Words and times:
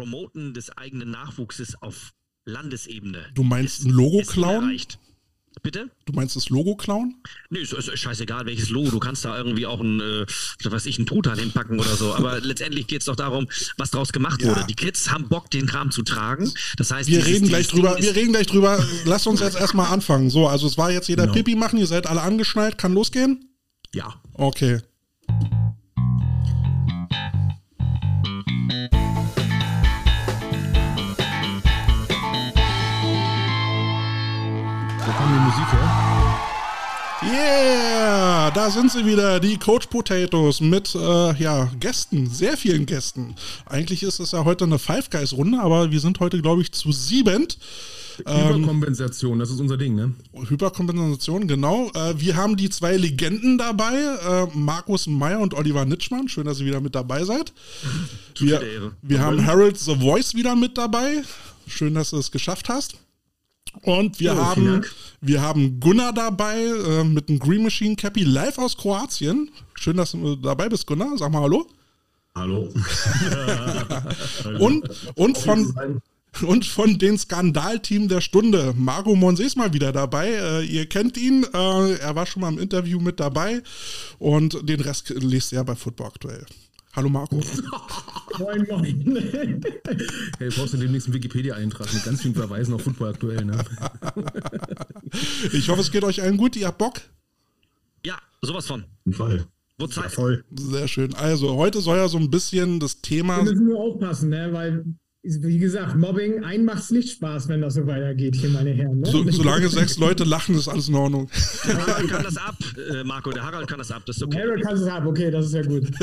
Promoten 0.00 0.54
des 0.54 0.70
eigenen 0.78 1.10
Nachwuchses 1.10 1.74
auf 1.82 2.12
Landesebene. 2.46 3.26
Du 3.34 3.42
meinst 3.42 3.84
ein 3.84 3.90
Logo 3.90 4.22
klauen? 4.22 4.80
Bitte? 5.62 5.90
Du 6.06 6.14
meinst 6.14 6.36
das 6.36 6.48
Logo 6.48 6.74
klauen? 6.74 7.16
Nee, 7.50 7.58
ist, 7.58 7.74
ist, 7.74 7.98
scheißegal, 7.98 8.46
welches 8.46 8.70
Logo. 8.70 8.90
Du 8.90 8.98
kannst 8.98 9.26
da 9.26 9.36
irgendwie 9.36 9.66
auch 9.66 9.80
ein, 9.80 10.00
äh, 10.00 10.24
was 10.64 10.86
ich, 10.86 10.98
ein 10.98 11.04
Truthahn 11.04 11.38
hinpacken 11.38 11.78
oder 11.78 11.96
so. 11.96 12.14
Aber 12.14 12.40
letztendlich 12.40 12.86
geht 12.86 13.00
es 13.00 13.06
doch 13.06 13.16
darum, 13.16 13.46
was 13.76 13.90
draus 13.90 14.10
gemacht 14.12 14.40
ja. 14.40 14.48
wurde. 14.48 14.64
Die 14.68 14.74
Kids 14.74 15.10
haben 15.10 15.28
Bock, 15.28 15.50
den 15.50 15.66
Kram 15.66 15.90
zu 15.90 16.02
tragen. 16.02 16.50
Das 16.78 16.90
heißt, 16.90 17.10
wir 17.10 17.26
reden 17.26 17.48
gleich 17.48 17.68
drüber. 17.68 17.98
Wir 18.00 18.16
reden 18.16 18.32
gleich 18.32 18.46
drüber. 18.46 18.82
Lass 19.04 19.26
uns 19.26 19.40
jetzt 19.40 19.60
erstmal 19.60 19.92
anfangen. 19.92 20.30
So, 20.30 20.48
also 20.48 20.66
es 20.66 20.78
war 20.78 20.90
jetzt 20.90 21.08
jeder 21.08 21.26
no. 21.26 21.32
Pipi 21.34 21.56
machen. 21.56 21.78
Ihr 21.78 21.86
seid 21.86 22.06
alle 22.06 22.22
angeschnallt. 22.22 22.78
Kann 22.78 22.94
losgehen? 22.94 23.50
Ja. 23.92 24.14
Okay. 24.32 24.80
Musik 35.50 35.72
her. 35.72 36.40
Yeah, 37.22 38.50
da 38.52 38.70
sind 38.70 38.92
sie 38.92 39.04
wieder, 39.04 39.40
die 39.40 39.58
Coach 39.58 39.88
Potatoes 39.88 40.60
mit 40.60 40.94
äh, 40.94 41.42
ja, 41.42 41.68
Gästen, 41.80 42.30
sehr 42.30 42.56
vielen 42.56 42.86
Gästen. 42.86 43.34
Eigentlich 43.66 44.04
ist 44.04 44.20
es 44.20 44.30
ja 44.30 44.44
heute 44.44 44.62
eine 44.64 44.78
Five 44.78 45.10
Guys 45.10 45.32
Runde, 45.32 45.58
aber 45.58 45.90
wir 45.90 45.98
sind 45.98 46.20
heute, 46.20 46.40
glaube 46.40 46.62
ich, 46.62 46.70
zu 46.70 46.92
siebend. 46.92 47.58
Hyperkompensation, 48.18 49.32
ähm, 49.32 49.38
das 49.40 49.50
ist 49.50 49.58
unser 49.58 49.76
Ding, 49.76 49.96
ne? 49.96 50.14
Hyperkompensation, 50.34 51.48
genau. 51.48 51.90
Äh, 51.94 52.20
wir 52.20 52.36
haben 52.36 52.56
die 52.56 52.70
zwei 52.70 52.96
Legenden 52.96 53.58
dabei, 53.58 53.96
äh, 53.96 54.46
Markus 54.56 55.08
Meyer 55.08 55.40
und 55.40 55.54
Oliver 55.54 55.84
Nitschmann. 55.84 56.28
Schön, 56.28 56.44
dass 56.44 56.60
ihr 56.60 56.66
wieder 56.66 56.80
mit 56.80 56.94
dabei 56.94 57.24
seid. 57.24 57.52
Wir, 58.38 58.92
wir 59.02 59.20
haben 59.20 59.44
Harold 59.44 59.78
The 59.78 59.96
Voice 59.96 60.34
wieder 60.34 60.54
mit 60.54 60.78
dabei. 60.78 61.24
Schön, 61.66 61.94
dass 61.94 62.10
du 62.10 62.18
es 62.18 62.30
geschafft 62.30 62.70
hast. 62.70 62.94
Und 63.82 64.18
wir, 64.20 64.32
oh, 64.32 64.36
haben, 64.36 64.84
wir 65.20 65.42
haben 65.42 65.80
Gunnar 65.80 66.12
dabei 66.12 66.60
äh, 66.60 67.04
mit 67.04 67.28
einem 67.28 67.38
Green 67.38 67.62
Machine 67.62 67.96
Cappy 67.96 68.24
live 68.24 68.58
aus 68.58 68.76
Kroatien. 68.76 69.50
Schön, 69.74 69.96
dass 69.96 70.12
du 70.12 70.36
dabei 70.36 70.68
bist, 70.68 70.86
Gunnar. 70.86 71.16
Sag 71.16 71.30
mal 71.30 71.42
Hallo. 71.42 71.66
Hallo. 72.34 72.68
und, 74.58 74.88
und, 75.14 75.38
von, 75.38 76.00
und 76.42 76.64
von 76.64 76.98
den 76.98 77.18
Skandalteam 77.18 78.08
der 78.08 78.20
Stunde. 78.20 78.74
Marco 78.76 79.14
Monse 79.14 79.44
ist 79.44 79.56
mal 79.56 79.72
wieder 79.72 79.92
dabei. 79.92 80.28
Äh, 80.28 80.64
ihr 80.64 80.86
kennt 80.86 81.16
ihn. 81.16 81.44
Äh, 81.52 81.94
er 81.94 82.14
war 82.14 82.26
schon 82.26 82.42
mal 82.42 82.52
im 82.52 82.58
Interview 82.58 83.00
mit 83.00 83.20
dabei. 83.20 83.62
Und 84.18 84.68
den 84.68 84.80
Rest 84.80 85.10
lest 85.10 85.52
ihr 85.52 85.64
bei 85.64 85.74
Football 85.74 86.08
aktuell. 86.08 86.46
Hallo 86.92 87.08
Marco. 87.08 87.40
moin, 88.38 88.66
moin. 88.68 89.64
hey, 90.38 90.48
brauchst 90.50 90.74
du 90.74 90.78
demnächst 90.78 91.06
einen 91.06 91.14
Wikipedia-Eintrag 91.14 91.92
mit 91.94 92.04
ganz 92.04 92.22
vielen 92.22 92.34
Verweisen 92.34 92.74
auf 92.74 92.82
Football 92.82 93.10
aktuell, 93.10 93.44
ne? 93.44 93.64
ich 95.52 95.68
hoffe, 95.68 95.82
es 95.82 95.92
geht 95.92 96.02
euch 96.02 96.20
allen 96.20 96.36
gut. 96.36 96.56
Ihr 96.56 96.66
habt 96.66 96.78
Bock? 96.78 97.00
Ja, 98.04 98.18
sowas 98.42 98.66
von. 98.66 98.84
Fall. 99.12 99.46
Wo 99.78 99.86
Zeit? 99.86 100.04
Ja, 100.04 100.10
voll. 100.10 100.44
Sehr 100.52 100.88
schön. 100.88 101.14
Also, 101.14 101.54
heute 101.56 101.80
soll 101.80 101.96
ja 101.96 102.08
so 102.08 102.18
ein 102.18 102.30
bisschen 102.30 102.80
das 102.80 103.00
Thema. 103.00 103.36
Wir 103.36 103.52
müssen 103.52 103.66
nur 103.66 103.80
aufpassen, 103.80 104.30
ne? 104.30 104.52
weil 104.52 104.84
wie 105.22 105.58
gesagt, 105.58 105.96
Mobbing, 105.96 106.44
ein 106.44 106.64
macht's 106.64 106.90
nicht 106.90 107.10
Spaß, 107.10 107.48
wenn 107.48 107.60
das 107.60 107.74
so 107.74 107.86
weitergeht, 107.86 108.36
hier, 108.36 108.48
meine 108.48 108.70
Herren. 108.70 109.00
Ne? 109.00 109.06
So, 109.06 109.22
solange 109.30 109.68
sechs 109.68 109.98
Leute 109.98 110.24
lachen, 110.24 110.54
ist 110.54 110.66
alles 110.66 110.88
in 110.88 110.94
Ordnung. 110.94 111.28
Der 111.66 111.86
Harald 111.86 112.08
kann 112.08 112.22
das 112.22 112.38
ab, 112.38 112.56
äh, 112.90 113.04
Marco, 113.04 113.30
der 113.30 113.42
Harald 113.42 113.68
kann 113.68 113.78
das 113.78 113.90
ab, 113.90 114.02
das 114.06 114.16
ist 114.16 114.22
okay. 114.22 114.38
Harald 114.38 114.62
kann 114.62 114.80
das 114.80 114.88
ab, 114.88 115.04
okay, 115.04 115.30
das 115.30 115.46
ist 115.46 115.52
ja 115.52 115.62
gut. 115.62 115.90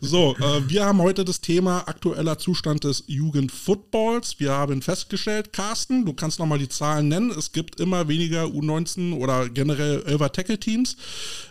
so, 0.00 0.36
äh, 0.36 0.68
wir 0.68 0.84
haben 0.84 1.02
heute 1.02 1.24
das 1.24 1.40
Thema 1.40 1.88
aktueller 1.88 2.38
Zustand 2.38 2.84
des 2.84 3.02
Jugendfootballs. 3.08 4.38
Wir 4.38 4.52
haben 4.52 4.80
festgestellt, 4.80 5.52
Carsten, 5.52 6.04
du 6.04 6.12
kannst 6.12 6.38
nochmal 6.38 6.60
die 6.60 6.68
Zahlen 6.68 7.08
nennen. 7.08 7.32
Es 7.36 7.50
gibt 7.50 7.80
immer 7.80 8.06
weniger 8.06 8.44
U19 8.44 9.16
oder 9.16 9.48
generell 9.48 10.04
11 10.04 10.30
Tackle-Teams. 10.30 10.96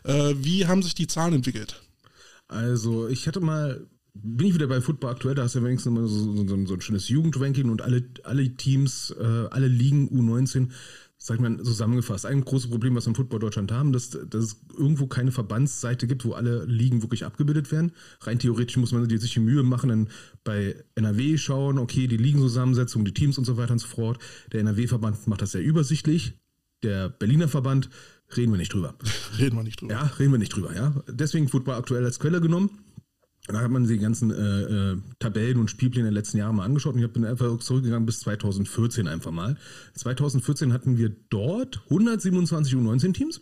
Äh, 0.06 0.34
wie 0.38 0.66
haben 0.66 0.82
sich 0.82 0.96
die 0.96 1.08
Zahlen 1.08 1.34
entwickelt? 1.34 1.82
Also, 2.48 3.10
ich 3.10 3.28
hatte 3.28 3.42
mal 3.42 3.86
bin 4.14 4.48
ich 4.48 4.54
wieder 4.54 4.68
bei 4.68 4.82
Football 4.82 5.12
aktuell, 5.12 5.36
da 5.36 5.44
hast 5.44 5.56
du 5.56 5.60
ja 5.60 5.66
wenigstens 5.66 5.92
immer 5.92 6.08
so, 6.08 6.46
so, 6.46 6.66
so 6.66 6.74
ein 6.74 6.82
schönes 6.82 7.08
Jugendranking 7.08 7.70
und 7.70 7.82
alle, 7.82 8.04
alle 8.24 8.56
Teams, 8.56 9.16
äh, 9.18 9.48
alle 9.50 9.68
Ligen 9.68 10.10
U19, 10.10 10.70
sag 11.18 11.36
ich 11.36 11.42
mal 11.42 11.62
zusammengefasst. 11.62 12.26
Ein 12.26 12.44
großes 12.44 12.70
Problem, 12.70 12.96
was 12.96 13.06
wir 13.06 13.10
im 13.10 13.16
Football 13.16 13.40
Deutschland 13.40 13.72
haben, 13.72 13.94
dass, 13.94 14.10
dass 14.10 14.44
es 14.44 14.62
irgendwo 14.76 15.08
keine 15.08 15.32
Verbandsseite 15.32 16.08
gibt, 16.08 16.26
wo 16.26 16.34
alle 16.34 16.66
Ligen 16.66 17.04
wirklich 17.04 17.26
abgebildet 17.26 17.72
werden. 17.72 17.92
Rein 18.22 18.40
theoretisch 18.40 18.78
muss 18.78 18.92
man 18.92 19.08
sich 19.08 19.34
die 19.34 19.40
Mühe 19.40 19.64
machen, 19.64 19.90
dann 19.90 20.10
bei 20.44 20.76
NRW 20.96 21.38
schauen, 21.38 21.78
okay, 21.78 22.08
die 22.08 22.18
Ligenzusammensetzung, 22.18 23.06
die 23.06 23.14
Teams 23.14 23.38
und 23.38 23.46
so 23.46 23.56
weiter 23.56 23.74
und 23.74 23.80
so 23.80 23.88
fort. 23.88 24.20
Der 24.52 24.62
NRW-Verband 24.62 25.28
macht 25.28 25.42
das 25.42 25.52
sehr 25.52 25.64
übersichtlich. 25.64 26.34
Der 26.84 27.10
Berliner 27.10 27.48
Verband 27.48 27.90
reden 28.36 28.52
wir 28.52 28.58
nicht 28.58 28.74
drüber. 28.74 28.96
reden 29.38 29.56
wir 29.56 29.64
nicht 29.64 29.80
drüber. 29.80 29.94
Ja, 29.94 30.04
reden 30.18 30.32
wir 30.32 30.40
nicht 30.40 30.56
drüber, 30.56 30.76
ja. 30.76 30.96
Deswegen 31.08 31.48
Football 31.48 31.76
aktuell 31.76 32.04
als 32.04 32.20
Quelle 32.20 32.42
genommen. 32.42 32.72
Da 33.52 33.62
hat 33.62 33.72
man 33.72 33.88
die 33.88 33.98
ganzen 33.98 34.32
äh, 34.32 34.92
äh, 34.94 34.98
Tabellen 35.20 35.60
und 35.60 35.70
Spielpläne 35.70 36.06
der 36.06 36.14
letzten 36.14 36.38
Jahre 36.38 36.54
mal 36.54 36.66
angeschaut 36.66 36.96
und 36.96 37.02
ich 37.02 37.12
bin 37.12 37.26
einfach 37.26 37.60
zurückgegangen 37.60 38.06
bis 38.06 38.20
2014 38.22 39.08
einfach 39.08 39.32
mal. 39.32 39.58
2014 39.96 40.74
hatten 40.74 40.98
wir 40.98 41.16
dort 41.30 41.82
127 41.90 42.74
U19 42.76 43.14
Teams 43.14 43.42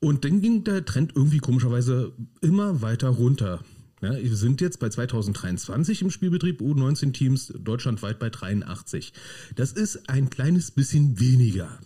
und 0.00 0.24
dann 0.24 0.40
ging 0.40 0.64
der 0.64 0.84
Trend 0.84 1.12
irgendwie 1.14 1.38
komischerweise 1.38 2.12
immer 2.40 2.82
weiter 2.82 3.08
runter. 3.08 3.64
Ja, 4.02 4.14
wir 4.16 4.36
sind 4.36 4.60
jetzt 4.60 4.80
bei 4.80 4.90
2023 4.90 6.02
im 6.02 6.10
Spielbetrieb 6.10 6.60
U19 6.60 7.12
Teams 7.12 7.54
deutschlandweit 7.58 8.18
bei 8.18 8.28
83. 8.28 9.14
Das 9.54 9.72
ist 9.72 10.10
ein 10.10 10.28
kleines 10.28 10.72
bisschen 10.72 11.18
weniger. 11.20 11.78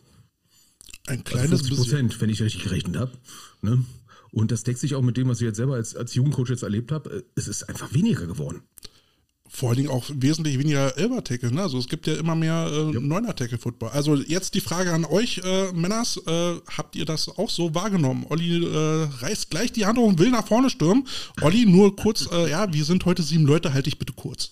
Ein 1.07 1.23
kleines 1.23 1.63
also 1.63 1.77
Prozent, 1.77 2.21
wenn 2.21 2.29
ich 2.29 2.43
richtig 2.43 2.65
gerechnet 2.65 2.97
habe. 2.97 3.13
Ne? 3.63 3.85
Und 4.33 4.51
das 4.51 4.63
deckt 4.63 4.79
sich 4.79 4.95
auch 4.95 5.03
mit 5.03 5.17
dem, 5.17 5.29
was 5.29 5.41
ich 5.41 5.47
jetzt 5.47 5.57
selber 5.57 5.75
als, 5.75 5.97
als 5.97 6.15
Jugendcoach 6.15 6.51
jetzt 6.51 6.63
erlebt 6.63 6.93
habe. 6.93 7.25
Es 7.35 7.49
ist 7.49 7.69
einfach 7.69 7.93
weniger 7.95 8.27
geworden. 8.27 8.63
Vor 9.51 9.71
allen 9.71 9.79
Dingen 9.79 9.89
auch 9.89 10.05
wesentlich 10.13 10.59
weniger 10.59 10.99
Elber-Tackle. 10.99 11.51
Ne? 11.53 11.63
Also 11.63 11.79
es 11.79 11.89
gibt 11.89 12.07
ja 12.07 12.15
immer 12.15 12.35
mehr 12.35 12.69
äh, 12.71 12.93
ja. 12.93 13.01
Neuner-Tackle-Football. 13.01 13.91
Also 13.91 14.15
jetzt 14.15 14.55
die 14.55 14.61
Frage 14.61 14.93
an 14.93 15.07
euch, 15.07 15.41
äh, 15.43 15.73
Männers. 15.73 16.19
Äh, 16.27 16.57
habt 16.77 16.97
ihr 16.97 17.07
das 17.07 17.29
auch 17.29 17.49
so 17.49 17.75
wahrgenommen? 17.75 18.27
Olli 18.29 18.63
äh, 18.63 19.05
reißt 19.21 19.49
gleich 19.49 19.73
die 19.73 19.87
Hand 19.87 19.99
hoch 19.99 20.07
und 20.07 20.19
will 20.19 20.31
nach 20.31 20.47
vorne 20.47 20.69
stürmen. 20.69 21.09
Olli, 21.41 21.65
nur 21.65 21.97
kurz, 21.97 22.29
äh, 22.31 22.51
ja, 22.51 22.71
wir 22.73 22.85
sind 22.85 23.07
heute 23.07 23.23
sieben 23.23 23.47
Leute, 23.47 23.73
halte 23.73 23.89
ich 23.89 23.99
bitte 23.99 24.13
kurz. 24.13 24.51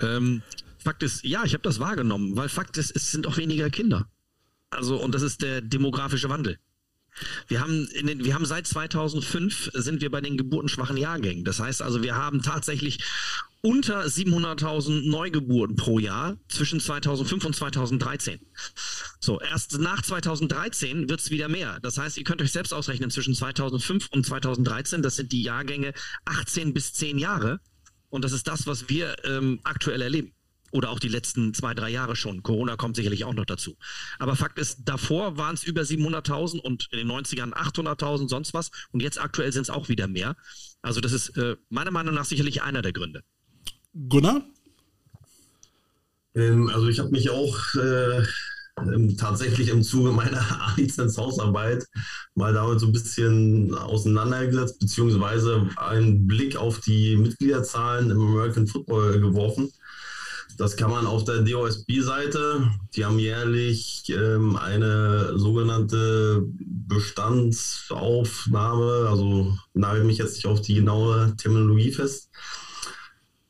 Ähm, 0.00 0.42
Fakt 0.78 1.02
ist, 1.02 1.22
ja, 1.22 1.44
ich 1.44 1.52
habe 1.52 1.62
das 1.62 1.78
wahrgenommen, 1.78 2.34
weil 2.36 2.48
Fakt 2.48 2.78
ist, 2.78 2.96
es 2.96 3.12
sind 3.12 3.26
auch 3.26 3.36
weniger 3.36 3.68
Kinder. 3.68 4.08
Also, 4.70 4.96
und 4.96 5.14
das 5.14 5.20
ist 5.20 5.42
der 5.42 5.60
demografische 5.60 6.30
Wandel. 6.30 6.58
Wir 7.48 7.60
haben, 7.60 7.88
den, 7.94 8.24
wir 8.24 8.34
haben 8.34 8.46
seit 8.46 8.66
2005 8.66 9.70
sind 9.74 10.00
wir 10.00 10.10
bei 10.10 10.20
den 10.20 10.36
geburtenschwachen 10.36 10.96
Jahrgängen. 10.96 11.44
Das 11.44 11.60
heißt 11.60 11.82
also, 11.82 12.02
wir 12.02 12.16
haben 12.16 12.42
tatsächlich 12.42 12.98
unter 13.62 14.02
700.000 14.04 15.08
Neugeburten 15.08 15.76
pro 15.76 16.00
Jahr 16.00 16.36
zwischen 16.48 16.80
2005 16.80 17.44
und 17.44 17.54
2013. 17.54 18.40
So, 19.20 19.40
erst 19.40 19.78
nach 19.78 20.02
2013 20.02 21.08
wird 21.08 21.20
es 21.20 21.30
wieder 21.30 21.48
mehr. 21.48 21.78
Das 21.80 21.96
heißt, 21.96 22.18
ihr 22.18 22.24
könnt 22.24 22.42
euch 22.42 22.50
selbst 22.50 22.74
ausrechnen, 22.74 23.10
zwischen 23.10 23.34
2005 23.34 24.08
und 24.10 24.26
2013, 24.26 25.02
das 25.02 25.16
sind 25.16 25.30
die 25.30 25.42
Jahrgänge 25.42 25.94
18 26.24 26.74
bis 26.74 26.92
10 26.94 27.18
Jahre. 27.18 27.60
Und 28.10 28.24
das 28.24 28.32
ist 28.32 28.48
das, 28.48 28.66
was 28.66 28.88
wir 28.88 29.14
ähm, 29.24 29.60
aktuell 29.62 30.02
erleben. 30.02 30.34
Oder 30.72 30.90
auch 30.90 30.98
die 30.98 31.08
letzten 31.08 31.54
zwei, 31.54 31.74
drei 31.74 31.90
Jahre 31.90 32.16
schon. 32.16 32.42
Corona 32.42 32.76
kommt 32.76 32.96
sicherlich 32.96 33.24
auch 33.24 33.34
noch 33.34 33.44
dazu. 33.44 33.76
Aber 34.18 34.34
Fakt 34.34 34.58
ist, 34.58 34.80
davor 34.84 35.36
waren 35.36 35.54
es 35.54 35.62
über 35.62 35.82
700.000 35.82 36.58
und 36.58 36.88
in 36.90 36.98
den 36.98 37.10
90ern 37.10 37.52
800.000, 37.52 38.28
sonst 38.28 38.54
was. 38.54 38.70
Und 38.90 39.00
jetzt 39.00 39.20
aktuell 39.20 39.52
sind 39.52 39.62
es 39.62 39.70
auch 39.70 39.88
wieder 39.88 40.08
mehr. 40.08 40.34
Also 40.80 41.00
das 41.00 41.12
ist 41.12 41.36
äh, 41.36 41.56
meiner 41.68 41.90
Meinung 41.90 42.14
nach 42.14 42.24
sicherlich 42.24 42.62
einer 42.62 42.82
der 42.82 42.92
Gründe. 42.92 43.22
Gunnar? 44.08 44.42
Ähm, 46.34 46.70
also 46.72 46.88
ich 46.88 46.98
habe 46.98 47.10
mich 47.10 47.30
auch 47.30 47.74
äh, 47.74 48.22
tatsächlich 49.18 49.68
im 49.68 49.82
Zuge 49.82 50.10
meiner 50.12 50.40
A-Lizenz-Hausarbeit 50.68 51.84
mal 52.34 52.52
damit 52.52 52.80
so 52.80 52.86
ein 52.86 52.92
bisschen 52.92 53.74
auseinandergesetzt, 53.74 54.78
beziehungsweise 54.78 55.68
einen 55.76 56.26
Blick 56.26 56.56
auf 56.56 56.80
die 56.80 57.16
Mitgliederzahlen 57.16 58.10
im 58.10 58.20
American 58.20 58.66
Football 58.66 59.20
geworfen. 59.20 59.70
Das 60.62 60.76
kann 60.76 60.92
man 60.92 61.08
auf 61.08 61.24
der 61.24 61.42
DOSB-Seite. 61.42 62.70
Die 62.94 63.04
haben 63.04 63.18
jährlich 63.18 64.04
ähm, 64.10 64.54
eine 64.54 65.36
sogenannte 65.36 66.46
Bestandsaufnahme. 66.46 69.08
Also 69.08 69.58
nagel 69.74 70.04
mich 70.04 70.18
jetzt 70.18 70.36
nicht 70.36 70.46
auf 70.46 70.60
die 70.60 70.74
genaue 70.74 71.34
Terminologie 71.36 71.90
fest. 71.90 72.30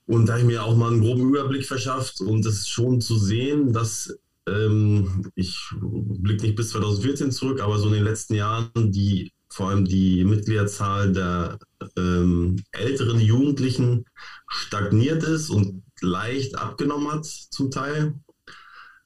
Und 0.06 0.24
da 0.24 0.32
habe 0.32 0.40
ich 0.40 0.48
mir 0.48 0.64
auch 0.64 0.74
mal 0.74 0.90
einen 0.90 1.02
groben 1.02 1.28
Überblick 1.28 1.66
verschafft 1.66 2.22
und 2.22 2.46
es 2.46 2.60
ist 2.60 2.70
schon 2.70 3.02
zu 3.02 3.18
sehen, 3.18 3.74
dass 3.74 4.16
ähm, 4.48 5.30
ich 5.34 5.60
blicke 5.80 6.46
nicht 6.46 6.56
bis 6.56 6.70
2014 6.70 7.30
zurück, 7.30 7.60
aber 7.60 7.78
so 7.78 7.88
in 7.88 7.92
den 7.92 8.04
letzten 8.04 8.36
Jahren 8.36 8.90
die 8.90 9.30
vor 9.50 9.68
allem 9.68 9.84
die 9.84 10.24
Mitgliederzahl 10.24 11.12
der 11.12 11.58
ähm, 11.98 12.56
älteren 12.72 13.20
Jugendlichen 13.20 14.06
stagniert 14.48 15.24
ist 15.24 15.50
und 15.50 15.82
leicht 16.02 16.56
abgenommen 16.56 17.10
hat 17.10 17.26
zum 17.26 17.70
Teil. 17.70 18.14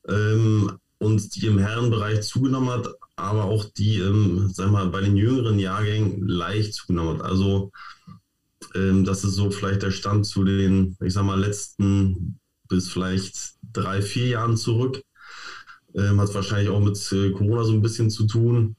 Ähm, 0.09 0.79
und 0.99 1.37
die 1.37 1.47
im 1.47 1.59
Herrenbereich 1.59 2.23
zugenommen 2.23 2.71
hat, 2.71 2.89
aber 3.17 3.45
auch 3.45 3.65
die, 3.65 3.99
ähm, 3.99 4.51
sag 4.53 4.71
mal, 4.71 4.89
bei 4.89 5.01
den 5.01 5.17
jüngeren 5.17 5.59
Jahrgängen 5.59 6.27
leicht 6.27 6.75
zugenommen 6.75 7.19
hat. 7.19 7.23
Also 7.23 7.71
ähm, 8.75 9.05
das 9.05 9.25
ist 9.25 9.35
so 9.35 9.51
vielleicht 9.51 9.83
der 9.83 9.91
Stand 9.91 10.27
zu 10.27 10.45
den, 10.45 10.97
ich 11.03 11.13
sag 11.13 11.25
mal, 11.25 11.39
letzten 11.39 12.39
bis 12.69 12.91
vielleicht 12.91 13.55
drei, 13.73 14.03
vier 14.03 14.29
Jahren 14.29 14.57
zurück. 14.57 15.03
Ähm, 15.95 16.21
hat 16.21 16.35
wahrscheinlich 16.35 16.69
auch 16.69 16.81
mit 16.81 16.97
äh, 17.13 17.31
Corona 17.31 17.65
so 17.65 17.73
ein 17.73 17.83
bisschen 17.83 18.11
zu 18.11 18.27
tun. 18.27 18.77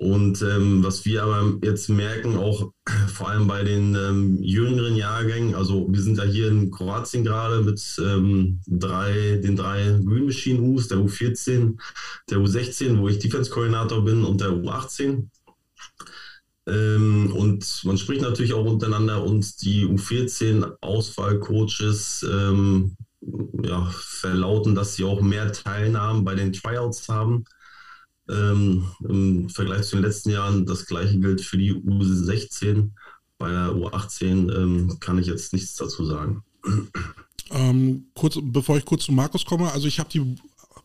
Und 0.00 0.40
ähm, 0.40 0.82
was 0.82 1.04
wir 1.04 1.24
aber 1.24 1.58
jetzt 1.62 1.90
merken, 1.90 2.34
auch 2.34 2.72
vor 3.12 3.28
allem 3.28 3.46
bei 3.46 3.62
den 3.62 3.94
ähm, 3.94 4.42
jüngeren 4.42 4.96
Jahrgängen, 4.96 5.54
also 5.54 5.86
wir 5.90 6.00
sind 6.00 6.16
ja 6.16 6.24
hier 6.24 6.48
in 6.48 6.70
Kroatien 6.70 7.22
gerade 7.22 7.60
mit 7.60 7.82
ähm, 8.02 8.62
drei, 8.66 9.38
den 9.44 9.56
drei 9.56 10.00
Green 10.02 10.24
Machine 10.24 10.62
U's, 10.62 10.88
der 10.88 10.96
U14, 10.96 11.78
der 12.30 12.38
U16, 12.38 12.98
wo 12.98 13.08
ich 13.08 13.18
Defense-Koordinator 13.18 14.02
bin 14.02 14.24
und 14.24 14.40
der 14.40 14.48
U18. 14.48 15.28
Ähm, 16.66 17.30
und 17.34 17.82
man 17.84 17.98
spricht 17.98 18.22
natürlich 18.22 18.54
auch 18.54 18.64
untereinander 18.64 19.22
und 19.22 19.60
die 19.60 19.84
U14-Auswahlcoaches 19.84 22.22
ähm, 22.22 22.96
ja, 23.62 23.84
verlauten, 23.92 24.74
dass 24.74 24.94
sie 24.94 25.04
auch 25.04 25.20
mehr 25.20 25.52
Teilnahmen 25.52 26.24
bei 26.24 26.34
den 26.34 26.54
Tryouts 26.54 27.06
haben. 27.06 27.44
Ähm, 28.30 28.84
Im 29.08 29.48
Vergleich 29.48 29.86
zu 29.86 29.96
den 29.96 30.04
letzten 30.04 30.30
Jahren, 30.30 30.66
das 30.66 30.86
gleiche 30.86 31.18
gilt 31.18 31.40
für 31.40 31.58
die 31.58 31.72
U16. 31.74 32.90
Bei 33.38 33.50
der 33.50 33.70
U18 33.70 34.54
ähm, 34.54 34.98
kann 35.00 35.18
ich 35.18 35.26
jetzt 35.26 35.52
nichts 35.52 35.74
dazu 35.74 36.04
sagen. 36.04 36.42
Ähm, 37.50 38.06
kurz, 38.14 38.38
bevor 38.40 38.76
ich 38.76 38.84
kurz 38.84 39.04
zu 39.04 39.12
Markus 39.12 39.44
komme, 39.44 39.72
also 39.72 39.88
ich 39.88 39.98
habe 39.98 40.10
die, 40.10 40.36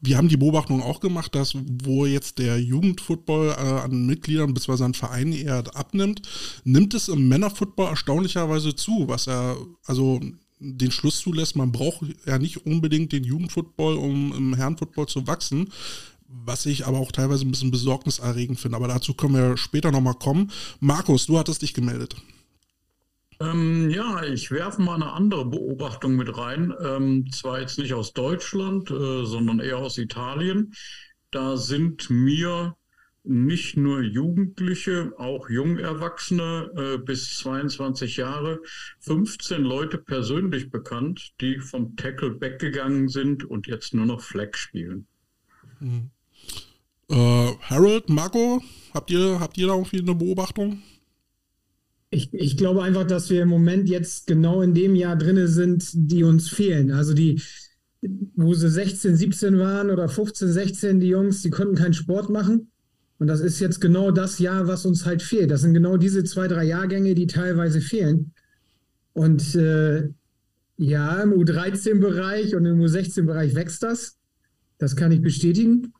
wir 0.01 0.17
haben 0.17 0.29
die 0.29 0.37
Beobachtung 0.37 0.81
auch 0.81 0.99
gemacht, 0.99 1.35
dass 1.35 1.53
wo 1.83 2.05
jetzt 2.05 2.39
der 2.39 2.59
Jugendfootball 2.59 3.49
äh, 3.49 3.81
an 3.81 4.05
Mitgliedern 4.05 4.53
bzw. 4.53 4.83
an 4.85 4.93
Vereinen 4.93 5.33
eher 5.33 5.63
abnimmt, 5.75 6.21
nimmt 6.63 6.93
es 6.93 7.09
im 7.09 7.27
Männerfootball 7.27 7.89
erstaunlicherweise 7.89 8.75
zu, 8.75 9.07
was 9.07 9.27
er, 9.27 9.57
also 9.85 10.19
den 10.59 10.91
Schluss 10.91 11.19
zulässt, 11.19 11.55
man 11.55 11.71
braucht 11.71 12.05
ja 12.25 12.39
nicht 12.39 12.65
unbedingt 12.65 13.11
den 13.11 13.25
Jugendfootball, 13.25 13.95
um 13.97 14.33
im 14.33 14.53
Herrenfootball 14.55 15.07
zu 15.07 15.27
wachsen 15.27 15.69
was 16.43 16.65
ich 16.65 16.85
aber 16.85 16.99
auch 16.99 17.11
teilweise 17.11 17.45
ein 17.45 17.51
bisschen 17.51 17.71
besorgniserregend 17.71 18.59
finde. 18.59 18.77
Aber 18.77 18.87
dazu 18.87 19.13
können 19.13 19.35
wir 19.35 19.57
später 19.57 19.91
nochmal 19.91 20.15
kommen. 20.15 20.51
Markus, 20.79 21.25
du 21.27 21.37
hattest 21.37 21.61
dich 21.61 21.73
gemeldet. 21.73 22.15
Ähm, 23.39 23.89
ja, 23.89 24.23
ich 24.23 24.51
werfe 24.51 24.81
mal 24.81 24.95
eine 24.95 25.11
andere 25.11 25.45
Beobachtung 25.45 26.15
mit 26.15 26.37
rein. 26.37 26.73
Ähm, 26.81 27.29
zwar 27.31 27.59
jetzt 27.59 27.77
nicht 27.77 27.93
aus 27.93 28.13
Deutschland, 28.13 28.89
äh, 28.91 29.25
sondern 29.25 29.59
eher 29.59 29.77
aus 29.77 29.97
Italien. 29.97 30.73
Da 31.31 31.57
sind 31.57 32.09
mir 32.09 32.75
nicht 33.23 33.75
nur 33.75 34.01
Jugendliche, 34.01 35.11
auch 35.17 35.49
Jungerwachsene 35.49 36.71
äh, 36.75 36.97
bis 36.97 37.37
22 37.39 38.17
Jahre, 38.17 38.61
15 38.99 39.63
Leute 39.63 39.97
persönlich 39.97 40.69
bekannt, 40.69 41.33
die 41.41 41.59
vom 41.59 41.95
Tackle 41.95 42.39
weggegangen 42.39 43.09
sind 43.09 43.43
und 43.43 43.67
jetzt 43.67 43.93
nur 43.93 44.05
noch 44.05 44.21
Fleck 44.21 44.55
spielen. 44.55 45.07
Mhm. 45.79 46.11
Äh, 47.09 47.51
Harold, 47.61 48.09
Marco, 48.09 48.61
habt 48.93 49.11
ihr, 49.11 49.39
habt 49.39 49.57
ihr 49.57 49.67
da 49.67 49.73
irgendwie 49.73 49.99
eine 49.99 50.15
Beobachtung? 50.15 50.81
Ich, 52.09 52.33
ich 52.33 52.57
glaube 52.57 52.83
einfach, 52.83 53.05
dass 53.05 53.29
wir 53.29 53.41
im 53.41 53.49
Moment 53.49 53.89
jetzt 53.89 54.27
genau 54.27 54.61
in 54.61 54.73
dem 54.73 54.95
Jahr 54.95 55.15
drin 55.15 55.47
sind, 55.47 55.89
die 55.93 56.23
uns 56.23 56.49
fehlen. 56.49 56.91
Also 56.91 57.13
die, 57.13 57.41
wo 58.35 58.53
sie 58.53 58.69
16, 58.69 59.15
17 59.15 59.59
waren 59.59 59.89
oder 59.89 60.07
15, 60.07 60.51
16, 60.51 60.99
die 60.99 61.07
Jungs, 61.07 61.41
die 61.41 61.49
konnten 61.49 61.75
keinen 61.75 61.93
Sport 61.93 62.29
machen. 62.29 62.71
Und 63.17 63.27
das 63.27 63.39
ist 63.39 63.59
jetzt 63.59 63.79
genau 63.79 64.11
das 64.11 64.39
Jahr, 64.39 64.67
was 64.67 64.85
uns 64.85 65.05
halt 65.05 65.21
fehlt. 65.21 65.51
Das 65.51 65.61
sind 65.61 65.73
genau 65.73 65.97
diese 65.97 66.23
zwei, 66.23 66.47
drei 66.47 66.65
Jahrgänge, 66.65 67.15
die 67.15 67.27
teilweise 67.27 67.81
fehlen. 67.81 68.33
Und 69.13 69.55
äh, 69.55 70.09
ja, 70.77 71.21
im 71.23 71.31
U13-Bereich 71.33 72.55
und 72.55 72.65
im 72.65 72.81
U16-Bereich 72.81 73.55
wächst 73.55 73.83
das. 73.83 74.17
Das 74.77 74.95
kann 74.95 75.13
ich 75.13 75.21
bestätigen. 75.21 75.93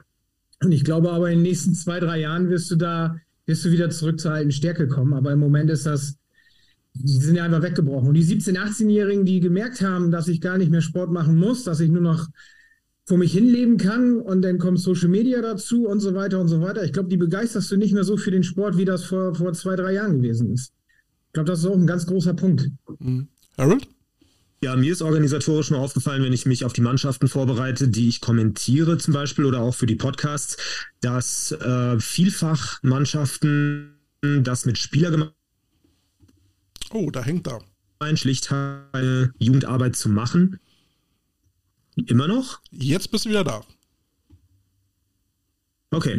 Und 0.64 0.72
ich 0.72 0.84
glaube 0.84 1.12
aber 1.12 1.30
in 1.30 1.40
den 1.40 1.44
nächsten 1.44 1.74
zwei, 1.74 2.00
drei 2.00 2.20
Jahren 2.22 2.50
wirst 2.50 2.72
du 2.72 2.76
da, 2.76 3.18
wirst 3.46 3.66
du 3.66 3.72
wieder 3.72 3.90
zurück 3.90 4.20
zur 4.20 4.32
alten 4.32 4.52
Stärke 4.52 4.88
kommen. 4.88 5.14
Aber 5.14 5.32
im 5.32 5.40
Moment 5.40 5.70
ist 5.70 5.86
das, 5.86 6.18
die 6.94 7.12
sind 7.12 7.36
ja 7.36 7.44
einfach 7.44 7.62
weggebrochen. 7.62 8.10
Und 8.10 8.14
die 8.16 8.24
17-, 8.24 8.58
18-Jährigen, 8.58 9.26
die 9.26 9.40
gemerkt 9.40 9.82
haben, 9.82 10.12
dass 10.12 10.28
ich 10.28 10.42
gar 10.42 10.58
nicht 10.58 10.72
mehr 10.72 10.82
Sport 10.82 11.12
machen 11.12 11.38
muss, 11.38 11.64
dass 11.64 11.80
ich 11.80 11.90
nur 11.90 12.02
noch 12.02 12.28
vor 13.06 13.18
mich 13.18 13.34
hinleben 13.34 13.78
kann 13.78 14.20
und 14.20 14.42
dann 14.42 14.58
kommt 14.58 14.80
Social 14.80 15.10
Media 15.10 15.42
dazu 15.42 15.88
und 15.88 16.00
so 16.00 16.16
weiter 16.16 16.40
und 16.40 16.48
so 16.48 16.62
weiter. 16.62 16.84
Ich 16.84 16.92
glaube, 16.92 17.10
die 17.10 17.18
begeisterst 17.18 17.72
du 17.72 17.78
nicht 17.78 17.94
mehr 17.94 18.04
so 18.04 18.18
für 18.18 18.32
den 18.32 18.44
Sport, 18.44 18.78
wie 18.78 18.86
das 18.86 19.04
vor, 19.04 19.36
vor 19.36 19.54
zwei, 19.54 19.76
drei 19.76 19.94
Jahren 19.94 20.22
gewesen 20.22 20.52
ist. 20.52 20.74
Ich 21.28 21.34
glaube, 21.34 21.48
das 21.48 21.60
ist 21.60 21.66
auch 21.66 21.76
ein 21.76 21.86
ganz 21.86 22.08
großer 22.08 22.34
Punkt. 22.34 22.72
Mhm. 23.00 23.28
Harold? 23.58 23.88
Ja, 24.62 24.76
mir 24.76 24.92
ist 24.92 25.02
organisatorisch 25.02 25.70
nur 25.70 25.80
aufgefallen, 25.80 26.24
wenn 26.24 26.34
ich 26.34 26.46
mich 26.46 26.66
auf 26.66 26.74
die 26.74 26.82
Mannschaften 26.82 27.28
vorbereite, 27.28 27.88
die 27.88 28.08
ich 28.08 28.22
kommentiere 28.22 28.98
zum 28.98 29.14
Beispiel 29.14 29.46
oder 29.46 29.60
auch 29.60 29.76
für 29.76 29.86
die 29.86 29.96
Podcasts, 29.96 30.58
dass 31.02 31.52
äh, 31.52 32.00
vielfach 32.00 32.82
Mannschaften 32.82 33.92
das 34.22 34.66
mit 34.66 34.78
Spieler 34.78 35.34
Oh, 36.92 37.12
da 37.12 37.24
hängt 37.24 37.48
da. 37.48 37.60
Schlicht 38.16 38.52
eine 38.52 39.34
Jugendarbeit 39.40 39.96
zu 39.96 40.10
machen. 40.10 40.60
Immer 42.08 42.28
noch? 42.28 42.62
Jetzt 42.72 43.12
bist 43.12 43.26
du 43.26 43.30
wieder 43.30 43.44
da. 43.44 43.64
Okay. 45.92 46.14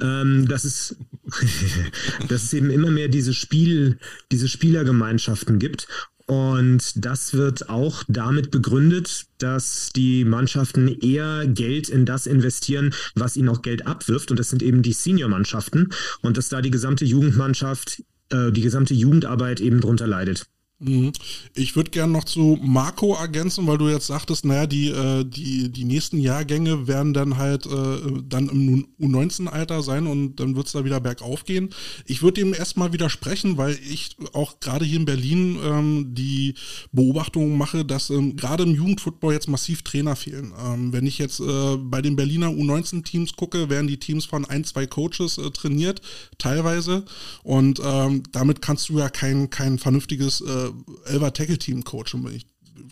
Ähm, 0.00 0.46
das 0.48 0.64
ist, 0.64 0.96
dass 2.28 2.44
es 2.44 2.52
eben 2.52 2.70
immer 2.70 2.90
mehr 2.90 3.08
diese 3.08 3.34
Spiel, 3.34 3.98
diese 4.30 4.48
Spielergemeinschaften 4.48 5.58
gibt 5.58 5.88
und 6.30 7.04
das 7.04 7.34
wird 7.34 7.70
auch 7.70 8.04
damit 8.06 8.52
begründet, 8.52 9.26
dass 9.38 9.90
die 9.96 10.24
Mannschaften 10.24 10.86
eher 10.86 11.44
Geld 11.48 11.88
in 11.88 12.06
das 12.06 12.28
investieren, 12.28 12.94
was 13.16 13.36
ihnen 13.36 13.48
auch 13.48 13.62
Geld 13.62 13.84
abwirft. 13.84 14.30
Und 14.30 14.38
das 14.38 14.48
sind 14.48 14.62
eben 14.62 14.82
die 14.82 14.92
Senior-Mannschaften. 14.92 15.88
Und 16.22 16.36
dass 16.36 16.48
da 16.48 16.62
die 16.62 16.70
gesamte 16.70 17.04
Jugendmannschaft, 17.04 18.04
äh, 18.28 18.52
die 18.52 18.60
gesamte 18.60 18.94
Jugendarbeit 18.94 19.58
eben 19.58 19.80
drunter 19.80 20.06
leidet. 20.06 20.46
Mhm. 20.82 21.12
Ich 21.54 21.76
würde 21.76 21.90
gerne 21.90 22.10
noch 22.10 22.24
zu 22.24 22.58
Marco 22.62 23.14
ergänzen, 23.14 23.66
weil 23.66 23.76
du 23.76 23.88
jetzt 23.88 24.06
sagtest, 24.06 24.46
naja, 24.46 24.66
die, 24.66 24.88
äh, 24.88 25.24
die, 25.24 25.68
die 25.68 25.84
nächsten 25.84 26.18
Jahrgänge 26.18 26.88
werden 26.88 27.12
dann 27.12 27.36
halt 27.36 27.66
äh, 27.66 28.22
dann 28.26 28.48
im 28.48 28.88
U19-Alter 28.98 29.82
sein 29.82 30.06
und 30.06 30.36
dann 30.36 30.56
wird 30.56 30.68
es 30.68 30.72
da 30.72 30.82
wieder 30.82 30.98
bergauf 31.00 31.44
gehen. 31.44 31.68
Ich 32.06 32.22
würde 32.22 32.40
dem 32.40 32.54
erstmal 32.54 32.94
widersprechen, 32.94 33.58
weil 33.58 33.78
ich 33.90 34.16
auch 34.32 34.58
gerade 34.60 34.86
hier 34.86 34.98
in 34.98 35.04
Berlin 35.04 35.58
ähm, 35.62 36.14
die 36.14 36.54
Beobachtung 36.92 37.58
mache, 37.58 37.84
dass 37.84 38.08
ähm, 38.08 38.36
gerade 38.36 38.62
im 38.62 38.74
Jugendfootball 38.74 39.34
jetzt 39.34 39.48
massiv 39.48 39.82
Trainer 39.82 40.16
fehlen. 40.16 40.54
Ähm, 40.64 40.94
wenn 40.94 41.06
ich 41.06 41.18
jetzt 41.18 41.40
äh, 41.40 41.76
bei 41.76 42.00
den 42.00 42.16
Berliner 42.16 42.48
U19-Teams 42.48 43.36
gucke, 43.36 43.68
werden 43.68 43.86
die 43.86 43.98
Teams 43.98 44.24
von 44.24 44.46
ein, 44.46 44.64
zwei 44.64 44.86
Coaches 44.86 45.36
äh, 45.36 45.50
trainiert, 45.50 46.00
teilweise. 46.38 47.04
Und 47.42 47.82
ähm, 47.84 48.22
damit 48.32 48.62
kannst 48.62 48.88
du 48.88 48.98
ja 48.98 49.10
kein, 49.10 49.50
kein 49.50 49.78
vernünftiges 49.78 50.40
äh, 50.40 50.69
Elver 51.06 51.32
Tackle 51.32 51.58
Team 51.58 51.84
coachen. 51.84 52.26
Ich 52.34 52.46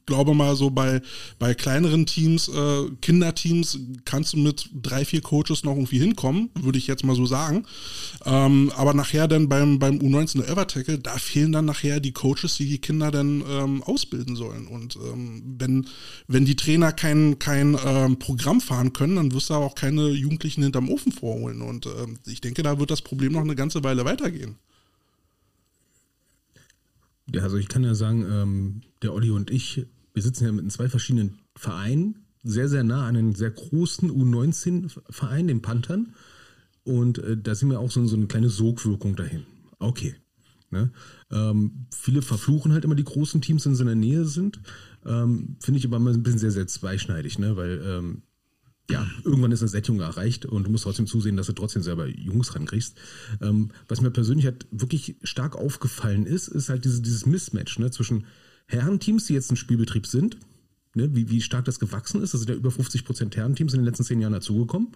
glaube 0.06 0.34
mal 0.34 0.56
so 0.56 0.70
bei, 0.70 1.00
bei 1.38 1.54
kleineren 1.54 2.06
Teams, 2.06 2.48
äh, 2.48 2.90
Kinderteams, 3.00 3.78
kannst 4.04 4.32
du 4.32 4.38
mit 4.38 4.70
drei, 4.74 5.04
vier 5.04 5.20
Coaches 5.20 5.64
noch 5.64 5.74
irgendwie 5.74 5.98
hinkommen, 5.98 6.50
würde 6.54 6.78
ich 6.78 6.86
jetzt 6.86 7.04
mal 7.04 7.14
so 7.14 7.26
sagen. 7.26 7.64
Ähm, 8.24 8.72
aber 8.76 8.94
nachher 8.94 9.28
dann 9.28 9.48
beim, 9.48 9.78
beim 9.78 9.98
U19 9.98 10.44
Elver 10.44 10.66
Tackle, 10.66 10.98
da 10.98 11.16
fehlen 11.18 11.52
dann 11.52 11.66
nachher 11.66 12.00
die 12.00 12.12
Coaches, 12.12 12.56
die 12.56 12.66
die 12.66 12.78
Kinder 12.78 13.10
dann 13.10 13.44
ähm, 13.48 13.82
ausbilden 13.82 14.36
sollen. 14.36 14.66
Und 14.66 14.96
ähm, 14.96 15.56
wenn, 15.58 15.86
wenn 16.26 16.44
die 16.44 16.56
Trainer 16.56 16.92
kein, 16.92 17.38
kein 17.38 17.76
ähm, 17.84 18.18
Programm 18.18 18.60
fahren 18.60 18.92
können, 18.92 19.16
dann 19.16 19.32
wirst 19.32 19.50
du 19.50 19.54
auch 19.54 19.74
keine 19.74 20.08
Jugendlichen 20.08 20.62
hinterm 20.62 20.88
Ofen 20.88 21.12
vorholen. 21.12 21.62
Und 21.62 21.86
ähm, 21.86 22.18
ich 22.26 22.40
denke, 22.40 22.62
da 22.62 22.78
wird 22.78 22.90
das 22.90 23.02
Problem 23.02 23.32
noch 23.32 23.42
eine 23.42 23.56
ganze 23.56 23.84
Weile 23.84 24.04
weitergehen. 24.04 24.56
Ja, 27.34 27.42
also 27.42 27.56
ich 27.56 27.68
kann 27.68 27.84
ja 27.84 27.94
sagen, 27.94 28.24
ähm, 28.30 28.80
der 29.02 29.12
Olli 29.12 29.30
und 29.30 29.50
ich, 29.50 29.86
wir 30.14 30.22
sitzen 30.22 30.44
ja 30.44 30.52
mit 30.52 30.70
zwei 30.72 30.88
verschiedenen 30.88 31.38
Vereinen, 31.56 32.24
sehr, 32.42 32.68
sehr 32.68 32.84
nah 32.84 33.06
an 33.06 33.16
einem 33.16 33.34
sehr 33.34 33.50
großen 33.50 34.10
U19-Verein, 34.10 35.48
den 35.48 35.62
Panthern. 35.62 36.14
Und 36.84 37.18
äh, 37.18 37.36
da 37.36 37.54
sind 37.54 37.70
wir 37.70 37.80
auch 37.80 37.90
so, 37.90 38.04
so, 38.06 38.16
eine 38.16 38.26
kleine 38.26 38.48
Sogwirkung 38.48 39.16
dahin. 39.16 39.44
Okay. 39.78 40.14
Ne? 40.70 40.90
Ähm, 41.30 41.86
viele 41.94 42.22
verfluchen 42.22 42.72
halt 42.72 42.84
immer 42.84 42.94
die 42.94 43.04
großen 43.04 43.40
Teams, 43.40 43.64
wenn 43.66 43.74
sie 43.74 43.82
in 43.82 43.88
der 43.88 43.96
Nähe 43.96 44.24
sind. 44.24 44.60
Ähm, 45.04 45.56
Finde 45.60 45.78
ich 45.78 45.86
aber 45.86 45.96
immer 45.96 46.10
ein 46.10 46.22
bisschen 46.22 46.38
sehr, 46.38 46.50
sehr 46.50 46.66
zweischneidig, 46.66 47.38
ne? 47.38 47.56
weil 47.56 47.82
ähm, 47.84 48.22
ja, 48.90 49.06
irgendwann 49.22 49.52
ist 49.52 49.60
eine 49.60 49.68
Sättigung 49.68 50.00
erreicht 50.00 50.46
und 50.46 50.64
du 50.64 50.70
musst 50.70 50.84
trotzdem 50.84 51.06
zusehen, 51.06 51.36
dass 51.36 51.46
du 51.46 51.52
trotzdem 51.52 51.82
selber 51.82 52.06
Jungs 52.06 52.54
rankriegst. 52.54 52.96
Ähm, 53.42 53.70
was 53.86 54.00
mir 54.00 54.10
persönlich 54.10 54.46
halt 54.46 54.66
wirklich 54.70 55.16
stark 55.22 55.56
aufgefallen 55.56 56.24
ist, 56.24 56.48
ist 56.48 56.70
halt 56.70 56.84
diese, 56.84 57.02
dieses 57.02 57.26
Mismatch 57.26 57.78
ne, 57.78 57.90
zwischen 57.90 58.24
Herrenteams, 58.66 59.26
die 59.26 59.34
jetzt 59.34 59.50
im 59.50 59.56
Spielbetrieb 59.56 60.06
sind, 60.06 60.38
ne, 60.94 61.14
wie, 61.14 61.28
wie 61.28 61.42
stark 61.42 61.66
das 61.66 61.78
gewachsen 61.78 62.22
ist. 62.22 62.32
Es 62.32 62.40
sind 62.40 62.50
ja 62.50 62.56
über 62.56 62.70
50 62.70 63.04
Prozent 63.04 63.36
Herrenteams 63.36 63.74
in 63.74 63.80
den 63.80 63.86
letzten 63.86 64.04
zehn 64.04 64.20
Jahren 64.20 64.32
dazugekommen. 64.32 64.92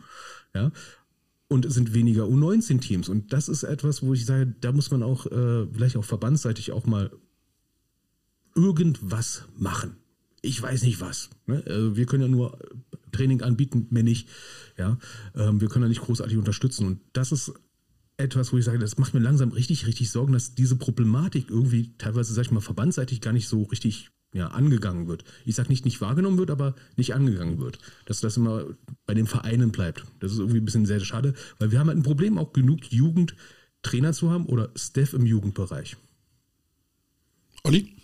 Ja. 0.55 0.73
Und 1.49 1.67
es 1.67 1.75
sind 1.75 1.93
weniger 1.93 2.25
U19-Teams. 2.25 3.11
Und 3.11 3.35
das 3.35 3.51
ist 3.51 3.63
etwas, 3.63 4.03
wo 4.03 4.15
ich 4.15 4.25
sage, 4.25 4.55
da 4.63 4.73
muss 4.73 4.91
man 4.91 5.03
auch 5.03 5.27
äh, 5.27 5.67
vielleicht 5.71 5.99
auch 5.99 6.05
verbandsseitig 6.05 6.73
auch 6.73 6.87
mal 6.87 7.11
irgendwas 8.55 9.45
machen. 9.59 9.97
Ich 10.41 10.61
weiß 10.61 10.83
nicht 10.83 11.03
was. 11.03 11.29
Ne? 11.47 11.63
Also 11.67 11.97
wir 11.97 12.07
können 12.07 12.23
ja 12.23 12.29
nur 12.29 12.59
Training 13.13 13.43
anbieten, 13.43 13.87
mehr 13.91 14.03
nicht. 14.03 14.29
Ja? 14.77 14.99
Ähm, 15.35 15.61
wir 15.61 15.69
können 15.69 15.85
ja 15.85 15.89
nicht 15.89 16.03
großartig 16.03 16.37
unterstützen. 16.37 16.87
Und 16.87 17.01
das 17.13 17.33
ist 17.33 17.53
etwas, 18.17 18.53
wo 18.53 18.59
ich 18.59 18.65
sage, 18.65 18.79
das 18.79 18.99
macht 18.99 19.15
mir 19.15 19.21
langsam 19.21 19.51
richtig, 19.53 19.87
richtig 19.87 20.11
Sorgen, 20.11 20.33
dass 20.33 20.55
diese 20.55 20.77
Problematik 20.77 21.51
irgendwie 21.51 21.95
teilweise, 21.99 22.33
sag 22.33 22.47
ich 22.47 22.51
mal, 22.51 22.61
verbandsseitig 22.61 23.21
gar 23.21 23.33
nicht 23.33 23.49
so 23.49 23.63
richtig 23.65 24.11
ja, 24.35 24.49
angegangen 24.49 25.09
wird. 25.09 25.25
Ich 25.45 25.55
sage 25.55 25.69
nicht, 25.69 25.85
nicht 25.85 26.01
wahrgenommen 26.01 26.39
wird, 26.39 26.51
aber 26.51 26.75
nicht 26.97 27.15
angegangen 27.15 27.59
wird. 27.59 27.79
Dass 28.07 28.21
das 28.21 28.37
immer 28.37 28.65
bei 29.07 29.15
den 29.15 29.27
Vereinen 29.27 29.73
bleibt. 29.73 30.05
Das 30.21 30.33
ist 30.33 30.39
irgendwie 30.39 30.59
ein 30.59 30.65
bisschen 30.65 30.87
sehr 30.87 31.01
schade, 31.01 31.35
weil 31.59 31.71
wir 31.71 31.79
haben 31.79 31.89
halt 31.89 31.99
ein 31.99 32.03
Problem, 32.03 32.39
auch 32.39 32.53
genug 32.53 32.91
Jugendtrainer 32.91 34.13
zu 34.13 34.31
haben 34.31 34.47
oder 34.47 34.71
Staff 34.77 35.13
im 35.13 35.27
Jugendbereich. 35.27 35.97
Olli? 37.65 37.95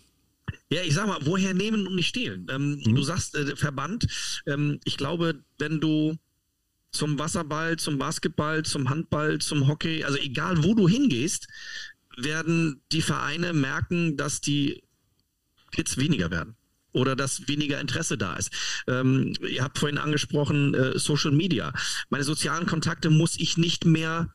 Ja, 0.70 0.82
ich 0.82 0.94
sag 0.94 1.06
mal, 1.06 1.18
woher 1.22 1.54
nehmen 1.54 1.87
und 1.87 1.94
nicht 1.94 2.08
stehlen? 2.08 2.46
Ähm, 2.50 2.82
mhm. 2.84 2.94
Du 2.94 3.02
sagst 3.02 3.34
äh, 3.34 3.56
Verband. 3.56 4.06
Ähm, 4.46 4.80
ich 4.84 4.96
glaube, 4.96 5.42
wenn 5.58 5.80
du 5.80 6.16
zum 6.90 7.18
Wasserball, 7.18 7.78
zum 7.78 7.98
Basketball, 7.98 8.64
zum 8.64 8.90
Handball, 8.90 9.38
zum 9.38 9.66
Hockey, 9.68 10.04
also 10.04 10.18
egal 10.18 10.62
wo 10.64 10.75
du 10.75 10.88
hingehst, 10.88 11.48
werden 12.16 12.82
die 12.92 13.02
Vereine 13.02 13.52
merken, 13.52 14.16
dass 14.16 14.40
die 14.40 14.82
Kids 15.70 15.96
weniger 15.96 16.30
werden 16.30 16.56
oder 16.92 17.14
dass 17.14 17.48
weniger 17.48 17.80
Interesse 17.80 18.18
da 18.18 18.37
ist. 18.37 18.50
Ähm, 18.87 19.34
ihr 19.48 19.62
habt 19.62 19.78
vorhin 19.78 19.98
angesprochen, 19.98 20.75
äh, 20.75 20.98
Social 20.98 21.32
Media. 21.32 21.72
Meine 22.10 22.25
sozialen 22.25 22.66
Kontakte 22.66 23.10
muss 23.10 23.38
ich 23.38 23.56
nicht 23.56 23.84
mehr 23.84 24.34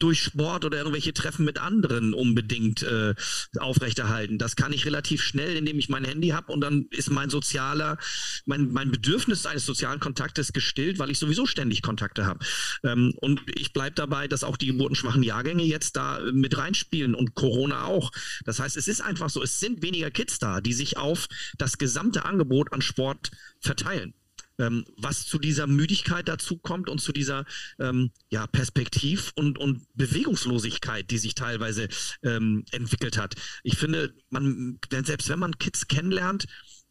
durch 0.00 0.22
Sport 0.22 0.64
oder 0.64 0.78
irgendwelche 0.78 1.14
Treffen 1.14 1.44
mit 1.44 1.58
anderen 1.58 2.14
unbedingt 2.14 2.82
äh, 2.82 3.14
aufrechterhalten. 3.58 4.38
Das 4.38 4.56
kann 4.56 4.72
ich 4.72 4.86
relativ 4.86 5.22
schnell, 5.22 5.56
indem 5.56 5.78
ich 5.78 5.88
mein 5.88 6.04
Handy 6.04 6.28
habe 6.28 6.52
und 6.52 6.60
dann 6.60 6.86
ist 6.90 7.10
mein 7.10 7.30
sozialer, 7.30 7.98
mein, 8.46 8.72
mein 8.72 8.90
Bedürfnis 8.90 9.46
eines 9.46 9.66
sozialen 9.66 10.00
Kontaktes 10.00 10.52
gestillt, 10.52 10.98
weil 10.98 11.10
ich 11.10 11.18
sowieso 11.18 11.46
ständig 11.46 11.82
Kontakte 11.82 12.26
habe. 12.26 12.44
Ähm, 12.82 13.14
und 13.16 13.42
ich 13.54 13.72
bleibe 13.72 13.94
dabei, 13.94 14.26
dass 14.26 14.42
auch 14.42 14.56
die 14.56 14.66
geburtenschwachen 14.66 15.22
Jahrgänge 15.22 15.62
jetzt 15.62 15.96
da 15.96 16.20
mit 16.32 16.56
reinspielen 16.56 17.14
und 17.14 17.34
Corona 17.34 17.84
auch. 17.84 18.10
Das 18.44 18.58
heißt, 18.58 18.76
es 18.76 18.88
ist 18.88 19.02
einfach 19.02 19.30
so, 19.30 19.42
es 19.42 19.60
sind 19.60 19.82
weniger 19.82 20.10
Kids 20.10 20.38
da, 20.38 20.60
die 20.60 20.72
sich 20.72 20.96
auf 20.96 21.28
das 21.58 21.78
gesamte 21.78 22.24
Angebot 22.24 22.72
an 22.72 22.82
Sport 22.82 23.30
verteilen 23.60 24.14
ähm, 24.60 24.84
was 24.96 25.26
zu 25.26 25.38
dieser 25.38 25.66
Müdigkeit 25.66 26.28
dazu 26.28 26.58
kommt 26.58 26.88
und 26.88 27.00
zu 27.00 27.12
dieser 27.12 27.44
ähm, 27.78 28.10
ja, 28.28 28.46
Perspektiv- 28.46 29.32
und, 29.34 29.58
und 29.58 29.86
Bewegungslosigkeit, 29.94 31.10
die 31.10 31.18
sich 31.18 31.34
teilweise 31.34 31.88
ähm, 32.22 32.64
entwickelt 32.70 33.16
hat. 33.18 33.34
Ich 33.62 33.78
finde, 33.78 34.14
man, 34.28 34.78
selbst 34.90 35.28
wenn 35.28 35.38
man 35.38 35.58
Kids 35.58 35.88
kennenlernt, 35.88 36.46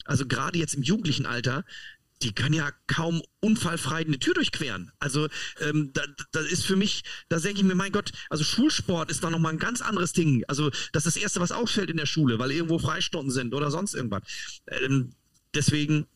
also 0.05 0.25
gerade 0.25 0.57
jetzt 0.57 0.73
im 0.73 0.83
jugendlichen 0.83 1.25
Alter, 1.25 1.63
die 2.21 2.33
können 2.33 2.53
ja 2.53 2.71
kaum 2.87 3.21
unfallfrei 3.39 3.99
eine 3.99 4.19
Tür 4.19 4.33
durchqueren. 4.33 4.91
Also 4.99 5.29
ähm, 5.61 5.91
da, 5.93 6.01
da 6.31 6.41
ist 6.41 6.65
für 6.65 6.75
mich, 6.75 7.03
da 7.29 7.39
denke 7.39 7.59
ich 7.59 7.65
mir, 7.65 7.75
mein 7.75 7.93
Gott, 7.93 8.11
also 8.29 8.43
Schulsport 8.43 9.09
ist 9.09 9.23
da 9.23 9.29
nochmal 9.29 9.53
ein 9.53 9.59
ganz 9.59 9.81
anderes 9.81 10.11
Ding. 10.11 10.43
Also 10.47 10.69
das 10.91 11.05
ist 11.05 11.15
das 11.15 11.21
Erste, 11.21 11.39
was 11.39 11.51
auffällt 11.51 11.89
in 11.89 11.97
der 11.97 12.05
Schule, 12.05 12.39
weil 12.39 12.51
irgendwo 12.51 12.79
Freistunden 12.79 13.31
sind 13.31 13.53
oder 13.53 13.71
sonst 13.71 13.93
irgendwas. 13.93 14.23
Ähm, 14.67 15.13
deswegen 15.53 16.07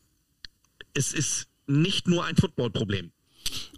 es 0.94 1.12
ist 1.12 1.48
nicht 1.66 2.08
nur 2.08 2.24
ein 2.24 2.36
Footballproblem. 2.36 3.10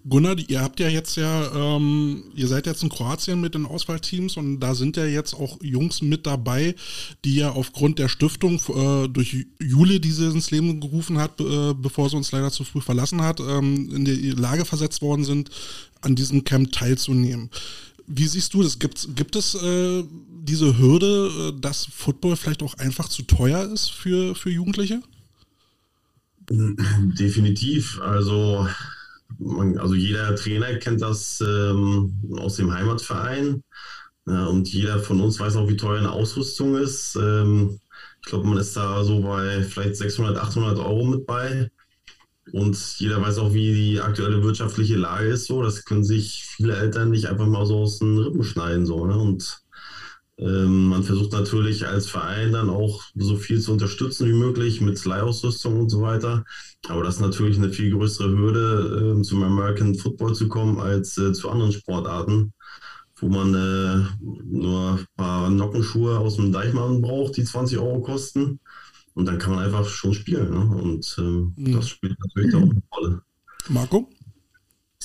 Gunnar, 0.08 0.36
ihr 0.46 0.60
habt 0.60 0.78
ja 0.78 0.88
jetzt 0.88 1.16
ja, 1.16 1.76
ähm, 1.76 2.24
ihr 2.36 2.46
seid 2.46 2.66
jetzt 2.66 2.82
in 2.84 2.88
Kroatien 2.88 3.40
mit 3.40 3.54
den 3.54 3.66
Auswahlteams 3.66 4.36
und 4.36 4.60
da 4.60 4.74
sind 4.74 4.96
ja 4.96 5.04
jetzt 5.04 5.34
auch 5.34 5.58
Jungs 5.60 6.00
mit 6.00 6.26
dabei, 6.26 6.76
die 7.24 7.36
ja 7.36 7.50
aufgrund 7.50 7.98
der 7.98 8.08
Stiftung 8.08 8.60
äh, 8.68 9.08
durch 9.08 9.46
Jule, 9.60 9.98
die 9.98 10.12
sie 10.12 10.26
ins 10.26 10.52
Leben 10.52 10.80
gerufen 10.80 11.18
hat, 11.18 11.40
äh, 11.40 11.74
bevor 11.74 12.08
sie 12.08 12.16
uns 12.16 12.30
leider 12.30 12.52
zu 12.52 12.62
früh 12.62 12.80
verlassen 12.80 13.20
hat, 13.20 13.40
ähm, 13.40 13.90
in 13.92 14.04
die 14.04 14.30
Lage 14.30 14.64
versetzt 14.64 15.02
worden 15.02 15.24
sind, 15.24 15.50
an 16.02 16.14
diesem 16.14 16.44
Camp 16.44 16.70
teilzunehmen. 16.70 17.50
Wie 18.06 18.28
siehst 18.28 18.54
du 18.54 18.62
das? 18.62 18.78
Gibt, 18.78 19.16
gibt 19.16 19.34
es 19.34 19.56
äh, 19.56 20.04
diese 20.42 20.78
Hürde, 20.78 21.52
äh, 21.56 21.60
dass 21.60 21.86
Football 21.86 22.36
vielleicht 22.36 22.62
auch 22.62 22.74
einfach 22.74 23.08
zu 23.08 23.24
teuer 23.24 23.64
ist 23.72 23.90
für, 23.90 24.36
für 24.36 24.50
Jugendliche? 24.50 25.02
Definitiv. 27.18 28.00
Also, 28.00 28.68
man, 29.38 29.78
also 29.78 29.94
jeder 29.94 30.34
Trainer 30.36 30.76
kennt 30.76 31.02
das 31.02 31.40
ähm, 31.40 32.14
aus 32.38 32.56
dem 32.56 32.72
Heimatverein. 32.72 33.62
Ja, 34.26 34.46
und 34.46 34.68
jeder 34.72 34.98
von 34.98 35.20
uns 35.20 35.38
weiß 35.38 35.56
auch, 35.56 35.68
wie 35.68 35.76
teuer 35.76 35.98
eine 35.98 36.10
Ausrüstung 36.10 36.76
ist. 36.76 37.16
Ähm, 37.16 37.80
ich 38.22 38.28
glaube, 38.30 38.46
man 38.48 38.58
ist 38.58 38.76
da 38.76 39.04
so 39.04 39.20
bei 39.20 39.62
vielleicht 39.62 39.96
600, 39.96 40.36
800 40.36 40.78
Euro 40.78 41.04
mit 41.04 41.26
bei. 41.26 41.70
Und 42.52 42.76
jeder 42.98 43.20
weiß 43.20 43.38
auch, 43.38 43.52
wie 43.54 43.74
die 43.74 44.00
aktuelle 44.00 44.42
wirtschaftliche 44.42 44.96
Lage 44.96 45.28
ist. 45.28 45.46
So, 45.46 45.62
das 45.62 45.84
können 45.84 46.04
sich 46.04 46.44
viele 46.44 46.76
Eltern 46.76 47.10
nicht 47.10 47.26
einfach 47.26 47.46
mal 47.46 47.66
so 47.66 47.80
aus 47.80 47.98
den 47.98 48.18
Rippen 48.18 48.44
schneiden. 48.44 48.86
So, 48.86 49.06
ne? 49.06 49.16
Und 49.16 49.62
ähm, 50.38 50.88
man 50.88 51.02
versucht 51.02 51.32
natürlich 51.32 51.86
als 51.86 52.08
Verein 52.08 52.52
dann 52.52 52.68
auch 52.68 53.02
so 53.14 53.36
viel 53.36 53.60
zu 53.60 53.72
unterstützen 53.72 54.28
wie 54.28 54.34
möglich 54.34 54.82
mit 54.82 55.02
Leihausrüstung 55.02 55.80
und 55.80 55.88
so 55.88 56.02
weiter. 56.02 56.44
Aber 56.88 57.02
das 57.02 57.16
ist 57.16 57.20
natürlich 57.20 57.56
eine 57.56 57.72
viel 57.72 57.90
größere 57.90 58.28
Hürde, 58.28 59.16
äh, 59.18 59.22
zum 59.22 59.42
American 59.42 59.94
Football 59.94 60.34
zu 60.34 60.48
kommen 60.48 60.78
als 60.78 61.16
äh, 61.16 61.32
zu 61.32 61.48
anderen 61.48 61.72
Sportarten, 61.72 62.52
wo 63.16 63.28
man 63.28 63.54
äh, 63.54 64.06
nur 64.44 64.98
ein 64.98 65.06
paar 65.16 65.48
Nockenschuhe 65.48 66.18
aus 66.18 66.36
dem 66.36 66.52
Deichmann 66.52 67.00
braucht, 67.00 67.38
die 67.38 67.44
20 67.44 67.78
Euro 67.78 68.02
kosten. 68.02 68.60
Und 69.14 69.24
dann 69.24 69.38
kann 69.38 69.54
man 69.54 69.64
einfach 69.64 69.88
schon 69.88 70.12
spielen. 70.12 70.50
Ne? 70.50 70.82
Und 70.82 71.16
ähm, 71.18 71.54
mhm. 71.56 71.72
das 71.72 71.88
spielt 71.88 72.18
natürlich 72.20 72.54
auch 72.54 72.60
eine 72.60 72.82
Rolle. 72.94 73.22
Marco? 73.70 74.10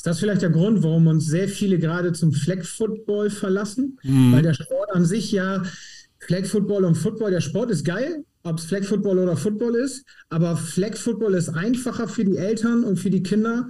Ist 0.01 0.07
das 0.07 0.19
vielleicht 0.19 0.41
der 0.41 0.49
Grund, 0.49 0.81
warum 0.81 1.05
uns 1.05 1.27
sehr 1.27 1.47
viele 1.47 1.77
gerade 1.77 2.11
zum 2.11 2.33
Flag 2.33 2.63
Football 2.63 3.29
verlassen? 3.29 3.99
Mhm. 4.01 4.31
Weil 4.33 4.41
der 4.41 4.55
Sport 4.55 4.89
an 4.89 5.05
sich 5.05 5.31
ja, 5.31 5.61
Flag 6.17 6.45
Football 6.45 6.85
und 6.85 6.95
Football, 6.95 7.29
der 7.29 7.41
Sport 7.41 7.69
ist 7.69 7.85
geil, 7.85 8.25
ob 8.41 8.57
es 8.57 8.65
Flag 8.65 8.83
Football 8.83 9.19
oder 9.19 9.37
Football 9.37 9.75
ist, 9.75 10.03
aber 10.29 10.57
Flag 10.57 10.95
Football 10.95 11.35
ist 11.35 11.49
einfacher 11.49 12.07
für 12.07 12.25
die 12.25 12.35
Eltern 12.35 12.83
und 12.83 12.97
für 12.97 13.11
die 13.11 13.21
Kinder 13.21 13.69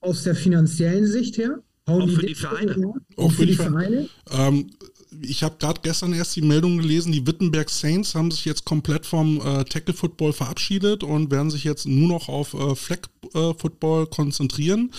aus 0.00 0.22
der 0.22 0.36
finanziellen 0.36 1.06
Sicht 1.06 1.36
her. 1.36 1.62
Hauen 1.86 2.00
auch, 2.00 2.06
die 2.06 2.14
für 2.14 2.26
die 2.28 2.34
Vereine. 2.34 2.94
Auch 3.16 3.30
für, 3.30 3.36
für 3.36 3.46
die 3.46 3.54
Vereine. 3.56 4.08
Ähm, 4.30 4.70
ich 5.22 5.42
habe 5.42 5.56
gerade 5.58 5.80
gestern 5.82 6.12
erst 6.12 6.36
die 6.36 6.42
Meldung 6.42 6.78
gelesen, 6.78 7.12
die 7.12 7.26
Wittenberg 7.26 7.70
Saints 7.70 8.14
haben 8.14 8.30
sich 8.30 8.44
jetzt 8.44 8.64
komplett 8.64 9.06
vom 9.06 9.40
äh, 9.40 9.64
Tackle 9.64 9.94
Football 9.94 10.32
verabschiedet 10.32 11.02
und 11.02 11.30
werden 11.30 11.50
sich 11.50 11.64
jetzt 11.64 11.86
nur 11.86 12.08
noch 12.08 12.28
auf 12.28 12.54
äh, 12.54 12.74
Flag 12.74 13.00
äh, 13.34 13.54
Football 13.54 14.06
konzentrieren. 14.06 14.90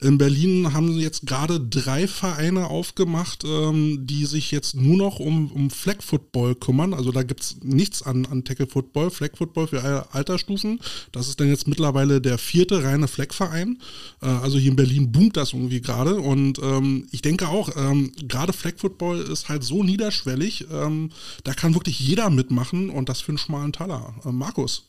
In 0.00 0.16
Berlin 0.16 0.72
haben 0.72 0.92
sie 0.94 1.00
jetzt 1.00 1.26
gerade 1.26 1.60
drei 1.60 2.06
Vereine 2.06 2.68
aufgemacht, 2.68 3.42
ähm, 3.44 4.06
die 4.06 4.26
sich 4.26 4.52
jetzt 4.52 4.76
nur 4.76 4.96
noch 4.96 5.18
um, 5.18 5.50
um 5.50 5.70
Flag 5.70 6.02
Football 6.02 6.54
kümmern. 6.54 6.94
Also 6.94 7.10
da 7.10 7.24
gibt 7.24 7.40
es 7.40 7.56
nichts 7.62 8.02
an, 8.02 8.26
an 8.26 8.44
Tackle 8.44 8.68
Football, 8.68 9.10
Flag 9.10 9.30
Football 9.36 9.66
für 9.66 10.14
Altersstufen. 10.14 10.80
Das 11.10 11.28
ist 11.28 11.40
dann 11.40 11.48
jetzt 11.48 11.66
mittlerweile 11.66 12.20
der 12.20 12.38
vierte 12.38 12.84
reine 12.84 13.08
Flag-Verein. 13.08 13.80
Äh, 14.22 14.26
also 14.26 14.58
hier 14.58 14.70
in 14.70 14.76
Berlin 14.76 15.10
boomt 15.10 15.36
das 15.36 15.52
irgendwie 15.52 15.80
gerade. 15.80 16.16
Und 16.16 16.60
ähm, 16.60 17.08
ich 17.10 17.22
denke 17.22 17.48
auch, 17.48 17.70
ähm, 17.76 18.12
gerade 18.28 18.52
Flag 18.52 18.74
Football 18.76 19.20
ist 19.20 19.48
halt 19.48 19.64
so 19.64 19.82
niederschwellig, 19.82 20.66
ähm, 20.70 21.10
da 21.44 21.54
kann 21.54 21.74
wirklich 21.74 21.98
jeder 21.98 22.30
mitmachen 22.30 22.90
und 22.90 23.08
das 23.08 23.20
für 23.20 23.30
einen 23.30 23.38
schmalen 23.38 23.72
Taler. 23.72 24.14
Äh, 24.24 24.30
Markus. 24.30 24.84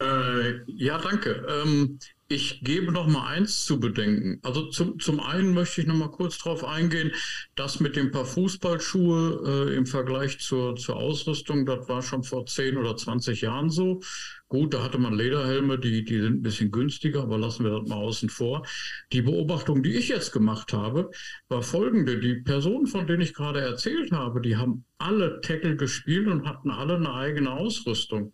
Äh, 0.00 0.64
ja, 0.66 0.98
danke. 0.98 1.46
Ähm, 1.48 1.98
ich 2.34 2.60
gebe 2.62 2.90
noch 2.90 3.06
mal 3.06 3.28
eins 3.28 3.64
zu 3.64 3.78
bedenken. 3.78 4.40
Also 4.42 4.68
zum, 4.68 4.98
zum 4.98 5.20
einen 5.20 5.54
möchte 5.54 5.80
ich 5.80 5.86
noch 5.86 5.94
mal 5.94 6.10
kurz 6.10 6.38
darauf 6.38 6.64
eingehen, 6.64 7.12
dass 7.54 7.78
mit 7.78 7.94
dem 7.94 8.10
paar 8.10 8.24
Fußballschuhe 8.24 9.68
äh, 9.70 9.76
im 9.76 9.86
Vergleich 9.86 10.40
zur, 10.40 10.74
zur 10.74 10.96
Ausrüstung, 10.96 11.64
das 11.64 11.88
war 11.88 12.02
schon 12.02 12.24
vor 12.24 12.44
10 12.44 12.76
oder 12.76 12.96
20 12.96 13.40
Jahren 13.42 13.70
so. 13.70 14.00
Gut, 14.48 14.74
da 14.74 14.82
hatte 14.82 14.98
man 14.98 15.14
Lederhelme, 15.14 15.78
die, 15.78 16.04
die 16.04 16.20
sind 16.20 16.34
ein 16.34 16.42
bisschen 16.42 16.72
günstiger, 16.72 17.22
aber 17.22 17.38
lassen 17.38 17.64
wir 17.64 17.70
das 17.70 17.88
mal 17.88 17.96
außen 17.96 18.28
vor. 18.28 18.66
Die 19.12 19.22
Beobachtung, 19.22 19.84
die 19.84 19.94
ich 19.94 20.08
jetzt 20.08 20.32
gemacht 20.32 20.72
habe, 20.72 21.10
war 21.48 21.62
folgende. 21.62 22.18
Die 22.18 22.36
Personen, 22.36 22.86
von 22.86 23.06
denen 23.06 23.22
ich 23.22 23.34
gerade 23.34 23.60
erzählt 23.60 24.10
habe, 24.10 24.40
die 24.40 24.56
haben 24.56 24.84
alle 24.98 25.40
Tackle 25.40 25.76
gespielt 25.76 26.26
und 26.26 26.46
hatten 26.48 26.70
alle 26.70 26.96
eine 26.96 27.14
eigene 27.14 27.52
Ausrüstung. 27.52 28.32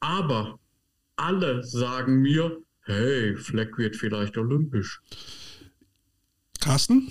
Aber 0.00 0.60
alle 1.16 1.64
sagen 1.64 2.20
mir, 2.20 2.62
hey, 2.88 3.36
Fleck 3.36 3.78
wird 3.78 3.96
vielleicht 3.96 4.36
olympisch. 4.36 5.02
Carsten? 6.60 7.08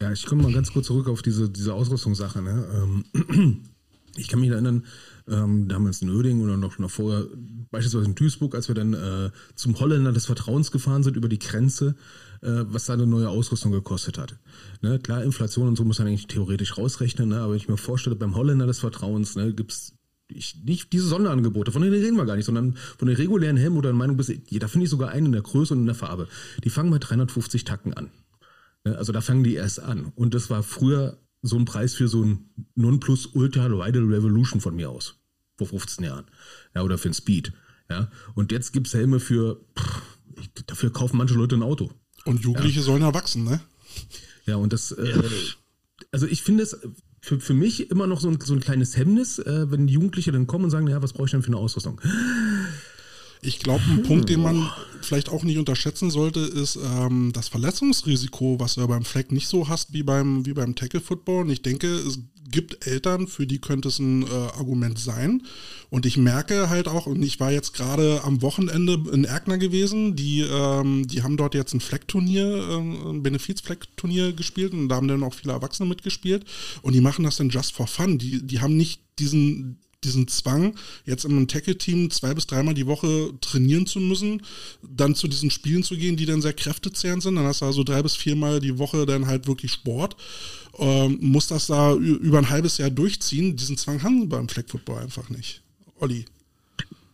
Ja, 0.00 0.12
ich 0.12 0.24
komme 0.24 0.42
mal 0.42 0.52
ganz 0.52 0.72
kurz 0.72 0.86
zurück 0.86 1.08
auf 1.08 1.22
diese, 1.22 1.50
diese 1.50 1.74
Ausrüstungssache. 1.74 2.40
Ne? 2.40 3.04
Ähm, 3.14 3.64
ich 4.16 4.28
kann 4.28 4.40
mich 4.40 4.50
erinnern, 4.50 4.86
ähm, 5.28 5.68
damals 5.68 6.02
in 6.02 6.08
Öding 6.08 6.40
oder 6.40 6.56
noch, 6.56 6.78
noch 6.78 6.90
vorher, 6.90 7.26
beispielsweise 7.70 8.06
in 8.06 8.14
Duisburg, 8.14 8.54
als 8.54 8.68
wir 8.68 8.74
dann 8.74 8.94
äh, 8.94 9.30
zum 9.54 9.78
Holländer 9.78 10.12
des 10.12 10.26
Vertrauens 10.26 10.70
gefahren 10.70 11.02
sind 11.02 11.16
über 11.16 11.28
die 11.28 11.38
Grenze, 11.38 11.94
äh, 12.42 12.64
was 12.66 12.86
da 12.86 12.94
eine 12.94 13.06
neue 13.06 13.28
Ausrüstung 13.28 13.72
gekostet 13.72 14.18
hat. 14.18 14.38
Ne, 14.80 14.98
klar, 14.98 15.22
Inflation 15.22 15.68
und 15.68 15.76
so 15.76 15.84
muss 15.84 15.98
man 15.98 16.08
eigentlich 16.08 16.26
theoretisch 16.26 16.78
rausrechnen, 16.78 17.28
ne, 17.28 17.40
aber 17.40 17.52
wenn 17.52 17.58
ich 17.58 17.68
mir 17.68 17.76
vorstelle, 17.76 18.16
beim 18.16 18.34
Holländer 18.34 18.66
des 18.66 18.80
Vertrauens 18.80 19.36
ne, 19.36 19.52
gibt 19.52 19.72
es 19.72 19.94
nicht 20.64 20.92
diese 20.92 21.06
Sonderangebote, 21.06 21.72
von 21.72 21.82
denen 21.82 21.94
reden 21.94 22.16
wir 22.16 22.26
gar 22.26 22.36
nicht, 22.36 22.46
sondern 22.46 22.76
von 22.98 23.08
den 23.08 23.16
regulären 23.16 23.56
Helmen 23.56 23.76
oder 23.76 23.92
Meinung 23.92 24.16
bis, 24.16 24.26
da 24.28 24.68
finde 24.68 24.84
ich 24.84 24.90
sogar 24.90 25.10
einen 25.10 25.26
in 25.26 25.32
der 25.32 25.42
Größe 25.42 25.74
und 25.74 25.80
in 25.80 25.86
der 25.86 25.94
Farbe. 25.94 26.28
Die 26.64 26.70
fangen 26.70 26.90
bei 26.90 26.98
350 26.98 27.64
Tacken 27.64 27.94
an. 27.94 28.10
Ne, 28.84 28.96
also 28.96 29.12
da 29.12 29.20
fangen 29.20 29.44
die 29.44 29.54
erst 29.54 29.80
an. 29.80 30.12
Und 30.14 30.34
das 30.34 30.50
war 30.50 30.62
früher 30.62 31.18
so 31.42 31.56
ein 31.56 31.64
Preis 31.64 31.94
für 31.94 32.08
so 32.08 32.22
ein 32.22 32.50
Nonplus 32.74 33.26
Ultra 33.26 33.66
Ride 33.66 34.00
Revolution 34.00 34.60
von 34.60 34.76
mir 34.76 34.90
aus. 34.90 35.16
Vor 35.56 35.66
15 35.68 36.04
Jahren. 36.04 36.26
Ja, 36.74 36.82
oder 36.82 36.98
für 36.98 37.08
ein 37.08 37.14
Speed. 37.14 37.52
Ja. 37.88 38.10
Und 38.34 38.52
jetzt 38.52 38.72
gibt 38.72 38.86
es 38.86 38.94
Helme 38.94 39.20
für, 39.20 39.60
pff, 39.78 40.02
dafür 40.66 40.92
kaufen 40.92 41.16
manche 41.16 41.34
Leute 41.34 41.56
ein 41.56 41.62
Auto. 41.62 41.90
Und 42.24 42.42
Jugendliche 42.42 42.80
ja. 42.80 42.84
sollen 42.84 43.02
erwachsen, 43.02 43.44
ne? 43.44 43.60
Ja, 44.46 44.56
und 44.56 44.72
das, 44.72 44.92
äh, 44.92 45.22
also 46.12 46.26
ich 46.26 46.42
finde 46.42 46.62
es 46.62 46.76
für, 47.20 47.38
für 47.38 47.54
mich 47.54 47.90
immer 47.90 48.06
noch 48.06 48.20
so 48.20 48.28
ein, 48.28 48.38
so 48.42 48.54
ein 48.54 48.60
kleines 48.60 48.96
Hemmnis, 48.96 49.38
äh, 49.38 49.70
wenn 49.70 49.88
Jugendliche 49.88 50.32
dann 50.32 50.46
kommen 50.46 50.64
und 50.64 50.70
sagen, 50.70 50.88
ja, 50.88 51.02
was 51.02 51.12
brauche 51.12 51.26
ich 51.26 51.30
denn 51.32 51.42
für 51.42 51.48
eine 51.48 51.58
Ausrüstung? 51.58 52.00
Ich 53.42 53.58
glaube, 53.58 53.82
ein 53.88 54.02
Punkt, 54.02 54.28
den 54.28 54.42
man 54.42 54.70
vielleicht 55.00 55.30
auch 55.30 55.44
nicht 55.44 55.56
unterschätzen 55.56 56.10
sollte, 56.10 56.40
ist 56.40 56.76
ähm, 56.76 57.32
das 57.32 57.48
Verletzungsrisiko, 57.48 58.60
was 58.60 58.74
du 58.74 58.82
ja 58.82 58.86
beim 58.86 59.04
Fleck 59.04 59.32
nicht 59.32 59.48
so 59.48 59.68
hast 59.68 59.92
wie 59.92 60.02
beim, 60.02 60.44
wie 60.44 60.52
beim 60.52 60.74
Tackle 60.74 61.00
Football. 61.00 61.44
Und 61.44 61.50
ich 61.50 61.62
denke, 61.62 61.88
es 61.88 62.18
gibt 62.50 62.86
Eltern, 62.86 63.26
für 63.26 63.46
die 63.46 63.60
könnte 63.60 63.88
es 63.88 63.98
ein 63.98 64.22
äh, 64.22 64.26
Argument 64.28 64.98
sein. 64.98 65.42
Und 65.88 66.06
ich 66.06 66.16
merke 66.16 66.70
halt 66.70 66.88
auch, 66.88 67.06
und 67.06 67.22
ich 67.22 67.40
war 67.40 67.50
jetzt 67.50 67.72
gerade 67.72 68.22
am 68.24 68.42
Wochenende 68.42 68.98
in 69.12 69.24
Erkner 69.24 69.58
gewesen, 69.58 70.16
die, 70.16 70.40
ähm, 70.40 71.06
die 71.06 71.22
haben 71.22 71.36
dort 71.36 71.54
jetzt 71.54 71.74
ein 71.74 71.80
Fleckturnier, 71.80 72.46
äh, 72.46 73.10
ein 73.10 73.22
Benefiz-Fleckturnier 73.22 74.32
gespielt 74.32 74.72
und 74.72 74.88
da 74.88 74.96
haben 74.96 75.08
dann 75.08 75.22
auch 75.22 75.34
viele 75.34 75.52
Erwachsene 75.52 75.88
mitgespielt. 75.88 76.44
Und 76.82 76.94
die 76.94 77.00
machen 77.00 77.24
das 77.24 77.36
dann 77.36 77.50
just 77.50 77.72
for 77.72 77.86
fun. 77.86 78.18
Die, 78.18 78.46
die 78.46 78.60
haben 78.60 78.76
nicht 78.76 79.00
diesen 79.18 79.80
diesen 80.04 80.28
Zwang, 80.28 80.74
jetzt 81.04 81.24
in 81.24 81.32
einem 81.32 81.48
Tackle-Team 81.48 82.10
zwei 82.10 82.34
bis 82.34 82.46
dreimal 82.46 82.74
die 82.74 82.86
Woche 82.86 83.32
trainieren 83.40 83.86
zu 83.86 84.00
müssen, 84.00 84.42
dann 84.82 85.14
zu 85.14 85.28
diesen 85.28 85.50
Spielen 85.50 85.82
zu 85.82 85.96
gehen, 85.96 86.16
die 86.16 86.26
dann 86.26 86.42
sehr 86.42 86.52
kräftezehrend 86.52 87.22
sind. 87.22 87.36
Dann 87.36 87.44
hast 87.44 87.60
du 87.60 87.66
also 87.66 87.84
drei 87.84 88.02
bis 88.02 88.16
viermal 88.16 88.60
die 88.60 88.78
Woche 88.78 89.06
dann 89.06 89.26
halt 89.26 89.46
wirklich 89.46 89.72
Sport. 89.72 90.16
Ähm, 90.78 91.18
muss 91.20 91.48
das 91.48 91.66
da 91.66 91.94
über 91.94 92.38
ein 92.38 92.50
halbes 92.50 92.78
Jahr 92.78 92.90
durchziehen. 92.90 93.56
Diesen 93.56 93.76
Zwang 93.76 94.02
haben 94.02 94.20
sie 94.20 94.26
beim 94.26 94.48
Flag 94.48 94.64
Football 94.68 95.02
einfach 95.02 95.28
nicht. 95.28 95.62
Olli 95.98 96.24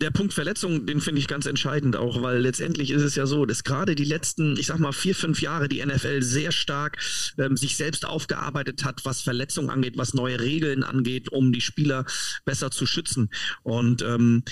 der 0.01 0.11
Punkt 0.11 0.35
Verletzung, 0.35 0.87
den 0.87 1.01
finde 1.01 1.21
ich 1.21 1.29
ganz 1.29 1.47
entscheidend 1.47 1.97
auch, 1.97 2.23
weil 2.23 2.39
letztendlich 2.39 2.91
ist 2.91 3.03
es 3.03 3.15
ja 3.15 3.27
so, 3.27 3.47
dass 3.47 3.65
gerade 3.65 3.95
die 3.95 4.05
letzten, 4.05 4.57
ich 4.59 4.67
sag 4.67 4.79
mal, 4.79 4.93
vier, 4.93 5.15
fünf 5.15 5.41
Jahre 5.41 5.69
die 5.69 5.85
NFL 5.85 6.23
sehr 6.23 6.53
stark 6.53 6.99
ähm, 7.39 7.57
sich 7.57 7.77
selbst 7.77 8.05
aufgearbeitet 8.05 8.85
hat, 8.85 9.05
was 9.05 9.23
Verletzungen 9.23 9.71
angeht, 9.71 9.97
was 9.97 10.15
neue 10.15 10.41
Regeln 10.41 10.83
angeht, 10.83 11.31
um 11.31 11.53
die 11.53 11.61
Spieler 11.61 12.05
besser 12.45 12.71
zu 12.71 12.87
schützen. 12.87 13.31
Und 13.63 14.03
ähm, 14.03 14.43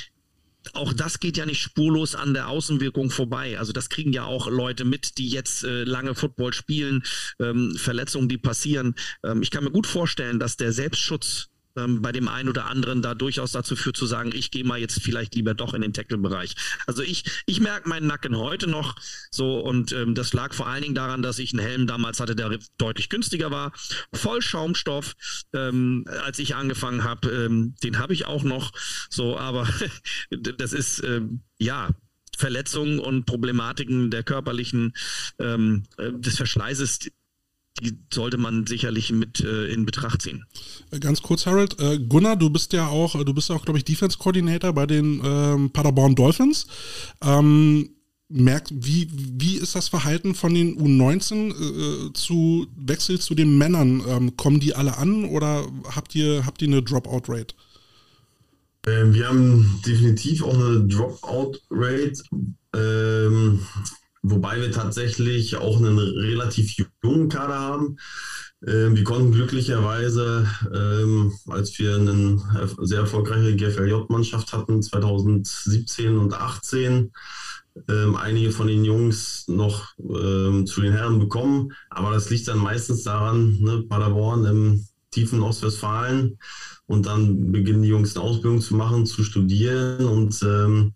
auch 0.72 0.94
das 0.94 1.20
geht 1.20 1.36
ja 1.36 1.44
nicht 1.44 1.60
spurlos 1.60 2.14
an 2.14 2.32
der 2.32 2.48
Außenwirkung 2.48 3.10
vorbei. 3.10 3.58
Also 3.58 3.72
das 3.72 3.90
kriegen 3.90 4.14
ja 4.14 4.24
auch 4.24 4.48
Leute 4.48 4.84
mit, 4.84 5.18
die 5.18 5.28
jetzt 5.28 5.64
äh, 5.64 5.84
lange 5.84 6.14
Football 6.14 6.54
spielen, 6.54 7.02
ähm, 7.38 7.74
Verletzungen, 7.76 8.30
die 8.30 8.38
passieren. 8.38 8.94
Ähm, 9.22 9.42
ich 9.42 9.50
kann 9.50 9.64
mir 9.64 9.70
gut 9.70 9.86
vorstellen, 9.86 10.38
dass 10.40 10.56
der 10.56 10.72
Selbstschutz 10.72 11.50
ähm, 11.76 12.02
bei 12.02 12.12
dem 12.12 12.28
einen 12.28 12.49
oder 12.49 12.66
anderen 12.66 13.02
da 13.02 13.14
durchaus 13.14 13.52
dazu 13.52 13.76
führt 13.76 13.97
zu 13.97 14.07
sagen, 14.07 14.33
ich 14.35 14.50
gehe 14.50 14.64
mal 14.64 14.78
jetzt 14.78 15.00
vielleicht 15.02 15.35
lieber 15.35 15.54
doch 15.54 15.75
in 15.75 15.83
den 15.83 15.93
Tackle-Bereich. 15.93 16.54
Also 16.87 17.02
ich, 17.02 17.25
ich 17.47 17.61
merke 17.61 17.88
meinen 17.88 18.07
Nacken 18.07 18.37
heute 18.37 18.66
noch 18.66 18.96
so 19.31 19.61
und 19.61 19.92
ähm, 19.92 20.14
das 20.14 20.33
lag 20.33 20.55
vor 20.55 20.66
allen 20.66 20.83
Dingen 20.83 20.94
daran, 20.94 21.22
dass 21.22 21.38
ich 21.38 21.53
einen 21.53 21.64
Helm 21.64 21.87
damals 21.87 22.20
hatte, 22.20 22.37
der 22.37 22.59
deutlich 22.79 23.09
günstiger 23.09 23.51
war, 23.51 23.72
voll 24.12 24.42
Schaumstoff, 24.42 25.14
ähm, 25.53 26.05
als 26.25 26.38
ich 26.38 26.55
angefangen 26.55 27.05
habe. 27.05 27.31
Ähm, 27.31 27.75
den 27.83 27.98
habe 27.98 28.12
ich 28.12 28.27
auch 28.27 28.42
noch 28.42 28.72
so, 29.11 29.38
aber 29.38 29.68
das 30.31 30.72
ist 30.72 31.03
ähm, 31.05 31.42
ja 31.59 31.90
Verletzungen 32.37 32.98
und 32.98 33.27
Problematiken 33.27 34.11
der 34.11 34.22
körperlichen 34.22 34.92
ähm, 35.38 35.85
äh, 35.98 36.12
des 36.12 36.37
Verschleißes 36.37 37.11
die 37.80 37.98
sollte 38.12 38.38
man 38.38 38.66
sicherlich 38.66 39.10
mit 39.10 39.40
äh, 39.40 39.66
in 39.66 39.84
Betracht 39.84 40.22
ziehen. 40.22 40.44
Äh, 40.90 41.00
ganz 41.00 41.22
kurz, 41.22 41.46
Harold. 41.46 41.78
Äh, 41.80 41.98
Gunnar, 41.98 42.37
du 42.37 42.50
bist 42.50 42.72
ja 42.72 42.87
auch, 42.87 43.14
äh, 43.14 43.24
du 43.24 43.34
bist 43.34 43.48
ja 43.48 43.56
auch, 43.56 43.64
glaube 43.64 43.78
ich, 43.78 43.84
Defense 43.84 44.16
Coordinator 44.18 44.72
bei 44.72 44.87
den 44.87 45.20
ähm, 45.24 45.70
Paderborn 45.70 46.14
Dolphins. 46.14 46.66
Ähm, 47.20 47.90
merkt, 48.28 48.70
wie, 48.72 49.08
wie 49.12 49.56
ist 49.56 49.74
das 49.74 49.88
Verhalten 49.88 50.34
von 50.34 50.54
den 50.54 50.78
U19 50.78 51.50
äh, 51.50 52.12
zu 52.12 52.66
Wechsel 52.76 53.20
zu 53.20 53.34
den 53.34 53.58
Männern? 53.58 54.02
Ähm, 54.06 54.37
kommen 54.37 54.60
die 54.60 54.74
alle 54.74 54.96
an 54.96 55.24
oder 55.24 55.66
habt 55.94 56.14
ihr, 56.14 56.46
habt 56.46 56.62
ihr 56.62 56.68
eine 56.68 56.82
Dropout-Rate? 56.82 57.54
Ähm, 58.87 59.14
wir 59.14 59.28
haben 59.28 59.80
definitiv 59.84 60.42
auch 60.42 60.54
eine 60.54 60.87
Dropout-Rate. 60.87 62.22
Ähm, 62.74 63.60
Wobei 64.26 64.58
wir 64.58 64.72
tatsächlich 64.72 65.56
auch 65.56 65.76
einen 65.76 65.98
relativ 65.98 66.74
jungen 67.02 67.28
Kader 67.28 67.58
haben. 67.58 67.98
Ähm, 68.66 68.96
wir 68.96 69.04
konnten 69.04 69.32
glücklicherweise, 69.32 70.48
ähm, 70.74 71.30
als 71.46 71.78
wir 71.78 71.96
eine 71.96 72.38
sehr 72.80 73.00
erfolgreiche 73.00 73.54
GFLJ-Mannschaft 73.54 74.54
hatten, 74.54 74.82
2017 74.82 76.16
und 76.16 76.30
2018, 76.30 77.12
ähm, 77.87 78.16
einige 78.16 78.50
von 78.50 78.66
den 78.66 78.87
Jungs 78.87 79.44
noch 79.46 79.92
ähm, 79.98 80.66
zu 80.66 80.80
den 80.80 80.94
Herren 80.94 81.18
bekommen. 81.18 81.74
Aber 81.90 82.12
das 82.12 82.30
liegt 82.30 82.48
dann 82.48 82.58
meistens 82.58 83.02
daran, 83.02 83.60
ne, 83.60 83.84
Paderborn 83.87 84.46
im 84.46 84.87
tiefen 85.10 85.42
Ostwestfalen. 85.42 86.38
Und 86.87 87.04
dann 87.04 87.52
beginnen 87.52 87.82
die 87.82 87.88
Jungs 87.88 88.16
eine 88.16 88.24
Ausbildung 88.24 88.62
zu 88.62 88.74
machen, 88.74 89.04
zu 89.04 89.22
studieren. 89.22 90.06
Und 90.06 90.42
ähm, 90.42 90.94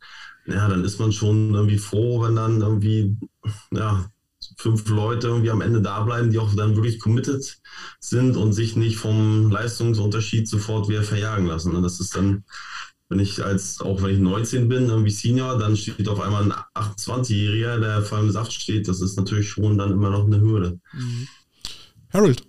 ja, 0.49 0.69
dann 0.69 0.85
ist 0.85 0.99
man 0.99 1.13
schon 1.13 1.55
irgendwie 1.55 1.79
froh, 1.79 2.23
wenn 2.23 2.37
dann 2.37 2.61
irgendwie, 2.61 3.17
ja, 3.73 4.11
fünf 4.57 4.89
Leute 4.89 5.29
irgendwie 5.29 5.51
am 5.51 5.61
Ende 5.61 5.83
da 5.83 6.03
bleiben, 6.03 6.31
die 6.31 6.39
auch 6.39 6.55
dann 6.55 6.75
wirklich 6.75 7.01
committed 7.01 7.61
sind 8.01 8.37
und 8.37 8.53
sich 8.53 8.77
nicht 8.77 8.97
vom 8.97 9.51
Leistungsunterschied 9.51 10.49
sofort 10.49 10.89
wieder 10.89 11.03
verjagen 11.03 11.47
lassen. 11.47 11.75
Und 11.75 11.83
das 11.83 12.01
ist 12.01 12.17
dann, 12.17 12.45
wenn 13.09 13.21
ich 13.21 13.45
als, 13.45 13.81
auch 13.81 14.03
wenn 14.03 14.15
ich 14.15 14.21
19 14.21 14.69
bin, 14.69 14.89
irgendwie 14.89 15.11
Senior, 15.11 15.59
dann 15.59 15.77
steht 15.77 16.09
auf 16.09 16.21
einmal 16.21 16.45
ein 16.45 16.55
28-Jähriger, 16.75 17.79
der 17.79 18.03
vor 18.03 18.19
allem 18.19 18.31
Saft 18.31 18.53
steht. 18.53 18.89
Das 18.89 19.01
ist 19.01 19.17
natürlich 19.17 19.49
schon 19.49 19.79
dann 19.79 19.93
immer 19.93 20.11
noch 20.11 20.27
eine 20.27 20.41
Hürde. 20.41 20.81
Mhm. 20.93 21.29
Harold, 22.11 22.43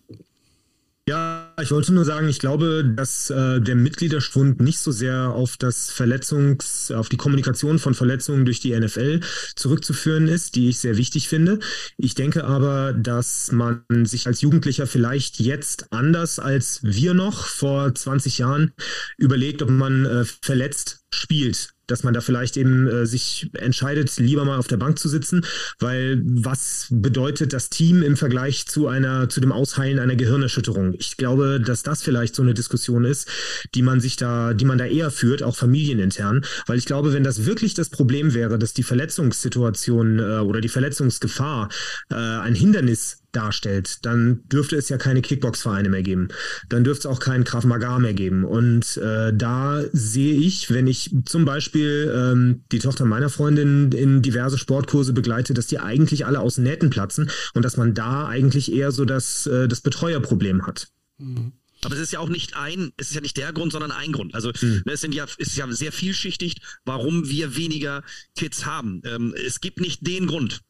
ja, 1.09 1.51
ich 1.59 1.71
wollte 1.71 1.91
nur 1.91 2.05
sagen, 2.05 2.29
ich 2.29 2.37
glaube, 2.37 2.85
dass 2.85 3.31
äh, 3.31 3.59
der 3.59 3.75
Mitgliederschwund 3.75 4.61
nicht 4.61 4.77
so 4.77 4.91
sehr 4.91 5.29
auf 5.29 5.57
das 5.57 5.89
Verletzungs, 5.89 6.91
auf 6.91 7.09
die 7.09 7.17
Kommunikation 7.17 7.79
von 7.79 7.95
Verletzungen 7.95 8.45
durch 8.45 8.59
die 8.59 8.79
NFL 8.79 9.21
zurückzuführen 9.55 10.27
ist, 10.27 10.55
die 10.55 10.69
ich 10.69 10.77
sehr 10.77 10.97
wichtig 10.97 11.27
finde. 11.27 11.59
Ich 11.97 12.13
denke 12.13 12.43
aber, 12.43 12.93
dass 12.93 13.51
man 13.51 13.83
sich 14.03 14.27
als 14.27 14.41
Jugendlicher 14.41 14.85
vielleicht 14.85 15.39
jetzt 15.39 15.91
anders 15.91 16.37
als 16.37 16.81
wir 16.83 17.15
noch 17.15 17.43
vor 17.43 17.93
20 17.93 18.37
Jahren 18.37 18.71
überlegt, 19.17 19.63
ob 19.63 19.71
man 19.71 20.05
äh, 20.05 20.25
verletzt 20.25 21.01
spielt 21.11 21.73
dass 21.91 22.03
man 22.03 22.13
da 22.13 22.21
vielleicht 22.21 22.57
eben 22.57 22.87
äh, 22.87 23.05
sich 23.05 23.49
entscheidet, 23.53 24.17
lieber 24.17 24.45
mal 24.45 24.57
auf 24.57 24.67
der 24.67 24.77
Bank 24.77 24.99
zu 24.99 25.09
sitzen, 25.09 25.45
weil 25.79 26.21
was 26.23 26.87
bedeutet 26.89 27.53
das 27.53 27.69
Team 27.69 28.01
im 28.01 28.17
Vergleich 28.17 28.67
zu 28.67 28.87
einer, 28.87 29.29
zu 29.29 29.41
dem 29.41 29.51
Ausheilen 29.51 29.99
einer 29.99 30.15
Gehirnerschütterung? 30.15 30.93
Ich 30.97 31.17
glaube, 31.17 31.59
dass 31.59 31.83
das 31.83 32.01
vielleicht 32.01 32.35
so 32.35 32.41
eine 32.41 32.53
Diskussion 32.53 33.05
ist, 33.05 33.27
die 33.75 33.81
man 33.81 33.99
sich 33.99 34.15
da, 34.15 34.53
die 34.53 34.65
man 34.65 34.77
da 34.77 34.85
eher 34.85 35.11
führt, 35.11 35.43
auch 35.43 35.55
familienintern, 35.55 36.45
weil 36.67 36.77
ich 36.77 36.85
glaube, 36.85 37.13
wenn 37.13 37.23
das 37.23 37.45
wirklich 37.45 37.73
das 37.73 37.89
Problem 37.89 38.33
wäre, 38.33 38.59
dass 38.59 38.73
die 38.73 38.83
Verletzungssituation 38.83 40.19
äh, 40.19 40.39
oder 40.39 40.61
die 40.61 40.69
Verletzungsgefahr 40.69 41.69
äh, 42.09 42.15
ein 42.15 42.55
Hindernis 42.55 43.19
darstellt, 43.31 44.05
dann 44.05 44.43
dürfte 44.47 44.75
es 44.75 44.89
ja 44.89 44.97
keine 44.97 45.21
Kickbox-Vereine 45.21 45.89
mehr 45.89 46.03
geben. 46.03 46.29
Dann 46.69 46.83
dürfte 46.83 47.07
es 47.07 47.13
auch 47.13 47.19
keinen 47.19 47.43
Krav 47.43 47.63
Maga 47.63 47.99
mehr 47.99 48.13
geben. 48.13 48.43
Und 48.43 48.97
äh, 48.97 49.33
da 49.33 49.83
sehe 49.91 50.33
ich, 50.33 50.71
wenn 50.71 50.87
ich 50.87 51.15
zum 51.25 51.45
Beispiel 51.45 52.11
ähm, 52.15 52.63
die 52.71 52.79
Tochter 52.79 53.05
meiner 53.05 53.29
Freundin 53.29 53.91
in 53.91 54.21
diverse 54.21 54.57
Sportkurse 54.57 55.13
begleite, 55.13 55.53
dass 55.53 55.67
die 55.67 55.79
eigentlich 55.79 56.25
alle 56.25 56.39
aus 56.39 56.57
Nähten 56.57 56.89
platzen 56.89 57.29
und 57.53 57.63
dass 57.63 57.77
man 57.77 57.93
da 57.93 58.27
eigentlich 58.27 58.71
eher 58.71 58.91
so 58.91 59.05
das, 59.05 59.47
äh, 59.47 59.67
das 59.67 59.81
Betreuerproblem 59.81 60.65
hat. 60.65 60.87
Mhm. 61.17 61.53
Aber 61.83 61.95
es 61.95 62.01
ist 62.01 62.11
ja 62.11 62.19
auch 62.19 62.29
nicht 62.29 62.57
ein, 62.57 62.91
es 62.97 63.09
ist 63.09 63.15
ja 63.15 63.21
nicht 63.21 63.37
der 63.37 63.53
Grund, 63.53 63.71
sondern 63.71 63.91
ein 63.91 64.11
Grund. 64.11 64.35
Also 64.35 64.51
mhm. 64.61 64.83
es 64.85 65.01
sind 65.01 65.15
ja, 65.15 65.23
es 65.23 65.47
ist 65.47 65.57
ja 65.57 65.71
sehr 65.71 65.91
vielschichtig, 65.91 66.57
warum 66.83 67.29
wir 67.29 67.55
weniger 67.55 68.03
Kids 68.35 68.65
haben. 68.65 69.01
Ähm, 69.05 69.33
es 69.33 69.61
gibt 69.61 69.79
nicht 69.79 70.05
den 70.05 70.27
Grund 70.27 70.61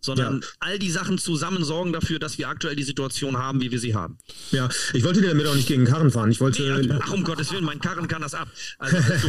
sondern 0.00 0.40
ja. 0.40 0.46
all 0.60 0.78
die 0.78 0.90
Sachen 0.90 1.18
zusammen 1.18 1.64
sorgen 1.64 1.92
dafür, 1.92 2.18
dass 2.18 2.38
wir 2.38 2.48
aktuell 2.48 2.76
die 2.76 2.82
Situation 2.82 3.36
haben, 3.36 3.60
wie 3.60 3.70
wir 3.70 3.78
sie 3.78 3.94
haben. 3.94 4.18
Ja, 4.50 4.68
ich 4.92 5.04
wollte 5.04 5.20
dir 5.20 5.28
damit 5.28 5.46
auch 5.46 5.54
nicht 5.54 5.68
gegen 5.68 5.84
Karren 5.84 6.10
fahren. 6.10 6.30
Ich 6.30 6.40
wollte. 6.40 6.62
Nee, 6.62 6.94
ach, 7.00 7.12
um 7.12 7.24
Gottes 7.24 7.52
Willen, 7.52 7.64
mein 7.64 7.80
Karren 7.80 8.08
kann 8.08 8.22
das 8.22 8.34
ab. 8.34 8.48
Also, 8.78 8.96
also, 9.12 9.28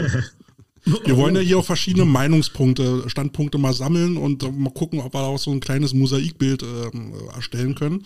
wir 1.06 1.18
wollen 1.18 1.36
ja 1.36 1.42
hier 1.42 1.58
auch 1.58 1.66
verschiedene 1.66 2.06
Meinungspunkte, 2.06 3.04
Standpunkte 3.08 3.58
mal 3.58 3.74
sammeln 3.74 4.18
und 4.18 4.44
mal 4.58 4.74
gucken, 4.74 5.00
ob 5.00 5.14
wir 5.14 5.22
auch 5.22 5.38
so 5.38 5.52
ein 5.52 5.60
kleines 5.60 5.94
Mosaikbild 5.94 6.64
äh, 6.64 6.92
erstellen 7.36 7.76
können. 7.76 8.06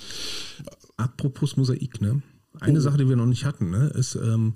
Apropos 0.97 1.57
Mosaik, 1.57 2.01
ne? 2.01 2.21
Eine 2.59 2.79
oh. 2.79 2.81
Sache, 2.81 2.97
die 2.97 3.09
wir 3.09 3.15
noch 3.15 3.25
nicht 3.25 3.45
hatten, 3.45 3.69
ne, 3.69 3.91
ist 3.95 4.15
ähm, 4.15 4.53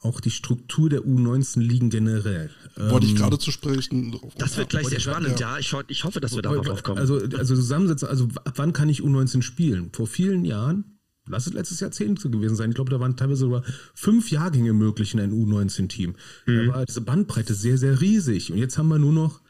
auch 0.00 0.20
die 0.20 0.30
Struktur 0.30 0.88
der 0.88 1.00
U19-Ligen 1.00 1.90
generell. 1.90 2.50
Wollte 2.76 3.06
ich 3.06 3.12
ähm, 3.12 3.18
gerade 3.18 3.38
zu 3.38 3.50
sprechen. 3.50 4.18
Das 4.36 4.56
wird 4.56 4.68
gleich 4.68 4.86
sehr 4.86 5.00
spannend, 5.00 5.40
ja. 5.40 5.58
Ich, 5.58 5.74
ich 5.88 6.04
hoffe, 6.04 6.20
dass 6.20 6.34
wir 6.34 6.42
da 6.42 6.52
drauf 6.52 6.82
kommen. 6.82 6.98
Also, 6.98 7.16
also 7.16 7.54
zusammensetzen, 7.56 8.08
also 8.08 8.28
ab 8.44 8.52
wann 8.56 8.72
kann 8.72 8.88
ich 8.88 9.02
U19 9.02 9.42
spielen? 9.42 9.90
Vor 9.92 10.06
vielen 10.06 10.44
Jahren, 10.44 11.00
lass 11.26 11.46
es 11.46 11.52
letztes 11.52 11.80
Jahrzehnt 11.80 12.20
so 12.20 12.30
gewesen 12.30 12.54
sein. 12.54 12.70
Ich 12.70 12.76
glaube, 12.76 12.90
da 12.90 13.00
waren 13.00 13.16
teilweise 13.16 13.40
sogar 13.40 13.64
fünf 13.94 14.30
Jahrgänge 14.30 14.72
möglich 14.72 15.14
in 15.14 15.20
einem 15.20 15.34
U19-Team. 15.34 16.14
Mhm. 16.46 16.66
Da 16.66 16.72
war 16.74 16.86
diese 16.86 17.00
Bandbreite 17.00 17.54
sehr, 17.54 17.76
sehr 17.76 18.00
riesig. 18.00 18.52
Und 18.52 18.58
jetzt 18.58 18.78
haben 18.78 18.88
wir 18.88 18.98
nur 18.98 19.12
noch 19.12 19.40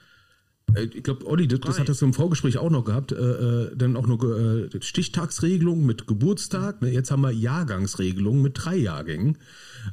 ich 0.76 1.02
glaube, 1.02 1.26
Olli, 1.26 1.48
das, 1.48 1.60
das 1.60 1.78
hat 1.78 1.88
das 1.88 2.02
im 2.02 2.12
Vorgespräch 2.12 2.58
auch 2.58 2.70
noch 2.70 2.84
gehabt. 2.84 3.12
Äh, 3.12 3.16
äh 3.16 3.76
dann 3.76 3.96
auch 3.96 4.06
noch 4.06 4.22
äh, 4.22 4.68
Stichtagsregelung 4.80 5.84
mit 5.84 6.06
Geburtstag. 6.06 6.82
Ne? 6.82 6.90
Jetzt 6.90 7.10
haben 7.10 7.22
wir 7.22 7.30
Jahrgangsregelung 7.30 8.42
mit 8.42 8.52
drei 8.56 8.76
Jahrgängen. 8.76 9.38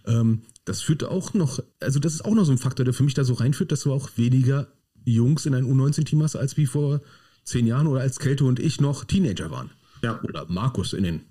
Ähm, 0.06 0.42
das 0.66 0.82
führt 0.82 1.04
auch 1.04 1.34
noch, 1.34 1.60
also 1.80 2.00
das 2.00 2.14
ist 2.14 2.26
auch 2.26 2.34
noch 2.34 2.44
so 2.44 2.52
ein 2.52 2.58
Faktor, 2.58 2.84
der 2.84 2.94
für 2.94 3.04
mich 3.04 3.14
da 3.14 3.24
so 3.24 3.36
reinführt, 3.36 3.72
dass 3.72 3.82
du 3.82 3.94
auch 3.94 4.10
weniger 4.18 4.68
Jungs 5.06 5.46
in 5.46 5.54
ein 5.54 5.66
U19-Team 5.66 6.24
hast, 6.24 6.36
als 6.36 6.58
wie 6.58 6.66
vor 6.66 7.02
zehn 7.44 7.68
Jahren 7.68 7.88
oder 7.88 8.02
als 8.02 8.20
Kälte 8.20 8.44
und 8.46 8.60
ich 8.60 8.82
noch 8.82 9.06
Teenager 9.06 9.52
waren. 9.52 9.70
Ja. 10.04 10.22
Oder 10.24 10.46
Markus 10.48 10.94
in 10.94 11.04
den 11.04 11.22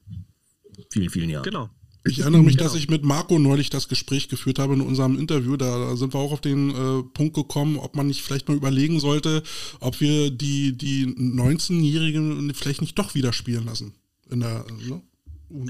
vielen, 0.90 1.11
vielen 1.11 1.30
Jahren. 1.30 1.44
Genau. 1.44 1.70
Ich 2.07 2.21
erinnere 2.21 2.43
mich, 2.43 2.59
genau. 2.59 2.69
dass 2.69 2.79
ich 2.79 2.90
mit 2.90 3.03
Marco 3.03 3.38
neulich 3.38 3.71
das 3.71 3.88
Gespräch 3.88 4.29
geführt 4.29 4.59
habe 4.59 4.75
in 4.75 4.83
unserem 4.83 5.19
Interview. 5.19 5.57
Da 5.57 5.97
sind 5.97 6.12
wir 6.12 6.21
auch 6.21 6.33
auf 6.33 6.43
den 6.43 6.71
äh, 6.71 7.03
Punkt 7.03 7.35
gekommen, 7.35 7.79
ob 7.79 7.97
man 7.97 8.07
nicht 8.07 8.23
vielleicht 8.23 8.49
mal 8.49 8.57
überlegen 8.57 9.01
sollte, 9.01 9.43
ob 9.81 10.01
wir 10.01 10.31
die, 10.31 10.77
die 10.77 11.07
19-Jährigen 11.07 12.53
vielleicht 12.55 12.83
nicht 12.83 12.99
doch 12.99 13.14
wieder 13.14 13.33
spielen 13.33 13.64
lassen. 13.64 13.95
In 14.31 14.40
der, 14.40 14.67
ne? 14.87 15.01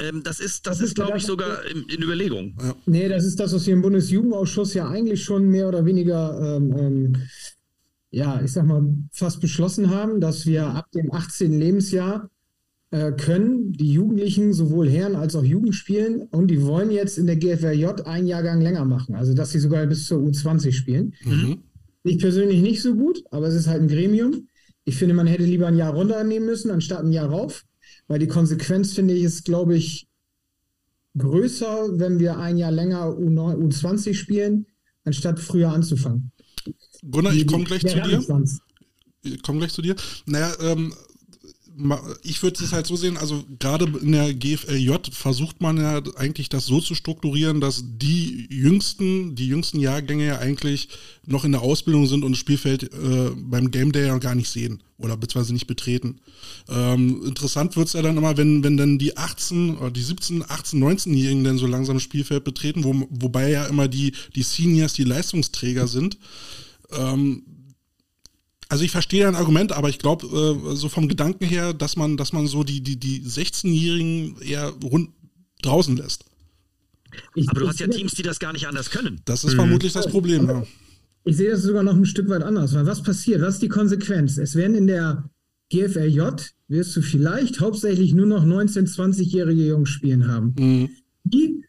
Ähm, 0.01 0.23
das 0.25 0.41
ist, 0.41 0.67
das, 0.67 0.79
das 0.79 0.89
ist, 0.89 0.95
glaube 0.95 1.19
ich, 1.19 1.25
sogar 1.25 1.65
in, 1.67 1.85
in 1.85 2.03
Überlegung. 2.03 2.57
Ja. 2.61 2.75
Nee, 2.87 3.09
das 3.09 3.25
ist 3.25 3.39
das, 3.39 3.53
was 3.53 3.67
wir 3.67 3.75
im 3.75 3.83
Bundesjugendausschuss 3.83 4.75
ja 4.75 4.89
eigentlich 4.89 5.23
schon 5.23 5.49
mehr 5.49 5.69
oder 5.69 5.85
weniger, 5.85 6.57
ähm, 6.57 6.77
ähm, 6.77 7.17
ja, 8.11 8.41
ich 8.43 8.53
sag 8.53 8.67
mal, 8.67 8.83
fast 9.13 9.41
beschlossen 9.41 9.91
haben, 9.91 10.21
dass 10.21 10.47
wir 10.47 10.67
ab 10.67 10.91
dem 10.93 11.13
18. 11.13 11.59
Lebensjahr 11.59 12.31
äh, 12.95 13.11
können 13.11 13.73
die 13.73 13.93
Jugendlichen 13.93 14.53
sowohl 14.53 14.89
Herren 14.89 15.17
als 15.17 15.35
auch 15.35 15.43
Jugend 15.43 15.75
spielen 15.75 16.29
und 16.31 16.47
die 16.47 16.63
wollen 16.63 16.93
jetzt 16.93 17.19
in 17.19 17.27
der 17.27 17.35
GFRJ 17.35 18.03
einen 18.05 18.29
Jahrgang 18.29 18.61
länger 18.61 18.85
machen, 18.85 19.17
also 19.17 19.35
dass 19.35 19.51
sie 19.51 19.59
sogar 19.59 19.85
bis 19.87 20.07
zur 20.07 20.21
U20 20.21 20.71
spielen. 20.71 21.13
Mhm. 21.25 21.65
Ich 22.05 22.19
persönlich 22.19 22.63
nicht 22.63 22.83
so 22.83 22.95
gut, 22.95 23.25
aber 23.33 23.49
es 23.49 23.55
ist 23.55 23.67
halt 23.67 23.83
ein 23.83 23.89
Gremium. 23.89 24.47
Ich 24.85 24.95
finde, 24.95 25.13
man 25.13 25.27
hätte 25.27 25.43
lieber 25.43 25.67
ein 25.67 25.77
Jahr 25.77 25.93
runternehmen 25.93 26.47
müssen, 26.47 26.71
anstatt 26.71 27.01
ein 27.01 27.11
Jahr 27.11 27.29
rauf, 27.29 27.65
weil 28.07 28.21
die 28.21 28.29
Konsequenz, 28.29 28.93
finde 28.93 29.15
ich, 29.15 29.25
ist, 29.25 29.45
glaube 29.45 29.75
ich, 29.75 30.07
größer, 31.19 31.99
wenn 31.99 32.21
wir 32.21 32.39
ein 32.39 32.59
Jahr 32.59 32.71
länger 32.71 33.09
U9, 33.09 33.57
U20 33.57 34.15
spielen, 34.15 34.67
anstatt 35.03 35.41
früher 35.41 35.73
anzufangen. 35.73 36.31
Gunnar, 37.11 37.35
ich 37.35 37.49
komme 37.49 37.65
gleich 37.65 37.81
zu 37.81 38.01
dir. 38.01 38.23
Ich 39.23 39.43
komme 39.43 39.59
gleich 39.59 39.73
zu 39.73 39.83
dir. 39.83 39.97
Naja, 40.27 40.53
ähm, 40.61 40.95
ich 42.23 42.43
würde 42.43 42.63
es 42.63 42.73
halt 42.73 42.87
so 42.87 42.95
sehen, 42.95 43.17
also 43.17 43.45
gerade 43.59 43.87
in 44.01 44.13
der 44.13 44.33
GFLJ 44.33 45.11
versucht 45.11 45.61
man 45.61 45.77
ja 45.77 46.01
eigentlich 46.17 46.49
das 46.49 46.67
so 46.67 46.81
zu 46.81 46.95
strukturieren, 46.95 47.61
dass 47.61 47.83
die 47.85 48.47
jüngsten, 48.49 49.35
die 49.35 49.49
jüngsten 49.49 49.81
Jahrgänge 49.81 50.27
ja 50.27 50.39
eigentlich 50.39 50.89
noch 51.27 51.45
in 51.45 51.53
der 51.53 51.63
Ausbildung 51.63 52.07
sind 52.07 52.23
und 52.23 52.33
das 52.33 52.39
Spielfeld 52.39 52.85
äh, 52.85 53.31
beim 53.37 53.71
Game 53.71 53.91
Day 53.91 54.07
ja 54.07 54.19
gar 54.19 54.37
nicht 54.37 54.51
sehen 54.51 54.83
oder 54.99 55.17
beziehungsweise 55.17 55.53
nicht 55.53 55.67
betreten. 55.67 56.21
Ähm, 56.69 57.23
interessant 57.27 57.77
wird 57.77 57.89
es 57.89 57.95
ja 57.95 58.03
dann 58.03 58.17
immer, 58.17 58.37
wenn, 58.37 58.63
wenn 58.63 58.77
dann 58.77 58.99
die 58.99 59.17
18 59.17 59.79
oder 59.79 59.91
die 59.91 60.03
17, 60.03 60.45
18, 60.49 60.83
19-Jährigen 60.83 61.43
dann 61.43 61.59
so 61.59 61.67
langsam 61.67 61.97
das 61.97 62.05
Spielfeld 62.05 62.45
betreten, 62.45 62.85
wo, 62.85 63.07
wobei 63.11 63.51
ja 63.51 63.67
immer 63.67 63.89
die, 63.89 64.13
die 64.37 64.43
Seniors 64.43 64.93
die 64.93 65.05
Leistungsträger 65.05 65.89
sind. 65.89 66.19
Ähm, 66.93 67.43
also 68.69 68.85
ich 68.85 68.91
verstehe 68.91 69.29
ein 69.29 69.35
Argument, 69.35 69.73
aber 69.73 69.89
ich 69.89 69.99
glaube, 69.99 70.27
äh, 70.27 70.77
so 70.77 70.89
vom 70.89 71.09
Gedanken 71.09 71.45
her, 71.45 71.75
dass 71.75 71.97
man, 71.97 72.17
dass 72.17 72.33
man 72.33 72.47
so 72.47 72.65
die, 72.65 72.81
die, 72.81 72.97
die 72.97 73.23
16-Jährigen 73.23 74.41
eher 74.41 74.73
rund 74.83 75.11
draußen 75.63 75.97
lässt. 75.97 76.25
Ich, 77.35 77.49
aber 77.49 77.61
du 77.61 77.69
hast 77.69 77.81
ja 77.81 77.87
Teams, 77.87 78.15
die 78.15 78.23
das 78.23 78.39
gar 78.39 78.53
nicht 78.53 78.67
anders 78.67 78.91
können. 78.91 79.21
Das 79.25 79.45
ist 79.45 79.53
mhm. 79.53 79.59
vermutlich 79.59 79.93
das 79.93 80.09
Problem, 80.09 80.49
ja. 80.49 80.65
Ich 81.27 81.37
sehe 81.37 81.51
das 81.51 81.63
sogar 81.63 81.83
noch 81.83 81.95
ein 81.95 82.05
Stück 82.05 82.29
weit 82.29 82.43
anders, 82.43 82.75
weil 82.75 82.87
was 82.87 83.03
passiert? 83.03 83.41
Was 83.41 83.55
ist 83.55 83.63
die 83.63 83.69
Konsequenz? 83.69 84.37
Es 84.37 84.57
werden 84.57 84.77
in 84.77 84.87
der 84.87 85.25
GFLJ, 85.71 86.21
wirst 86.69 86.95
du 86.97 87.03
vielleicht 87.03 87.61
hauptsächlich 87.61 88.13
nur 88.13 88.27
noch 88.27 88.45
19-, 88.45 88.95
20-jährige 88.95 89.67
Jungs 89.67 89.89
spielen 89.89 90.29
haben, 90.29 90.55
mhm. 90.59 90.91
die 91.25 91.65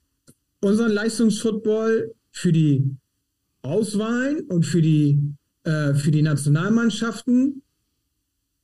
unseren 0.60 0.91
Leistungsfootball 0.91 2.13
für 2.31 2.51
die 2.51 2.97
Auswahlen 3.62 4.41
und 4.47 4.65
für 4.65 4.81
die 4.81 5.19
äh, 5.65 5.93
für 5.95 6.12
die 6.12 6.21
Nationalmannschaften 6.21 7.62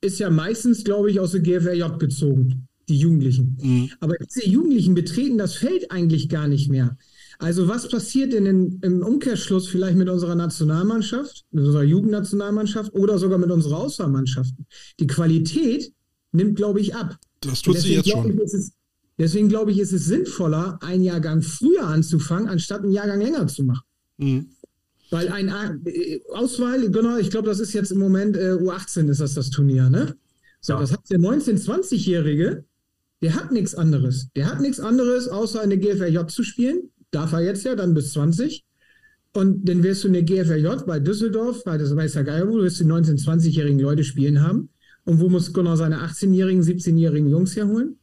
ist 0.01 0.19
ja 0.19 0.29
meistens, 0.29 0.83
glaube 0.83 1.11
ich, 1.11 1.19
aus 1.19 1.31
der 1.31 1.41
GFRJ 1.41 1.97
gezogen, 1.99 2.67
die 2.89 2.97
Jugendlichen. 2.97 3.57
Mhm. 3.61 3.89
Aber 3.99 4.15
diese 4.17 4.47
Jugendlichen 4.47 4.95
betreten 4.95 5.37
das 5.37 5.55
Feld 5.55 5.91
eigentlich 5.91 6.29
gar 6.29 6.47
nicht 6.47 6.69
mehr. 6.69 6.97
Also 7.39 7.67
was 7.67 7.87
passiert 7.87 8.33
denn 8.33 8.45
in, 8.45 8.79
im 8.81 9.01
Umkehrschluss 9.01 9.67
vielleicht 9.67 9.97
mit 9.97 10.09
unserer 10.09 10.35
Nationalmannschaft, 10.35 11.43
mit 11.51 11.65
unserer 11.65 11.83
Jugendnationalmannschaft 11.83 12.93
oder 12.93 13.17
sogar 13.17 13.39
mit 13.39 13.49
unserer 13.49 13.77
Auswahlmannschaften? 13.77 14.67
Die 14.99 15.07
Qualität 15.07 15.91
nimmt, 16.31 16.55
glaube 16.55 16.81
ich, 16.81 16.95
ab. 16.95 17.17
Das 17.41 17.63
tut 17.63 17.79
sie 17.79 17.95
jetzt 17.95 18.09
schon. 18.09 18.39
Es, 18.39 18.73
deswegen 19.17 19.49
glaube 19.49 19.71
ich, 19.71 19.79
ist 19.79 19.91
es 19.91 20.05
sinnvoller, 20.05 20.77
einen 20.83 21.03
Jahrgang 21.03 21.41
früher 21.41 21.87
anzufangen, 21.87 22.47
anstatt 22.47 22.83
einen 22.83 22.91
Jahrgang 22.91 23.21
länger 23.21 23.47
zu 23.47 23.63
machen. 23.63 23.85
Mhm. 24.17 24.49
Weil 25.11 25.27
ein 25.27 25.49
äh, 25.85 26.21
Auswahl, 26.33 26.89
genau, 26.89 27.17
ich 27.17 27.29
glaube, 27.29 27.49
das 27.49 27.59
ist 27.59 27.73
jetzt 27.73 27.91
im 27.91 27.99
Moment 27.99 28.37
äh, 28.37 28.53
U18 28.53 29.09
ist 29.09 29.19
das 29.19 29.33
das 29.33 29.49
Turnier, 29.49 29.89
ne? 29.89 30.15
So, 30.61 30.73
ja. 30.73 30.79
das 30.79 30.93
hat 30.93 31.01
der 31.09 31.19
19-, 31.19 31.63
20-Jährige, 31.63 32.63
der 33.21 33.35
hat 33.35 33.51
nichts 33.51 33.75
anderes. 33.75 34.29
Der 34.35 34.47
hat 34.47 34.61
nichts 34.61 34.79
anderes, 34.79 35.27
außer 35.27 35.61
eine 35.61 35.77
GFRJ 35.77 36.27
zu 36.27 36.43
spielen. 36.43 36.89
Darf 37.11 37.33
er 37.33 37.41
jetzt 37.41 37.65
ja, 37.65 37.75
dann 37.75 37.93
bis 37.93 38.13
20. 38.13 38.63
Und 39.33 39.67
dann 39.67 39.83
wirst 39.83 40.03
du 40.03 40.07
eine 40.07 40.23
GFRJ 40.23 40.85
bei 40.85 40.99
Düsseldorf, 40.99 41.65
weil 41.65 41.77
das 41.77 41.95
weiß 41.95 42.13
ja 42.13 42.23
geil, 42.23 42.47
wo 42.47 42.57
du 42.57 42.63
wirst 42.63 42.79
die 42.79 42.85
19-, 42.85 43.21
20-jährigen 43.21 43.79
Leute 43.79 44.03
spielen 44.05 44.41
haben. 44.41 44.69
Und 45.03 45.19
wo 45.19 45.27
muss 45.27 45.51
Gunnar 45.51 45.75
seine 45.75 45.97
18-jährigen, 45.97 46.63
17-jährigen 46.63 47.29
Jungs 47.29 47.55
herholen? 47.55 47.97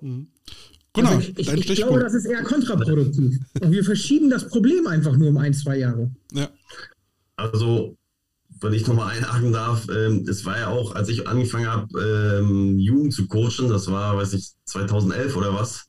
Mhm. 0.00 0.28
Genau, 0.96 1.10
also 1.10 1.28
ich, 1.36 1.52
ich, 1.52 1.70
ich 1.70 1.76
glaube, 1.76 2.00
das 2.00 2.14
ist 2.14 2.24
eher 2.24 2.42
kontraproduktiv. 2.42 3.38
Und 3.60 3.70
wir 3.70 3.84
verschieben 3.84 4.30
das 4.30 4.48
Problem 4.48 4.86
einfach 4.86 5.16
nur 5.16 5.28
um 5.28 5.36
ein, 5.36 5.52
zwei 5.52 5.76
Jahre. 5.78 6.10
Ja. 6.32 6.48
Also, 7.36 7.96
wenn 8.60 8.72
ich 8.72 8.86
nochmal 8.86 9.14
einhaken 9.14 9.52
darf, 9.52 9.86
ähm, 9.90 10.26
es 10.26 10.46
war 10.46 10.58
ja 10.58 10.68
auch, 10.68 10.94
als 10.94 11.10
ich 11.10 11.28
angefangen 11.28 11.66
habe, 11.66 12.40
ähm, 12.40 12.78
Jugend 12.78 13.12
zu 13.12 13.28
coachen, 13.28 13.68
das 13.68 13.90
war, 13.90 14.16
weiß 14.16 14.32
ich, 14.32 14.52
2011 14.64 15.36
oder 15.36 15.52
was, 15.54 15.88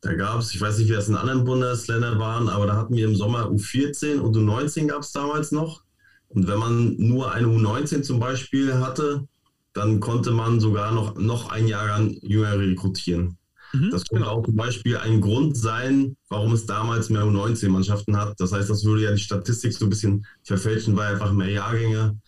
da 0.00 0.14
gab 0.14 0.40
es, 0.40 0.54
ich 0.54 0.60
weiß 0.60 0.78
nicht, 0.78 0.88
wie 0.88 0.94
das 0.94 1.08
in 1.08 1.14
anderen 1.14 1.44
Bundesländern 1.44 2.18
waren, 2.18 2.48
aber 2.48 2.66
da 2.66 2.76
hatten 2.76 2.96
wir 2.96 3.04
im 3.06 3.14
Sommer 3.14 3.50
U14 3.50 4.18
und 4.18 4.36
U19 4.36 4.86
gab 4.86 5.02
es 5.02 5.12
damals 5.12 5.52
noch. 5.52 5.82
Und 6.28 6.48
wenn 6.48 6.58
man 6.58 6.96
nur 6.96 7.32
eine 7.32 7.48
U19 7.48 8.02
zum 8.02 8.18
Beispiel 8.18 8.74
hatte, 8.74 9.28
dann 9.74 10.00
konnte 10.00 10.30
man 10.30 10.58
sogar 10.58 10.92
noch, 10.92 11.16
noch 11.16 11.50
ein 11.50 11.68
Jahrgang 11.68 12.16
jünger 12.22 12.58
rekrutieren. 12.58 13.36
Mhm, 13.72 13.90
das 13.90 14.04
könnte 14.04 14.24
genau. 14.24 14.38
auch 14.38 14.44
zum 14.44 14.56
Beispiel 14.56 14.96
ein 14.96 15.20
Grund 15.20 15.56
sein, 15.56 16.16
warum 16.28 16.52
es 16.52 16.66
damals 16.66 17.10
mehr 17.10 17.22
U19-Mannschaften 17.22 18.16
hat. 18.16 18.38
Das 18.38 18.52
heißt, 18.52 18.68
das 18.68 18.84
würde 18.84 19.04
ja 19.04 19.12
die 19.12 19.20
Statistik 19.20 19.72
so 19.72 19.86
ein 19.86 19.90
bisschen 19.90 20.26
verfälschen, 20.44 20.96
weil 20.96 21.12
einfach 21.12 21.32
mehr 21.32 21.50
Jahrgänge 21.50 22.18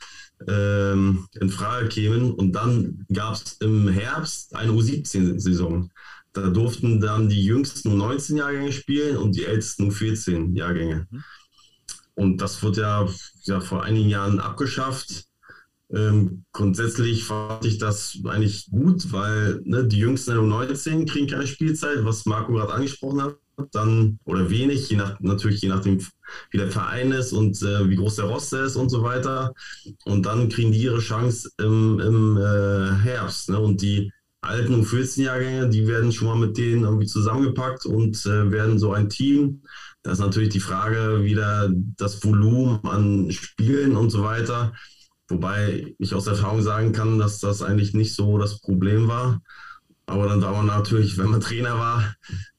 ähm, 0.48 1.26
in 1.40 1.50
Frage 1.50 1.88
kämen. 1.88 2.32
Und 2.32 2.52
dann 2.52 3.06
gab 3.12 3.34
es 3.34 3.56
im 3.60 3.88
Herbst 3.88 4.54
eine 4.54 4.72
U17-Saison. 4.72 5.90
Da 6.32 6.48
durften 6.48 7.00
dann 7.00 7.28
die 7.28 7.44
jüngsten 7.44 7.90
U19-Jahrgänge 8.00 8.72
spielen 8.72 9.16
und 9.16 9.36
die 9.36 9.44
ältesten 9.44 9.90
U14-Jahrgänge. 9.90 11.06
Mhm. 11.10 11.24
Und 12.14 12.40
das 12.40 12.62
wurde 12.62 12.80
ja, 12.80 13.08
ja 13.44 13.60
vor 13.60 13.82
einigen 13.82 14.08
Jahren 14.08 14.40
abgeschafft. 14.40 15.26
Ähm, 15.94 16.44
grundsätzlich 16.52 17.24
fand 17.24 17.64
ich 17.64 17.78
das 17.78 18.18
eigentlich 18.24 18.68
gut, 18.70 19.12
weil 19.12 19.60
ne, 19.64 19.86
die 19.86 19.98
Jüngsten 19.98 20.36
um 20.38 20.48
19 20.48 21.06
kriegen 21.06 21.28
keine 21.28 21.46
Spielzeit, 21.46 22.04
was 22.04 22.26
Marco 22.26 22.52
gerade 22.52 22.72
angesprochen 22.72 23.22
hat. 23.22 23.36
dann 23.70 24.18
oder 24.24 24.50
wenig, 24.50 24.88
je 24.90 24.96
nach, 24.96 25.20
natürlich 25.20 25.60
je 25.60 25.68
nachdem, 25.68 26.00
wie 26.50 26.58
der 26.58 26.72
Verein 26.72 27.12
ist 27.12 27.32
und 27.32 27.62
äh, 27.62 27.88
wie 27.88 27.94
groß 27.94 28.16
der 28.16 28.24
Roster 28.24 28.64
ist 28.64 28.74
und 28.74 28.88
so 28.88 29.04
weiter. 29.04 29.54
Und 30.04 30.26
dann 30.26 30.48
kriegen 30.48 30.72
die 30.72 30.82
ihre 30.82 30.98
Chance 30.98 31.50
im, 31.58 32.00
im 32.00 32.36
äh, 32.36 32.94
Herbst. 33.04 33.50
Ne? 33.50 33.60
Und 33.60 33.80
die 33.80 34.10
alten 34.40 34.74
und 34.74 34.86
14-Jahrgänge, 34.86 35.68
die 35.68 35.86
werden 35.86 36.12
schon 36.12 36.28
mal 36.28 36.46
mit 36.46 36.58
denen 36.58 36.82
irgendwie 36.82 37.06
zusammengepackt 37.06 37.86
und 37.86 38.16
äh, 38.26 38.50
werden 38.50 38.80
so 38.80 38.92
ein 38.92 39.08
Team. 39.08 39.62
Da 40.02 40.12
ist 40.12 40.18
natürlich 40.18 40.50
die 40.50 40.60
Frage 40.60 41.24
wieder 41.24 41.70
das 41.96 42.22
Volumen 42.24 42.80
an 42.84 43.30
Spielen 43.30 43.96
und 43.96 44.10
so 44.10 44.24
weiter. 44.24 44.72
Wobei 45.28 45.94
ich 45.98 46.14
aus 46.14 46.26
Erfahrung 46.26 46.62
sagen 46.62 46.92
kann, 46.92 47.18
dass 47.18 47.40
das 47.40 47.62
eigentlich 47.62 47.94
nicht 47.94 48.14
so 48.14 48.38
das 48.38 48.60
Problem 48.60 49.08
war. 49.08 49.40
Aber 50.06 50.28
dann 50.28 50.42
war 50.42 50.52
man 50.52 50.66
natürlich, 50.66 51.16
wenn 51.16 51.30
man 51.30 51.40
Trainer 51.40 51.78
war, 51.78 52.14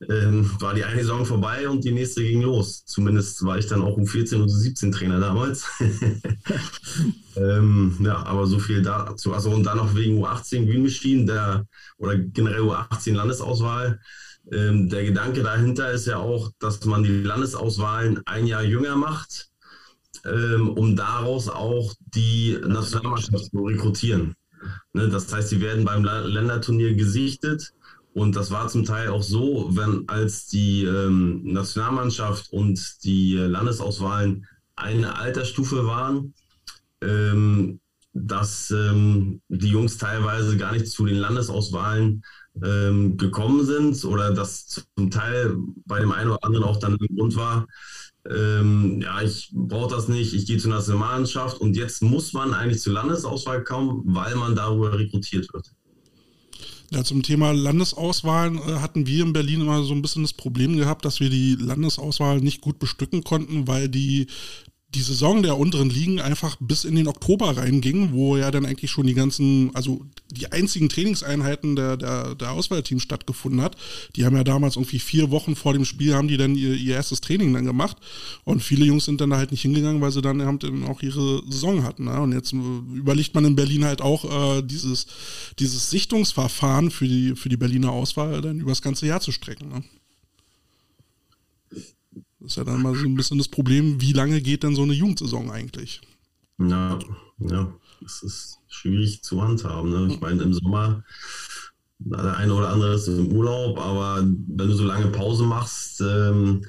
ähm, 0.10 0.50
war 0.60 0.74
die 0.74 0.84
eine 0.84 1.02
Saison 1.02 1.26
vorbei 1.26 1.70
und 1.70 1.84
die 1.84 1.92
nächste 1.92 2.24
ging 2.24 2.42
los. 2.42 2.84
Zumindest 2.86 3.46
war 3.46 3.60
ich 3.60 3.68
dann 3.68 3.84
auch 3.84 3.98
um 3.98 4.08
14 4.08 4.42
oder 4.42 4.52
17 4.52 4.92
Trainer 4.92 5.20
damals. 5.20 5.66
ähm, 7.36 7.98
ja, 8.00 8.18
aber 8.26 8.48
so 8.48 8.58
viel 8.58 8.82
dazu. 8.82 9.32
Also 9.34 9.52
und 9.52 9.64
dann 9.64 9.78
noch 9.78 9.94
wegen 9.94 10.24
U18 10.24 10.66
Green 10.66 10.82
Machine, 10.82 11.26
der 11.26 11.68
oder 11.98 12.18
generell 12.18 12.62
U18 12.62 13.14
Landesauswahl. 13.14 14.00
Ähm, 14.52 14.90
der 14.90 15.06
Gedanke 15.06 15.44
dahinter 15.44 15.92
ist 15.92 16.08
ja 16.08 16.18
auch, 16.18 16.52
dass 16.58 16.84
man 16.86 17.04
die 17.04 17.22
Landesauswahlen 17.22 18.22
ein 18.26 18.48
Jahr 18.48 18.64
jünger 18.64 18.96
macht, 18.96 19.50
ähm, 20.26 20.70
um 20.70 20.96
daraus 20.96 21.50
auch 21.50 21.94
die 22.14 22.58
Nationalmannschaft 22.66 23.52
zu 23.52 23.66
rekrutieren. 23.66 24.36
Ne, 24.94 25.10
das 25.10 25.32
heißt, 25.32 25.50
sie 25.50 25.62
werden 25.62 25.86
beim 25.86 26.04
Länderturnier 26.04 26.96
gesichtet. 26.96 27.74
Und 28.14 28.38
das 28.38 28.50
war 28.50 28.70
zum 28.70 28.86
Teil 28.86 29.10
auch 29.10 29.24
so, 29.24 29.70
wenn 29.72 30.08
als 30.08 30.48
die 30.48 30.86
ähm, 30.86 31.42
Nationalmannschaft 31.44 32.52
und 32.52 33.04
die 33.04 33.36
Landesauswahlen 33.36 34.48
eine 34.78 35.18
Altersstufe 35.18 35.86
waren, 35.86 36.34
ähm, 37.02 37.82
dass 38.14 38.72
ähm, 38.72 39.42
die 39.50 39.68
Jungs 39.68 39.98
teilweise 39.98 40.56
gar 40.56 40.72
nicht 40.72 40.88
zu 40.88 41.06
den 41.06 41.18
Landesauswahlen 41.18 42.24
ähm, 42.64 43.18
gekommen 43.18 43.66
sind 43.66 44.04
oder 44.06 44.34
dass 44.34 44.86
zum 44.96 45.12
Teil 45.12 45.58
bei 45.86 46.00
dem 46.00 46.14
einen 46.14 46.32
oder 46.32 46.44
anderen 46.44 46.64
auch 46.64 46.78
dann 46.78 46.94
ein 46.94 47.16
Grund 47.18 47.36
war, 47.36 47.68
ähm, 48.30 49.02
ja, 49.02 49.22
ich 49.22 49.50
brauche 49.54 49.94
das 49.94 50.08
nicht, 50.08 50.34
ich 50.34 50.46
gehe 50.46 50.58
zur 50.58 50.72
Nationalmannschaft 50.72 51.60
und 51.60 51.76
jetzt 51.76 52.02
muss 52.02 52.34
man 52.34 52.54
eigentlich 52.54 52.82
zur 52.82 52.94
Landesauswahl 52.94 53.64
kommen, 53.64 54.02
weil 54.06 54.36
man 54.36 54.56
darüber 54.56 54.98
rekrutiert 54.98 55.54
wird. 55.54 55.72
Ja, 56.92 57.04
zum 57.04 57.24
Thema 57.24 57.52
Landesauswahlen 57.52 58.58
äh, 58.58 58.80
hatten 58.80 59.08
wir 59.08 59.24
in 59.24 59.34
Berlin 59.34 59.62
immer 59.62 59.84
so 59.84 59.94
ein 59.94 60.02
bisschen 60.02 60.24
das 60.24 60.34
Problem 60.34 60.78
gehabt, 60.78 61.04
dass 61.06 61.20
wir 61.20 61.30
die 61.30 61.56
Landesauswahl 61.56 62.42
nicht 62.42 62.62
gut 62.62 62.80
bestücken 62.80 63.24
konnten, 63.24 63.68
weil 63.68 63.90
die 63.90 64.28
die 64.96 65.02
Saison 65.02 65.44
der 65.44 65.58
unteren 65.58 65.90
Ligen 65.90 66.22
einfach 66.22 66.56
bis 66.60 66.86
in 66.86 66.96
den 66.96 67.08
Oktober 67.08 67.58
reinging, 67.58 68.14
wo 68.14 68.38
ja 68.38 68.50
dann 68.50 68.66
eigentlich 68.66 68.90
schon 68.90 69.06
die 69.06 69.14
ganzen, 69.14 69.76
also 69.76 70.06
die 70.32 70.52
einzigen 70.52 70.88
Trainingseinheiten 70.88 71.76
der, 71.76 71.98
der, 71.98 72.36
der 72.36 72.52
Auswahlteams 72.52 73.04
stattgefunden 73.04 73.62
hat. 73.62 73.76
Die 74.16 74.26
haben 74.26 74.36
ja 74.36 74.44
damals 74.44 74.78
irgendwie 74.78 75.00
vier 75.00 75.32
Wochen 75.32 75.56
vor 75.56 75.74
dem 75.74 75.86
Spiel 75.86 76.16
haben 76.16 76.30
die 76.30 76.38
dann 76.38 76.56
ihr, 76.56 76.74
ihr 76.74 76.96
erstes 76.96 77.22
Training 77.22 77.54
dann 77.54 77.66
gemacht 77.66 77.98
und 78.46 78.64
viele 78.64 78.86
Jungs 78.86 79.06
sind 79.06 79.20
dann 79.20 79.30
da 79.32 79.38
halt 79.38 79.52
nicht 79.52 79.62
hingegangen, 79.62 80.02
weil 80.02 80.12
sie 80.12 80.22
dann 80.22 80.42
haben 80.42 80.86
auch 80.86 81.02
ihre 81.02 81.44
Saison 81.50 81.84
hatten. 81.84 82.06
Ne? 82.06 82.20
Und 82.22 82.32
jetzt 82.32 82.54
äh, 82.54 82.58
überlegt 82.96 83.36
man 83.36 83.46
in 83.46 83.56
Berlin 83.56 83.84
halt 83.84 84.02
auch 84.02 84.58
äh, 84.58 84.62
dieses, 84.62 85.08
dieses 85.60 85.90
Sichtungsverfahren 85.90 86.90
für 86.90 87.08
die, 87.08 87.36
für 87.36 87.50
die 87.50 87.58
Berliner 87.58 87.92
Auswahl 87.92 88.42
dann 88.42 88.60
übers 88.60 88.82
ganze 88.82 89.08
Jahr 89.08 89.20
zu 89.20 89.34
strecken. 89.34 89.70
Ne? 89.70 89.84
Das 92.46 92.52
ist 92.52 92.58
ja 92.58 92.64
dann 92.64 92.84
mal 92.84 92.94
so 92.94 93.08
ein 93.08 93.16
bisschen 93.16 93.40
das 93.40 93.48
Problem, 93.48 94.00
wie 94.02 94.14
lange 94.14 94.40
geht 94.40 94.62
denn 94.62 94.76
so 94.76 94.84
eine 94.84 94.94
Jugendsaison 94.94 95.50
eigentlich? 95.50 96.00
Ja, 96.60 97.00
ja, 97.40 97.74
das 98.02 98.22
ist 98.22 98.60
schwierig 98.68 99.24
zu 99.24 99.42
handhaben. 99.42 99.90
Ne? 99.90 100.14
Ich 100.14 100.22
meine, 100.22 100.44
im 100.44 100.54
Sommer, 100.54 101.04
der 101.98 102.38
eine 102.38 102.54
oder 102.54 102.70
andere 102.70 102.94
ist 102.94 103.08
im 103.08 103.32
Urlaub, 103.32 103.80
aber 103.80 104.22
wenn 104.22 104.68
du 104.68 104.76
so 104.76 104.86
lange 104.86 105.08
Pause 105.08 105.44
machst, 105.46 106.02
ähm, 106.02 106.64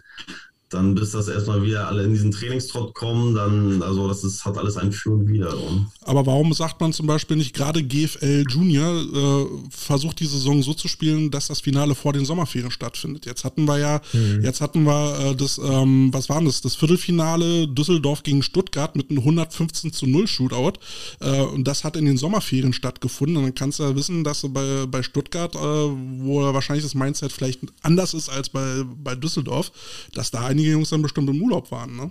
dann 0.77 0.95
bis 0.95 1.11
das 1.13 1.29
erstmal 1.29 1.63
wieder 1.63 1.89
alle 1.89 2.05
in 2.05 2.13
diesen 2.13 2.31
Trainingstrott 2.31 2.95
kommen, 2.95 3.35
dann, 3.35 3.83
also 3.83 4.07
das 4.09 4.25
ist, 4.25 4.45
hat 4.45 4.59
alles 4.59 4.77
ein 4.77 4.93
Für 4.93 5.11
und 5.11 5.29
Wider. 5.29 5.55
Aber 6.03 6.27
warum 6.27 6.53
sagt 6.53 6.81
man 6.81 6.93
zum 6.93 7.07
Beispiel 7.07 7.37
nicht 7.37 7.55
gerade 7.55 7.83
GFL 7.83 8.45
Junior 8.49 8.93
äh, 8.93 9.47
versucht 9.71 10.21
die 10.21 10.27
Saison 10.27 10.63
so 10.63 10.75
zu 10.75 10.89
spielen, 10.89 11.31
dass 11.31 11.49
das 11.49 11.61
Finale 11.61 11.95
vor 11.95 12.13
den 12.13 12.25
Sommerferien 12.25 12.71
stattfindet? 12.71 13.27
Jetzt 13.27 13.45
hatten 13.45 13.65
wir 13.67 13.79
ja, 13.79 14.01
mhm. 14.13 14.43
jetzt 14.43 14.61
hatten 14.61 14.85
wir 14.85 15.19
äh, 15.19 15.35
das, 15.35 15.59
ähm, 15.59 16.13
was 16.13 16.29
war 16.29 16.43
das, 16.43 16.61
das 16.61 16.75
Viertelfinale 16.75 17.69
Düsseldorf 17.69 18.23
gegen 18.23 18.43
Stuttgart 18.43 18.95
mit 18.97 19.11
einem 19.11 19.21
115 19.21 19.93
zu 19.93 20.07
0 20.07 20.27
Shootout 20.27 20.79
äh, 21.21 21.41
und 21.41 21.65
das 21.65 21.85
hat 21.85 21.97
in 21.97 22.05
den 22.05 22.19
Sommerferien 22.19 22.73
stattgefunden 22.73 23.39
und 23.39 23.45
dann 23.45 23.55
kannst 23.55 23.79
du 23.79 23.85
ja 23.85 23.97
wissen, 23.97 24.25
dass 24.25 24.43
du 24.43 24.51
bei, 24.51 24.87
bei 24.87 25.03
Stuttgart, 25.03 25.55
äh, 25.55 25.59
wo 25.59 26.43
wahrscheinlich 26.53 26.85
das 26.85 26.95
Mindset 26.95 27.33
vielleicht 27.33 27.61
anders 27.83 28.15
ist 28.15 28.29
als 28.29 28.51
bei, 28.51 28.85
bei 29.03 29.15
Düsseldorf, 29.15 29.73
dass 30.13 30.31
da 30.31 30.45
einige 30.47 30.66
Jungs 30.73 30.91
dann 30.91 31.03
bestimmt 31.03 31.29
im 31.31 31.43
Urlaub 31.43 31.71
waren, 31.71 31.97
ne? 31.97 32.11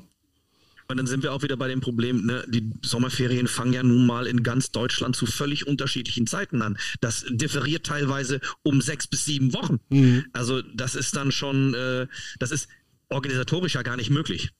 Und 0.87 0.97
dann 0.97 1.07
sind 1.07 1.23
wir 1.23 1.33
auch 1.33 1.41
wieder 1.41 1.57
bei 1.57 1.67
dem 1.67 1.81
Problem, 1.81 2.25
ne? 2.25 2.45
die 2.47 2.71
Sommerferien 2.83 3.47
fangen 3.47 3.73
ja 3.73 3.81
nun 3.81 4.05
mal 4.05 4.27
in 4.27 4.43
ganz 4.43 4.71
Deutschland 4.71 5.15
zu 5.15 5.25
völlig 5.25 5.65
unterschiedlichen 5.65 6.27
Zeiten 6.27 6.61
an. 6.61 6.77
Das 7.01 7.25
differiert 7.27 7.85
teilweise 7.85 8.39
um 8.61 8.81
sechs 8.81 9.07
bis 9.07 9.25
sieben 9.25 9.53
Wochen. 9.53 9.79
Mhm. 9.89 10.25
Also 10.33 10.61
das 10.61 10.93
ist 10.93 11.15
dann 11.15 11.31
schon, 11.31 11.73
äh, 11.73 12.05
das 12.37 12.51
ist 12.51 12.67
organisatorisch 13.09 13.73
ja 13.73 13.81
gar 13.81 13.97
nicht 13.97 14.11
möglich. 14.11 14.51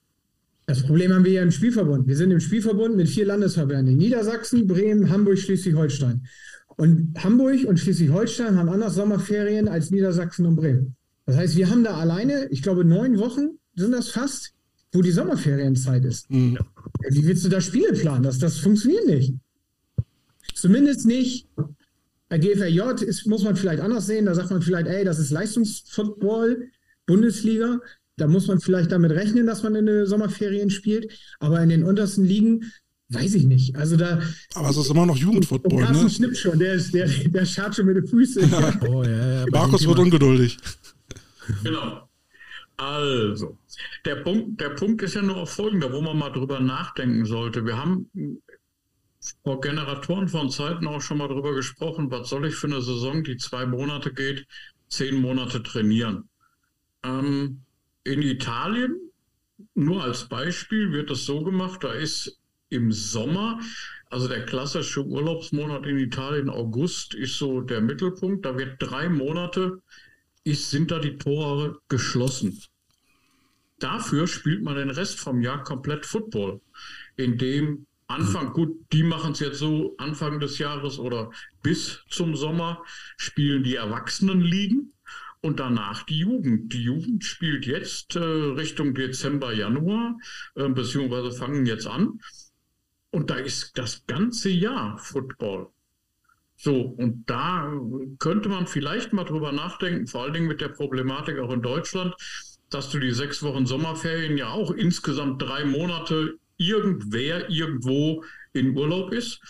Das 0.66 0.82
Problem 0.82 1.12
haben 1.12 1.24
wir 1.24 1.32
ja 1.32 1.42
im 1.42 1.52
Spielverbund. 1.52 2.08
Wir 2.08 2.16
sind 2.16 2.32
im 2.32 2.40
Spielverbund 2.40 2.96
mit 2.96 3.08
vier 3.08 3.26
Landesverbänden. 3.26 3.96
Niedersachsen, 3.96 4.66
Bremen, 4.66 5.10
Hamburg, 5.10 5.38
Schleswig-Holstein. 5.38 6.26
Und 6.76 7.14
Hamburg 7.22 7.64
und 7.64 7.78
Schleswig-Holstein 7.78 8.56
haben 8.56 8.68
anders 8.68 8.96
Sommerferien 8.96 9.68
als 9.68 9.92
Niedersachsen 9.92 10.44
und 10.44 10.56
Bremen. 10.56 10.96
Das 11.24 11.36
heißt, 11.36 11.56
wir 11.56 11.70
haben 11.70 11.84
da 11.84 11.96
alleine, 11.96 12.48
ich 12.50 12.62
glaube, 12.62 12.84
neun 12.84 13.18
Wochen 13.18 13.58
sind 13.76 13.92
das 13.92 14.08
fast, 14.08 14.52
wo 14.92 15.02
die 15.02 15.12
Sommerferienzeit 15.12 16.04
ist. 16.04 16.30
Mhm. 16.30 16.58
Wie 17.10 17.26
willst 17.26 17.44
du 17.44 17.48
da 17.48 17.60
Spiele 17.60 17.92
planen? 17.92 18.22
Das, 18.22 18.38
das 18.38 18.58
funktioniert 18.58 19.06
nicht. 19.06 19.34
Zumindest 20.54 21.06
nicht. 21.06 21.48
Bei 22.28 22.38
GFRJ 22.38 23.04
ist, 23.04 23.26
muss 23.26 23.44
man 23.44 23.56
vielleicht 23.56 23.80
anders 23.80 24.06
sehen. 24.06 24.26
Da 24.26 24.34
sagt 24.34 24.50
man 24.50 24.62
vielleicht, 24.62 24.88
ey, 24.88 25.04
das 25.04 25.18
ist 25.18 25.30
Leistungsfootball, 25.30 26.68
Bundesliga. 27.06 27.80
Da 28.16 28.26
muss 28.26 28.48
man 28.48 28.60
vielleicht 28.60 28.90
damit 28.90 29.12
rechnen, 29.12 29.46
dass 29.46 29.62
man 29.62 29.74
in 29.74 29.86
den 29.86 30.06
Sommerferien 30.06 30.70
spielt. 30.70 31.12
Aber 31.38 31.60
in 31.62 31.68
den 31.68 31.84
untersten 31.84 32.24
Ligen 32.24 32.72
weiß 33.10 33.34
ich 33.34 33.44
nicht. 33.44 33.76
Also 33.76 33.96
da. 33.96 34.20
Aber 34.54 34.70
es 34.70 34.76
ist 34.76 34.90
immer 34.90 35.06
noch 35.06 35.16
Jugendfootball, 35.16 35.92
ne? 35.92 36.10
Schnippt 36.10 36.36
schon, 36.38 36.58
der, 36.58 36.74
ist, 36.74 36.94
der, 36.94 37.06
der 37.06 37.44
schart 37.44 37.76
schon 37.76 37.86
mit 37.86 37.96
den 37.96 38.06
Füßen. 38.06 38.50
Ja. 38.50 38.80
Oh, 38.88 39.04
ja, 39.04 39.40
ja, 39.40 39.44
Markus 39.50 39.86
wird 39.86 39.98
ungeduldig. 39.98 40.56
Genau. 41.62 42.05
Also, 42.76 43.56
der 44.04 44.16
Punkt, 44.16 44.60
der 44.60 44.70
Punkt 44.70 45.02
ist 45.02 45.14
ja 45.14 45.22
nur 45.22 45.36
auf 45.36 45.54
folgender, 45.54 45.92
wo 45.92 46.02
man 46.02 46.18
mal 46.18 46.30
drüber 46.30 46.60
nachdenken 46.60 47.24
sollte. 47.24 47.64
Wir 47.64 47.78
haben 47.78 48.10
vor 49.42 49.60
Generatoren 49.60 50.28
von 50.28 50.50
Zeiten 50.50 50.86
auch 50.86 51.00
schon 51.00 51.18
mal 51.18 51.28
drüber 51.28 51.54
gesprochen, 51.54 52.10
was 52.10 52.28
soll 52.28 52.46
ich 52.46 52.54
für 52.54 52.66
eine 52.66 52.82
Saison, 52.82 53.24
die 53.24 53.38
zwei 53.38 53.64
Monate 53.66 54.12
geht, 54.12 54.46
zehn 54.88 55.20
Monate 55.20 55.62
trainieren. 55.62 56.28
Ähm, 57.02 57.62
in 58.04 58.22
Italien, 58.22 59.10
nur 59.74 60.04
als 60.04 60.28
Beispiel, 60.28 60.92
wird 60.92 61.10
das 61.10 61.24
so 61.24 61.42
gemacht, 61.42 61.82
da 61.82 61.92
ist 61.92 62.38
im 62.68 62.92
Sommer, 62.92 63.58
also 64.10 64.28
der 64.28 64.44
klassische 64.44 65.04
Urlaubsmonat 65.04 65.86
in 65.86 65.98
Italien, 65.98 66.50
August, 66.50 67.14
ist 67.14 67.38
so 67.38 67.62
der 67.62 67.80
Mittelpunkt, 67.80 68.44
da 68.44 68.56
wird 68.58 68.76
drei 68.78 69.08
Monate 69.08 69.80
ist, 70.46 70.70
sind 70.70 70.90
da 70.90 70.98
die 70.98 71.18
Tore 71.18 71.80
geschlossen. 71.88 72.60
Dafür 73.78 74.26
spielt 74.26 74.62
man 74.62 74.76
den 74.76 74.90
Rest 74.90 75.20
vom 75.20 75.42
Jahr 75.42 75.62
komplett 75.62 76.06
Football, 76.06 76.60
indem 77.16 77.86
Anfang, 78.08 78.52
gut, 78.52 78.86
die 78.92 79.02
machen 79.02 79.32
es 79.32 79.40
jetzt 79.40 79.58
so, 79.58 79.96
Anfang 79.98 80.38
des 80.38 80.58
Jahres 80.58 81.00
oder 81.00 81.32
bis 81.62 82.04
zum 82.08 82.36
Sommer 82.36 82.84
spielen 83.16 83.64
die 83.64 83.74
Erwachsenen 83.74 84.40
liegen 84.40 84.92
und 85.40 85.58
danach 85.58 86.04
die 86.04 86.18
Jugend. 86.18 86.72
Die 86.72 86.84
Jugend 86.84 87.24
spielt 87.24 87.66
jetzt 87.66 88.14
äh, 88.14 88.20
Richtung 88.20 88.94
Dezember, 88.94 89.52
Januar, 89.52 90.16
äh, 90.54 90.68
beziehungsweise 90.68 91.32
fangen 91.32 91.66
jetzt 91.66 91.88
an. 91.88 92.20
Und 93.10 93.30
da 93.30 93.34
ist 93.34 93.76
das 93.76 94.06
ganze 94.06 94.50
Jahr 94.50 94.96
Football. 94.98 95.70
So, 96.56 96.80
und 96.80 97.28
da 97.28 97.70
könnte 98.18 98.48
man 98.48 98.66
vielleicht 98.66 99.12
mal 99.12 99.24
drüber 99.24 99.52
nachdenken, 99.52 100.06
vor 100.06 100.22
allen 100.22 100.32
Dingen 100.32 100.48
mit 100.48 100.60
der 100.60 100.68
Problematik 100.68 101.38
auch 101.38 101.52
in 101.52 101.62
Deutschland, 101.62 102.14
dass 102.70 102.90
du 102.90 102.98
die 102.98 103.12
sechs 103.12 103.42
Wochen 103.42 103.66
Sommerferien 103.66 104.36
ja 104.36 104.50
auch 104.50 104.70
insgesamt 104.70 105.40
drei 105.42 105.64
Monate 105.64 106.38
irgendwer 106.56 107.50
irgendwo 107.50 108.24
in 108.52 108.76
Urlaub 108.76 109.12
ist. 109.12 109.40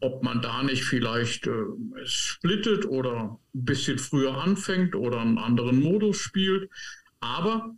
Ob 0.00 0.22
man 0.22 0.42
da 0.42 0.62
nicht 0.62 0.84
vielleicht 0.84 1.46
äh, 1.46 1.64
splittet 2.04 2.84
oder 2.84 3.38
ein 3.54 3.64
bisschen 3.64 3.98
früher 3.98 4.36
anfängt 4.36 4.94
oder 4.94 5.20
einen 5.20 5.38
anderen 5.38 5.80
Modus 5.80 6.18
spielt. 6.18 6.68
Aber 7.20 7.74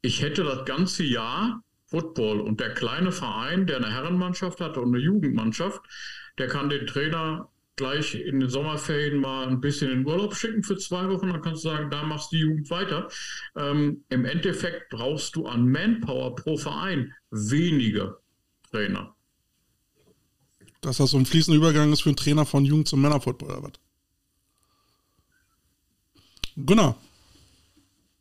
ich 0.00 0.22
hätte 0.22 0.44
das 0.44 0.64
ganze 0.64 1.02
Jahr 1.02 1.62
Football 1.88 2.40
und 2.40 2.60
der 2.60 2.72
kleine 2.72 3.12
Verein, 3.12 3.66
der 3.66 3.76
eine 3.76 3.92
Herrenmannschaft 3.92 4.60
hat 4.60 4.78
und 4.78 4.94
eine 4.94 5.02
Jugendmannschaft, 5.02 5.82
der 6.38 6.48
kann 6.48 6.68
den 6.68 6.86
Trainer 6.86 7.50
gleich 7.76 8.14
in 8.14 8.40
den 8.40 8.48
Sommerferien 8.48 9.20
mal 9.20 9.46
ein 9.46 9.60
bisschen 9.60 9.90
in 9.90 10.06
Urlaub 10.06 10.34
schicken 10.34 10.62
für 10.62 10.78
zwei 10.78 11.08
Wochen, 11.08 11.28
dann 11.28 11.42
kannst 11.42 11.64
du 11.64 11.68
sagen, 11.68 11.90
da 11.90 12.02
machst 12.02 12.32
du 12.32 12.36
die 12.36 12.42
Jugend 12.42 12.70
weiter. 12.70 13.08
Ähm, 13.56 14.04
Im 14.08 14.24
Endeffekt 14.24 14.88
brauchst 14.90 15.36
du 15.36 15.46
an 15.46 15.68
Manpower 15.68 16.34
pro 16.34 16.56
Verein 16.56 17.12
weniger 17.30 18.18
Trainer. 18.70 19.14
Dass 20.80 20.96
das 20.98 21.10
so 21.10 21.18
ein 21.18 21.26
fließender 21.26 21.58
Übergang 21.58 21.92
ist 21.92 22.02
für 22.02 22.08
einen 22.08 22.16
Trainer 22.16 22.46
von 22.46 22.64
Jugend 22.64 22.88
zum 22.88 23.02
Männerfootball 23.02 23.50
oder 23.50 23.62
was? 23.62 23.72
Gunnar, 26.64 26.96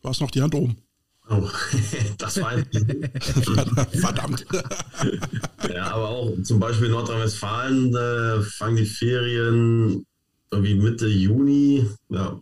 du 0.01 0.09
hast 0.09 0.19
noch 0.19 0.31
die 0.31 0.41
Hand 0.41 0.53
oben. 0.53 0.84
Oh, 1.29 1.49
das 2.17 2.39
war 2.39 2.51
Verdammt. 3.99 4.45
ja, 5.73 5.91
aber 5.91 6.09
auch 6.09 6.33
zum 6.43 6.59
Beispiel 6.59 6.87
in 6.87 6.93
Nordrhein-Westfalen 6.93 7.95
äh, 7.95 8.41
fangen 8.41 8.75
die 8.75 8.85
Ferien 8.85 10.05
irgendwie 10.51 10.75
Mitte 10.75 11.07
Juni, 11.07 11.89
ja, 12.09 12.39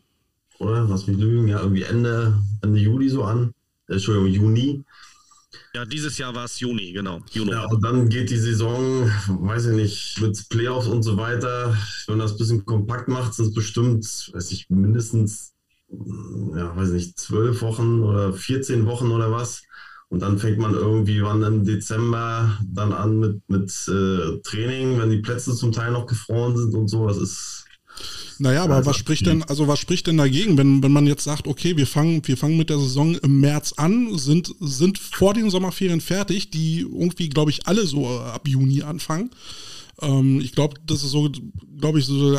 oder? 0.59 0.85
Lass 0.89 1.07
mich 1.07 1.17
lügen, 1.17 1.47
ja, 1.47 1.61
irgendwie 1.61 1.83
Ende, 1.83 2.37
Ende 2.61 2.79
Juli 2.79 3.09
so 3.09 3.23
an. 3.23 3.53
Äh, 3.87 3.93
Entschuldigung, 3.93 4.27
Juni. 4.27 4.83
Ja, 5.73 5.85
dieses 5.85 6.17
Jahr 6.17 6.35
war 6.35 6.45
es 6.45 6.59
Juni, 6.59 6.91
genau. 6.91 7.21
Juni. 7.31 7.51
Ja, 7.51 7.65
und 7.65 7.83
dann 7.83 8.09
geht 8.09 8.29
die 8.29 8.37
Saison, 8.37 9.09
weiß 9.27 9.67
ich 9.67 9.75
nicht, 9.75 10.21
mit 10.21 10.49
Playoffs 10.49 10.87
und 10.87 11.03
so 11.03 11.17
weiter. 11.17 11.77
Wenn 12.05 12.17
man 12.17 12.27
das 12.27 12.33
ein 12.33 12.37
bisschen 12.37 12.65
kompakt 12.65 13.07
macht, 13.07 13.33
sind 13.33 13.47
es 13.47 13.53
bestimmt, 13.53 14.31
weiß 14.33 14.51
ich, 14.51 14.69
mindestens 14.69 15.52
ja, 16.55 16.75
weiß 16.75 16.89
nicht, 16.89 17.19
zwölf 17.19 17.61
Wochen 17.61 18.01
oder 18.01 18.33
14 18.33 18.85
Wochen 18.85 19.11
oder 19.11 19.31
was. 19.31 19.63
Und 20.09 20.21
dann 20.21 20.37
fängt 20.37 20.59
man 20.59 20.73
irgendwie 20.73 21.23
wann 21.23 21.41
im 21.41 21.65
Dezember 21.65 22.59
dann 22.63 22.93
an 22.93 23.19
mit, 23.19 23.49
mit 23.49 23.71
äh, 23.87 24.39
Training, 24.43 24.99
wenn 24.99 25.09
die 25.09 25.17
Plätze 25.17 25.55
zum 25.55 25.71
Teil 25.71 25.91
noch 25.91 26.05
gefroren 26.05 26.55
sind 26.55 26.75
und 26.75 26.87
so. 26.87 27.07
Das 27.07 27.17
ist. 27.17 27.65
Naja, 28.37 28.63
aber 28.63 28.85
was 28.85 28.97
spricht 28.97 29.25
denn, 29.25 29.43
also 29.43 29.67
was 29.67 29.79
spricht 29.79 30.07
denn 30.07 30.17
dagegen, 30.17 30.57
wenn, 30.57 30.83
wenn 30.83 30.91
man 30.91 31.07
jetzt 31.07 31.23
sagt, 31.23 31.47
okay, 31.47 31.77
wir 31.77 31.87
fangen, 31.87 32.21
wir 32.27 32.37
fangen 32.37 32.57
mit 32.57 32.69
der 32.69 32.79
Saison 32.79 33.15
im 33.15 33.39
März 33.39 33.73
an, 33.77 34.17
sind, 34.17 34.53
sind 34.59 34.97
vor 34.97 35.33
den 35.33 35.49
Sommerferien 35.49 36.01
fertig, 36.01 36.49
die 36.51 36.81
irgendwie, 36.81 37.29
glaube 37.29 37.51
ich, 37.51 37.67
alle 37.67 37.85
so 37.85 38.07
ab 38.07 38.47
Juni 38.47 38.81
anfangen. 38.81 39.29
Ähm, 40.01 40.41
ich 40.41 40.53
glaube, 40.53 40.75
das 40.85 41.03
ist 41.03 41.11
so, 41.11 41.29
glaube 41.77 41.99
ich, 41.99 42.05
so 42.05 42.37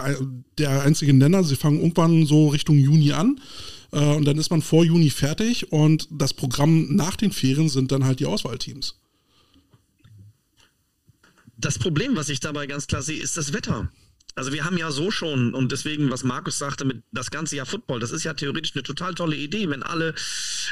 der 0.58 0.82
einzige 0.82 1.12
Nenner. 1.12 1.44
Sie 1.44 1.56
fangen 1.56 1.80
irgendwann 1.80 2.26
so 2.26 2.48
Richtung 2.48 2.78
Juni 2.78 3.12
an. 3.12 3.40
Äh, 3.92 4.16
und 4.16 4.24
dann 4.24 4.38
ist 4.38 4.50
man 4.50 4.62
vor 4.62 4.84
Juni 4.84 5.10
fertig 5.10 5.72
und 5.72 6.08
das 6.10 6.34
Programm 6.34 6.94
nach 6.94 7.16
den 7.16 7.32
Ferien 7.32 7.68
sind 7.68 7.92
dann 7.92 8.04
halt 8.04 8.20
die 8.20 8.26
Auswahlteams. 8.26 8.96
Das 11.56 11.78
Problem, 11.78 12.16
was 12.16 12.28
ich 12.28 12.40
dabei 12.40 12.66
ganz 12.66 12.86
klar 12.88 13.02
sehe, 13.02 13.22
ist 13.22 13.36
das 13.36 13.52
Wetter. 13.52 13.90
Also 14.36 14.52
wir 14.52 14.64
haben 14.64 14.76
ja 14.76 14.90
so 14.90 15.10
schon, 15.12 15.54
und 15.54 15.70
deswegen, 15.70 16.10
was 16.10 16.24
Markus 16.24 16.58
sagte, 16.58 16.84
mit 16.84 17.02
das 17.12 17.30
ganze 17.30 17.54
Jahr 17.54 17.66
Football, 17.66 18.00
das 18.00 18.10
ist 18.10 18.24
ja 18.24 18.34
theoretisch 18.34 18.74
eine 18.74 18.82
total 18.82 19.14
tolle 19.14 19.36
Idee, 19.36 19.70
wenn 19.70 19.84
alle 19.84 20.14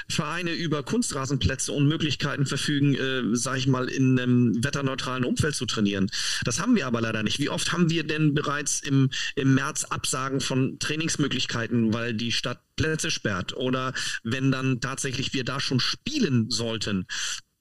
Vereine 0.08 0.52
über 0.52 0.82
Kunstrasenplätze 0.82 1.70
und 1.70 1.86
Möglichkeiten 1.86 2.44
verfügen, 2.44 2.94
äh, 2.94 3.36
sage 3.36 3.58
ich 3.58 3.66
mal, 3.68 3.88
in 3.88 4.18
einem 4.18 4.64
wetterneutralen 4.64 5.24
Umfeld 5.24 5.54
zu 5.54 5.66
trainieren. 5.66 6.10
Das 6.44 6.60
haben 6.60 6.74
wir 6.74 6.86
aber 6.88 7.00
leider 7.00 7.22
nicht. 7.22 7.38
Wie 7.38 7.50
oft 7.50 7.72
haben 7.72 7.88
wir 7.88 8.04
denn 8.04 8.34
bereits 8.34 8.80
im, 8.80 9.10
im 9.36 9.54
März 9.54 9.84
Absagen 9.84 10.40
von 10.40 10.78
Trainingsmöglichkeiten, 10.80 11.94
weil 11.94 12.14
die 12.14 12.32
Stadt 12.32 12.60
Plätze 12.74 13.12
sperrt? 13.12 13.56
Oder 13.56 13.92
wenn 14.24 14.50
dann 14.50 14.80
tatsächlich 14.80 15.34
wir 15.34 15.44
da 15.44 15.60
schon 15.60 15.78
spielen 15.78 16.50
sollten, 16.50 17.06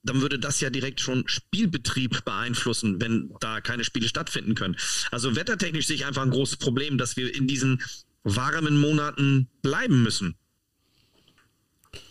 dann 0.03 0.21
würde 0.21 0.39
das 0.39 0.59
ja 0.61 0.69
direkt 0.69 0.99
schon 0.99 1.27
Spielbetrieb 1.27 2.25
beeinflussen, 2.25 2.99
wenn 2.99 3.33
da 3.39 3.61
keine 3.61 3.83
Spiele 3.83 4.07
stattfinden 4.07 4.55
können. 4.55 4.75
Also 5.11 5.35
wettertechnisch 5.35 5.87
sehe 5.87 5.95
ich 5.95 6.05
einfach 6.05 6.23
ein 6.23 6.31
großes 6.31 6.57
Problem, 6.57 6.97
dass 6.97 7.17
wir 7.17 7.33
in 7.33 7.47
diesen 7.47 7.81
warmen 8.23 8.79
Monaten 8.79 9.47
bleiben 9.61 10.03
müssen. 10.03 10.35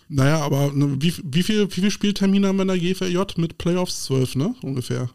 Naja, 0.09 0.41
aber 0.41 0.73
ne, 0.73 0.97
wie, 1.01 1.15
wie, 1.23 1.43
viel, 1.43 1.69
wie 1.69 1.75
viele 1.75 1.91
Spieltermine 1.91 2.49
haben 2.49 2.57
wir 2.57 2.63
in 2.63 2.69
der 2.69 2.79
GVJ 2.79 3.41
mit 3.41 3.59
Playoffs? 3.59 4.05
Zwölf, 4.05 4.35
ne? 4.35 4.55
Ungefähr. 4.63 5.09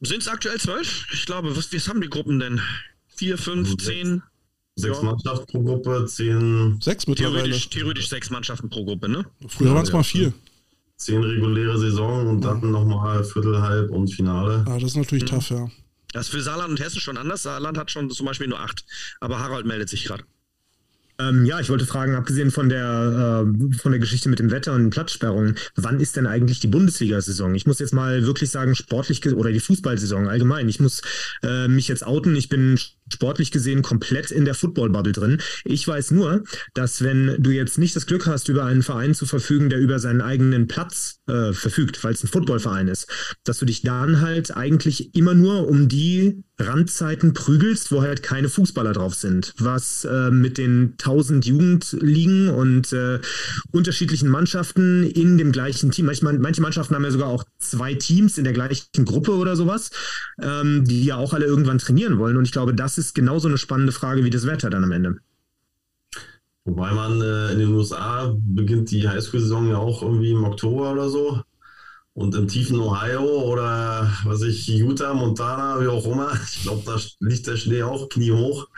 Sind 0.00 0.20
es 0.20 0.28
aktuell 0.28 0.60
zwölf? 0.60 1.06
Ich 1.12 1.24
glaube, 1.24 1.56
was, 1.56 1.72
was 1.72 1.88
haben 1.88 2.02
die 2.02 2.10
Gruppen 2.10 2.38
denn? 2.38 2.60
Vier, 3.08 3.38
fünf, 3.38 3.68
also 3.68 3.76
zehn? 3.76 4.22
Sechs 4.76 4.98
ja. 4.98 5.02
Mannschaften 5.02 5.46
pro 5.46 5.62
Gruppe, 5.62 6.04
zehn. 6.06 6.78
Sechs 6.82 7.06
mittlerweile. 7.06 7.44
Theoretisch, 7.44 7.70
theoretisch 7.70 8.08
sechs 8.08 8.28
Mannschaften 8.28 8.68
pro 8.68 8.84
Gruppe, 8.84 9.08
ne? 9.08 9.24
Früher 9.46 9.68
ja, 9.68 9.74
waren 9.74 9.84
es 9.84 9.88
ja. 9.88 9.96
mal 9.96 10.02
vier 10.02 10.34
zehn 10.96 11.22
reguläre 11.22 11.78
Saison 11.78 12.28
und 12.28 12.40
dann 12.42 12.70
nochmal 12.70 13.24
Viertel, 13.24 13.60
Halb 13.60 13.90
und 13.90 14.08
Finale. 14.08 14.64
Ah, 14.66 14.78
das 14.78 14.90
ist 14.90 14.96
natürlich 14.96 15.24
mhm. 15.24 15.28
tough, 15.28 15.50
ja. 15.50 15.68
Das 16.12 16.26
ist 16.26 16.32
für 16.32 16.42
Saarland 16.42 16.70
und 16.70 16.80
Hessen 16.80 17.00
schon 17.00 17.16
anders. 17.16 17.42
Saarland 17.42 17.76
hat 17.76 17.90
schon 17.90 18.08
zum 18.10 18.26
Beispiel 18.26 18.46
nur 18.46 18.60
acht. 18.60 18.84
Aber 19.20 19.40
Harald 19.40 19.66
meldet 19.66 19.88
sich 19.88 20.04
gerade. 20.04 20.24
Ähm, 21.18 21.44
ja, 21.44 21.60
ich 21.60 21.70
wollte 21.70 21.86
fragen, 21.86 22.16
abgesehen 22.16 22.50
von 22.50 22.68
der, 22.68 23.44
äh, 23.46 23.76
von 23.76 23.92
der 23.92 24.00
Geschichte 24.00 24.28
mit 24.28 24.40
dem 24.40 24.50
Wetter 24.50 24.72
und 24.72 24.82
den 24.82 24.90
Platzsperrungen, 24.90 25.56
wann 25.76 26.00
ist 26.00 26.16
denn 26.16 26.26
eigentlich 26.26 26.58
die 26.58 26.66
Bundesliga-Saison? 26.66 27.54
Ich 27.54 27.66
muss 27.66 27.78
jetzt 27.78 27.94
mal 27.94 28.26
wirklich 28.26 28.50
sagen, 28.50 28.74
sportlich 28.74 29.24
oder 29.32 29.52
die 29.52 29.60
Fußballsaison 29.60 30.28
allgemein. 30.28 30.68
Ich 30.68 30.80
muss 30.80 31.02
äh, 31.44 31.68
mich 31.68 31.86
jetzt 31.86 32.04
outen. 32.04 32.34
Ich 32.34 32.48
bin 32.48 32.80
sportlich 33.12 33.50
gesehen 33.50 33.82
komplett 33.82 34.30
in 34.30 34.44
der 34.44 34.54
Football-Bubble 34.54 35.12
drin. 35.12 35.40
Ich 35.64 35.86
weiß 35.86 36.10
nur, 36.12 36.44
dass 36.74 37.02
wenn 37.02 37.36
du 37.38 37.50
jetzt 37.50 37.78
nicht 37.78 37.94
das 37.96 38.06
Glück 38.06 38.26
hast, 38.26 38.48
über 38.48 38.64
einen 38.64 38.82
Verein 38.82 39.14
zu 39.14 39.26
verfügen, 39.26 39.68
der 39.68 39.80
über 39.80 39.98
seinen 39.98 40.20
eigenen 40.20 40.66
Platz 40.66 41.20
äh, 41.26 41.52
verfügt, 41.52 42.02
weil 42.04 42.14
es 42.14 42.24
ein 42.24 42.28
Footballverein 42.28 42.88
ist, 42.88 43.06
dass 43.44 43.58
du 43.58 43.66
dich 43.66 43.82
dann 43.82 44.20
halt 44.20 44.56
eigentlich 44.56 45.14
immer 45.14 45.34
nur 45.34 45.68
um 45.68 45.88
die 45.88 46.44
Randzeiten 46.58 47.34
prügelst, 47.34 47.90
wo 47.90 48.02
halt 48.02 48.22
keine 48.22 48.48
Fußballer 48.48 48.92
drauf 48.92 49.14
sind, 49.14 49.54
was 49.58 50.04
äh, 50.04 50.30
mit 50.30 50.56
den 50.56 50.92
1000 50.92 51.44
Jugendligen 51.44 52.48
und 52.48 52.92
äh, 52.92 53.18
unterschiedlichen 53.72 54.28
Mannschaften 54.28 55.02
in 55.02 55.36
dem 55.36 55.50
gleichen 55.50 55.90
Team, 55.90 56.06
manchmal, 56.06 56.38
manche 56.38 56.62
Mannschaften 56.62 56.94
haben 56.94 57.04
ja 57.04 57.10
sogar 57.10 57.28
auch 57.28 57.44
zwei 57.58 57.94
Teams 57.94 58.38
in 58.38 58.44
der 58.44 58.52
gleichen 58.52 59.04
Gruppe 59.04 59.32
oder 59.32 59.56
sowas, 59.56 59.90
ähm, 60.40 60.84
die 60.84 61.04
ja 61.04 61.16
auch 61.16 61.32
alle 61.34 61.44
irgendwann 61.44 61.78
trainieren 61.78 62.18
wollen. 62.18 62.36
Und 62.36 62.44
ich 62.44 62.52
glaube, 62.52 62.72
das 62.96 63.06
ist 63.06 63.14
genauso 63.14 63.48
eine 63.48 63.58
spannende 63.58 63.92
Frage 63.92 64.24
wie 64.24 64.30
das 64.30 64.46
Wetter 64.46 64.70
dann 64.70 64.84
am 64.84 64.92
Ende. 64.92 65.18
Wobei 66.64 66.92
man 66.92 67.20
äh, 67.20 67.52
in 67.52 67.58
den 67.58 67.74
USA 67.74 68.34
beginnt 68.38 68.90
die 68.90 69.08
Highschool-Saison 69.08 69.68
ja 69.68 69.78
auch 69.78 70.02
irgendwie 70.02 70.30
im 70.30 70.44
Oktober 70.44 70.92
oder 70.92 71.08
so. 71.10 71.42
Und 72.14 72.34
im 72.36 72.46
tiefen 72.46 72.78
Ohio 72.78 73.42
oder 73.42 74.10
was 74.24 74.42
ich, 74.42 74.68
Utah, 74.68 75.12
Montana, 75.14 75.80
wie 75.82 75.88
auch 75.88 76.06
immer, 76.06 76.32
ich 76.48 76.62
glaube, 76.62 76.82
da 76.86 76.98
liegt 77.18 77.48
der 77.48 77.56
Schnee 77.56 77.82
auch 77.82 78.08
kniehoch. 78.08 78.68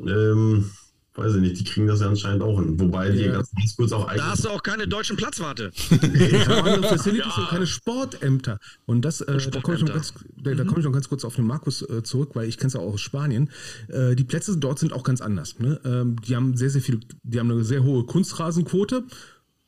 Ähm, 0.00 0.70
weiß 1.16 1.34
ich 1.34 1.40
nicht, 1.40 1.58
die 1.58 1.64
kriegen 1.64 1.86
das 1.86 2.00
ja 2.00 2.08
anscheinend 2.08 2.42
auch 2.42 2.60
hin. 2.60 2.78
Wobei 2.78 3.10
die 3.10 3.20
ja. 3.20 3.32
ganzen 3.32 3.56
Highschools 3.58 3.92
auch 3.92 4.06
eigentlich. 4.06 4.22
Da 4.22 4.30
hast 4.30 4.44
du 4.44 4.48
auch 4.50 4.62
keine 4.62 4.86
deutschen 4.86 5.16
Platzwarte. 5.16 5.72
ja, 5.90 6.82
Facilities 6.82 7.32
ja. 7.36 7.42
und 7.42 7.48
keine 7.48 7.66
Sportämter. 7.66 8.58
Und 8.84 9.04
das, 9.04 9.20
äh, 9.20 9.38
da 9.50 9.60
komme 9.60 9.76
ich, 9.76 9.84
noch 9.84 9.94
ganz, 9.94 10.14
da, 10.36 10.52
mhm. 10.52 10.66
komm 10.66 10.78
ich 10.78 10.84
noch 10.84 10.92
ganz 10.92 11.08
kurz 11.08 11.24
auf 11.24 11.36
den 11.36 11.46
Markus 11.46 11.82
äh, 11.82 12.02
zurück, 12.02 12.30
weil 12.34 12.48
ich 12.48 12.58
kenne 12.58 12.68
es 12.68 12.74
ja 12.74 12.80
auch 12.80 12.94
aus 12.94 13.00
Spanien. 13.00 13.50
Äh, 13.88 14.14
die 14.14 14.24
Plätze 14.24 14.56
dort 14.56 14.78
sind 14.78 14.92
auch 14.92 15.04
ganz 15.04 15.20
anders. 15.20 15.58
Ne? 15.58 15.80
Ähm, 15.84 16.16
die 16.20 16.36
haben 16.36 16.56
sehr, 16.56 16.70
sehr 16.70 16.82
viel, 16.82 17.00
die 17.22 17.38
haben 17.38 17.50
eine 17.50 17.64
sehr 17.64 17.82
hohe 17.82 18.04
Kunstrasenquote 18.04 19.04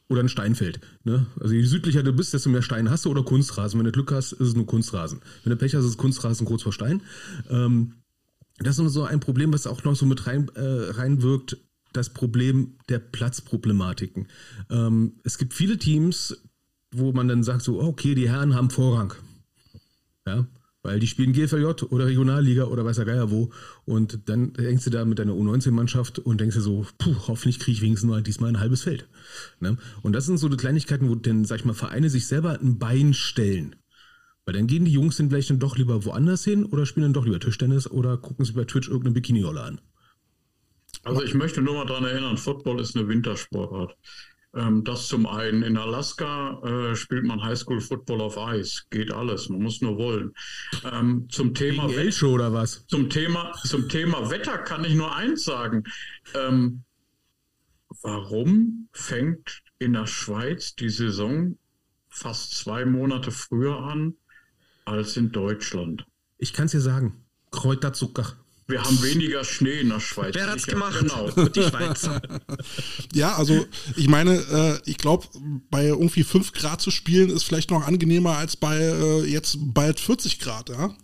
oder 0.08 0.22
ein 0.22 0.28
Steinfeld. 0.28 0.80
Ne? 1.04 1.26
Also 1.40 1.54
je 1.54 1.62
südlicher 1.62 2.02
du 2.02 2.12
bist, 2.12 2.32
desto 2.32 2.48
mehr 2.50 2.62
Steine 2.62 2.90
hast 2.90 3.04
du 3.04 3.11
oder 3.11 3.22
Kunstrasen. 3.22 3.78
Wenn 3.78 3.84
du 3.84 3.92
Glück 3.92 4.12
hast, 4.12 4.32
ist 4.32 4.48
es 4.48 4.54
nur 4.54 4.66
Kunstrasen. 4.66 5.20
Wenn 5.44 5.50
du 5.50 5.56
Pech 5.56 5.74
hast, 5.74 5.84
ist 5.84 5.90
es 5.90 5.96
Kunstrasen 5.96 6.46
kurz 6.46 6.62
vor 6.62 6.72
Stein. 6.72 7.02
Ähm, 7.50 7.94
das 8.59 8.79
ist 8.79 8.92
so 8.92 9.05
ein 9.05 9.21
Problem, 9.21 9.53
was 9.53 9.66
auch 9.66 9.85
noch 9.85 9.97
so 9.97 10.07
mit 10.07 10.27
rein, 10.27 10.49
äh, 10.55 10.90
reinwirkt, 10.90 11.59
das 11.92 12.11
Problem 12.11 12.75
der 12.88 12.99
Platzproblematiken. 12.99 14.29
Ähm, 14.71 15.14
es 15.25 15.38
gibt 15.38 15.55
viele 15.55 15.79
Teams, 15.79 16.37
wo 16.90 17.12
man 17.12 17.29
dann 17.29 17.42
sagt 17.42 17.62
so, 17.62 17.81
okay, 17.81 18.14
die 18.14 18.29
Herren 18.29 18.55
haben 18.55 18.71
Vorrang. 18.71 19.14
Ja, 20.27 20.47
weil 20.83 21.01
die 21.01 21.07
spielen 21.07 21.33
GFLJ 21.33 21.85
oder 21.90 22.07
Regionalliga 22.07 22.64
oder 22.64 22.85
weiß 22.85 22.97
der 22.97 23.05
Geier 23.05 23.31
wo. 23.31 23.51
Und 23.85 24.29
dann 24.29 24.53
denkst 24.53 24.85
du 24.85 24.90
da 24.90 25.05
mit 25.05 25.18
deiner 25.18 25.33
U19-Mannschaft 25.33 26.18
und 26.18 26.41
denkst 26.41 26.57
dir 26.57 26.62
so, 26.62 26.87
puh, 26.99 27.14
hoffentlich 27.26 27.59
kriege 27.59 27.76
ich 27.76 27.82
wenigstens 27.82 28.09
nur 28.09 28.20
diesmal 28.20 28.51
ein 28.51 28.61
halbes 28.61 28.82
Feld. 28.82 29.09
Ne? 29.61 29.76
Und 30.03 30.12
das 30.12 30.26
sind 30.26 30.39
so 30.39 30.49
die 30.49 30.57
Kleinigkeiten, 30.57 31.09
wo 31.09 31.14
dann, 31.14 31.45
sag 31.45 31.61
ich 31.61 31.64
mal, 31.64 31.74
Vereine 31.74 32.11
sich 32.11 32.26
selber 32.26 32.59
ein 32.61 32.78
Bein 32.78 33.12
stellen. 33.12 33.74
Weil 34.49 34.55
dann 34.55 34.66
gehen 34.66 34.86
die 34.86 34.92
Jungs 34.92 35.18
dann 35.18 35.28
vielleicht 35.28 35.51
dann 35.51 35.59
doch 35.59 35.76
lieber 35.76 36.07
woanders 36.07 36.42
hin 36.42 36.64
oder 36.64 36.86
spielen 36.86 37.03
dann 37.03 37.12
doch 37.12 37.26
lieber 37.26 37.38
Tischtennis 37.38 37.86
oder 37.86 38.16
gucken 38.16 38.46
sich 38.46 38.55
bei 38.55 38.64
Twitch 38.64 38.88
irgendeine 38.88 39.12
Bikini-Rolle 39.12 39.61
an. 39.61 39.80
Also 41.03 41.22
ich 41.22 41.34
möchte 41.34 41.61
nur 41.61 41.74
mal 41.74 41.84
daran 41.84 42.07
erinnern, 42.07 42.38
Football 42.38 42.80
ist 42.80 42.96
eine 42.96 43.07
Wintersportart. 43.07 43.94
Ähm, 44.55 44.84
das 44.84 45.07
zum 45.07 45.26
einen. 45.26 45.62
In 45.62 45.76
Alaska 45.76 46.62
äh, 46.62 46.96
spielt 46.96 47.26
man 47.26 47.42
Highschool 47.42 47.82
Football 47.82 48.22
auf 48.22 48.38
Eis. 48.38 48.86
Geht 48.88 49.12
alles. 49.12 49.51
Man 49.51 49.61
muss 49.61 49.82
nur 49.82 49.99
wollen. 49.99 50.32
Ähm, 50.90 51.26
zum 51.28 51.53
Thema 51.53 51.86
Show 52.11 52.32
oder 52.32 52.51
was? 52.51 52.86
Zum 52.86 53.11
Thema, 53.11 53.53
zum 53.64 53.86
Thema 53.90 54.30
Wetter 54.30 54.57
kann 54.57 54.82
ich 54.82 54.94
nur 54.94 55.14
eins 55.14 55.44
sagen. 55.44 55.84
Ähm, 56.32 56.84
warum 58.01 58.88
fängt 58.92 59.61
in 59.78 59.92
der 59.92 60.07
Schweiz 60.07 60.74
die 60.74 60.88
Saison 60.88 61.59
fast 62.09 62.55
zwei 62.55 62.86
Monate 62.86 63.30
früher 63.30 63.80
an 63.80 64.14
als 64.89 65.16
in 65.16 65.32
Deutschland? 65.32 66.05
Ich 66.39 66.53
kann 66.53 66.66
es 66.66 66.72
dir 66.72 66.80
sagen. 66.80 67.24
Kräuterzucker. 67.51 68.36
Wir 68.66 68.82
haben 68.82 69.03
weniger 69.03 69.45
Schnee 69.45 69.80
in 69.80 69.89
der 69.89 69.99
Schweiz. 69.99 70.34
Wer 70.34 70.51
hat's 70.51 70.66
gemacht? 70.66 70.99
Genau. 71.01 71.30
Die 71.49 71.62
Schweiz. 71.62 72.09
Ja, 73.14 73.34
also 73.36 73.66
ich 73.97 74.09
meine, 74.09 74.34
äh, 74.34 74.80
ich 74.84 74.99
glaube, 74.99 75.26
bei 75.70 75.86
irgendwie 75.86 76.22
5 76.22 76.53
Grad 76.53 76.82
zu 76.82 76.91
spielen 76.91 77.30
ist 77.30 77.45
vielleicht 77.45 77.70
noch 77.70 77.86
angenehmer 77.86 78.36
als 78.36 78.57
bei 78.57 78.78
äh, 78.78 79.24
jetzt 79.24 79.57
bald 79.59 79.99
40 79.99 80.39
Grad, 80.39 80.68
ja? 80.68 80.95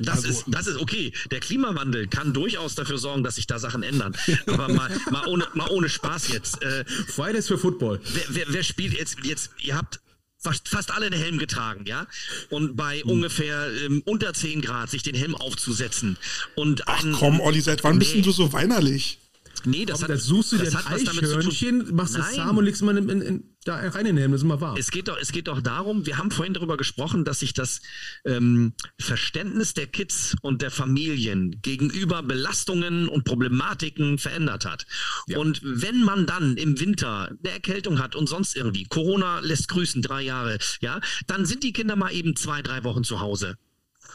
Das, 0.00 0.24
ist, 0.24 0.44
das 0.48 0.66
ist 0.66 0.78
okay. 0.78 1.12
Der 1.30 1.38
Klimawandel 1.38 2.08
kann 2.08 2.32
durchaus 2.32 2.74
dafür 2.74 2.98
sorgen, 2.98 3.22
dass 3.22 3.36
sich 3.36 3.46
da 3.46 3.60
Sachen 3.60 3.84
ändern. 3.84 4.16
Aber 4.46 4.68
mal, 4.68 4.90
mal, 5.10 5.26
ohne, 5.28 5.46
mal 5.54 5.70
ohne 5.70 5.88
Spaß 5.88 6.28
jetzt. 6.28 6.60
Äh, 6.62 6.84
Fridays 6.84 7.46
für 7.46 7.58
Football. 7.58 8.00
wer, 8.12 8.24
wer, 8.30 8.46
wer 8.48 8.62
spielt 8.64 8.94
jetzt, 8.94 9.18
jetzt, 9.22 9.50
ihr 9.62 9.76
habt 9.76 10.00
fast, 10.42 10.68
fast 10.68 10.90
alle 10.90 11.06
einen 11.06 11.20
Helm 11.20 11.38
getragen, 11.38 11.84
ja? 11.86 12.06
Und 12.50 12.70
Hm. 12.70 12.76
bei 12.76 13.04
ungefähr 13.04 13.68
ähm, 13.84 14.02
unter 14.04 14.34
10 14.34 14.60
Grad 14.62 14.90
sich 14.90 15.02
den 15.02 15.14
Helm 15.14 15.34
aufzusetzen. 15.34 16.16
Und 16.54 16.86
Ach 16.88 17.02
ein, 17.04 17.12
komm, 17.12 17.40
Olli, 17.40 17.60
seit 17.60 17.84
wann 17.84 17.98
bist 17.98 18.10
Nee. 18.10 18.16
denn 18.16 18.24
du 18.24 18.32
so 18.32 18.52
weinerlich? 18.52 19.18
Nee, 19.64 19.84
das 19.84 20.00
Komm, 20.00 20.08
hat, 20.08 20.10
da 20.10 20.16
suchst 20.18 20.52
du 20.52 20.58
dir 20.58 20.64
das 20.64 20.86
ein 20.86 21.04
damit 21.04 21.06
zu 21.06 21.12
tun. 21.12 21.38
Eichhörnchen, 21.38 21.94
machst 21.94 22.16
das 22.16 22.26
Nein. 22.26 22.34
zahm 22.36 22.58
und 22.58 22.64
legst 22.64 22.82
mal 22.82 22.96
in, 22.96 23.08
in, 23.08 23.22
in, 23.22 23.56
da 23.64 23.76
rein 23.76 24.06
in 24.06 24.16
den 24.16 24.18
Helm, 24.18 24.32
das 24.32 24.40
ist 24.40 24.44
immer 24.44 24.60
wahr. 24.60 24.76
Es 24.78 24.90
geht, 24.90 25.08
doch, 25.08 25.16
es 25.20 25.32
geht 25.32 25.48
doch 25.48 25.60
darum, 25.60 26.06
wir 26.06 26.18
haben 26.18 26.30
vorhin 26.30 26.54
darüber 26.54 26.76
gesprochen, 26.76 27.24
dass 27.24 27.40
sich 27.40 27.54
das 27.54 27.80
ähm, 28.24 28.72
Verständnis 28.98 29.74
der 29.74 29.86
Kids 29.86 30.34
und 30.42 30.62
der 30.62 30.70
Familien 30.70 31.60
gegenüber 31.62 32.22
Belastungen 32.22 33.08
und 33.08 33.24
Problematiken 33.24 34.18
verändert 34.18 34.64
hat. 34.64 34.86
Und 35.36 35.60
wenn 35.62 36.02
man 36.02 36.26
dann 36.26 36.56
im 36.56 36.80
Winter 36.80 37.28
eine 37.28 37.52
Erkältung 37.52 37.98
hat 38.00 38.16
und 38.16 38.28
sonst 38.28 38.56
irgendwie, 38.56 38.84
Corona 38.84 39.40
lässt 39.40 39.68
grüßen, 39.68 40.02
drei 40.02 40.22
Jahre, 40.22 40.58
ja, 40.80 41.00
dann 41.26 41.46
sind 41.46 41.62
die 41.62 41.72
Kinder 41.72 41.96
mal 41.96 42.12
eben 42.12 42.36
zwei, 42.36 42.62
drei 42.62 42.84
Wochen 42.84 43.04
zu 43.04 43.20
Hause. 43.20 43.56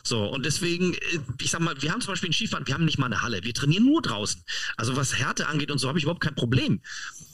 So, 0.04 0.26
und 0.26 0.45
deswegen, 0.45 0.93
äh, 0.93 1.20
ich 1.41 1.52
sag 1.52 1.62
mal, 1.62 1.82
wir 1.82 1.91
haben 1.91 2.02
zum 2.02 2.14
Beispiel 2.14 2.28
in 2.28 2.34
Skifahren, 2.34 2.68
wir 2.68 2.74
haben 2.74 2.86
nicht 2.86 2.98
mal 2.98 3.08
eine 3.08 3.22
Halle, 3.22 3.43
wir 3.43 3.54
trainieren 3.54 3.86
nur 3.86 4.02
draußen. 4.02 4.43
Also 4.76 4.95
was 4.95 5.16
Härte 5.16 5.48
angeht 5.48 5.72
und 5.72 5.80
so 5.80 5.88
habe 5.88 5.98
ich 5.98 6.04
überhaupt 6.04 6.24
kein 6.24 6.36
Problem. 6.36 6.82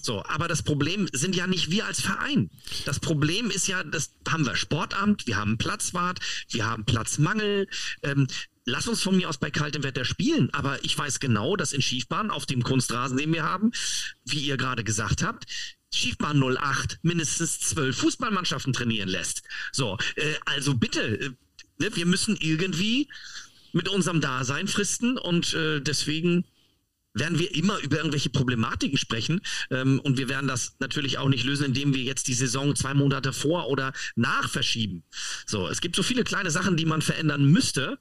So, 0.02 0.24
aber 0.26 0.48
das 0.48 0.64
Problem 0.64 1.08
sind 1.14 1.36
ja 1.36 1.48
nicht 1.48 1.72
wir 1.72 1.86
als 1.86 2.02
Verein. 2.02 2.50
Das 2.86 3.00
Problem 3.00 3.50
ist 3.50 3.68
ja, 3.68 3.84
das 3.84 4.14
haben 4.28 4.46
wir 4.46 4.56
Sportamt, 4.56 5.28
wir 5.28 5.38
haben 5.38 5.58
Platzwart, 5.58 6.20
wir 6.50 6.66
haben 6.66 6.86
Platzmangel. 6.86 7.68
Ähm, 8.02 8.28
lass 8.66 8.88
uns 8.88 9.02
von 9.02 9.16
mir 9.16 9.30
aus 9.30 9.38
bei 9.38 9.52
kaltem 9.52 9.84
Wetter 9.84 10.06
spielen, 10.06 10.50
aber 10.54 10.84
ich 10.84 10.98
weiß 10.98 11.20
genau, 11.20 11.56
dass 11.56 11.74
in 11.74 11.82
Skifahren 11.82 12.32
auf 12.32 12.46
dem 12.46 12.64
Kunstrasen, 12.64 13.18
den 13.18 13.34
wir 13.34 13.44
haben, 13.44 13.72
wie 14.26 14.40
ihr 14.40 14.58
gerade 14.58 14.84
gesagt 14.84 15.24
habt, 15.24 15.46
Schiefbahn 15.94 16.42
08 16.42 17.00
mindestens 17.04 17.60
zwölf 17.60 17.98
Fußballmannschaften 17.98 18.74
trainieren 18.74 19.10
lässt. 19.10 19.44
So, 19.72 19.98
äh, 20.16 20.34
also 20.46 20.76
bitte, 20.76 21.02
äh, 21.02 21.32
ne, 21.80 21.96
wir 21.96 22.06
müssen 22.06 22.38
irgendwie 22.40 23.08
mit 23.74 23.90
unserem 23.90 24.22
Dasein 24.22 24.68
fristen 24.68 25.18
und 25.18 25.54
äh, 25.54 25.82
deswegen 25.82 26.46
werden 27.14 27.38
wir 27.38 27.54
immer 27.56 27.80
über 27.80 27.98
irgendwelche 27.98 28.30
Problematiken 28.30 28.98
sprechen 28.98 29.42
ähm, 29.70 30.00
und 30.00 30.18
wir 30.18 30.30
werden 30.30 30.48
das 30.48 30.76
natürlich 30.80 31.18
auch 31.18 31.30
nicht 31.30 31.44
lösen, 31.44 31.66
indem 31.66 31.94
wir 31.94 32.02
jetzt 32.02 32.28
die 32.28 32.34
Saison 32.34 32.76
zwei 32.76 32.94
Monate 32.94 33.34
vor 33.34 33.70
oder 33.70 33.94
nach 34.16 34.50
verschieben. 34.50 35.04
So, 35.46 35.68
es 35.68 35.82
gibt 35.82 35.96
so 35.96 36.04
viele 36.04 36.24
kleine 36.24 36.52
Sachen, 36.52 36.76
die 36.76 36.86
man 36.86 37.02
verändern 37.02 37.46
müsste, 37.46 38.00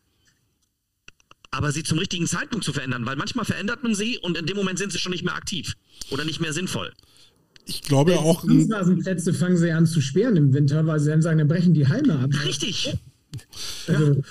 aber 1.50 1.72
sie 1.72 1.82
zum 1.82 1.98
richtigen 1.98 2.26
Zeitpunkt 2.26 2.64
zu 2.64 2.72
verändern, 2.72 3.04
weil 3.04 3.16
manchmal 3.16 3.44
verändert 3.44 3.82
man 3.82 3.94
sie 3.94 4.18
und 4.18 4.38
in 4.38 4.46
dem 4.46 4.56
Moment 4.56 4.78
sind 4.78 4.92
sie 4.92 4.98
schon 4.98 5.12
nicht 5.12 5.24
mehr 5.24 5.34
aktiv 5.34 5.76
oder 6.10 6.24
nicht 6.24 6.40
mehr 6.40 6.54
sinnvoll. 6.54 6.92
Ich 7.66 7.82
glaube 7.82 8.18
auch, 8.18 8.40
Kunstrasenplätze 8.40 9.32
fangen 9.34 9.56
sie 9.56 9.70
an 9.70 9.86
zu 9.86 10.00
sperren 10.00 10.36
im 10.36 10.52
Winter, 10.52 10.86
weil 10.86 10.98
sie 10.98 11.10
dann 11.10 11.22
sagen, 11.22 11.38
dann 11.38 11.48
brechen 11.48 11.74
die 11.74 11.86
Halme 11.86 12.18
ab. 12.18 12.30
Richtig. 12.44 12.94
Also, 13.86 14.22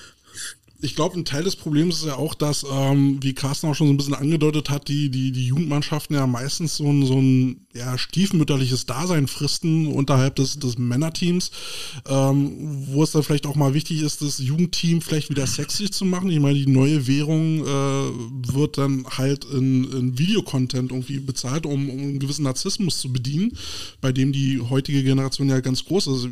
ich 0.84 0.96
glaube, 0.96 1.18
ein 1.18 1.26
Teil 1.26 1.44
des 1.44 1.56
Problems 1.56 1.98
ist 1.98 2.06
ja 2.06 2.16
auch, 2.16 2.34
dass, 2.34 2.66
ähm, 2.70 3.20
wie 3.22 3.34
Carsten 3.34 3.68
auch 3.68 3.76
schon 3.76 3.88
so 3.88 3.94
ein 3.94 3.98
bisschen 3.98 4.16
angedeutet 4.16 4.72
hat, 4.72 4.88
die, 4.88 5.10
die, 5.10 5.32
die 5.32 5.46
Jugendmannschaften 5.46 6.16
ja 6.16 6.26
meistens 6.26 6.78
so 6.78 6.88
ein, 6.92 7.06
so 7.06 7.20
ein 7.20 7.68
ja, 7.74 7.98
stiefmütterliches 7.98 8.88
Dasein 8.88 9.28
fristen 9.28 9.88
unterhalb 9.88 10.36
des, 10.38 10.58
des 10.58 10.80
Männerteams, 10.80 11.52
ähm, 12.08 12.88
wo 12.88 13.04
es 13.04 13.12
dann 13.12 13.22
vielleicht 13.22 13.46
auch 13.46 13.56
mal 13.56 13.76
wichtig 13.76 14.02
ist, 14.02 14.24
das 14.24 14.40
Jugendteam 14.40 15.02
vielleicht 15.02 15.30
wieder 15.30 15.46
sexy 15.46 15.92
zu 15.92 16.04
machen. 16.04 16.32
Ich 16.32 16.40
meine, 16.40 16.58
die 16.58 16.68
neue 16.68 17.06
Währung 17.06 17.60
äh, 17.60 18.54
wird 18.54 18.80
dann 18.80 19.06
halt 19.06 19.46
in, 19.46 19.84
in 19.92 20.18
Videocontent 20.18 20.92
irgendwie 20.92 21.20
bezahlt, 21.20 21.68
um, 21.68 21.90
um 21.92 22.00
einen 22.00 22.20
gewissen 22.20 22.44
Narzissmus 22.44 23.00
zu 23.00 23.14
bedienen, 23.14 23.56
bei 24.02 24.12
dem 24.12 24.32
die 24.32 24.60
heutige 24.60 25.04
Generation 25.04 25.50
ja 25.50 25.60
ganz 25.60 25.86
groß 25.86 26.08
ist 26.08 26.30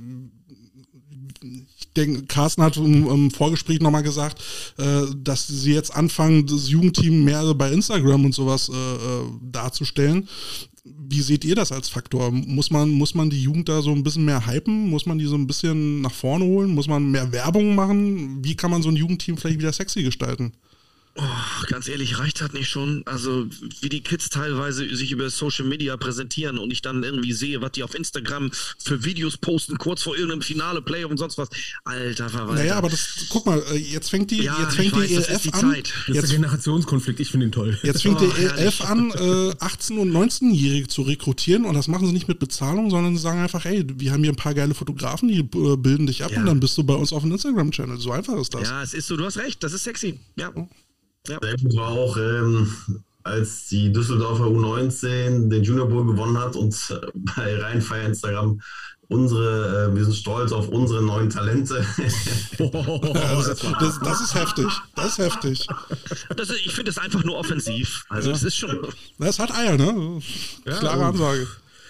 denke, 2.05 2.25
Carsten 2.25 2.63
hat 2.63 2.77
im, 2.77 3.07
im 3.07 3.31
Vorgespräch 3.31 3.79
nochmal 3.79 4.03
gesagt, 4.03 4.41
äh, 4.77 5.01
dass 5.15 5.47
sie 5.47 5.73
jetzt 5.73 5.95
anfangen, 5.95 6.45
das 6.45 6.69
Jugendteam 6.69 7.23
mehr 7.23 7.53
bei 7.53 7.71
Instagram 7.71 8.25
und 8.25 8.33
sowas 8.33 8.69
äh, 8.69 8.73
äh, 8.73 9.23
darzustellen. 9.41 10.27
Wie 10.83 11.21
seht 11.21 11.45
ihr 11.45 11.55
das 11.55 11.71
als 11.71 11.89
Faktor? 11.89 12.31
Muss 12.31 12.71
man, 12.71 12.89
muss 12.89 13.13
man 13.13 13.29
die 13.29 13.41
Jugend 13.41 13.69
da 13.69 13.81
so 13.81 13.91
ein 13.91 14.03
bisschen 14.03 14.25
mehr 14.25 14.47
hypen? 14.47 14.89
Muss 14.89 15.05
man 15.05 15.17
die 15.17 15.25
so 15.25 15.35
ein 15.35 15.47
bisschen 15.47 16.01
nach 16.01 16.11
vorne 16.11 16.45
holen? 16.45 16.73
Muss 16.73 16.87
man 16.87 17.11
mehr 17.11 17.31
Werbung 17.31 17.75
machen? 17.75 18.43
Wie 18.43 18.55
kann 18.55 18.71
man 18.71 18.81
so 18.81 18.89
ein 18.89 18.95
Jugendteam 18.95 19.37
vielleicht 19.37 19.59
wieder 19.59 19.73
sexy 19.73 20.03
gestalten? 20.03 20.53
Oh, 21.21 21.65
ganz 21.67 21.89
ehrlich, 21.89 22.17
reicht 22.17 22.39
das 22.39 22.53
nicht 22.53 22.69
schon? 22.69 23.03
Also, 23.05 23.45
wie 23.81 23.89
die 23.89 23.99
Kids 24.01 24.29
teilweise 24.29 24.95
sich 24.95 25.11
über 25.11 25.29
Social 25.29 25.65
Media 25.65 25.97
präsentieren 25.97 26.57
und 26.57 26.71
ich 26.71 26.81
dann 26.81 27.03
irgendwie 27.03 27.33
sehe, 27.33 27.61
was 27.61 27.73
die 27.73 27.83
auf 27.83 27.93
Instagram 27.93 28.51
für 28.77 29.03
Videos 29.03 29.35
posten, 29.35 29.77
kurz 29.77 30.01
vor 30.03 30.15
irgendeinem 30.15 30.41
Finale, 30.43 30.81
Playoff 30.81 31.11
und 31.11 31.17
sonst 31.17 31.37
was. 31.37 31.49
Alter 31.83 32.29
Verwalter. 32.29 32.61
Naja, 32.61 32.75
aber 32.77 32.89
das, 32.89 33.25
guck 33.29 33.45
mal, 33.45 33.61
äh, 33.71 33.75
jetzt 33.75 34.09
fängt 34.09 34.31
die, 34.31 34.43
Ja, 34.43 34.57
jetzt 34.61 34.79
ich 34.79 34.91
fängt 34.91 34.95
die 34.95 35.15
weiß, 35.17 35.27
das 35.27 35.27
ist 35.27 35.29
ELF 35.29 35.41
die 35.41 35.53
an. 35.53 35.59
Zeit. 35.59 35.87
Das 35.89 35.97
ist 36.09 36.15
Jetzt, 36.15 36.29
der 36.31 36.35
Generationskonflikt, 36.39 37.19
ich 37.19 37.29
finde 37.31 37.45
ihn 37.47 37.51
toll. 37.51 37.77
jetzt 37.83 38.01
fängt 38.01 38.21
Oh, 38.21 38.25
die 38.25 38.41
ELF 38.41 38.79
herrlich. 38.79 38.85
an, 38.85 39.11
äh, 39.11 39.55
18- 39.59 39.97
und 39.99 40.11
19-Jährige 40.11 40.87
zu 40.87 41.01
rekrutieren 41.01 41.65
und 41.65 41.73
das 41.73 41.87
machen 41.89 42.07
sie 42.07 42.13
nicht 42.13 42.27
mit 42.29 42.39
Bezahlung, 42.39 42.89
sondern 42.89 43.15
sie 43.17 43.21
sagen 43.21 43.39
einfach, 43.41 43.65
hey, 43.65 43.85
wir 43.95 44.13
haben 44.13 44.23
hier 44.23 44.31
ein 44.31 44.37
paar 44.37 44.53
geile 44.53 44.73
Fotografen, 44.73 45.27
die 45.27 45.39
äh, 45.39 45.75
bilden 45.75 46.07
dich 46.07 46.23
ab 46.23 46.31
Ja. 46.31 46.39
und 46.39 46.45
dann 46.45 46.59
bist 46.59 46.77
du 46.77 46.83
bei 46.83 46.93
uns 46.93 47.11
auf 47.11 47.23
dem 47.23 47.31
Instagram-Channel. 47.33 47.97
So 47.99 48.11
einfach 48.11 48.37
ist 48.39 48.53
das. 48.53 48.69
Ja, 48.69 48.81
es 48.83 48.93
ist 48.93 49.07
so, 49.07 49.17
du 49.17 49.25
hast 49.25 49.37
recht, 49.37 49.61
das 49.63 49.73
ist 49.73 49.83
sexy. 49.83 50.19
Ja. 50.37 50.51
Ja. 51.27 51.37
Gut 51.39 51.75
war 51.75 51.89
auch, 51.89 52.17
ähm, 52.17 52.73
als 53.23 53.67
die 53.67 53.91
Düsseldorfer 53.91 54.45
U19 54.45 55.49
den 55.49 55.63
Junior 55.63 55.87
Bowl 55.87 56.05
gewonnen 56.05 56.37
hat 56.37 56.55
und 56.55 56.73
äh, 56.89 57.07
bei 57.35 57.57
Rheinfeier 57.61 58.07
Instagram 58.07 58.61
unsere, 59.09 59.89
äh, 59.91 59.95
wir 59.95 60.03
sind 60.05 60.15
stolz 60.15 60.51
auf 60.51 60.69
unsere 60.69 61.01
neuen 61.03 61.29
Talente. 61.29 61.83
Also, 62.59 63.53
das, 63.79 63.99
das 63.99 64.21
ist 64.21 64.35
heftig. 64.35 64.65
Das 64.95 65.05
ist 65.07 65.17
heftig. 65.19 65.67
Das 66.35 66.49
ist, 66.49 66.65
ich 66.65 66.73
finde 66.73 66.91
es 66.91 66.97
einfach 66.97 67.23
nur 67.23 67.37
offensiv. 67.37 68.05
Also, 68.09 68.31
es 68.31 68.43
ist 68.43 68.55
schon. 68.57 68.77
Das 69.17 69.39
hat 69.39 69.51
Eier, 69.51 69.77
ne? 69.77 70.21
Klare 70.65 70.99
und- 70.99 71.05
Ansage. 71.05 71.47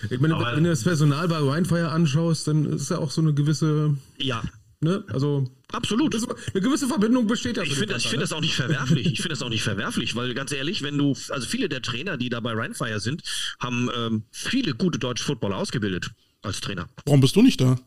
Ich 0.10 0.20
meine, 0.22 0.36
Aber- 0.36 0.56
wenn 0.56 0.64
du 0.64 0.70
das 0.70 0.84
Personal 0.84 1.28
bei 1.28 1.42
Winefire 1.42 1.90
anschaust, 1.90 2.48
dann 2.48 2.66
ist 2.66 2.90
ja 2.90 3.00
auch 3.00 3.12
so 3.12 3.20
eine 3.22 3.34
gewisse, 3.34 3.96
Ja, 4.18 4.42
ne, 4.82 5.04
also 5.10 5.46
absolut. 5.72 6.14
eine 6.16 6.62
gewisse 6.62 6.88
Verbindung 6.88 7.28
besteht 7.28 7.58
ja. 7.58 7.64
Ich 7.64 7.76
finde 7.76 7.96
ich 7.98 8.08
find 8.08 8.22
das 8.22 8.34
auch 8.34 8.42
nicht 8.42 8.56
verwerflich. 8.56 9.08
Ich 9.08 9.22
finde 9.22 9.30
das 9.30 9.42
auch 9.42 9.50
nicht 9.50 9.64
verwerflich, 9.64 10.16
weil 10.16 10.34
ganz 10.34 10.52
ehrlich, 10.52 10.82
wenn 10.82 10.98
du, 10.98 11.16
also 11.30 11.48
viele 11.48 11.70
der 11.70 11.82
Trainer, 11.82 12.18
die 12.18 12.30
da 12.30 12.40
bei 12.40 12.54
Rheinfire 12.54 13.00
sind, 13.00 13.24
haben 13.60 13.90
ähm, 13.96 14.24
viele 14.32 14.74
gute 14.74 15.00
deutsche 15.00 15.24
Footballer 15.24 15.58
ausgebildet 15.58 16.12
als 16.42 16.62
Trainer. 16.62 16.88
Warum 17.06 17.22
bist 17.22 17.36
du 17.36 17.42
nicht 17.42 17.60
da? 17.62 17.78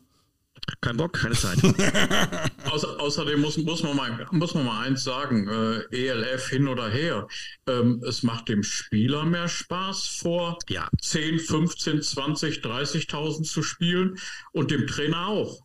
Kein 0.81 0.97
Bock, 0.97 1.13
keine 1.13 1.35
Zeit. 1.35 1.57
Außer, 2.71 2.99
außerdem 2.99 3.41
muss, 3.41 3.57
muss, 3.57 3.83
man 3.83 3.95
mal, 3.95 4.27
muss 4.31 4.53
man 4.53 4.65
mal 4.65 4.85
eins 4.85 5.03
sagen, 5.03 5.47
äh, 5.47 5.81
ELF 5.91 6.47
hin 6.47 6.67
oder 6.67 6.89
her. 6.89 7.27
Ähm, 7.67 8.01
es 8.07 8.23
macht 8.23 8.47
dem 8.49 8.63
Spieler 8.63 9.25
mehr 9.25 9.49
Spaß, 9.49 10.07
vor 10.07 10.57
Ja. 10.69 10.87
10, 11.01 11.39
15, 11.39 12.01
20, 12.01 12.59
30.000 12.59 13.43
zu 13.43 13.61
spielen 13.61 14.17
und 14.53 14.71
dem 14.71 14.87
Trainer 14.87 15.27
auch. 15.27 15.62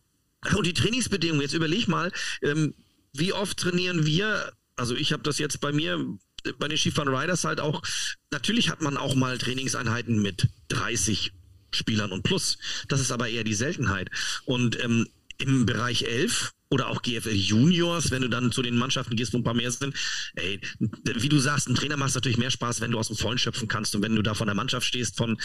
Und 0.55 0.65
die 0.65 0.73
Trainingsbedingungen, 0.73 1.41
jetzt 1.41 1.53
überleg 1.53 1.87
mal, 1.87 2.11
ähm, 2.41 2.73
wie 3.13 3.33
oft 3.33 3.57
trainieren 3.57 4.05
wir, 4.05 4.53
also 4.75 4.95
ich 4.95 5.11
habe 5.11 5.23
das 5.23 5.37
jetzt 5.37 5.59
bei 5.59 5.71
mir, 5.71 6.05
bei 6.57 6.67
den 6.67 6.77
Skifahren 6.77 7.13
Riders 7.13 7.43
halt 7.43 7.59
auch, 7.59 7.81
natürlich 8.31 8.69
hat 8.69 8.81
man 8.81 8.97
auch 8.97 9.15
mal 9.15 9.37
Trainingseinheiten 9.37 10.21
mit 10.21 10.47
30 10.69 11.33
Spielern 11.71 12.11
und 12.11 12.23
plus. 12.23 12.57
Das 12.87 12.99
ist 12.99 13.11
aber 13.11 13.29
eher 13.29 13.43
die 13.43 13.53
Seltenheit. 13.53 14.09
Und 14.45 14.81
ähm, 14.83 15.07
im 15.39 15.65
Bereich 15.65 16.03
11 16.03 16.53
oder 16.71 16.87
auch 16.87 17.01
GFL 17.01 17.33
Juniors, 17.33 18.11
wenn 18.11 18.21
du 18.21 18.29
dann 18.29 18.51
zu 18.51 18.61
den 18.61 18.77
Mannschaften 18.77 19.15
gehst, 19.15 19.33
wo 19.33 19.37
ein 19.37 19.43
paar 19.43 19.55
mehr 19.55 19.71
sind. 19.71 19.95
Ey, 20.35 20.61
wie 20.79 21.29
du 21.29 21.39
sagst, 21.39 21.67
ein 21.67 21.75
Trainer 21.75 21.97
macht 21.97 22.09
es 22.09 22.15
natürlich 22.15 22.37
mehr 22.37 22.51
Spaß, 22.51 22.81
wenn 22.81 22.91
du 22.91 22.99
aus 22.99 23.07
dem 23.07 23.17
Vollen 23.17 23.39
schöpfen 23.39 23.67
kannst 23.67 23.95
und 23.95 24.03
wenn 24.03 24.15
du 24.15 24.21
da 24.21 24.35
von 24.35 24.45
der 24.45 24.55
Mannschaft 24.55 24.85
stehst 24.85 25.17
von 25.17 25.39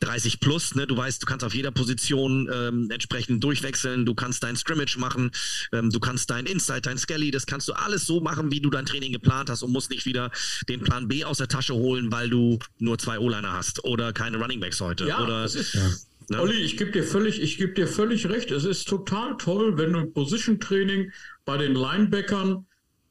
30 0.00 0.40
plus, 0.40 0.74
ne, 0.74 0.86
du 0.86 0.96
weißt, 0.96 1.22
du 1.22 1.26
kannst 1.26 1.44
auf 1.44 1.54
jeder 1.54 1.70
Position 1.70 2.50
ähm, 2.52 2.90
entsprechend 2.90 3.44
durchwechseln, 3.44 4.04
du 4.06 4.14
kannst 4.14 4.42
dein 4.42 4.56
Scrimmage 4.56 4.98
machen, 4.98 5.30
ähm, 5.72 5.90
du 5.90 6.00
kannst 6.00 6.30
dein 6.30 6.46
Inside, 6.46 6.80
dein 6.80 6.98
Skelly, 6.98 7.30
das 7.30 7.46
kannst 7.46 7.68
du 7.68 7.72
alles 7.72 8.04
so 8.04 8.20
machen, 8.20 8.50
wie 8.50 8.60
du 8.60 8.70
dein 8.70 8.86
Training 8.86 9.12
geplant 9.12 9.48
hast 9.48 9.62
und 9.62 9.70
musst 9.70 9.90
nicht 9.90 10.04
wieder 10.04 10.32
den 10.68 10.80
Plan 10.80 11.06
B 11.06 11.24
aus 11.24 11.38
der 11.38 11.48
Tasche 11.48 11.74
holen, 11.74 12.10
weil 12.10 12.28
du 12.28 12.58
nur 12.78 12.98
zwei 12.98 13.20
O-Liner 13.20 13.52
hast 13.52 13.84
oder 13.84 14.12
keine 14.12 14.38
Running 14.38 14.58
Backs 14.58 14.80
heute. 14.80 15.06
Ja, 15.06 15.22
oder, 15.22 15.42
das 15.42 15.54
ist, 15.54 15.74
ja. 15.74 15.88
Ne? 16.28 16.40
Olli, 16.40 16.56
ich 16.56 16.76
gebe 16.76 16.90
dir 16.90 17.04
völlig, 17.04 17.40
ich 17.40 17.58
gebe 17.58 17.72
dir 17.72 17.86
völlig 17.86 18.28
recht. 18.28 18.50
Es 18.50 18.64
ist 18.64 18.88
total 18.88 19.36
toll, 19.36 19.78
wenn 19.78 19.92
du 19.92 20.00
im 20.00 20.12
Position 20.12 20.60
Training 20.60 21.12
bei 21.44 21.56
den 21.56 21.74
Linebackern 21.74 22.66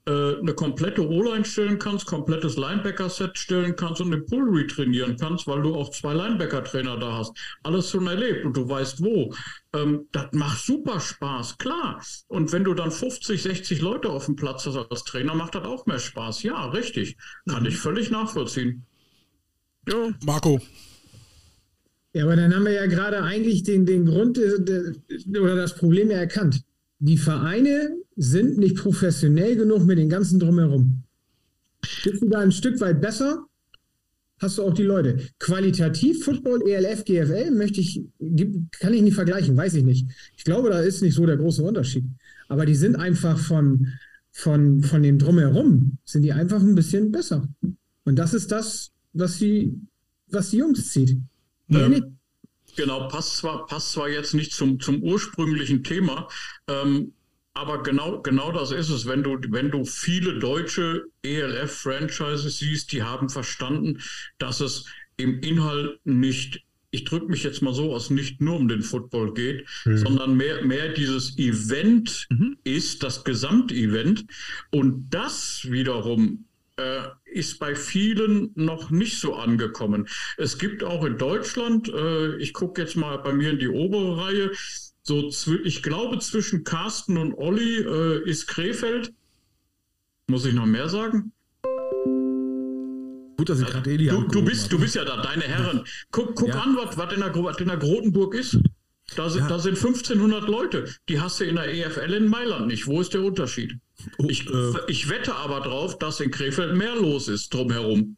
äh, 0.08 0.38
eine 0.40 0.54
komplette 0.54 1.08
O-Line 1.08 1.46
stellen 1.46 1.80
kannst, 1.80 2.06
komplettes 2.06 2.58
Linebacker-Set 2.58 3.38
stellen 3.38 3.76
kannst 3.76 4.02
und 4.02 4.12
den 4.12 4.26
Pull 4.26 4.68
trainieren 4.68 5.18
kannst, 5.18 5.48
weil 5.48 5.64
du 5.64 5.74
auch 5.74 5.90
zwei 5.90 6.14
Linebacker-Trainer 6.14 6.98
da 6.98 7.18
hast. 7.18 7.36
Alles 7.64 7.90
schon 7.90 8.06
erlebt 8.06 8.46
und 8.46 8.56
du 8.56 8.70
weißt 8.70 9.04
wo. 9.04 9.34
Ähm, 9.74 10.08
das 10.12 10.28
macht 10.34 10.64
super 10.64 11.00
Spaß, 11.00 11.58
klar. 11.58 12.04
Und 12.28 12.52
wenn 12.52 12.64
du 12.64 12.76
dann 12.76 12.92
50, 12.92 13.42
60 13.42 13.82
Leute 13.82 14.10
auf 14.10 14.26
dem 14.26 14.36
Platz 14.36 14.68
hast 14.68 14.78
als 14.78 15.04
Trainer, 15.06 15.34
macht 15.34 15.56
das 15.56 15.66
auch 15.66 15.88
mehr 15.88 16.00
Spaß. 16.00 16.44
Ja, 16.44 16.66
richtig. 16.68 17.18
Kann 17.50 17.64
mhm. 17.64 17.70
ich 17.70 17.78
völlig 17.78 18.12
nachvollziehen. 18.12 18.86
Ja. 19.88 20.12
Marco, 20.24 20.60
ja, 22.16 22.24
aber 22.24 22.38
dann 22.38 22.56
haben 22.56 22.64
wir 22.64 22.72
ja 22.72 22.86
gerade 22.86 23.22
eigentlich 23.24 23.64
den, 23.64 23.86
den 23.86 24.06
Grund 24.06 24.40
oder 24.40 25.56
das 25.58 25.76
Problem 25.76 26.10
ja 26.10 26.18
erkannt. 26.18 26.64
Die 27.00 27.18
Vereine 27.18 27.98
sind 28.16 28.58
nicht 28.58 28.78
professionell 28.78 29.58
genug 29.58 29.86
mit 29.86 29.98
den 29.98 30.08
ganzen 30.08 30.40
Drumherum. 30.40 31.04
Bist 32.06 32.22
du 32.22 32.30
da 32.30 32.40
ein 32.40 32.54
Stück 32.54 32.80
weit 32.80 33.02
besser? 33.02 33.46
Hast 34.40 34.58
du 34.58 34.64
auch 34.64 34.74
die 34.74 34.84
Leute. 34.84 35.18
Qualitativ 35.40 36.24
Football, 36.24 36.62
ELF, 36.66 37.04
GFL 37.04 37.52
möchte 37.52 37.82
ich, 37.82 38.02
kann 38.80 38.94
ich 38.94 39.02
nicht 39.02 39.16
vergleichen, 39.16 39.58
weiß 39.58 39.74
ich 39.74 39.84
nicht. 39.84 40.08
Ich 40.38 40.46
glaube, 40.46 40.70
da 40.70 40.80
ist 40.80 41.02
nicht 41.02 41.16
so 41.16 41.26
der 41.26 41.36
große 41.36 41.64
Unterschied. 41.64 42.06
Aber 42.48 42.66
die 42.66 42.76
sind 42.76 42.96
einfach 42.96 43.38
von, 43.38 43.88
von, 44.32 44.82
von 44.84 45.04
dem 45.04 45.20
Drumherum, 45.20 45.98
sind 46.06 46.22
die 46.22 46.32
einfach 46.32 46.62
ein 46.62 46.76
bisschen 46.76 47.12
besser. 47.12 47.46
Und 48.06 48.16
das 48.16 48.34
ist 48.34 48.54
das, 48.54 48.92
was 49.12 49.38
die, 49.38 49.82
was 50.30 50.52
die 50.52 50.58
Jungs 50.60 50.92
zieht. 50.92 51.18
Ja. 51.68 51.90
Genau, 52.76 53.08
passt 53.08 53.38
zwar, 53.38 53.66
passt 53.68 53.94
zwar 53.94 54.10
jetzt 54.10 54.34
nicht 54.34 54.54
zum, 54.54 54.80
zum 54.80 55.02
ursprünglichen 55.02 55.84
Thema, 55.84 56.28
ähm, 56.68 57.14
aber 57.54 57.84
genau, 57.84 58.22
genau 58.22 58.52
das 58.52 58.72
ist 58.72 58.90
es. 58.90 59.06
Wenn 59.06 59.24
du, 59.24 59.38
wenn 59.50 59.72
du 59.72 59.86
viele 59.86 60.40
deutsche 60.40 61.06
ELF-Franchises 61.24 62.58
siehst, 62.58 62.92
die 62.92 63.02
haben 63.02 63.30
verstanden, 63.30 64.02
dass 64.38 64.60
es 64.60 64.86
im 65.16 65.40
Inhalt 65.40 66.00
nicht, 66.04 66.66
ich 66.92 67.06
drücke 67.06 67.28
mich 67.28 67.44
jetzt 67.44 67.62
mal 67.62 67.74
so 67.74 67.94
aus, 67.94 68.10
nicht 68.10 68.42
nur 68.42 68.58
um 68.58 68.68
den 68.68 68.82
Football 68.82 69.34
geht, 69.34 69.66
mhm. 69.86 69.98
sondern 69.98 70.36
mehr, 70.36 70.66
mehr 70.66 70.90
dieses 70.90 71.38
Event 71.38 72.28
mhm. 72.30 72.58
ist, 72.66 73.04
das 73.04 73.24
Gesamtevent. 73.24 74.26
Und 74.72 75.08
das 75.10 75.62
wiederum 75.70 76.45
ist 77.26 77.60
bei 77.60 77.76
vielen 77.76 78.52
noch 78.56 78.90
nicht 78.90 79.20
so 79.20 79.36
angekommen. 79.36 80.08
Es 80.38 80.58
gibt 80.58 80.84
auch 80.84 81.04
in 81.06 81.18
Deutschland, 81.18 81.90
äh, 81.90 82.36
ich 82.38 82.54
gucke 82.54 82.82
jetzt 82.82 82.96
mal 82.96 83.18
bei 83.18 83.34
mir 83.34 83.52
in 83.52 83.60
die 83.60 83.68
obere 83.68 84.18
Reihe, 84.18 84.52
so 85.02 85.32
ich 85.64 85.84
glaube 85.84 86.20
zwischen 86.20 86.64
Carsten 86.64 87.18
und 87.18 87.34
Olli 87.34 87.80
äh, 87.80 88.30
ist 88.30 88.48
Krefeld. 88.48 89.14
Muss 90.28 90.46
ich 90.46 90.54
noch 90.54 90.66
mehr 90.66 90.90
sagen? 90.90 91.32
Gut, 93.38 93.50
dass 93.50 93.60
ich 93.60 93.68
gerade 93.68 93.92
eh 93.92 93.98
die 93.98 94.08
du, 94.08 94.24
du 94.28 94.44
bist, 94.44 94.72
du 94.72 94.80
bist 94.80 94.96
ja 94.96 95.06
da, 95.06 95.22
deine 95.22 95.44
Herren. 95.44 95.86
Guck, 96.12 96.36
guck 96.36 96.48
ja. 96.50 96.62
an, 96.62 96.76
was, 96.78 96.98
was 96.98 97.14
in 97.14 97.20
der, 97.20 97.36
was 97.36 97.60
in 97.60 97.68
der 97.68 97.78
Grotenburg 97.78 98.34
ist. 98.34 98.58
Da 99.16 99.30
sind, 99.30 99.44
ja. 99.44 99.50
da 99.50 99.60
sind 99.60 99.76
1500 99.76 100.48
Leute. 100.48 100.90
Die 101.10 101.20
hast 101.20 101.40
du 101.40 101.44
in 101.44 101.56
der 101.56 101.72
EFL 101.72 102.14
in 102.14 102.28
Mailand 102.28 102.68
nicht. 102.68 102.88
Wo 102.88 103.02
ist 103.02 103.14
der 103.14 103.22
Unterschied? 103.22 103.78
Oh, 104.18 104.26
ich, 104.28 104.48
äh, 104.48 104.74
ich 104.88 105.10
wette 105.10 105.36
aber 105.36 105.62
drauf, 105.62 105.98
dass 105.98 106.20
in 106.20 106.32
Krefeld 106.32 106.76
mehr 106.76 106.96
los 106.96 107.28
ist 107.28 107.54
drumherum. 107.54 108.18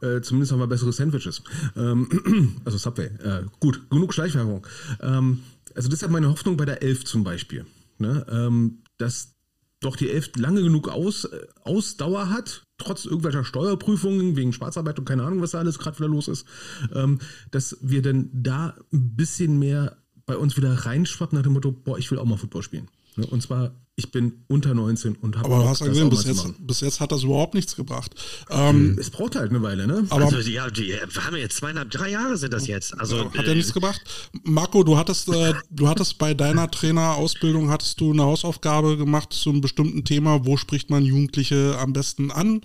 Äh, 0.00 0.20
zumindest 0.20 0.52
haben 0.52 0.58
wir 0.58 0.66
bessere 0.66 0.92
Sandwiches. 0.92 1.42
Ähm, 1.76 2.56
also 2.64 2.78
Subway. 2.78 3.06
Äh, 3.06 3.44
gut, 3.60 3.88
genug 3.88 4.12
Schleichwerbung. 4.12 4.66
Ähm, 5.00 5.42
also 5.74 5.88
deshalb 5.88 6.10
meine 6.10 6.28
Hoffnung 6.28 6.56
bei 6.56 6.64
der 6.64 6.82
Elf 6.82 7.04
zum 7.04 7.22
Beispiel. 7.22 7.64
Ne? 7.98 8.26
Ähm, 8.28 8.82
dass 8.98 9.34
doch 9.80 9.96
die 9.96 10.10
Elf 10.10 10.30
lange 10.36 10.62
genug 10.62 10.88
aus, 10.88 11.24
äh, 11.24 11.46
Ausdauer 11.62 12.30
hat, 12.30 12.64
trotz 12.78 13.04
irgendwelcher 13.04 13.44
Steuerprüfungen 13.44 14.36
wegen 14.36 14.52
Schwarzarbeit 14.52 14.98
und 14.98 15.04
keine 15.04 15.24
Ahnung, 15.24 15.40
was 15.40 15.52
da 15.52 15.58
alles 15.58 15.78
gerade 15.78 15.98
wieder 15.98 16.08
los 16.08 16.28
ist, 16.28 16.46
ähm, 16.94 17.20
dass 17.50 17.76
wir 17.80 18.02
dann 18.02 18.28
da 18.32 18.76
ein 18.92 19.16
bisschen 19.16 19.58
mehr 19.58 19.96
bei 20.26 20.36
uns 20.36 20.56
wieder 20.56 20.72
reinschwappen 20.72 21.36
nach 21.36 21.42
dem 21.42 21.52
Motto, 21.52 21.72
boah, 21.72 21.98
ich 21.98 22.10
will 22.10 22.18
auch 22.18 22.24
mal 22.24 22.38
Football 22.38 22.62
spielen. 22.62 22.88
Ne? 23.16 23.26
Und 23.26 23.42
zwar 23.42 23.74
ich 23.94 24.10
bin 24.10 24.44
unter 24.48 24.72
19 24.72 25.16
und 25.16 25.36
habe. 25.36 25.46
Aber 25.46 25.64
du 25.64 25.68
hast 25.68 25.80
ja 25.80 25.86
gesehen, 25.86 26.08
bis 26.08 26.24
jetzt, 26.24 26.66
bis 26.66 26.80
jetzt 26.80 27.00
hat 27.00 27.12
das 27.12 27.24
überhaupt 27.24 27.52
nichts 27.52 27.76
gebracht. 27.76 28.14
Ähm, 28.48 28.96
es 28.98 29.10
braucht 29.10 29.36
halt 29.36 29.50
eine 29.50 29.62
Weile, 29.62 29.86
ne? 29.86 30.06
Aber 30.08 30.24
also, 30.24 30.38
ja, 30.38 30.70
die, 30.70 30.88
wir 30.88 31.24
haben 31.26 31.36
jetzt 31.36 31.58
zweieinhalb, 31.58 31.90
drei 31.90 32.10
Jahre 32.10 32.38
sind 32.38 32.54
das 32.54 32.66
jetzt. 32.66 32.98
Also, 32.98 33.26
hat 33.26 33.34
ja 33.34 33.52
äh, 33.52 33.54
nichts 33.54 33.74
gebracht. 33.74 34.00
Marco, 34.44 34.82
du 34.82 34.96
hattest, 34.96 35.28
äh, 35.28 35.52
du 35.70 35.88
hattest 35.88 36.16
bei 36.16 36.32
deiner 36.32 36.70
Trainerausbildung, 36.70 37.70
hattest 37.70 38.00
du 38.00 38.12
eine 38.12 38.22
Hausaufgabe 38.22 38.96
gemacht 38.96 39.34
zu 39.34 39.50
einem 39.50 39.60
bestimmten 39.60 40.04
Thema. 40.06 40.46
Wo 40.46 40.56
spricht 40.56 40.88
man 40.88 41.04
Jugendliche 41.04 41.76
am 41.78 41.92
besten 41.92 42.30
an? 42.30 42.62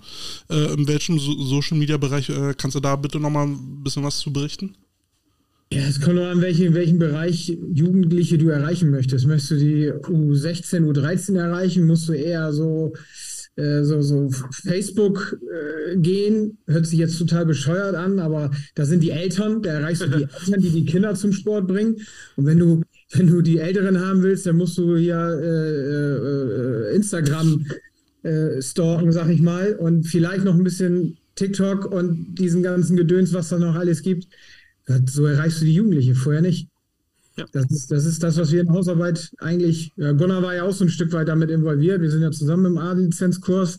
Äh, 0.48 0.72
in 0.72 0.88
welchem 0.88 1.18
so 1.18 1.38
Social 1.44 1.76
Media 1.76 1.98
Bereich 1.98 2.30
äh, 2.30 2.54
kannst 2.56 2.74
du 2.74 2.80
da 2.80 2.96
bitte 2.96 3.20
nochmal 3.20 3.48
ein 3.48 3.82
bisschen 3.82 4.02
was 4.02 4.18
zu 4.18 4.32
berichten? 4.32 4.76
Ja, 5.70 5.82
es 5.82 6.00
kommt 6.00 6.16
nur 6.16 6.26
an, 6.26 6.40
welchen, 6.40 6.72
welchen 6.72 6.98
Bereich 6.98 7.56
Jugendliche 7.74 8.38
du 8.38 8.48
erreichen 8.48 8.90
möchtest. 8.90 9.26
Möchtest 9.26 9.50
du 9.50 9.56
die 9.56 9.92
U16, 9.92 10.80
U13 10.90 11.38
erreichen, 11.38 11.86
musst 11.86 12.08
du 12.08 12.14
eher 12.14 12.54
so, 12.54 12.94
äh, 13.56 13.82
so, 13.82 14.00
so 14.00 14.30
Facebook 14.50 15.38
äh, 15.42 15.96
gehen. 15.98 16.56
Hört 16.66 16.86
sich 16.86 16.98
jetzt 16.98 17.18
total 17.18 17.44
bescheuert 17.44 17.94
an, 17.94 18.18
aber 18.18 18.50
da 18.76 18.86
sind 18.86 19.02
die 19.02 19.10
Eltern, 19.10 19.60
da 19.60 19.72
erreichst 19.72 20.04
du 20.04 20.08
die 20.08 20.22
Eltern, 20.46 20.60
die 20.62 20.70
die 20.70 20.86
Kinder 20.86 21.14
zum 21.14 21.32
Sport 21.34 21.68
bringen. 21.68 21.96
Und 22.36 22.46
wenn 22.46 22.58
du, 22.58 22.82
wenn 23.12 23.26
du 23.26 23.42
die 23.42 23.58
Älteren 23.58 24.00
haben 24.00 24.22
willst, 24.22 24.46
dann 24.46 24.56
musst 24.56 24.78
du 24.78 24.96
hier 24.96 25.18
äh, 25.18 26.92
äh 26.92 26.96
Instagram 26.96 27.66
äh, 28.22 28.62
stalken, 28.62 29.12
sag 29.12 29.28
ich 29.28 29.42
mal, 29.42 29.74
und 29.74 30.04
vielleicht 30.04 30.44
noch 30.44 30.54
ein 30.54 30.64
bisschen 30.64 31.18
TikTok 31.34 31.92
und 31.92 32.36
diesen 32.36 32.62
ganzen 32.62 32.96
Gedöns, 32.96 33.34
was 33.34 33.50
da 33.50 33.58
noch 33.58 33.74
alles 33.74 34.02
gibt. 34.02 34.28
So 35.06 35.26
erreichst 35.26 35.60
du 35.60 35.64
die 35.66 35.74
Jugendliche, 35.74 36.14
vorher 36.14 36.42
nicht. 36.42 36.68
Ja. 37.36 37.44
Das, 37.52 37.70
ist, 37.70 37.90
das 37.90 38.04
ist 38.04 38.22
das, 38.22 38.36
was 38.36 38.50
wir 38.50 38.62
in 38.62 38.72
Hausarbeit 38.72 39.30
eigentlich, 39.38 39.92
ja, 39.96 40.12
Gunnar 40.12 40.42
war 40.42 40.54
ja 40.54 40.64
auch 40.64 40.72
so 40.72 40.84
ein 40.84 40.90
Stück 40.90 41.12
weit 41.12 41.28
damit 41.28 41.50
involviert. 41.50 42.00
Wir 42.00 42.10
sind 42.10 42.22
ja 42.22 42.30
zusammen 42.30 42.66
im 42.66 42.78
A-Lizenzkurs. 42.78 43.78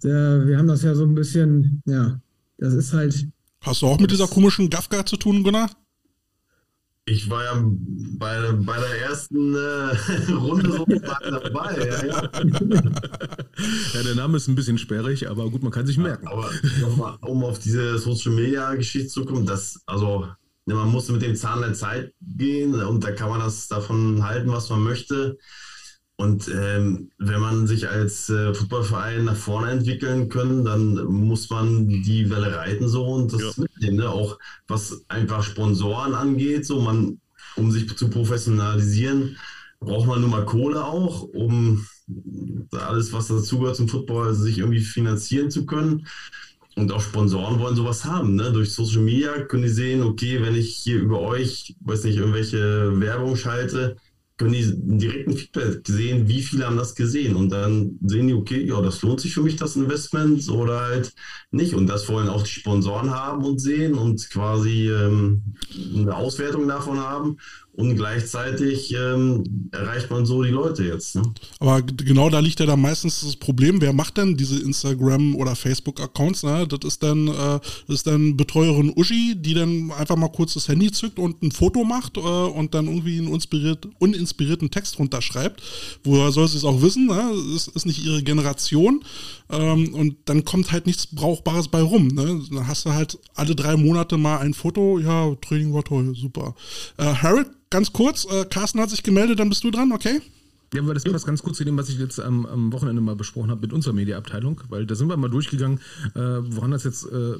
Wir 0.00 0.56
haben 0.56 0.68
das 0.68 0.82
ja 0.82 0.94
so 0.94 1.04
ein 1.04 1.14
bisschen, 1.14 1.82
ja, 1.84 2.20
das 2.56 2.72
ist 2.72 2.92
halt. 2.92 3.26
Hast 3.60 3.82
du 3.82 3.86
auch 3.86 3.98
mit 3.98 4.10
dieser 4.10 4.28
komischen 4.28 4.70
Gafka 4.70 5.04
zu 5.04 5.16
tun, 5.16 5.42
Gunnar? 5.42 5.70
Ich 7.10 7.30
war 7.30 7.44
ja 7.44 7.64
bei, 8.18 8.52
bei 8.52 8.78
der 8.78 9.02
ersten 9.02 9.54
äh, 9.54 10.32
Runde 10.32 10.72
sozusagen 10.72 11.30
dabei. 11.30 11.76
Ja, 11.78 12.06
ja. 12.06 12.22
ja, 13.94 14.02
der 14.02 14.14
Name 14.14 14.36
ist 14.36 14.48
ein 14.48 14.54
bisschen 14.54 14.78
sperrig, 14.78 15.28
aber 15.28 15.48
gut, 15.50 15.62
man 15.62 15.72
kann 15.72 15.86
sich 15.86 15.96
merken. 15.96 16.26
Ja, 16.26 16.32
aber 16.32 16.50
nochmal, 16.80 17.16
um 17.22 17.44
auf 17.44 17.58
diese 17.58 17.98
Social 17.98 18.32
Media 18.32 18.74
Geschichte 18.74 19.08
zu 19.08 19.24
kommen, 19.24 19.46
das, 19.46 19.80
also 19.86 20.26
ne, 20.66 20.74
man 20.74 20.90
muss 20.90 21.08
mit 21.08 21.22
dem 21.22 21.34
Zahn 21.34 21.62
der 21.62 21.72
Zeit 21.72 22.12
gehen 22.20 22.74
und 22.74 23.02
da 23.02 23.12
kann 23.12 23.30
man 23.30 23.40
das 23.40 23.68
davon 23.68 24.22
halten, 24.22 24.52
was 24.52 24.68
man 24.68 24.82
möchte. 24.82 25.38
Und 26.20 26.48
ähm, 26.48 27.12
wenn 27.18 27.40
man 27.40 27.68
sich 27.68 27.88
als 27.88 28.28
äh, 28.28 28.52
Fußballverein 28.52 29.24
nach 29.26 29.36
vorne 29.36 29.70
entwickeln 29.70 30.28
können, 30.28 30.64
dann 30.64 31.04
muss 31.04 31.48
man 31.48 31.86
die 31.88 32.28
Welle 32.28 32.56
reiten 32.56 32.88
so 32.88 33.06
und 33.06 33.32
das 33.32 33.56
ja. 33.56 33.62
mitnehmen. 33.62 33.98
Ne? 33.98 34.10
Auch 34.10 34.36
was 34.66 35.04
einfach 35.06 35.44
Sponsoren 35.44 36.14
angeht, 36.14 36.66
so 36.66 36.80
man, 36.80 37.20
um 37.54 37.70
sich 37.70 37.96
zu 37.96 38.10
professionalisieren, 38.10 39.36
braucht 39.78 40.08
man 40.08 40.20
nun 40.20 40.30
mal 40.30 40.44
Kohle 40.44 40.84
auch, 40.84 41.22
um 41.22 41.86
alles, 42.72 43.12
was 43.12 43.28
dazugehört 43.28 43.76
zum 43.76 43.88
Football, 43.88 44.34
sich 44.34 44.58
irgendwie 44.58 44.80
finanzieren 44.80 45.52
zu 45.52 45.66
können. 45.66 46.04
Und 46.74 46.90
auch 46.90 47.00
Sponsoren 47.00 47.60
wollen 47.60 47.76
sowas 47.76 48.04
haben. 48.04 48.34
Ne? 48.34 48.50
Durch 48.50 48.72
Social 48.72 49.02
Media 49.02 49.38
können 49.42 49.62
die 49.62 49.68
sehen, 49.68 50.02
okay, 50.02 50.42
wenn 50.42 50.56
ich 50.56 50.76
hier 50.76 50.98
über 50.98 51.20
euch, 51.20 51.76
weiß 51.80 52.02
nicht, 52.04 52.16
irgendwelche 52.16 52.98
Werbung 52.98 53.36
schalte, 53.36 53.96
können 54.38 54.52
die 54.52 54.62
einen 54.62 54.98
direkten 54.98 55.36
Feedback 55.36 55.86
sehen, 55.86 56.28
wie 56.28 56.42
viele 56.42 56.66
haben 56.66 56.76
das 56.76 56.94
gesehen 56.94 57.34
und 57.36 57.50
dann 57.50 57.98
sehen 58.06 58.28
die, 58.28 58.34
okay, 58.34 58.64
ja, 58.64 58.80
das 58.80 59.02
lohnt 59.02 59.20
sich 59.20 59.34
für 59.34 59.42
mich, 59.42 59.56
das 59.56 59.76
Investment 59.76 60.48
oder 60.48 60.80
halt 60.80 61.12
nicht. 61.50 61.74
Und 61.74 61.88
das 61.88 62.08
wollen 62.08 62.28
auch 62.28 62.42
die 62.42 62.50
Sponsoren 62.50 63.10
haben 63.10 63.44
und 63.44 63.60
sehen 63.60 63.94
und 63.94 64.30
quasi 64.30 64.88
ähm, 64.88 65.42
eine 65.94 66.14
Auswertung 66.14 66.68
davon 66.68 67.00
haben. 67.00 67.38
Und 67.78 67.94
gleichzeitig 67.94 68.92
ähm, 68.92 69.70
erreicht 69.70 70.10
man 70.10 70.26
so 70.26 70.42
die 70.42 70.50
Leute 70.50 70.82
jetzt. 70.82 71.14
Ne? 71.14 71.22
Aber 71.60 71.80
genau 71.80 72.28
da 72.28 72.40
liegt 72.40 72.58
ja 72.58 72.66
dann 72.66 72.80
meistens 72.80 73.20
das 73.20 73.36
Problem, 73.36 73.80
wer 73.80 73.92
macht 73.92 74.16
denn 74.16 74.36
diese 74.36 74.58
Instagram- 74.58 75.36
oder 75.36 75.54
Facebook-Accounts? 75.54 76.42
Ne? 76.42 76.66
Das 76.66 76.80
ist 76.84 77.04
dann, 77.04 77.28
äh, 77.28 77.60
ist 77.86 78.08
dann 78.08 78.36
Betreuerin 78.36 78.92
Uschi, 78.96 79.36
die 79.36 79.54
dann 79.54 79.92
einfach 79.92 80.16
mal 80.16 80.26
kurz 80.26 80.54
das 80.54 80.66
Handy 80.66 80.90
zückt 80.90 81.20
und 81.20 81.40
ein 81.40 81.52
Foto 81.52 81.84
macht 81.84 82.16
äh, 82.16 82.20
und 82.20 82.74
dann 82.74 82.88
irgendwie 82.88 83.18
einen 83.18 83.28
uninspiriert, 83.28 83.86
uninspirierten 84.00 84.72
Text 84.72 84.98
runterschreibt. 84.98 85.62
Woher 86.02 86.32
soll 86.32 86.48
sie 86.48 86.56
es 86.56 86.64
auch 86.64 86.82
wissen? 86.82 87.06
Ne? 87.06 87.30
Das 87.52 87.68
ist 87.68 87.86
nicht 87.86 88.04
ihre 88.04 88.24
Generation. 88.24 89.04
Ähm, 89.50 89.94
und 89.94 90.16
dann 90.24 90.44
kommt 90.44 90.72
halt 90.72 90.86
nichts 90.86 91.06
Brauchbares 91.06 91.68
bei 91.68 91.80
rum. 91.80 92.08
Ne? 92.08 92.42
Dann 92.50 92.66
hast 92.66 92.86
du 92.86 92.92
halt 92.92 93.20
alle 93.36 93.54
drei 93.54 93.76
Monate 93.76 94.16
mal 94.16 94.38
ein 94.38 94.52
Foto, 94.52 94.98
ja, 94.98 95.32
Training 95.36 95.72
war 95.72 95.84
toll, 95.84 96.12
super. 96.16 96.56
Äh, 96.96 97.04
Harold, 97.04 97.46
ganz 97.70 97.92
kurz, 97.92 98.24
äh, 98.24 98.44
Carsten 98.44 98.80
hat 98.80 98.90
sich 98.90 99.02
gemeldet, 99.02 99.38
dann 99.38 99.48
bist 99.48 99.64
du 99.64 99.70
dran, 99.70 99.92
okay? 99.92 100.20
Ja, 100.74 100.82
aber 100.82 100.92
das 100.92 101.04
passt 101.04 101.24
ganz 101.24 101.42
kurz 101.42 101.56
zu 101.56 101.64
dem, 101.64 101.78
was 101.78 101.88
ich 101.88 101.98
jetzt 101.98 102.20
am, 102.20 102.44
am 102.44 102.72
Wochenende 102.72 103.00
mal 103.00 103.16
besprochen 103.16 103.50
habe 103.50 103.62
mit 103.62 103.72
unserer 103.72 103.94
Mediaabteilung, 103.94 104.60
weil 104.68 104.84
da 104.84 104.94
sind 104.94 105.08
wir 105.08 105.16
mal 105.16 105.30
durchgegangen, 105.30 105.80
äh, 106.14 106.20
woran 106.20 106.72
das 106.72 106.84
jetzt 106.84 107.04
äh, 107.04 107.36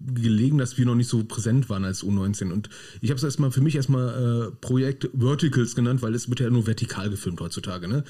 gelegen, 0.00 0.58
dass 0.58 0.78
wir 0.78 0.84
noch 0.84 0.96
nicht 0.96 1.08
so 1.08 1.22
präsent 1.22 1.68
waren 1.68 1.84
als 1.84 2.02
U19. 2.02 2.50
Und 2.50 2.68
ich 3.00 3.10
habe 3.10 3.18
es 3.18 3.22
erstmal 3.22 3.52
für 3.52 3.60
mich 3.60 3.76
erstmal 3.76 4.48
äh, 4.48 4.50
Projekt 4.60 5.08
Verticals 5.16 5.76
genannt, 5.76 6.02
weil 6.02 6.12
es 6.14 6.28
wird 6.28 6.40
ja 6.40 6.50
nur 6.50 6.66
vertikal 6.66 7.08
gefilmt 7.08 7.40
heutzutage. 7.40 7.86
Ne? 7.86 8.02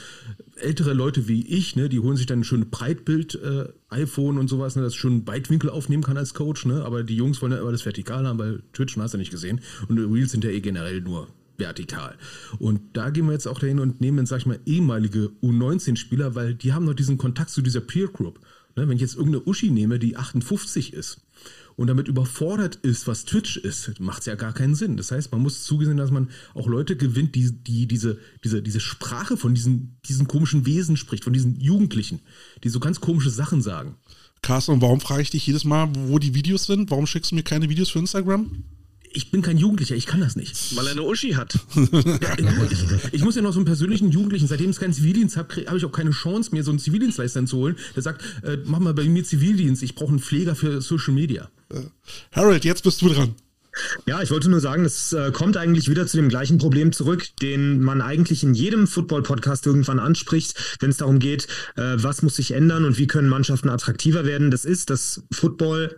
Ältere 0.57 0.95
Leute 0.95 1.29
wie 1.29 1.47
ich, 1.47 1.77
ne, 1.77 1.91
die 1.91 2.01
holen 2.01 2.17
sich 2.17 2.25
dann 2.25 2.41
ein 2.41 2.45
schönes 2.45 2.69
Breitbild, 2.71 3.35
äh, 3.35 3.69
iPhone 3.91 4.39
und 4.39 4.49
sowas, 4.49 4.75
ne, 4.77 4.83
das 4.83 4.95
schon 4.95 5.27
Weitwinkel 5.27 5.69
aufnehmen 5.69 6.03
kann 6.03 6.17
als 6.17 6.33
Coach, 6.33 6.65
ne? 6.65 6.83
Aber 6.83 7.03
die 7.03 7.17
Jungs 7.17 7.43
wollen 7.43 7.53
ja 7.53 7.61
immer 7.61 7.73
das 7.73 7.85
vertikal 7.85 8.27
haben, 8.27 8.39
weil 8.39 8.63
Twitch 8.73 8.97
hast 8.97 9.13
du 9.13 9.19
nicht 9.19 9.31
gesehen. 9.31 9.61
Und 9.89 9.99
Reels 9.99 10.33
sind 10.33 10.45
ja 10.45 10.51
eh 10.51 10.61
generell 10.61 11.03
nur 11.03 11.29
vertikal. 11.63 12.17
Und 12.59 12.81
da 12.93 13.11
gehen 13.11 13.27
wir 13.27 13.33
jetzt 13.33 13.47
auch 13.47 13.61
dahin 13.61 13.79
und 13.79 14.01
nehmen, 14.01 14.27
sag 14.27 14.39
ich 14.39 14.47
mal, 14.47 14.61
ehemalige 14.67 15.31
U19-Spieler, 15.43 16.35
weil 16.35 16.55
die 16.55 16.73
haben 16.73 16.85
noch 16.85 16.95
diesen 16.95 17.19
Kontakt 17.19 17.51
zu 17.51 17.63
dieser 17.63 17.81
Peer 17.81 18.09
Group. 18.09 18.41
Ne, 18.75 18.89
wenn 18.89 18.97
ich 18.97 19.03
jetzt 19.03 19.17
irgendeine 19.17 19.45
Uschi 19.45 19.71
nehme, 19.71 19.99
die 19.99 20.17
58 20.17 20.95
ist 20.95 21.21
und 21.77 21.89
damit 21.89 22.09
überfordert 22.09 22.77
ist, 22.77 23.07
was 23.07 23.25
Twitch 23.25 23.57
ist, 23.59 24.01
macht 24.01 24.21
es 24.21 24.27
ja 24.27 24.35
gar 24.35 24.53
keinen 24.53 24.75
Sinn. 24.75 24.97
Das 24.97 25.11
heißt, 25.11 25.31
man 25.31 25.43
muss 25.43 25.65
zugesehen, 25.65 25.99
dass 25.99 26.11
man 26.11 26.31
auch 26.55 26.67
Leute 26.67 26.97
gewinnt, 26.97 27.35
die, 27.35 27.53
die 27.53 27.87
diese, 27.87 28.19
diese, 28.45 28.63
diese 28.63 28.81
Sprache 28.81 29.37
von 29.37 29.55
diesen, 29.55 29.99
diesen 30.09 30.27
komischen 30.27 30.65
Wesen 30.65 30.97
spricht, 30.97 31.25
von 31.25 31.33
diesen 31.33 31.61
Jugendlichen, 31.61 32.21
die 32.65 32.71
so 32.71 32.81
ganz 32.81 33.01
komische 33.01 33.31
Sachen 33.31 33.63
sagen. 33.63 33.97
Carsten, 34.43 34.81
warum 34.81 35.01
frage 35.01 35.23
ich 35.23 35.31
dich 35.31 35.47
jedes 35.47 35.65
Mal, 35.65 35.91
wo 35.95 36.19
die 36.19 36.35
Videos 36.35 36.65
sind? 36.65 36.91
Warum 36.91 37.07
schickst 37.07 37.31
du 37.31 37.35
mir 37.35 37.45
keine 37.45 37.69
Videos 37.69 37.91
für 37.91 38.01
Instagram? 38.01 38.65
Ich 39.15 39.31
bin 39.31 39.43
kein 39.43 39.59
Jugendlicher, 39.59 39.95
ich 39.95 40.07
kann 40.07 40.21
das 40.21 40.37
nicht. 40.37 40.77
Weil 40.77 40.87
er 40.87 40.93
eine 40.93 41.03
Uschi 41.03 41.33
hat. 41.33 41.59
Ja, 41.75 42.37
ich, 42.71 43.13
ich, 43.13 43.25
muss 43.25 43.37
ja 43.37 43.43
noch 43.43 43.53
so 43.53 43.59
einen 43.59 43.67
persönlichen 43.67 44.11
Jugendlichen, 44.11 44.47
seitdem 44.47 44.71
ich 44.71 44.79
keinen 44.79 44.93
Zivildienst 44.93 45.37
habe, 45.37 45.67
habe 45.67 45.77
ich 45.77 45.85
auch 45.85 45.93
keine 45.93 46.11
Chance 46.11 46.51
mehr, 46.53 46.63
so 46.63 46.71
einen 46.71 46.79
Zivildienstleister 46.79 47.45
zu 47.47 47.59
holen, 47.59 47.77
der 47.95 48.03
sagt, 48.03 48.23
äh, 48.43 48.59
mach 48.65 48.79
mal 48.79 48.95
bei 48.95 49.05
mir 49.05 49.25
Zivildienst, 49.25 49.83
ich 49.83 49.95
brauche 49.95 50.11
einen 50.11 50.21
Pfleger 50.21 50.55
für 50.55 50.81
Social 50.81 51.15
Media. 51.15 51.51
Äh, 51.71 51.81
Harold, 52.33 52.65
jetzt 52.65 52.83
bist 52.85 53.03
du 53.03 53.09
dran. 53.09 53.35
Ja, 54.07 54.21
ich 54.23 54.31
wollte 54.31 54.51
nur 54.51 54.61
sagen, 54.61 54.85
es 54.85 55.13
äh, 55.13 55.31
kommt 55.33 55.57
eigentlich 55.57 55.89
wieder 55.89 56.07
zu 56.07 56.19
dem 56.19 56.29
gleichen 56.29 56.59
Problem 56.59 56.93
zurück, 56.93 57.29
den 57.41 57.81
man 57.81 58.03
eigentlich 58.03 58.43
in 58.43 58.53
jedem 58.53 58.87
Football-Podcast 58.87 59.67
irgendwann 59.67 59.99
anspricht, 59.99 60.77
wenn 60.81 60.91
es 60.91 60.99
darum 60.99 61.19
geht, 61.19 61.49
äh, 61.77 61.95
was 61.97 62.23
muss 62.23 62.37
sich 62.37 62.53
ändern 62.53 62.85
und 62.85 62.99
wie 62.99 63.07
können 63.07 63.29
Mannschaften 63.29 63.71
attraktiver 63.71 64.27
werden. 64.27 64.51
Das 64.51 64.67
ist, 64.67 64.91
dass 64.91 65.23
Football 65.33 65.97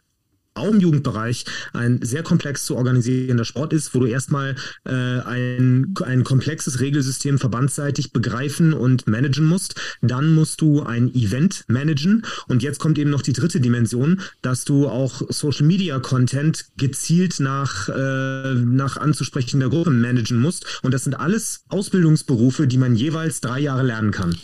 auch 0.55 0.71
im 0.71 0.81
Jugendbereich 0.81 1.45
ein 1.73 2.01
sehr 2.03 2.23
komplex 2.23 2.65
zu 2.65 2.77
organisierender 2.77 3.45
Sport 3.45 3.73
ist, 3.73 3.95
wo 3.95 4.01
du 4.01 4.07
erstmal 4.07 4.55
äh, 4.85 4.93
ein, 4.93 5.95
ein 6.05 6.25
komplexes 6.25 6.81
Regelsystem 6.81 7.39
verbandsseitig 7.39 8.13
begreifen 8.13 8.73
und 8.73 9.07
managen 9.07 9.47
musst. 9.47 9.75
Dann 10.01 10.33
musst 10.33 10.61
du 10.61 10.83
ein 10.83 11.13
Event 11.15 11.65
managen 11.67 12.25
und 12.47 12.63
jetzt 12.63 12.79
kommt 12.79 12.99
eben 12.99 13.11
noch 13.11 13.23
die 13.23 13.33
dritte 13.33 13.61
Dimension, 13.61 14.21
dass 14.43 14.65
du 14.65 14.89
auch 14.89 15.23
Social 15.29 15.67
Media 15.67 15.99
Content 15.99 16.67
gezielt 16.77 17.41
nach, 17.41 17.89
äh, 17.89 18.55
nach 18.55 18.97
anzusprechender 18.97 19.69
Gruppe 19.69 19.91
managen 19.91 20.41
musst. 20.41 20.81
Und 20.83 20.95
das 20.95 21.05
sind 21.05 21.15
alles 21.15 21.65
Ausbildungsberufe, 21.69 22.67
die 22.67 22.79
man 22.79 22.95
jeweils 22.95 23.41
drei 23.41 23.61
Jahre 23.61 23.83
lernen 23.83 24.13
kann. 24.13 24.37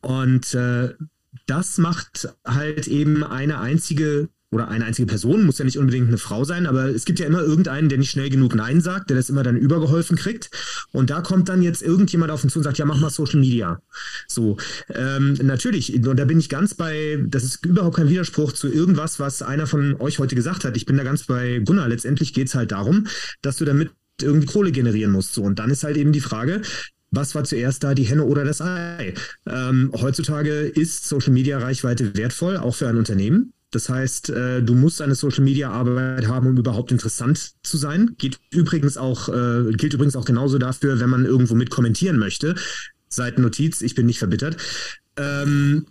Und 0.00 0.54
äh, 0.54 0.94
das 1.46 1.78
macht 1.78 2.28
halt 2.44 2.86
eben 2.86 3.24
eine 3.24 3.58
einzige 3.58 4.28
oder 4.50 4.68
eine 4.68 4.86
einzige 4.86 5.06
Person, 5.06 5.44
muss 5.44 5.58
ja 5.58 5.64
nicht 5.64 5.78
unbedingt 5.78 6.08
eine 6.08 6.16
Frau 6.16 6.44
sein, 6.44 6.66
aber 6.66 6.86
es 6.86 7.04
gibt 7.04 7.18
ja 7.18 7.26
immer 7.26 7.42
irgendeinen, 7.42 7.88
der 7.88 7.98
nicht 7.98 8.10
schnell 8.10 8.30
genug 8.30 8.54
Nein 8.54 8.80
sagt, 8.80 9.10
der 9.10 9.16
das 9.16 9.28
immer 9.28 9.42
dann 9.42 9.56
übergeholfen 9.56 10.16
kriegt. 10.16 10.50
Und 10.90 11.10
da 11.10 11.20
kommt 11.20 11.48
dann 11.50 11.60
jetzt 11.60 11.82
irgendjemand 11.82 12.30
auf 12.30 12.44
uns 12.44 12.54
zu 12.54 12.58
und 12.60 12.62
sagt, 12.62 12.78
ja, 12.78 12.86
mach 12.86 12.98
mal 12.98 13.10
Social 13.10 13.40
Media. 13.40 13.82
So, 14.26 14.56
ähm, 14.94 15.34
natürlich, 15.42 15.94
und 15.94 16.18
da 16.18 16.24
bin 16.24 16.38
ich 16.38 16.48
ganz 16.48 16.74
bei, 16.74 17.22
das 17.26 17.44
ist 17.44 17.66
überhaupt 17.66 17.96
kein 17.96 18.08
Widerspruch 18.08 18.52
zu 18.52 18.68
irgendwas, 18.68 19.20
was 19.20 19.42
einer 19.42 19.66
von 19.66 19.96
euch 20.00 20.18
heute 20.18 20.34
gesagt 20.34 20.64
hat. 20.64 20.76
Ich 20.76 20.86
bin 20.86 20.96
da 20.96 21.04
ganz 21.04 21.24
bei 21.24 21.58
Gunnar. 21.58 21.88
Letztendlich 21.88 22.32
geht 22.32 22.48
es 22.48 22.54
halt 22.54 22.72
darum, 22.72 23.06
dass 23.42 23.56
du 23.56 23.66
damit 23.66 23.90
irgendwie 24.22 24.46
Kohle 24.46 24.72
generieren 24.72 25.12
musst. 25.12 25.34
So, 25.34 25.42
und 25.42 25.58
dann 25.58 25.70
ist 25.70 25.84
halt 25.84 25.96
eben 25.96 26.12
die 26.12 26.20
Frage, 26.20 26.62
was 27.10 27.34
war 27.34 27.44
zuerst 27.44 27.84
da, 27.84 27.94
die 27.94 28.04
Henne 28.04 28.24
oder 28.24 28.44
das 28.44 28.60
Ei? 28.60 29.14
Ähm, 29.46 29.92
heutzutage 29.94 30.60
ist 30.60 31.06
Social 31.08 31.32
Media 31.32 31.58
Reichweite 31.58 32.16
wertvoll, 32.16 32.56
auch 32.56 32.74
für 32.74 32.88
ein 32.88 32.96
Unternehmen. 32.96 33.52
Das 33.70 33.88
heißt, 33.88 34.30
äh, 34.30 34.62
du 34.62 34.74
musst 34.74 35.02
eine 35.02 35.14
Social 35.14 35.44
Media 35.44 35.70
Arbeit 35.70 36.26
haben, 36.26 36.46
um 36.46 36.56
überhaupt 36.56 36.90
interessant 36.90 37.52
zu 37.62 37.76
sein. 37.76 38.14
Geht 38.16 38.38
übrigens 38.50 38.96
auch, 38.96 39.28
äh, 39.28 39.72
gilt 39.72 39.92
übrigens 39.92 40.16
auch 40.16 40.24
genauso 40.24 40.58
dafür, 40.58 41.00
wenn 41.00 41.10
man 41.10 41.26
irgendwo 41.26 41.54
mit 41.54 41.70
kommentieren 41.70 42.18
möchte. 42.18 42.54
Seitennotiz, 43.08 43.82
ich 43.82 43.94
bin 43.94 44.06
nicht 44.06 44.18
verbittert. 44.18 44.56
Ähm, 45.16 45.86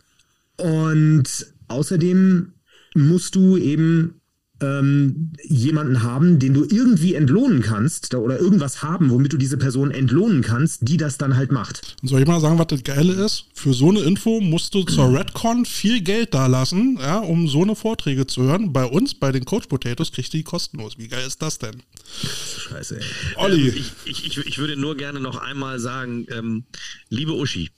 und 0.58 1.48
außerdem 1.68 2.54
musst 2.96 3.36
du 3.36 3.58
eben 3.58 4.22
ähm, 4.62 5.34
jemanden 5.44 6.04
haben, 6.04 6.40
den 6.40 6.54
du 6.54 6.64
irgendwie 6.64 7.14
entlohnen 7.16 7.62
kannst 7.62 8.14
oder 8.16 8.40
irgendwas 8.40 8.82
haben, 8.82 9.10
womit 9.10 9.34
du 9.34 9.38
diese 9.38 9.58
Person 9.58 9.92
entlohnen 9.92 10.42
kannst, 10.42 10.88
die 10.88 10.98
das 10.98 11.18
dann 11.18 11.36
halt 11.36 11.52
macht. 11.52 11.96
Und 12.02 12.08
soll 12.08 12.22
ich 12.22 12.28
mal 12.28 12.40
sagen, 12.40 12.58
was 12.58 12.68
das 12.68 12.84
Geile 12.84 13.14
ist? 13.14 13.46
Für 13.54 13.74
so 13.74 13.90
eine 13.90 14.02
Info 14.02 14.42
musst 14.42 14.74
du 14.74 14.84
zur 14.84 15.14
Redcon 15.14 15.66
viel 15.66 16.02
Geld 16.02 16.34
da 16.34 16.48
lassen, 16.48 16.98
ja, 17.00 17.20
um 17.20 17.48
so 17.48 17.62
eine 17.62 17.76
Vorträge 17.76 18.28
zu 18.28 18.44
hören. 18.44 18.74
Bei 18.74 18.86
uns, 18.86 19.14
bei 19.14 19.32
den 19.32 19.46
Coach 19.46 19.68
Potatoes, 19.68 20.12
kriegst 20.12 20.34
du 20.34 20.38
die 20.38 20.44
kostenlos. 20.44 20.98
Wie 20.98 21.08
geil 21.08 21.26
ist 21.26 21.42
das 21.42 21.60
denn? 21.60 21.84
Scheiße, 22.70 23.00
ey. 23.00 23.06
Olli. 23.36 23.70
Ähm, 23.70 23.84
ich, 24.06 24.26
ich, 24.26 24.38
ich, 24.38 24.58
würde 24.58 24.78
nur 24.78 24.96
gerne 24.98 25.20
noch 25.20 25.38
einmal 25.38 25.80
sagen, 25.80 26.26
ähm, 26.32 26.64
liebe 27.10 27.34
Uschi, 27.34 27.70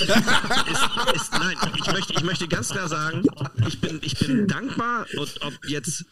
ist, 0.00 1.32
nein, 1.32 1.56
ich 1.76 1.92
möchte, 1.92 2.12
ich 2.14 2.22
möchte 2.22 2.48
ganz 2.48 2.68
klar 2.70 2.88
sagen, 2.88 3.24
ich 3.66 3.80
bin, 3.80 4.00
ich 4.02 4.18
bin 4.18 4.46
dankbar, 4.46 5.06
und 5.16 5.42
ob 5.42 5.54
jetzt 5.66 6.04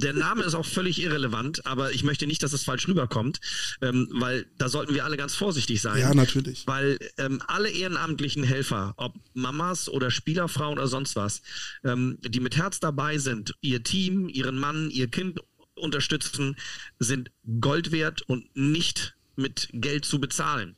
der 0.00 0.12
Name 0.14 0.42
ist 0.44 0.54
auch 0.54 0.64
völlig 0.64 1.02
irrelevant, 1.02 1.66
aber 1.66 1.92
ich 1.92 2.02
möchte 2.02 2.26
nicht, 2.26 2.42
dass 2.42 2.52
es 2.52 2.64
falsch 2.64 2.88
rüberkommt, 2.88 3.40
ähm, 3.82 4.08
weil 4.12 4.46
da 4.56 4.68
sollten 4.68 4.94
wir 4.94 5.04
alle 5.04 5.16
ganz 5.16 5.34
vorsichtig 5.34 5.82
sein. 5.82 6.00
Ja, 6.00 6.14
natürlich. 6.14 6.66
Weil 6.66 6.98
ähm, 7.18 7.42
alle 7.46 7.68
ehrenamtlichen 7.68 8.42
Helfer, 8.42 8.94
ob 8.96 9.14
Mamas 9.34 9.88
oder 9.88 10.10
Spielerfrauen 10.10 10.78
oder 10.78 10.88
sonst 10.88 11.16
was, 11.16 11.42
ähm, 11.84 12.18
die 12.22 12.40
mit 12.40 12.56
Herz 12.56 12.80
dabei 12.80 13.18
sind, 13.18 13.54
ihr 13.60 13.82
Team, 13.82 14.28
ihren 14.28 14.58
Mann, 14.58 14.90
ihr 14.90 15.08
Kind 15.08 15.40
unterstützen, 15.74 16.56
sind 16.98 17.30
Gold 17.60 17.92
wert 17.92 18.22
und 18.22 18.54
nicht 18.56 19.14
mit 19.36 19.68
Geld 19.72 20.04
zu 20.04 20.20
bezahlen. 20.20 20.74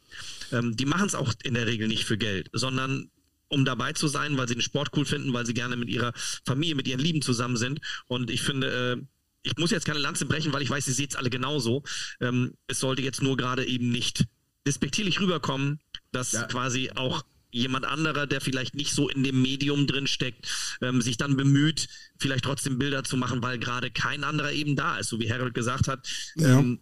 Ähm, 0.52 0.76
die 0.76 0.86
machen 0.86 1.06
es 1.06 1.14
auch 1.14 1.32
in 1.42 1.54
der 1.54 1.66
Regel 1.66 1.88
nicht 1.88 2.04
für 2.04 2.18
Geld, 2.18 2.48
sondern 2.52 3.10
um 3.48 3.64
dabei 3.64 3.92
zu 3.92 4.08
sein, 4.08 4.36
weil 4.36 4.48
sie 4.48 4.54
den 4.54 4.62
Sport 4.62 4.90
cool 4.96 5.04
finden, 5.04 5.32
weil 5.32 5.44
sie 5.44 5.54
gerne 5.54 5.76
mit 5.76 5.88
ihrer 5.88 6.12
Familie, 6.46 6.76
mit 6.76 6.86
ihren 6.86 7.00
Lieben 7.00 7.20
zusammen 7.20 7.56
sind. 7.56 7.80
Und 8.06 8.30
ich 8.30 8.42
finde, 8.42 8.98
äh, 8.98 9.02
ich 9.42 9.56
muss 9.56 9.70
jetzt 9.70 9.86
keine 9.86 9.98
Lanze 9.98 10.26
brechen, 10.26 10.52
weil 10.52 10.62
ich 10.62 10.70
weiß, 10.70 10.86
ihr 10.88 10.94
seht 10.94 11.10
es 11.10 11.16
alle 11.16 11.30
genauso. 11.30 11.82
Ähm, 12.20 12.54
es 12.68 12.80
sollte 12.80 13.02
jetzt 13.02 13.22
nur 13.22 13.36
gerade 13.36 13.66
eben 13.66 13.90
nicht 13.90 14.24
despektierlich 14.66 15.20
rüberkommen, 15.20 15.80
dass 16.12 16.32
ja. 16.32 16.44
quasi 16.44 16.90
auch 16.94 17.24
jemand 17.52 17.84
anderer, 17.84 18.26
der 18.26 18.40
vielleicht 18.40 18.74
nicht 18.74 18.92
so 18.92 19.08
in 19.08 19.24
dem 19.24 19.42
Medium 19.42 19.86
drin 19.86 20.06
steckt, 20.06 20.46
ähm, 20.80 21.02
sich 21.02 21.16
dann 21.16 21.36
bemüht, 21.36 21.88
vielleicht 22.18 22.44
trotzdem 22.44 22.78
Bilder 22.78 23.02
zu 23.02 23.16
machen, 23.16 23.42
weil 23.42 23.58
gerade 23.58 23.90
kein 23.90 24.22
anderer 24.22 24.52
eben 24.52 24.76
da 24.76 24.98
ist, 24.98 25.08
so 25.08 25.18
wie 25.18 25.32
Harold 25.32 25.54
gesagt 25.54 25.88
hat. 25.88 26.06
Ja. 26.36 26.60
Ähm, 26.60 26.80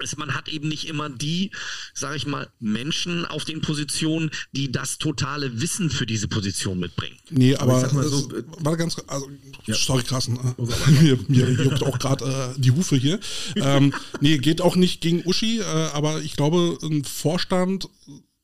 ist, 0.00 0.18
man 0.18 0.34
hat 0.34 0.48
eben 0.48 0.68
nicht 0.68 0.88
immer 0.88 1.08
die, 1.08 1.50
sage 1.94 2.16
ich 2.16 2.26
mal, 2.26 2.48
Menschen 2.60 3.24
auf 3.24 3.44
den 3.44 3.60
Positionen, 3.60 4.30
die 4.52 4.72
das 4.72 4.98
totale 4.98 5.60
Wissen 5.60 5.90
für 5.90 6.06
diese 6.06 6.28
Position 6.28 6.78
mitbringen. 6.78 7.16
Nee, 7.30 7.56
aber, 7.56 7.84
aber 7.84 7.92
mal 7.92 8.04
so, 8.04 8.28
war 8.58 8.76
ganz, 8.76 8.96
also, 9.06 9.28
ja. 9.66 9.74
sorry, 9.74 10.02
Carsten, 10.02 10.36
äh, 10.36 10.90
mir, 11.02 11.18
mir 11.28 11.50
juckt 11.50 11.82
auch 11.82 11.98
gerade 11.98 12.54
äh, 12.56 12.60
die 12.60 12.72
Hufe 12.72 12.96
hier. 12.96 13.20
Ähm, 13.56 13.94
nee, 14.20 14.38
geht 14.38 14.60
auch 14.60 14.76
nicht 14.76 15.00
gegen 15.00 15.24
Uschi, 15.24 15.60
äh, 15.60 15.64
aber 15.64 16.22
ich 16.22 16.36
glaube, 16.36 16.78
ein 16.82 17.04
Vorstand 17.04 17.88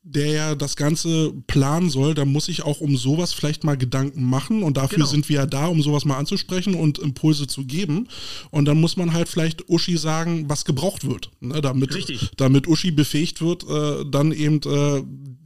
der 0.03 0.27
ja 0.33 0.55
das 0.55 0.77
Ganze 0.77 1.33
planen 1.47 1.91
soll, 1.91 2.15
da 2.15 2.25
muss 2.25 2.49
ich 2.49 2.63
auch 2.63 2.81
um 2.81 2.97
sowas 2.97 3.35
vielleicht 3.35 3.65
mal 3.65 3.77
Gedanken 3.77 4.25
machen 4.25 4.63
und 4.63 4.77
dafür 4.79 4.97
Genau. 4.99 5.11
sind 5.11 5.29
wir 5.29 5.37
ja 5.37 5.47
da, 5.47 5.67
um 5.67 5.83
sowas 5.83 6.05
mal 6.07 6.17
anzusprechen 6.17 6.75
und 6.75 6.99
Impulse 6.99 7.47
zu 7.47 7.65
geben. 7.67 8.09
Und 8.51 8.65
dann 8.65 8.81
muss 8.81 8.97
man 8.97 9.13
halt 9.13 9.29
vielleicht 9.29 9.69
Uschi 9.69 9.99
sagen, 9.99 10.49
was 10.49 10.65
gebraucht 10.65 11.07
wird, 11.07 11.31
ne, 11.41 11.61
damit, 11.61 11.95
Richtig. 11.95 12.31
damit 12.37 12.67
Uschi 12.67 12.91
befähigt 12.91 13.43
wird, 13.43 13.65
äh, 13.69 14.05
dann 14.11 14.33
eben 14.33 14.61
äh, 14.63 15.03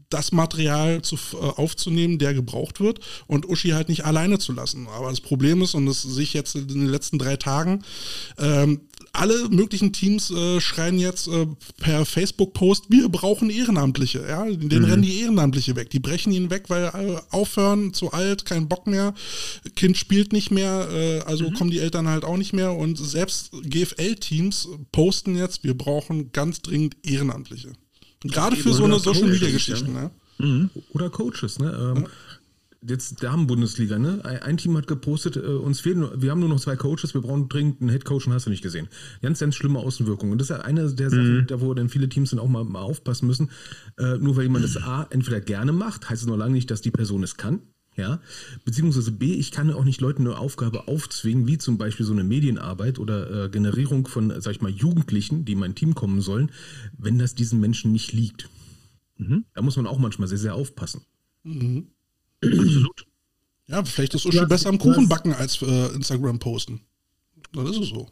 das 0.09 0.30
Material 0.30 1.02
zu, 1.02 1.16
äh, 1.16 1.36
aufzunehmen, 1.36 2.18
der 2.18 2.34
gebraucht 2.34 2.78
wird 2.78 3.00
und 3.26 3.48
Uschi 3.48 3.70
halt 3.70 3.88
nicht 3.88 4.05
alleine 4.05 4.38
zu 4.38 4.52
lassen. 4.52 4.86
Aber 4.86 5.11
das 5.11 5.20
Problem 5.20 5.62
ist, 5.62 5.74
und 5.74 5.86
das 5.86 6.02
sehe 6.02 6.22
ich 6.22 6.34
jetzt 6.34 6.55
in 6.55 6.68
den 6.68 6.86
letzten 6.86 7.18
drei 7.18 7.36
Tagen, 7.36 7.82
ähm, 8.38 8.82
alle 9.15 9.49
möglichen 9.49 9.93
Teams 9.93 10.31
äh, 10.31 10.61
schreien 10.61 10.99
jetzt 10.99 11.29
äh, 11.29 11.47
per 11.79 12.05
Facebook-Post, 12.05 12.87
wir 12.91 13.09
brauchen 13.09 13.51
Ehrenamtliche. 13.51 14.25
Ja? 14.29 14.45
Den 14.45 14.85
rennen 14.85 15.03
die 15.03 15.21
Ehrenamtliche 15.21 15.77
weg. 15.77 15.91
Die 15.91 16.01
brechen 16.01 16.33
ihn 16.33 16.51
weg, 16.51 16.65
weil 16.69 16.85
äh, 16.85 17.17
aufhören, 17.31 17.95
zu 17.95 18.12
alt, 18.12 18.45
kein 18.45 18.69
Bock 18.69 18.87
mehr, 18.87 19.15
Kind 19.77 19.97
spielt 19.97 20.33
nicht 20.33 20.51
mehr, 20.51 20.89
äh, 20.91 21.21
also 21.21 21.51
kommen 21.53 21.71
die 21.71 21.79
Eltern 21.79 22.09
halt 22.09 22.25
auch 22.25 22.37
nicht 22.37 22.53
mehr. 22.53 22.73
Und 22.73 22.99
selbst 22.99 23.53
GFL-Teams 23.62 24.69
posten 24.93 25.37
jetzt, 25.37 25.65
wir 25.65 25.77
brauchen 25.77 26.33
ganz 26.33 26.61
dringend 26.62 26.97
Ehrenamtliche. 27.03 27.73
Gerade 28.25 28.57
für 28.57 28.73
so 28.73 28.85
eine 28.85 28.95
Oder 28.95 29.05
Coaches, 29.05 29.19
Social-Media-Geschichten. 29.19 29.93
Ne? 29.93 30.11
Oder 30.93 31.11
Coaches, 31.11 31.59
ne? 31.59 31.95
Ähm, 31.97 32.07
Jetzt 32.87 33.22
Damen-Bundesliga, 33.22 33.99
ne? 33.99 34.20
Ein, 34.24 34.59
Team 34.59 34.76
hat 34.76 34.87
gepostet, 34.87 35.37
äh, 35.37 35.41
uns 35.41 35.80
fehlen, 35.80 36.01
nur- 36.01 36.20
wir 36.20 36.30
haben 36.30 36.41
nur 36.41 36.51
noch 36.51 36.61
zwei 36.61 36.76
Coaches, 36.76 37.14
wir 37.14 37.22
brauchen 37.22 37.49
dringend 37.49 37.80
einen 37.80 37.89
Headcoach 37.91 38.26
und 38.26 38.35
hast 38.35 38.45
du 38.47 38.51
nicht 38.51 38.62
gesehen. 38.62 38.89
Ganz, 39.22 39.39
ganz 39.39 39.55
schlimme 39.55 39.78
Außenwirkungen. 39.78 40.32
Und 40.32 40.39
das 40.41 40.51
ist 40.51 40.57
ja 40.57 40.62
eine 40.62 40.93
der 40.93 41.09
Sachen, 41.11 41.47
da 41.47 41.61
wo 41.62 41.72
dann 41.72 41.89
viele 41.89 42.09
Teams 42.11 42.30
dann 42.30 42.39
auch 42.41 42.49
mal, 42.49 42.64
mal 42.64 42.82
aufpassen 42.82 43.26
müssen. 43.26 43.51
Äh, 43.99 44.18
nur 44.18 44.37
weil 44.37 44.43
jemand 44.45 44.64
das 44.64 44.76
A 44.76 45.07
entweder 45.11 45.41
gerne 45.41 45.72
macht, 45.72 46.11
heißt 46.11 46.22
es 46.22 46.28
noch 46.28 46.37
lange 46.37 46.53
nicht, 46.53 46.70
dass 46.70 46.82
die 46.82 46.91
Person 46.91 47.22
es 47.22 47.37
kann. 47.37 47.61
Ja, 47.97 48.20
beziehungsweise 48.64 49.12
B, 49.12 49.35
ich 49.35 49.53
kann 49.53 49.72
auch 49.72 49.85
nicht 49.85 50.01
Leuten 50.01 50.22
eine 50.26 50.37
Aufgabe 50.37 50.89
aufzwingen, 50.89 51.47
wie 51.47 51.59
zum 51.59 51.78
Beispiel 51.78 52.05
so 52.05 52.12
eine 52.12 52.24
Medienarbeit 52.24 52.99
oder 52.99 53.45
äh, 53.45 53.49
Generierung 53.49 54.09
von, 54.09 54.32
sag 54.41 54.51
ich 54.51 54.61
mal, 54.61 54.70
Jugendlichen, 54.72 55.45
die 55.45 55.53
in 55.53 55.61
mein 55.61 55.76
Team 55.76 55.95
kommen 55.95 56.20
sollen, 56.20 56.51
wenn 56.99 57.18
das 57.20 57.37
diesen 57.37 57.61
Menschen 57.61 57.93
nicht 57.93 58.12
liegt. 58.12 58.51
Da 59.55 59.62
muss 59.62 59.76
man 59.76 59.87
auch 59.87 59.99
manchmal 59.99 60.26
sehr, 60.26 60.39
sehr 60.39 60.57
aufpassen. 60.57 61.03
Absolut. 62.53 63.07
Ja, 63.66 63.84
vielleicht 63.84 64.14
ist 64.14 64.26
Uschi 64.26 64.45
besser 64.47 64.68
am 64.68 64.78
Kuchen 64.78 65.09
backen 65.09 65.32
als 65.32 65.61
äh, 65.62 65.95
Instagram 65.95 66.38
posten. 66.38 66.80
Dann 67.53 67.66
ist 67.66 67.78
es 67.78 67.88
so. 67.88 68.09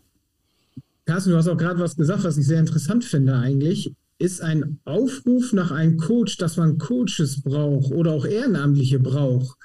Carsten, 1.04 1.30
du 1.30 1.36
hast 1.36 1.48
auch 1.48 1.56
gerade 1.56 1.80
was 1.80 1.96
gesagt, 1.96 2.24
was 2.24 2.38
ich 2.38 2.46
sehr 2.46 2.60
interessant 2.60 3.04
finde 3.04 3.36
eigentlich. 3.36 3.92
Ist 4.18 4.40
ein 4.40 4.78
Aufruf 4.84 5.52
nach 5.52 5.72
einem 5.72 5.98
Coach, 5.98 6.36
dass 6.36 6.56
man 6.56 6.78
Coaches 6.78 7.42
braucht 7.42 7.92
oder 7.92 8.12
auch 8.12 8.24
Ehrenamtliche 8.24 9.00
braucht, 9.00 9.58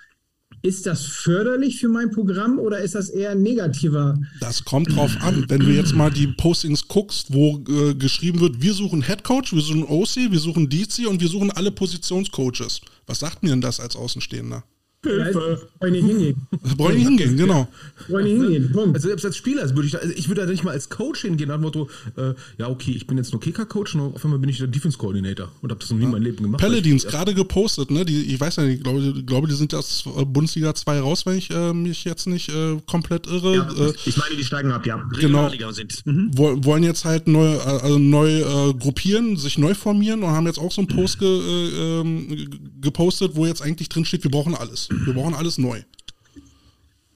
ist 0.63 0.85
das 0.85 1.05
förderlich 1.05 1.79
für 1.79 1.87
mein 1.87 2.09
Programm 2.11 2.57
oder 2.59 2.79
ist 2.79 2.95
das 2.95 3.09
eher 3.09 3.31
ein 3.31 3.41
negativer? 3.41 4.19
Das 4.39 4.65
kommt 4.65 4.95
drauf 4.95 5.15
an. 5.21 5.45
Wenn 5.47 5.61
du 5.61 5.67
jetzt 5.67 5.93
mal 5.93 6.09
die 6.09 6.27
Postings 6.27 6.87
guckst, 6.87 7.31
wo 7.31 7.63
äh, 7.69 7.93
geschrieben 7.93 8.39
wird, 8.39 8.61
wir 8.61 8.73
suchen 8.73 9.03
Head 9.03 9.23
Coach, 9.23 9.53
wir 9.53 9.61
suchen 9.61 9.83
OC, 9.83 10.31
wir 10.31 10.39
suchen 10.39 10.67
DC 10.67 11.07
und 11.07 11.21
wir 11.21 11.27
suchen 11.27 11.51
alle 11.51 11.71
Positionscoaches. 11.71 12.81
Was 13.07 13.19
sagt 13.19 13.41
mir 13.41 13.49
denn 13.49 13.61
das 13.61 13.79
als 13.79 13.95
Außenstehender? 13.95 14.63
Hilfe! 15.07 15.67
Brauche 15.79 15.87
ich 15.87 15.91
nicht 16.03 16.05
hingehen. 16.07 16.47
Brauche 16.77 16.91
ich 16.93 16.97
nicht 16.99 17.07
hingehen, 17.07 17.37
genau. 17.37 17.67
Brauche 18.07 18.21
ich 18.21 18.25
nicht 18.33 18.41
hingehen. 18.41 18.71
Punkt. 18.71 18.95
Also 18.95 19.07
selbst 19.07 19.25
als 19.25 19.37
Spieler 19.37 19.67
würde 19.75 19.85
ich 19.85 19.91
da, 19.91 19.99
also 19.99 20.13
ich 20.15 20.27
würde 20.27 20.41
da 20.45 20.47
nicht 20.51 20.63
mal 20.63 20.71
als 20.71 20.89
Coach 20.89 21.21
hingehen, 21.21 21.47
nach 21.49 21.55
dem 21.55 21.61
Motto, 21.61 21.89
äh, 22.17 22.33
ja, 22.57 22.67
okay, 22.69 22.91
ich 22.91 23.07
bin 23.07 23.17
jetzt 23.17 23.31
nur 23.31 23.39
Kicker-Coach 23.41 23.95
und 23.95 24.15
auf 24.15 24.23
einmal 24.23 24.39
bin 24.39 24.49
ich 24.49 24.57
der 24.57 24.67
Defense-Coordinator 24.67 25.51
und 25.61 25.69
habe 25.71 25.79
das 25.79 25.89
noch 25.91 25.97
nie 25.97 26.05
in 26.05 26.11
meinem 26.11 26.23
Leben 26.23 26.43
gemacht. 26.43 26.61
Paladins 26.61 27.03
ich- 27.05 27.09
gerade 27.09 27.33
gepostet, 27.33 27.91
ne? 27.91 28.05
Die, 28.05 28.23
ich 28.33 28.39
weiß 28.39 28.57
ja 28.57 28.63
nicht, 28.63 28.77
ich 28.77 28.83
glaube, 28.83 28.99
ich 29.01 29.25
glaube, 29.25 29.47
die 29.47 29.55
sind 29.55 29.73
aus 29.75 30.05
äh, 30.17 30.25
Bundesliga 30.25 30.73
2 30.75 30.99
raus, 30.99 31.25
wenn 31.25 31.37
ich 31.37 31.49
äh, 31.51 31.73
mich 31.73 32.03
jetzt 32.03 32.27
nicht 32.27 32.49
äh, 32.49 32.77
komplett 32.85 33.27
irre. 33.27 33.55
Ja, 33.55 33.69
äh, 33.87 33.93
ich 34.05 34.17
meine, 34.17 34.35
die 34.35 34.43
steigen 34.43 34.71
ab, 34.71 34.85
ja. 34.85 35.03
Genau. 35.19 35.49
Sind. 35.71 36.05
Mhm. 36.05 36.31
woll- 36.35 36.63
wollen 36.65 36.83
jetzt 36.83 37.05
halt 37.05 37.27
neu, 37.27 37.53
äh, 37.55 37.59
also 37.59 37.97
neu 37.97 38.39
äh, 38.41 38.73
gruppieren, 38.73 39.37
sich 39.37 39.57
neu 39.57 39.73
formieren 39.73 40.23
und 40.23 40.29
haben 40.29 40.45
jetzt 40.47 40.59
auch 40.59 40.71
so 40.71 40.81
einen 40.81 40.87
Post 40.87 41.19
ge, 41.19 41.27
äh, 41.27 41.99
ähm, 42.01 42.47
gepostet, 42.81 43.31
wo 43.35 43.45
jetzt 43.45 43.61
eigentlich 43.61 43.89
drin 43.89 44.05
steht, 44.05 44.23
wir 44.23 44.31
brauchen 44.31 44.55
alles. 44.55 44.89
Wir 45.05 45.13
brauchen 45.13 45.33
alles 45.33 45.57
neu. 45.57 45.81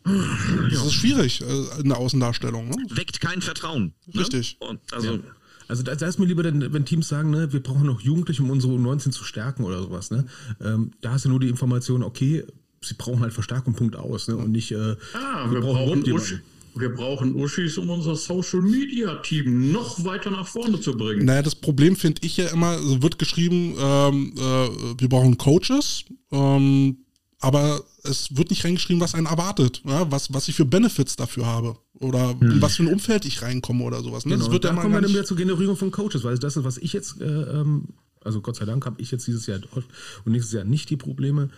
Das 0.03 0.85
ist 0.85 0.93
schwierig 0.93 1.41
äh, 1.41 1.81
in 1.81 1.89
der 1.89 1.97
Außendarstellung. 1.97 2.69
Ne? 2.69 2.75
Weckt 2.89 3.21
kein 3.21 3.41
Vertrauen. 3.41 3.93
Richtig. 4.15 4.57
Ne? 4.59 4.67
Und 4.67 4.79
also, 4.93 5.19
Also 5.67 5.83
da, 5.83 5.95
da 5.95 6.07
ist 6.07 6.17
mir 6.19 6.25
lieber, 6.25 6.43
denn, 6.43 6.73
wenn 6.73 6.85
Teams 6.85 7.07
sagen, 7.07 7.29
ne, 7.29 7.53
wir 7.53 7.61
brauchen 7.61 7.85
noch 7.85 8.01
Jugendliche, 8.01 8.41
um 8.41 8.49
unsere 8.49 8.73
U19 8.73 9.11
zu 9.11 9.23
stärken 9.23 9.63
oder 9.63 9.81
sowas. 9.81 10.09
Ne? 10.11 10.25
Ähm, 10.59 10.91
da 11.01 11.11
hast 11.11 11.25
du 11.25 11.29
nur 11.29 11.39
die 11.39 11.49
Information, 11.49 12.03
okay, 12.03 12.43
sie 12.81 12.95
brauchen 12.95 13.19
halt 13.21 13.31
Verstärkung, 13.33 13.73
Punkt 13.73 13.95
aus. 13.95 14.27
Ne? 14.27 14.37
Und 14.37 14.51
nicht, 14.51 14.71
äh, 14.71 14.95
Ah, 15.13 15.49
wir, 15.51 15.61
brauchen 15.61 15.83
überhaupt 15.83 16.07
jemanden. 16.07 16.11
Usch, 16.13 16.41
wir 16.73 16.89
brauchen 16.89 17.35
Uschis, 17.35 17.77
um 17.77 17.89
unser 17.89 18.15
Social 18.15 18.61
Media 18.61 19.15
Team 19.17 19.71
noch 19.71 20.03
weiter 20.03 20.31
nach 20.31 20.47
vorne 20.47 20.79
zu 20.79 20.93
bringen. 20.93 21.25
Naja, 21.25 21.41
das 21.41 21.55
Problem 21.55 21.95
finde 21.95 22.21
ich 22.25 22.37
ja 22.37 22.47
immer, 22.47 22.69
also 22.69 23.03
wird 23.03 23.19
geschrieben, 23.19 23.75
ähm, 23.77 24.33
äh, 24.37 24.41
wir 24.41 25.09
brauchen 25.09 25.37
Coaches, 25.37 26.05
ähm, 26.31 26.97
aber 27.41 27.83
es 28.03 28.35
wird 28.37 28.51
nicht 28.51 28.63
reingeschrieben, 28.63 29.01
was 29.01 29.15
einen 29.15 29.25
erwartet, 29.25 29.81
ja? 29.85 30.09
was, 30.11 30.33
was 30.33 30.47
ich 30.47 30.55
für 30.55 30.65
Benefits 30.65 31.15
dafür 31.15 31.47
habe 31.47 31.75
oder 31.99 32.35
in 32.39 32.61
was 32.61 32.75
für 32.75 32.83
ein 32.83 32.93
Umfeld 32.93 33.25
ich 33.25 33.41
reinkomme 33.41 33.83
oder 33.83 34.01
sowas. 34.01 34.25
Ne? 34.25 34.33
Genau, 34.33 34.45
das 34.45 34.53
wird 34.53 34.63
da 34.63 34.69
ja 34.69 34.73
mal 34.75 34.81
kommen 34.83 34.93
wir 34.93 35.01
dann 35.01 35.09
wieder 35.09 35.25
zur 35.25 35.37
Generierung 35.37 35.75
von 35.75 35.91
Coaches, 35.91 36.23
weil 36.23 36.37
das 36.37 36.55
ist, 36.55 36.63
was 36.63 36.77
ich 36.77 36.93
jetzt, 36.93 37.19
äh, 37.19 37.25
ähm, 37.25 37.89
also 38.23 38.41
Gott 38.41 38.55
sei 38.55 38.65
Dank 38.65 38.85
habe 38.85 39.01
ich 39.01 39.09
jetzt 39.09 39.25
dieses 39.25 39.47
Jahr 39.47 39.59
und 39.73 40.31
nächstes 40.31 40.53
Jahr 40.53 40.63
nicht 40.63 40.91
die 40.91 40.97
Probleme. 40.97 41.49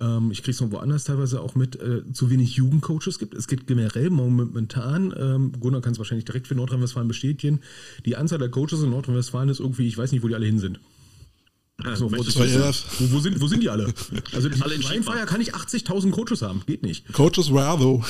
Ähm, 0.00 0.30
ich 0.30 0.42
kriege 0.42 0.52
es 0.52 0.60
noch 0.60 0.70
woanders 0.70 1.04
teilweise 1.04 1.40
auch 1.40 1.56
mit, 1.56 1.80
äh, 1.80 2.02
zu 2.12 2.30
wenig 2.30 2.54
Jugendcoaches 2.54 3.18
gibt. 3.18 3.34
Es 3.34 3.48
gibt 3.48 3.66
generell 3.66 4.10
momentan, 4.10 5.12
ähm, 5.18 5.52
Gunnar 5.58 5.80
kann 5.80 5.92
es 5.92 5.98
wahrscheinlich 5.98 6.24
direkt 6.24 6.46
für 6.46 6.54
Nordrhein-Westfalen 6.54 7.08
bestätigen, 7.08 7.60
die 8.06 8.14
Anzahl 8.16 8.38
der 8.38 8.48
Coaches 8.48 8.82
in 8.82 8.90
Nordrhein-Westfalen 8.90 9.48
ist 9.48 9.58
irgendwie, 9.58 9.88
ich 9.88 9.98
weiß 9.98 10.12
nicht, 10.12 10.22
wo 10.22 10.28
die 10.28 10.36
alle 10.36 10.46
hin 10.46 10.60
sind. 10.60 10.78
So, 11.94 12.04
wo, 12.06 12.10
möchtest 12.10 12.36
du- 12.38 12.42
wo, 12.42 13.12
wo, 13.16 13.18
sind, 13.20 13.40
wo 13.40 13.46
sind 13.48 13.62
die 13.62 13.68
alle? 13.68 13.92
Also 14.32 14.48
die 14.48 14.60
Alle 14.62 14.74
in 14.74 14.82
Freien 14.82 15.02
Feier 15.02 15.26
kann 15.26 15.40
ich 15.40 15.54
80.000 15.54 16.10
Coaches 16.10 16.42
haben, 16.42 16.62
geht 16.66 16.82
nicht. 16.82 17.12
Coaches 17.12 17.52
where 17.52 17.64
are 17.64 17.78
though? 17.78 18.04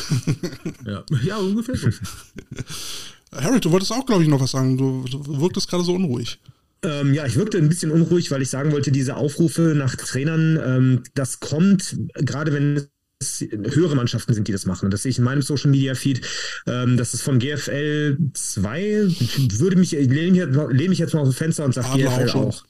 Ja, 0.87 1.05
ja 1.25 1.37
ungefähr 1.39 1.77
so. 1.77 1.89
Harold, 3.33 3.65
du 3.65 3.71
wolltest 3.71 3.93
auch, 3.93 4.05
glaube 4.05 4.23
ich, 4.23 4.29
noch 4.29 4.41
was 4.41 4.51
sagen. 4.51 4.77
Du, 4.77 5.05
du 5.09 5.41
wirktest 5.41 5.69
gerade 5.71 5.85
so 5.85 5.95
unruhig. 5.95 6.39
Ähm, 6.85 7.15
ja, 7.15 7.25
ich 7.25 7.37
wirkte 7.37 7.57
ein 7.59 7.69
bisschen 7.69 7.91
unruhig, 7.91 8.31
weil 8.31 8.43
ich 8.43 8.51
sagen 8.51 8.73
wollte, 8.73 8.93
diese 8.93 9.17
Aufrufe 9.17 9.73
nach 9.77 9.95
Trainern, 9.97 10.59
ähm, 10.63 11.03
das 11.15 11.41
kommt, 11.41 11.97
gerade 12.15 12.53
wenn 12.53 12.87
es 13.21 13.41
höhere 13.41 13.95
Mannschaften 13.95 14.35
sind, 14.35 14.49
die 14.49 14.53
das 14.53 14.67
machen. 14.67 14.87
Und 14.87 14.91
das 14.91 15.03
sehe 15.05 15.11
ich 15.11 15.19
in 15.19 15.25
meinem 15.25 15.41
Social 15.43 15.71
Media 15.71 15.95
Feed. 15.95 16.21
Ähm, 16.67 16.97
das 16.99 17.15
ist 17.15 17.23
von 17.23 17.39
GFL 17.39 18.19
2. 18.35 19.07
Würde 19.59 19.77
mich, 19.77 19.95
ich 19.95 20.09
lehne 20.11 20.31
mich, 20.33 20.41
jetzt 20.41 20.55
mal- 20.57 20.73
lehne 20.73 20.89
mich 20.91 20.99
jetzt 20.99 21.15
mal 21.15 21.21
aus 21.21 21.29
dem 21.31 21.35
Fenster 21.35 21.65
und 21.65 21.73
sage 21.73 21.97
GFL 21.97 22.31
auch 22.31 22.65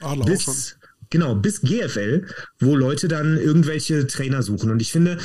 Adler 0.00 0.24
auch 0.24 0.40
schon. 0.40 0.54
bis, 0.54 0.76
genau, 1.10 1.34
bis 1.34 1.60
GFL, 1.60 2.26
wo 2.58 2.76
Leute 2.76 3.08
dann 3.08 3.36
irgendwelche 3.36 4.06
Trainer 4.06 4.42
suchen. 4.42 4.70
Und 4.70 4.80
ich 4.82 4.92
finde, 4.92 5.18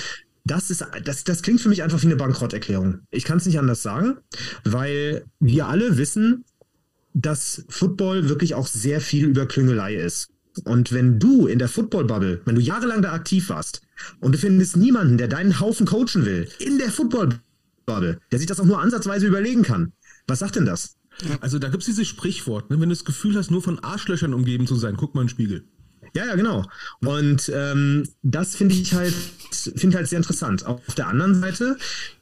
das 0.45 0.72
ist, 0.72 0.86
das, 1.03 1.24
das 1.24 1.41
klingt 1.41 1.61
für 1.61 1.70
mich 1.70 1.84
einfach 1.84 2.01
wie 2.01 2.07
eine 2.07 2.15
Bankrotterklärung. 2.15 3.01
Ich 3.11 3.24
kann 3.24 3.38
es 3.38 3.45
nicht 3.45 3.59
anders 3.59 3.84
sagen, 3.84 4.17
weil 4.63 5.26
wir 5.39 5.67
alle 5.67 5.97
wissen, 5.97 6.45
dass 7.13 7.65
Football 7.70 8.30
wirklich 8.30 8.55
auch 8.55 8.67
sehr 8.67 9.01
viel 9.01 9.26
über 9.26 9.45
Klüngelei 9.45 9.95
ist. 9.95 10.30
Und 10.65 10.91
wenn 10.91 11.20
du 11.20 11.47
in 11.47 11.59
der 11.59 11.70
Football-Bubble, 11.70 12.41
wenn 12.45 12.55
du 12.55 12.61
jahrelang 12.61 13.01
da 13.01 13.13
aktiv 13.13 13.49
warst 13.49 13.82
und 14.20 14.34
du 14.34 14.39
findest 14.39 14.78
niemanden, 14.78 15.17
der 15.17 15.28
deinen 15.28 15.59
Haufen 15.59 15.86
coachen 15.86 16.26
will, 16.26 16.49
in 16.59 16.78
der 16.78 16.91
Football-Bubble, 16.91 18.20
der 18.32 18.39
sich 18.39 18.47
das 18.47 18.59
auch 18.59 18.65
nur 18.65 18.80
ansatzweise 18.80 19.28
überlegen 19.28 19.63
kann, 19.63 19.93
was 20.28 20.39
sagt 20.39 20.55
denn 20.55 20.65
das? 20.65 20.95
Also 21.41 21.59
da 21.59 21.70
gibt 21.70 21.84
es 21.84 21.88
dieses 21.88 22.07
Sprichwort, 22.07 22.70
ne? 22.70 22.80
wenn 22.80 22.89
du 22.89 22.95
das 22.95 23.05
Gefühl 23.05 23.36
hast, 23.36 23.51
nur 23.51 23.61
von 23.61 23.80
Arschlöchern 23.80 24.34
umgeben 24.34 24.67
zu 24.67 24.76
sein, 24.76 24.95
guck 24.97 25.15
mal 25.15 25.22
in 25.22 25.28
den 25.28 25.32
Spiegel. 25.32 25.65
Ja, 26.15 26.26
ja, 26.26 26.36
genau. 26.36 26.65
Und 27.01 27.51
ähm, 27.53 28.07
das 28.24 28.55
finde 28.55 28.76
ich 28.76 28.93
halt, 28.93 29.13
finde 29.76 29.97
halt 29.97 30.07
sehr 30.07 30.17
interessant. 30.17 30.65
Auf 30.65 30.95
der 30.95 31.07
anderen 31.07 31.39
Seite 31.39 31.78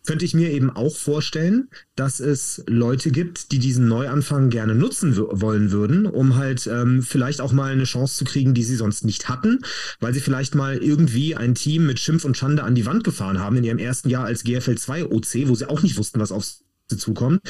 könnte 0.05 0.25
ich 0.25 0.33
mir 0.33 0.51
eben 0.51 0.69
auch 0.69 0.95
vorstellen, 0.95 1.69
dass 1.95 2.19
es 2.19 2.63
Leute 2.67 3.11
gibt, 3.11 3.51
die 3.51 3.59
diesen 3.59 3.87
Neuanfang 3.87 4.49
gerne 4.49 4.75
nutzen 4.75 5.15
wollen 5.17 5.71
würden, 5.71 6.05
um 6.05 6.35
halt 6.35 6.67
ähm, 6.67 7.01
vielleicht 7.01 7.41
auch 7.41 7.51
mal 7.51 7.71
eine 7.71 7.83
Chance 7.83 8.17
zu 8.17 8.25
kriegen, 8.25 8.53
die 8.53 8.63
sie 8.63 8.75
sonst 8.75 9.05
nicht 9.05 9.29
hatten, 9.29 9.59
weil 9.99 10.13
sie 10.13 10.21
vielleicht 10.21 10.55
mal 10.55 10.77
irgendwie 10.77 11.35
ein 11.35 11.55
Team 11.55 11.85
mit 11.85 11.99
Schimpf 11.99 12.25
und 12.25 12.37
Schande 12.37 12.63
an 12.63 12.75
die 12.75 12.85
Wand 12.85 13.03
gefahren 13.03 13.39
haben 13.39 13.57
in 13.57 13.63
ihrem 13.63 13.79
ersten 13.79 14.09
Jahr 14.09 14.25
als 14.25 14.43
GFL 14.43 14.77
2 14.77 15.05
OC, 15.05 15.47
wo 15.47 15.55
sie 15.55 15.69
auch 15.69 15.81
nicht 15.81 15.97
wussten, 15.97 16.19
was 16.19 16.31
auf 16.31 16.45
sie 16.89 16.97
zukommt, 16.97 17.41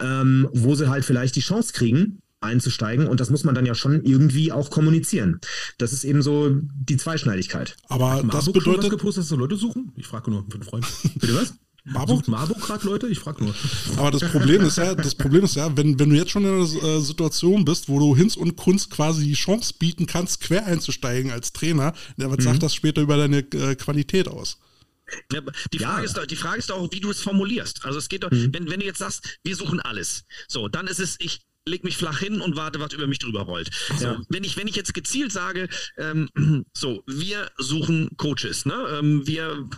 ähm, 0.00 0.48
wo 0.52 0.74
sie 0.74 0.88
halt 0.88 1.04
vielleicht 1.04 1.36
die 1.36 1.40
Chance 1.40 1.72
kriegen, 1.72 2.20
einzusteigen 2.40 3.06
und 3.06 3.20
das 3.20 3.30
muss 3.30 3.44
man 3.44 3.54
dann 3.54 3.66
ja 3.66 3.74
schon 3.74 4.04
irgendwie 4.04 4.52
auch 4.52 4.70
kommunizieren. 4.70 5.40
Das 5.78 5.92
ist 5.92 6.04
eben 6.04 6.22
so 6.22 6.50
die 6.52 6.96
Zweischneidigkeit. 6.96 7.76
Aber 7.88 8.22
Marburg 8.22 8.30
das 8.30 8.44
schon 8.44 8.54
was 8.54 8.64
bedeutet, 8.64 8.90
gepostet, 8.90 9.22
dass 9.22 9.28
sie 9.28 9.36
Leute 9.36 9.56
suchen? 9.56 9.92
Ich 9.96 10.06
frage 10.06 10.30
nur 10.30 10.44
für 10.48 10.54
einen 10.54 10.62
Freund. 10.62 10.86
Bitte 11.18 11.34
was? 11.34 11.54
Marburg? 11.84 12.18
Sucht 12.18 12.28
Marburg 12.28 12.60
gerade 12.60 12.86
Leute? 12.86 13.08
Ich 13.08 13.18
frage 13.18 13.44
nur. 13.44 13.54
Aber 13.96 14.10
das 14.10 14.30
Problem 14.30 14.62
ist 14.62 14.76
ja, 14.76 14.94
das 14.94 15.14
Problem 15.14 15.44
ist 15.44 15.56
ja, 15.56 15.74
wenn, 15.76 15.98
wenn 15.98 16.10
du 16.10 16.16
jetzt 16.16 16.30
schon 16.30 16.44
in 16.44 16.50
einer 16.50 16.62
äh, 16.62 17.00
Situation 17.00 17.64
bist, 17.64 17.88
wo 17.88 17.98
du 17.98 18.14
Hinz 18.14 18.36
und 18.36 18.56
Kunst 18.56 18.90
quasi 18.90 19.24
die 19.24 19.34
Chance 19.34 19.74
bieten 19.78 20.06
kannst, 20.06 20.40
quer 20.40 20.66
einzusteigen 20.66 21.30
als 21.30 21.52
Trainer, 21.52 21.94
was 22.16 22.38
mhm. 22.38 22.42
sagt 22.42 22.62
das 22.62 22.74
später 22.74 23.00
über 23.00 23.16
deine 23.16 23.38
äh, 23.38 23.74
Qualität 23.74 24.28
aus? 24.28 24.58
Ja, 25.32 25.40
die, 25.72 25.78
Frage 25.78 25.98
ja. 25.98 26.04
ist 26.04 26.16
doch, 26.16 26.26
die 26.26 26.36
Frage 26.36 26.58
ist 26.58 26.70
auch, 26.70 26.90
wie 26.92 27.00
du 27.00 27.10
es 27.10 27.20
formulierst. 27.20 27.84
Also 27.84 27.98
es 27.98 28.08
geht 28.08 28.24
doch, 28.24 28.30
mhm. 28.30 28.52
wenn, 28.52 28.70
wenn 28.70 28.80
du 28.80 28.86
jetzt 28.86 28.98
sagst, 28.98 29.38
wir 29.42 29.56
suchen 29.56 29.80
alles, 29.80 30.24
so, 30.48 30.68
dann 30.68 30.86
ist 30.86 31.00
es, 31.00 31.16
ich 31.18 31.40
leg 31.68 31.84
mich 31.84 31.96
flach 31.96 32.18
hin 32.18 32.40
und 32.40 32.56
warte, 32.56 32.80
was 32.80 32.92
über 32.92 33.06
mich 33.06 33.18
drüber 33.18 33.42
rollt. 33.42 33.70
Ja. 33.90 33.96
So, 33.96 34.24
wenn, 34.28 34.44
ich, 34.44 34.56
wenn 34.56 34.66
ich 34.66 34.76
jetzt 34.76 34.94
gezielt 34.94 35.32
sage, 35.32 35.68
ähm, 35.96 36.28
so, 36.72 37.02
wir 37.06 37.50
suchen 37.58 38.10
Coaches, 38.16 38.66
ne? 38.66 38.98
Ähm, 38.98 39.26
wir 39.26 39.68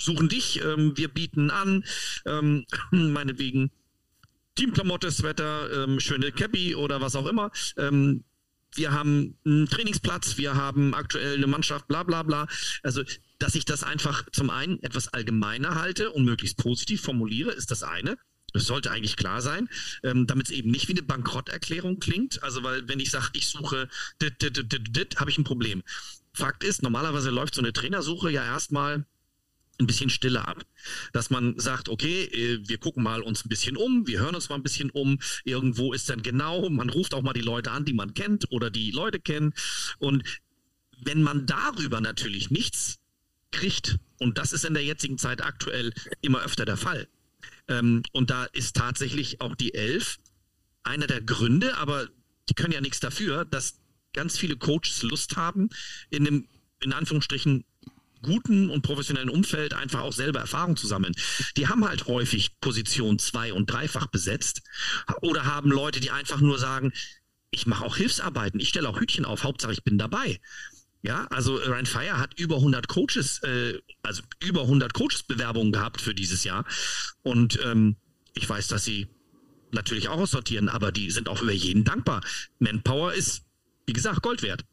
suchen 0.00 0.28
dich, 0.28 0.62
ähm, 0.64 0.96
wir 0.96 1.08
bieten 1.08 1.50
an, 1.50 1.84
ähm, 2.26 2.64
meinetwegen 2.90 3.70
Teamklamotte, 4.54 5.10
Sweater, 5.10 5.84
ähm, 5.84 6.00
schöne 6.00 6.32
Cappy 6.32 6.74
oder 6.74 7.00
was 7.00 7.16
auch 7.16 7.26
immer. 7.26 7.50
Wir 8.74 8.92
haben 8.92 9.36
einen 9.44 9.68
Trainingsplatz, 9.68 10.36
wir 10.36 10.54
haben 10.54 10.94
aktuell 10.94 11.36
eine 11.36 11.46
Mannschaft, 11.46 11.88
bla 11.88 12.02
bla 12.02 12.22
bla. 12.22 12.46
Also, 12.82 13.02
dass 13.38 13.54
ich 13.54 13.64
das 13.64 13.82
einfach 13.82 14.24
zum 14.32 14.50
einen 14.50 14.82
etwas 14.82 15.08
allgemeiner 15.08 15.74
halte 15.74 16.10
und 16.10 16.24
möglichst 16.24 16.56
positiv 16.56 17.02
formuliere, 17.02 17.50
ist 17.52 17.70
das 17.70 17.82
eine. 17.82 18.16
Das 18.52 18.64
sollte 18.64 18.90
eigentlich 18.90 19.16
klar 19.16 19.40
sein, 19.40 19.68
ähm, 20.02 20.26
damit 20.26 20.46
es 20.46 20.52
eben 20.52 20.70
nicht 20.70 20.88
wie 20.88 20.92
eine 20.92 21.02
Bankrotterklärung 21.02 22.00
klingt. 22.00 22.42
Also, 22.42 22.62
weil 22.62 22.88
wenn 22.88 23.00
ich 23.00 23.10
sage, 23.10 23.30
ich 23.34 23.48
suche 23.48 23.88
dit, 24.20 24.42
dit, 24.42 24.56
dit, 24.56 24.72
dit, 24.72 24.96
dit 24.96 25.20
habe 25.20 25.30
ich 25.30 25.38
ein 25.38 25.44
Problem. 25.44 25.82
Fakt 26.32 26.64
ist, 26.64 26.82
normalerweise 26.82 27.30
läuft 27.30 27.54
so 27.54 27.60
eine 27.60 27.72
Trainersuche 27.72 28.30
ja 28.30 28.44
erstmal 28.44 29.04
ein 29.80 29.86
bisschen 29.86 30.10
Stille 30.10 30.46
ab. 30.46 30.64
Dass 31.12 31.30
man 31.30 31.58
sagt, 31.58 31.88
okay, 31.88 32.24
äh, 32.24 32.60
wir 32.68 32.78
gucken 32.78 33.02
mal 33.02 33.22
uns 33.22 33.44
ein 33.44 33.48
bisschen 33.48 33.76
um, 33.76 34.06
wir 34.06 34.20
hören 34.20 34.34
uns 34.34 34.48
mal 34.48 34.56
ein 34.56 34.62
bisschen 34.62 34.90
um, 34.90 35.18
irgendwo 35.44 35.92
ist 35.92 36.08
dann 36.08 36.22
genau, 36.22 36.68
man 36.70 36.90
ruft 36.90 37.14
auch 37.14 37.22
mal 37.22 37.32
die 37.32 37.40
Leute 37.40 37.70
an, 37.70 37.84
die 37.84 37.92
man 37.92 38.14
kennt 38.14 38.50
oder 38.50 38.70
die 38.70 38.90
Leute 38.90 39.20
kennen. 39.20 39.52
Und 39.98 40.22
wenn 41.02 41.22
man 41.22 41.46
darüber 41.46 42.00
natürlich 42.00 42.50
nichts 42.50 42.98
kriegt, 43.50 43.96
und 44.18 44.38
das 44.38 44.52
ist 44.52 44.64
in 44.64 44.74
der 44.74 44.84
jetzigen 44.84 45.18
Zeit 45.18 45.42
aktuell 45.42 45.92
immer 46.20 46.42
öfter 46.42 46.64
der 46.64 46.76
Fall, 46.76 47.08
ähm, 47.68 48.02
und 48.12 48.30
da 48.30 48.44
ist 48.44 48.76
tatsächlich 48.76 49.40
auch 49.40 49.54
die 49.54 49.74
Elf 49.74 50.18
einer 50.82 51.06
der 51.06 51.20
Gründe, 51.20 51.76
aber 51.76 52.08
die 52.48 52.54
können 52.54 52.72
ja 52.72 52.80
nichts 52.80 53.00
dafür, 53.00 53.44
dass 53.44 53.80
ganz 54.12 54.38
viele 54.38 54.56
Coaches 54.56 55.02
Lust 55.02 55.36
haben, 55.36 55.70
in 56.10 56.26
einem, 56.26 56.48
in 56.82 56.92
Anführungsstrichen, 56.92 57.64
guten 58.22 58.70
und 58.70 58.82
professionellen 58.82 59.30
Umfeld 59.30 59.74
einfach 59.74 60.00
auch 60.00 60.12
selber 60.12 60.40
Erfahrung 60.40 60.76
zu 60.76 60.86
sammeln. 60.86 61.14
Die 61.56 61.68
haben 61.68 61.86
halt 61.86 62.06
häufig 62.06 62.60
Position 62.60 63.18
zwei 63.18 63.52
und 63.52 63.70
dreifach 63.70 64.06
besetzt 64.06 64.62
oder 65.22 65.44
haben 65.44 65.70
Leute, 65.70 66.00
die 66.00 66.10
einfach 66.10 66.40
nur 66.40 66.58
sagen, 66.58 66.92
ich 67.50 67.66
mache 67.66 67.84
auch 67.84 67.96
Hilfsarbeiten, 67.96 68.60
ich 68.60 68.68
stelle 68.68 68.88
auch 68.88 69.00
Hütchen 69.00 69.24
auf, 69.24 69.44
Hauptsache 69.44 69.72
ich 69.72 69.82
bin 69.82 69.98
dabei. 69.98 70.40
Ja, 71.02 71.26
also 71.30 71.56
Ryan 71.56 71.86
Fire 71.86 72.18
hat 72.18 72.38
über 72.38 72.56
100 72.56 72.86
Coaches, 72.86 73.42
äh, 73.42 73.78
also 74.02 74.22
über 74.40 74.62
100 74.62 74.92
Coaches-Bewerbungen 74.92 75.72
gehabt 75.72 76.00
für 76.00 76.14
dieses 76.14 76.44
Jahr. 76.44 76.66
Und 77.22 77.58
ähm, 77.64 77.96
ich 78.34 78.48
weiß, 78.48 78.68
dass 78.68 78.84
sie 78.84 79.08
natürlich 79.72 80.08
auch 80.08 80.18
aussortieren, 80.18 80.68
aber 80.68 80.92
die 80.92 81.10
sind 81.10 81.28
auch 81.28 81.40
über 81.40 81.52
jeden 81.52 81.84
dankbar. 81.84 82.22
Manpower 82.58 83.14
ist, 83.14 83.44
wie 83.86 83.94
gesagt, 83.94 84.22
Gold 84.22 84.42
wert. 84.42 84.64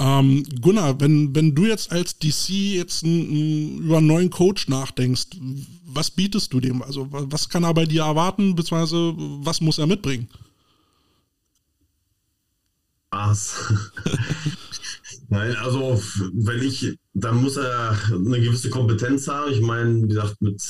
Ähm, 0.00 0.44
Gunnar, 0.62 0.98
wenn, 0.98 1.34
wenn 1.34 1.54
du 1.54 1.66
jetzt 1.66 1.92
als 1.92 2.18
DC 2.18 2.48
jetzt 2.48 3.02
n, 3.02 3.10
n, 3.10 3.78
über 3.80 3.98
einen 3.98 4.06
neuen 4.06 4.30
Coach 4.30 4.66
nachdenkst, 4.66 5.26
was 5.84 6.10
bietest 6.10 6.54
du 6.54 6.60
dem? 6.60 6.82
Also 6.82 7.06
was 7.10 7.50
kann 7.50 7.64
er 7.64 7.74
bei 7.74 7.84
dir 7.84 8.04
erwarten, 8.04 8.54
beziehungsweise 8.54 9.12
was 9.44 9.60
muss 9.60 9.76
er 9.76 9.86
mitbringen? 9.86 10.26
Was? 13.10 13.74
Nein, 15.28 15.54
also 15.56 16.00
wenn 16.32 16.62
ich, 16.62 16.96
dann 17.12 17.42
muss 17.42 17.58
er 17.58 17.94
eine 18.10 18.40
gewisse 18.40 18.70
Kompetenz 18.70 19.28
haben. 19.28 19.52
Ich 19.52 19.60
meine, 19.60 20.02
wie 20.02 20.08
gesagt, 20.08 20.40
mit 20.40 20.62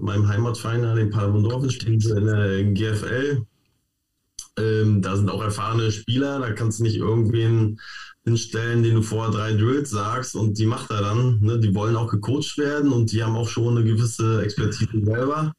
meinem 0.00 0.28
Heimatverein, 0.28 0.82
den 0.94 1.10
Paderborn 1.10 1.68
stehen 1.70 1.98
sie 1.98 2.16
in 2.16 2.26
der 2.26 2.62
GFL. 2.62 3.44
Ähm, 4.56 5.02
da 5.02 5.16
sind 5.16 5.30
auch 5.30 5.42
erfahrene 5.42 5.90
Spieler, 5.90 6.38
da 6.38 6.52
kannst 6.52 6.78
du 6.78 6.84
nicht 6.84 6.96
irgendwen 6.96 7.80
hinstellen, 8.28 8.82
den 8.82 8.96
du 8.96 9.02
vorher 9.02 9.32
drei 9.32 9.52
Drills 9.52 9.90
sagst 9.90 10.34
und 10.34 10.58
die 10.58 10.66
macht 10.66 10.90
er 10.90 11.02
dann. 11.02 11.40
Ne? 11.40 11.58
Die 11.58 11.74
wollen 11.74 11.96
auch 11.96 12.10
gecoacht 12.10 12.58
werden 12.58 12.92
und 12.92 13.12
die 13.12 13.22
haben 13.22 13.36
auch 13.36 13.48
schon 13.48 13.76
eine 13.76 13.84
gewisse 13.84 14.42
Expertise 14.42 15.04
selber. 15.04 15.52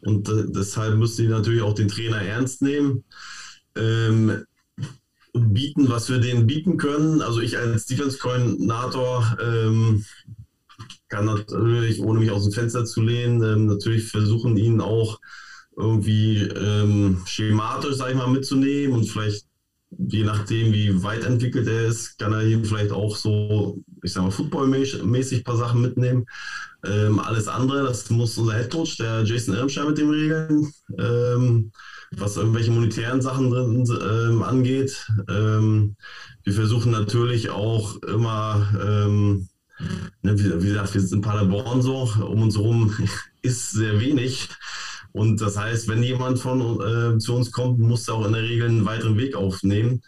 Und 0.00 0.28
äh, 0.28 0.44
deshalb 0.48 0.96
müssen 0.96 1.22
die 1.22 1.28
natürlich 1.28 1.62
auch 1.62 1.74
den 1.74 1.88
Trainer 1.88 2.22
ernst 2.22 2.62
nehmen. 2.62 3.04
Ähm, 3.76 4.44
bieten, 5.34 5.88
was 5.88 6.08
wir 6.08 6.18
denen 6.18 6.46
bieten 6.46 6.76
können. 6.78 7.20
Also 7.20 7.40
ich 7.40 7.58
als 7.58 7.86
Defense-Koordinator 7.86 9.36
ähm, 9.40 10.04
kann 11.08 11.26
natürlich, 11.26 12.00
ohne 12.00 12.20
mich 12.20 12.30
aus 12.30 12.44
dem 12.44 12.52
Fenster 12.52 12.84
zu 12.84 13.02
lehnen, 13.02 13.42
ähm, 13.42 13.66
natürlich 13.66 14.10
versuchen, 14.10 14.56
ihn 14.56 14.80
auch 14.80 15.20
irgendwie 15.76 16.42
ähm, 16.42 17.22
schematisch, 17.24 17.96
sag 17.96 18.10
ich 18.10 18.16
mal, 18.16 18.28
mitzunehmen 18.28 18.96
und 18.96 19.04
vielleicht 19.04 19.47
je 19.90 20.24
nachdem, 20.24 20.72
wie 20.72 21.02
weit 21.02 21.24
entwickelt 21.24 21.66
er 21.66 21.86
ist, 21.86 22.18
kann 22.18 22.32
er 22.32 22.40
hier 22.40 22.62
vielleicht 22.64 22.92
auch 22.92 23.16
so, 23.16 23.82
ich 24.02 24.12
sag 24.12 24.22
mal, 24.22 24.30
footballmäßig 24.30 25.02
ein 25.02 25.44
paar 25.44 25.56
Sachen 25.56 25.80
mitnehmen. 25.80 26.26
Ähm, 26.84 27.18
alles 27.18 27.48
andere, 27.48 27.82
das 27.84 28.08
muss 28.10 28.38
unser 28.38 28.54
Headcoach, 28.54 28.96
der 28.98 29.24
Jason 29.24 29.54
Irmschein, 29.54 29.88
mit 29.88 29.98
dem 29.98 30.10
regeln, 30.10 30.72
ähm, 30.98 31.72
was 32.12 32.36
irgendwelche 32.36 32.70
monetären 32.70 33.20
Sachen 33.20 33.50
drin 33.50 33.84
ähm, 34.00 34.42
angeht. 34.42 35.06
Ähm, 35.28 35.96
wir 36.44 36.52
versuchen 36.52 36.92
natürlich 36.92 37.50
auch 37.50 37.96
immer, 38.02 38.68
ähm, 38.80 39.48
ne, 40.22 40.38
wie, 40.38 40.62
wie, 40.62 40.68
gesagt, 40.68 40.94
wir 40.94 41.00
sind 41.00 41.18
in 41.18 41.22
Paderborn 41.22 41.82
so, 41.82 42.08
um 42.20 42.42
uns 42.42 42.56
herum 42.56 42.94
ist 43.42 43.72
sehr 43.72 44.00
wenig. 44.00 44.48
Und 45.12 45.40
das 45.40 45.56
heißt, 45.56 45.88
wenn 45.88 46.02
jemand 46.02 46.38
von 46.38 46.60
äh, 46.80 47.18
zu 47.18 47.34
uns 47.34 47.50
kommt, 47.50 47.78
muss 47.78 48.08
er 48.08 48.14
auch 48.14 48.26
in 48.26 48.32
der 48.32 48.42
Regel 48.42 48.68
einen 48.68 48.84
weiteren 48.84 49.16
Weg 49.16 49.34
aufnehmen. 49.34 50.02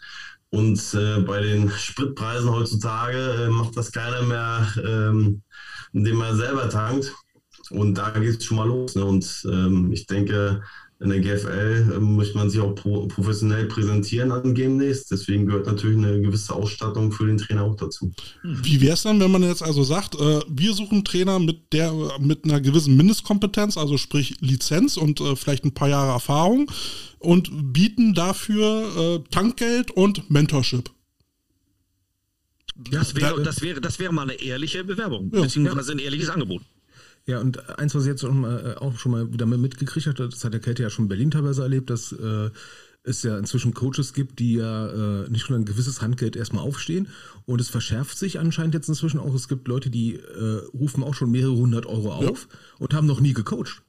Und 0.49 0.93
äh, 0.93 1.21
bei 1.21 1.41
den 1.41 1.69
Spritpreisen 1.69 2.51
heutzutage 2.51 3.45
äh, 3.45 3.49
macht 3.49 3.77
das 3.77 3.91
keiner 3.91 4.21
mehr, 4.21 4.67
ähm, 4.85 5.41
indem 5.93 6.21
er 6.21 6.35
selber 6.35 6.69
tankt. 6.69 7.13
Und 7.69 7.95
da 7.95 8.09
geht 8.11 8.39
es 8.39 8.45
schon 8.45 8.57
mal 8.57 8.67
los. 8.67 8.95
Ne? 8.95 9.05
Und 9.05 9.47
ähm, 9.49 9.91
ich 9.93 10.07
denke, 10.07 10.61
in 11.01 11.09
der 11.09 11.19
GFL 11.19 11.93
äh, 11.95 11.99
muss 11.99 12.33
man 12.35 12.49
sich 12.49 12.61
auch 12.61 12.75
pro, 12.75 13.07
professionell 13.07 13.65
präsentieren 13.65 14.31
an 14.31 14.53
Game 14.53 14.77
Days. 14.77 15.05
Deswegen 15.07 15.47
gehört 15.47 15.65
natürlich 15.65 15.97
eine 15.97 16.21
gewisse 16.21 16.53
Ausstattung 16.53 17.11
für 17.11 17.25
den 17.25 17.37
Trainer 17.37 17.63
auch 17.63 17.75
dazu. 17.75 18.13
Wie 18.43 18.79
wäre 18.81 18.93
es 18.93 19.01
dann, 19.01 19.19
wenn 19.19 19.31
man 19.31 19.41
jetzt 19.41 19.63
also 19.63 19.83
sagt, 19.83 20.15
äh, 20.15 20.41
wir 20.47 20.73
suchen 20.73 20.97
einen 20.97 21.05
Trainer 21.05 21.39
mit 21.39 21.73
der 21.73 21.91
mit 22.19 22.45
einer 22.45 22.61
gewissen 22.61 22.95
Mindestkompetenz, 22.97 23.77
also 23.77 23.97
sprich 23.97 24.35
Lizenz 24.41 24.95
und 24.95 25.19
äh, 25.21 25.35
vielleicht 25.35 25.65
ein 25.65 25.73
paar 25.73 25.89
Jahre 25.89 26.11
Erfahrung 26.11 26.69
und 27.17 27.73
bieten 27.73 28.13
dafür 28.13 29.23
äh, 29.25 29.29
Tankgeld 29.31 29.89
und 29.91 30.29
Mentorship? 30.29 30.91
Das 32.91 33.15
wäre, 33.15 33.41
das 33.41 33.61
wäre, 33.61 33.81
das 33.81 33.99
wäre 33.99 34.13
mal 34.13 34.23
eine 34.23 34.33
ehrliche 34.33 34.83
Bewerbung, 34.83 35.31
ja. 35.33 35.41
beziehungsweise 35.41 35.93
ein 35.93 35.99
ehrliches 35.99 36.29
Angebot. 36.29 36.61
Ja, 37.25 37.39
und 37.39 37.69
eins, 37.77 37.93
was 37.93 38.03
ich 38.03 38.09
jetzt 38.09 38.23
auch, 38.23 38.33
äh, 38.33 38.97
schon 38.97 39.11
mal 39.11 39.31
wieder 39.31 39.45
mitgekriegt 39.45 40.07
habe, 40.07 40.29
das 40.29 40.43
hat 40.43 40.53
der 40.53 40.59
Käthe 40.59 40.83
ja 40.83 40.89
schon 40.89 41.05
in 41.05 41.09
Berlin 41.09 41.31
teilweise 41.31 41.61
erlebt, 41.61 41.89
dass 41.89 42.11
äh, 42.11 42.49
es 43.03 43.23
ja 43.23 43.37
inzwischen 43.37 43.73
Coaches 43.73 44.13
gibt, 44.13 44.39
die 44.39 44.55
ja 44.55 45.23
äh, 45.23 45.29
nicht 45.29 45.49
nur 45.49 45.57
ein 45.57 45.65
gewisses 45.65 46.01
Handgeld 46.01 46.35
erstmal 46.35 46.63
aufstehen. 46.63 47.07
Und 47.45 47.61
es 47.61 47.69
verschärft 47.69 48.17
sich 48.17 48.39
anscheinend 48.39 48.73
jetzt 48.73 48.89
inzwischen 48.89 49.19
auch. 49.19 49.33
Es 49.33 49.47
gibt 49.47 49.67
Leute, 49.67 49.89
die 49.89 50.15
äh, 50.15 50.61
rufen 50.73 51.03
auch 51.03 51.13
schon 51.13 51.31
mehrere 51.31 51.55
hundert 51.55 51.85
Euro 51.85 52.11
auf 52.13 52.47
ja. 52.49 52.57
und 52.79 52.93
haben 52.93 53.07
noch 53.07 53.19
nie 53.19 53.33
gecoacht. 53.33 53.81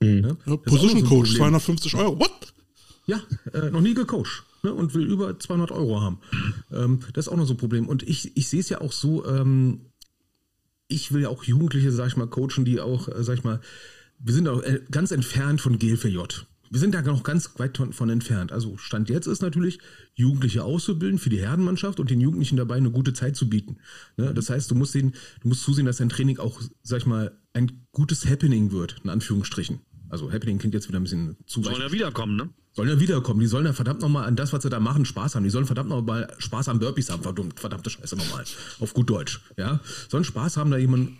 Mhm. 0.00 0.24
Ja? 0.24 0.36
Ja, 0.46 0.56
Position 0.56 1.00
so 1.00 1.06
Coach, 1.06 1.36
250 1.36 1.94
Euro. 1.96 2.18
What? 2.18 2.54
Ja, 3.06 3.20
äh, 3.52 3.70
noch 3.70 3.82
nie 3.82 3.94
gecoacht. 3.94 4.44
Ne, 4.62 4.72
und 4.72 4.94
will 4.94 5.04
über 5.04 5.38
200 5.38 5.70
Euro 5.72 6.00
haben. 6.00 6.18
Ähm, 6.72 7.00
das 7.12 7.26
ist 7.26 7.32
auch 7.32 7.36
noch 7.36 7.44
so 7.44 7.52
ein 7.52 7.58
Problem. 7.58 7.86
Und 7.86 8.02
ich, 8.02 8.34
ich 8.34 8.48
sehe 8.48 8.60
es 8.60 8.70
ja 8.70 8.80
auch 8.80 8.92
so, 8.92 9.26
ähm, 9.26 9.82
ich 10.88 11.12
will 11.12 11.22
ja 11.22 11.28
auch 11.28 11.44
Jugendliche, 11.44 11.92
sag 11.92 12.08
ich 12.08 12.16
mal, 12.16 12.26
coachen, 12.26 12.64
die 12.64 12.80
auch, 12.80 13.08
äh, 13.08 13.22
sag 13.22 13.38
ich 13.38 13.44
mal, 13.44 13.60
wir 14.18 14.34
sind 14.34 14.48
auch 14.48 14.62
äh, 14.62 14.80
ganz 14.90 15.10
entfernt 15.10 15.60
von 15.60 15.78
GLVJ. 15.78 16.18
Wir 16.70 16.80
sind 16.80 16.94
da 16.94 17.02
noch 17.02 17.22
ganz 17.22 17.50
weit 17.58 17.76
von 17.76 18.10
entfernt. 18.10 18.50
Also 18.50 18.76
Stand 18.78 19.08
jetzt 19.08 19.26
ist 19.26 19.42
natürlich, 19.42 19.78
Jugendliche 20.14 20.64
auszubilden 20.64 21.18
für 21.18 21.30
die 21.30 21.38
Herdenmannschaft 21.38 22.00
und 22.00 22.10
den 22.10 22.20
Jugendlichen 22.20 22.56
dabei 22.56 22.76
eine 22.76 22.90
gute 22.90 23.12
Zeit 23.12 23.36
zu 23.36 23.48
bieten. 23.48 23.76
Ne? 24.16 24.34
Das 24.34 24.50
heißt, 24.50 24.70
du 24.70 24.74
musst, 24.74 24.94
den, 24.94 25.12
du 25.42 25.48
musst 25.48 25.62
zusehen, 25.62 25.86
dass 25.86 25.98
dein 25.98 26.08
Training 26.08 26.38
auch, 26.38 26.60
sag 26.82 26.98
ich 26.98 27.06
mal, 27.06 27.38
ein 27.52 27.86
gutes 27.92 28.26
Happening 28.26 28.72
wird, 28.72 28.96
in 29.04 29.10
Anführungsstrichen. 29.10 29.80
Also 30.08 30.32
Happening 30.32 30.58
klingt 30.58 30.74
jetzt 30.74 30.88
wieder 30.88 30.98
ein 30.98 31.04
bisschen 31.04 31.36
zu 31.46 31.64
weit. 31.64 31.76
Sollen 31.76 31.86
ja 31.86 31.92
wiederkommen, 31.92 32.36
ne? 32.36 32.48
Sollen 32.74 32.88
ja 32.88 32.98
wiederkommen. 32.98 33.40
Die 33.40 33.46
sollen 33.46 33.66
ja 33.66 33.72
verdammt 33.72 34.00
nochmal 34.00 34.26
an 34.26 34.34
das, 34.36 34.52
was 34.52 34.62
sie 34.62 34.68
da 34.68 34.80
machen, 34.80 35.04
Spaß 35.04 35.36
haben. 35.36 35.44
Die 35.44 35.50
sollen 35.50 35.66
verdammt 35.66 35.90
nochmal 35.90 36.34
Spaß 36.38 36.68
am 36.68 36.80
Burpees 36.80 37.08
haben. 37.08 37.22
Verdammt, 37.22 37.58
verdammte 37.58 37.88
Scheiße 37.88 38.16
nochmal. 38.16 38.44
Auf 38.80 38.94
gut 38.94 39.08
Deutsch. 39.08 39.40
Ja? 39.56 39.80
Sollen 40.08 40.24
Spaß 40.24 40.56
haben, 40.56 40.70
da 40.70 40.76
jemanden 40.76 41.18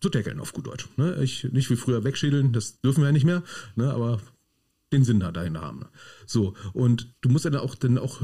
zu 0.00 0.08
tackeln 0.08 0.38
auf 0.38 0.52
gut 0.52 0.68
Deutsch. 0.68 0.88
Ne? 0.96 1.22
Ich, 1.22 1.44
nicht 1.52 1.68
wie 1.70 1.76
früher 1.76 2.04
wegschädeln, 2.04 2.52
das 2.52 2.80
dürfen 2.80 3.00
wir 3.00 3.06
ja 3.06 3.12
nicht 3.12 3.24
mehr, 3.24 3.42
ne? 3.74 3.92
aber 3.92 4.20
den 4.92 5.04
Sinn 5.04 5.20
da 5.20 5.32
dahinter 5.32 5.60
haben. 5.60 5.86
So, 6.26 6.54
und 6.72 7.14
du 7.20 7.28
musst 7.28 7.44
ja 7.44 7.50
dann 7.50 7.60
auch, 7.60 7.74
dann 7.74 7.98
auch 7.98 8.22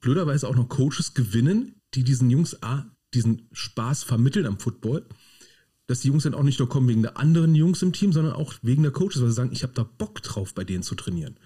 blöderweise 0.00 0.48
auch 0.48 0.56
noch 0.56 0.68
Coaches 0.68 1.14
gewinnen, 1.14 1.76
die 1.94 2.04
diesen 2.04 2.30
Jungs 2.30 2.62
A, 2.62 2.86
diesen 3.14 3.48
Spaß 3.52 4.02
vermitteln 4.02 4.46
am 4.46 4.58
Football 4.58 5.06
dass 5.86 6.00
die 6.00 6.08
Jungs 6.08 6.22
dann 6.22 6.34
auch 6.34 6.42
nicht 6.42 6.58
nur 6.58 6.68
kommen 6.68 6.88
wegen 6.88 7.02
der 7.02 7.18
anderen 7.18 7.54
Jungs 7.54 7.82
im 7.82 7.92
Team, 7.92 8.12
sondern 8.12 8.34
auch 8.34 8.54
wegen 8.62 8.82
der 8.82 8.92
Coaches, 8.92 9.20
weil 9.20 9.28
sie 9.28 9.34
sagen, 9.34 9.52
ich 9.52 9.62
habe 9.62 9.74
da 9.74 9.82
Bock 9.82 10.22
drauf, 10.22 10.54
bei 10.54 10.64
denen 10.64 10.82
zu 10.82 10.94
trainieren. 10.94 11.36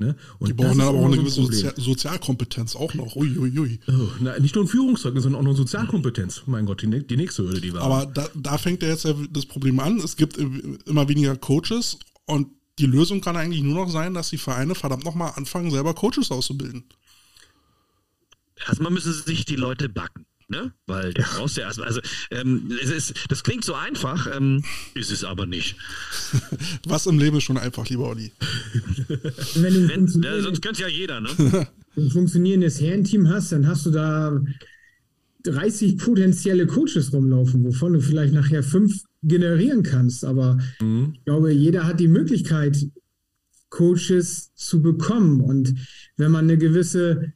Ne? 0.00 0.16
die 0.40 0.54
brauchen 0.54 0.78
dann 0.78 0.88
aber 0.88 0.98
auch 0.98 1.04
eine 1.04 1.18
gewisse 1.18 1.42
Sozi 1.42 1.68
Sozialkompetenz 1.76 2.74
auch 2.74 2.94
noch. 2.94 3.16
Ui, 3.16 3.36
ui, 3.36 3.58
ui. 3.58 3.80
Oh, 3.86 4.08
na, 4.18 4.38
nicht 4.38 4.54
nur 4.54 4.64
ein 4.64 4.66
Führungszeugnis, 4.66 5.24
sondern 5.24 5.42
auch 5.42 5.44
noch 5.44 5.54
Sozialkompetenz. 5.54 6.44
Mein 6.46 6.64
Gott, 6.64 6.80
die, 6.80 7.06
die 7.06 7.16
nächste 7.18 7.42
Hürde, 7.42 7.60
die 7.60 7.74
war. 7.74 7.82
Aber 7.82 8.06
da, 8.06 8.26
da 8.34 8.56
fängt 8.56 8.82
ja 8.82 8.88
jetzt 8.88 9.06
das 9.30 9.44
Problem 9.44 9.78
an. 9.78 9.98
Es 9.98 10.16
gibt 10.16 10.38
immer 10.38 11.06
weniger 11.08 11.36
Coaches 11.36 11.98
und 12.24 12.48
die 12.78 12.86
Lösung 12.86 13.20
kann 13.20 13.36
eigentlich 13.36 13.62
nur 13.62 13.74
noch 13.74 13.90
sein, 13.90 14.14
dass 14.14 14.30
die 14.30 14.38
Vereine 14.38 14.74
verdammt 14.74 15.04
nochmal 15.04 15.34
anfangen, 15.36 15.70
selber 15.70 15.92
Coaches 15.92 16.30
auszubilden. 16.30 16.84
Erstmal 18.66 18.90
müssen 18.90 19.12
sich 19.12 19.44
die 19.44 19.56
Leute 19.56 19.90
backen. 19.90 20.24
Ne? 20.50 20.72
Weil 20.86 21.14
du 21.14 21.22
brauchst 21.22 21.56
ja 21.56 21.62
erstmal, 21.62 21.86
also 21.86 22.00
ähm, 22.32 22.76
es 22.82 22.90
ist, 22.90 23.14
das 23.28 23.44
klingt 23.44 23.64
so 23.64 23.74
einfach, 23.74 24.28
ähm, 24.36 24.64
ist 24.94 25.12
es 25.12 25.22
aber 25.22 25.46
nicht. 25.46 25.76
Was 26.88 27.06
im 27.06 27.20
Leben 27.20 27.36
ist 27.36 27.44
schon 27.44 27.56
einfach, 27.56 27.88
lieber 27.88 28.08
Olli. 28.08 28.32
Wenn 29.54 29.74
du 29.74 29.88
Wenn, 29.88 30.22
ja, 30.22 30.40
sonst 30.42 30.60
könnte 30.60 30.82
ja 30.82 30.88
jeder, 30.88 31.20
ne? 31.20 31.28
Wenn 31.38 31.68
du 31.94 32.00
ein 32.02 32.10
funktionierendes 32.10 32.80
Herrenteam 32.80 33.28
hast, 33.28 33.52
dann 33.52 33.68
hast 33.68 33.86
du 33.86 33.92
da 33.92 34.40
30 35.44 35.98
potenzielle 35.98 36.66
Coaches 36.66 37.12
rumlaufen, 37.12 37.64
wovon 37.64 37.92
du 37.92 38.00
vielleicht 38.00 38.34
nachher 38.34 38.64
fünf 38.64 39.04
generieren 39.22 39.84
kannst. 39.84 40.24
Aber 40.24 40.58
mhm. 40.80 41.12
ich 41.14 41.24
glaube, 41.26 41.52
jeder 41.52 41.86
hat 41.86 42.00
die 42.00 42.08
Möglichkeit, 42.08 42.76
Coaches 43.68 44.52
zu 44.56 44.82
bekommen. 44.82 45.40
Und 45.40 45.76
wenn 46.16 46.32
man 46.32 46.46
eine 46.46 46.58
gewisse 46.58 47.32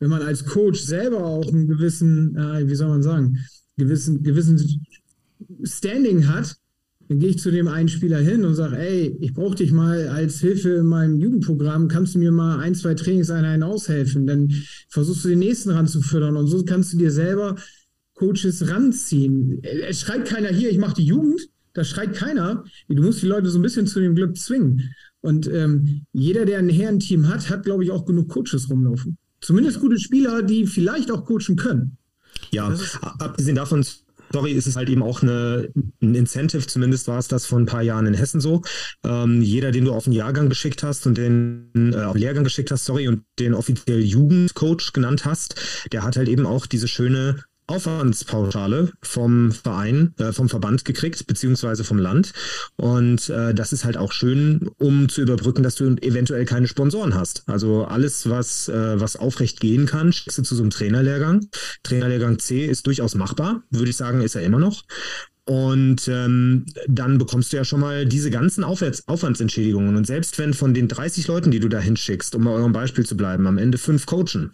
wenn 0.00 0.10
man 0.10 0.22
als 0.22 0.44
Coach 0.44 0.80
selber 0.80 1.24
auch 1.24 1.46
einen 1.48 1.66
gewissen, 1.66 2.36
äh, 2.36 2.68
wie 2.68 2.74
soll 2.74 2.88
man 2.88 3.02
sagen, 3.02 3.38
gewissen, 3.76 4.22
gewissen 4.22 4.86
Standing 5.64 6.28
hat, 6.28 6.56
dann 7.08 7.20
gehe 7.20 7.30
ich 7.30 7.38
zu 7.38 7.50
dem 7.50 7.68
einen 7.68 7.88
Spieler 7.88 8.18
hin 8.18 8.44
und 8.44 8.54
sage, 8.54 8.76
ey, 8.76 9.16
ich 9.20 9.32
brauche 9.32 9.56
dich 9.56 9.72
mal 9.72 10.08
als 10.08 10.40
Hilfe 10.40 10.70
in 10.70 10.86
meinem 10.86 11.16
Jugendprogramm, 11.16 11.88
kannst 11.88 12.14
du 12.14 12.18
mir 12.18 12.32
mal 12.32 12.58
ein, 12.58 12.74
zwei 12.74 12.94
Trainingseinheiten 12.94 13.62
aushelfen? 13.62 14.26
Dann 14.26 14.52
versuchst 14.90 15.24
du 15.24 15.28
den 15.28 15.38
nächsten 15.38 15.70
ranzufüttern 15.70 16.36
und 16.36 16.48
so 16.48 16.62
kannst 16.64 16.92
du 16.92 16.98
dir 16.98 17.10
selber 17.10 17.56
Coaches 18.12 18.68
ranziehen. 18.68 19.62
Es 19.62 20.00
schreit 20.00 20.26
keiner 20.26 20.48
hier, 20.50 20.70
ich 20.70 20.78
mache 20.78 20.96
die 20.96 21.06
Jugend, 21.06 21.48
da 21.72 21.82
schreit 21.82 22.14
keiner. 22.14 22.64
Du 22.88 23.02
musst 23.02 23.22
die 23.22 23.26
Leute 23.26 23.48
so 23.48 23.58
ein 23.58 23.62
bisschen 23.62 23.86
zu 23.86 24.00
dem 24.00 24.14
Glück 24.14 24.36
zwingen. 24.36 24.90
Und 25.20 25.46
ähm, 25.46 26.04
jeder, 26.12 26.44
der 26.44 26.58
ein 26.58 26.68
Herrenteam 26.68 27.28
hat, 27.28 27.48
hat, 27.48 27.64
glaube 27.64 27.84
ich, 27.84 27.90
auch 27.90 28.04
genug 28.04 28.28
Coaches 28.28 28.68
rumlaufen. 28.68 29.16
Zumindest 29.40 29.80
gute 29.80 29.98
Spieler, 29.98 30.42
die 30.42 30.66
vielleicht 30.66 31.10
auch 31.10 31.24
coachen 31.24 31.56
können. 31.56 31.98
Ja, 32.50 32.74
abgesehen 33.18 33.56
davon, 33.56 33.84
sorry, 34.32 34.52
ist 34.52 34.66
es 34.66 34.76
halt 34.76 34.88
eben 34.88 35.02
auch 35.02 35.22
eine, 35.22 35.70
ein 36.02 36.14
Incentive, 36.14 36.66
zumindest 36.66 37.08
war 37.08 37.18
es 37.18 37.28
das 37.28 37.46
vor 37.46 37.58
ein 37.58 37.66
paar 37.66 37.82
Jahren 37.82 38.06
in 38.06 38.14
Hessen 38.14 38.40
so. 38.40 38.62
Ähm, 39.04 39.42
jeder, 39.42 39.70
den 39.70 39.84
du 39.84 39.92
auf 39.92 40.04
den 40.04 40.12
Jahrgang 40.12 40.48
geschickt 40.48 40.82
hast 40.82 41.06
und 41.06 41.18
den 41.18 41.70
äh, 41.74 41.96
auf 42.02 42.12
den 42.12 42.20
Lehrgang 42.20 42.44
geschickt 42.44 42.70
hast, 42.70 42.84
sorry, 42.84 43.08
und 43.08 43.24
den 43.38 43.54
offiziell 43.54 44.00
Jugendcoach 44.00 44.92
genannt 44.92 45.24
hast, 45.24 45.54
der 45.92 46.02
hat 46.02 46.16
halt 46.16 46.28
eben 46.28 46.46
auch 46.46 46.66
diese 46.66 46.88
schöne 46.88 47.42
Aufwandspauschale 47.68 48.90
vom 49.02 49.52
Verein, 49.52 50.14
äh, 50.18 50.32
vom 50.32 50.48
Verband 50.48 50.84
gekriegt, 50.84 51.26
beziehungsweise 51.26 51.84
vom 51.84 51.98
Land. 51.98 52.32
Und 52.76 53.28
äh, 53.28 53.54
das 53.54 53.72
ist 53.72 53.84
halt 53.84 53.96
auch 53.96 54.12
schön, 54.12 54.70
um 54.78 55.08
zu 55.08 55.20
überbrücken, 55.20 55.62
dass 55.62 55.76
du 55.76 55.96
eventuell 56.00 56.44
keine 56.44 56.66
Sponsoren 56.66 57.14
hast. 57.14 57.44
Also 57.46 57.84
alles, 57.84 58.28
was, 58.28 58.68
äh, 58.68 59.00
was 59.00 59.16
aufrecht 59.16 59.60
gehen 59.60 59.86
kann, 59.86 60.12
schickst 60.12 60.38
du 60.38 60.42
zu 60.42 60.56
so 60.56 60.62
einem 60.62 60.70
Trainerlehrgang. 60.70 61.46
Trainerlehrgang 61.82 62.38
C 62.38 62.64
ist 62.64 62.86
durchaus 62.86 63.14
machbar, 63.14 63.62
würde 63.70 63.90
ich 63.90 63.96
sagen, 63.96 64.22
ist 64.22 64.34
er 64.34 64.42
immer 64.42 64.58
noch. 64.58 64.84
Und 65.48 66.08
ähm, 66.08 66.66
dann 66.88 67.16
bekommst 67.16 67.54
du 67.54 67.56
ja 67.56 67.64
schon 67.64 67.80
mal 67.80 68.04
diese 68.04 68.30
ganzen 68.30 68.64
Aufwärts 68.64 69.08
Aufwandsentschädigungen. 69.08 69.96
Und 69.96 70.06
selbst 70.06 70.38
wenn 70.38 70.52
von 70.52 70.74
den 70.74 70.88
30 70.88 71.26
Leuten, 71.26 71.50
die 71.50 71.58
du 71.58 71.70
da 71.70 71.80
hinschickst, 71.80 72.34
um 72.34 72.44
bei 72.44 72.50
eurem 72.50 72.72
Beispiel 72.72 73.06
zu 73.06 73.16
bleiben, 73.16 73.46
am 73.46 73.56
Ende 73.56 73.78
fünf 73.78 74.04
coachen, 74.04 74.50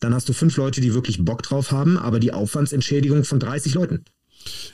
dann 0.00 0.12
hast 0.12 0.28
du 0.28 0.34
fünf 0.34 0.58
Leute, 0.58 0.82
die 0.82 0.92
wirklich 0.92 1.24
Bock 1.24 1.42
drauf 1.42 1.70
haben, 1.70 1.96
aber 1.96 2.20
die 2.20 2.34
Aufwandsentschädigung 2.34 3.24
von 3.24 3.40
30 3.40 3.72
Leuten. 3.72 4.04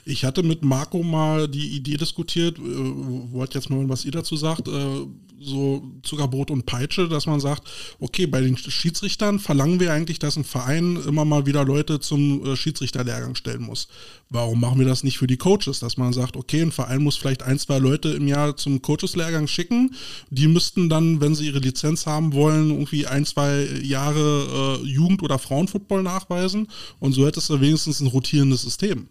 Ich 0.03 0.25
hatte 0.25 0.43
mit 0.43 0.61
Marco 0.61 1.03
mal 1.03 1.47
die 1.47 1.69
Idee 1.69 1.95
diskutiert, 1.95 2.59
äh, 2.59 2.61
wollte 2.61 3.57
jetzt 3.57 3.69
mal 3.69 3.87
was 3.87 4.03
ihr 4.03 4.11
dazu 4.11 4.35
sagt, 4.35 4.67
äh, 4.67 5.05
so 5.43 5.81
Zuckerbrot 6.03 6.51
und 6.51 6.65
Peitsche, 6.65 7.07
dass 7.07 7.25
man 7.25 7.39
sagt, 7.39 7.63
okay, 7.99 8.27
bei 8.27 8.41
den 8.41 8.57
Schiedsrichtern 8.57 9.39
verlangen 9.39 9.79
wir 9.79 9.91
eigentlich, 9.91 10.19
dass 10.19 10.37
ein 10.37 10.43
Verein 10.43 10.97
immer 11.07 11.25
mal 11.25 11.45
wieder 11.45 11.65
Leute 11.65 11.99
zum 11.99 12.45
äh, 12.45 12.55
Schiedsrichterlehrgang 12.55 13.35
stellen 13.35 13.63
muss. 13.63 13.87
Warum 14.29 14.59
machen 14.61 14.79
wir 14.79 14.87
das 14.87 15.03
nicht 15.03 15.17
für 15.17 15.27
die 15.27 15.37
Coaches, 15.37 15.79
dass 15.79 15.97
man 15.97 16.13
sagt, 16.13 16.37
okay, 16.37 16.61
ein 16.61 16.71
Verein 16.71 17.01
muss 17.01 17.17
vielleicht 17.17 17.43
ein, 17.43 17.59
zwei 17.59 17.79
Leute 17.79 18.09
im 18.09 18.27
Jahr 18.27 18.55
zum 18.55 18.81
Coacheslehrgang 18.81 19.47
schicken, 19.47 19.95
die 20.29 20.47
müssten 20.47 20.89
dann, 20.89 21.21
wenn 21.21 21.35
sie 21.35 21.47
ihre 21.47 21.59
Lizenz 21.59 22.05
haben 22.05 22.33
wollen, 22.33 22.69
irgendwie 22.69 23.07
ein, 23.07 23.25
zwei 23.25 23.67
Jahre 23.81 24.79
äh, 24.83 24.87
Jugend- 24.87 25.23
oder 25.23 25.39
Frauenfootball 25.39 26.03
nachweisen 26.03 26.67
und 26.99 27.13
so 27.13 27.25
hättest 27.25 27.49
du 27.49 27.59
wenigstens 27.59 27.99
ein 27.99 28.07
rotierendes 28.07 28.61
System. 28.61 29.09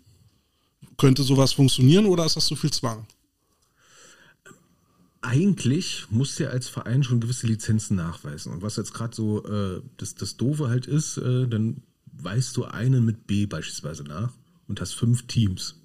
Könnte 0.97 1.23
sowas 1.23 1.53
funktionieren 1.53 2.07
oder 2.07 2.25
ist 2.25 2.37
das 2.37 2.47
zu 2.47 2.57
viel 2.57 2.71
Zwang? 2.71 3.07
Eigentlich 5.23 6.07
muss 6.11 6.39
ja 6.39 6.49
als 6.49 6.69
Verein 6.69 7.03
schon 7.03 7.21
gewisse 7.21 7.47
Lizenzen 7.47 7.97
nachweisen. 7.97 8.53
Und 8.53 8.63
was 8.63 8.77
jetzt 8.77 8.95
gerade 8.95 9.15
so 9.15 9.45
äh, 9.45 9.83
das, 9.99 10.15
das 10.15 10.37
Doofe 10.37 10.69
halt 10.69 10.87
ist, 10.87 11.19
äh, 11.19 11.47
dann 11.47 11.83
weißt 12.13 12.57
du 12.57 12.65
einen 12.65 13.05
mit 13.05 13.27
B 13.27 13.47
beispielsweise 13.47 14.05
nach 14.05 14.33
und 14.67 14.81
hast 14.81 14.95
fünf 14.95 15.27
Teams. 15.27 15.77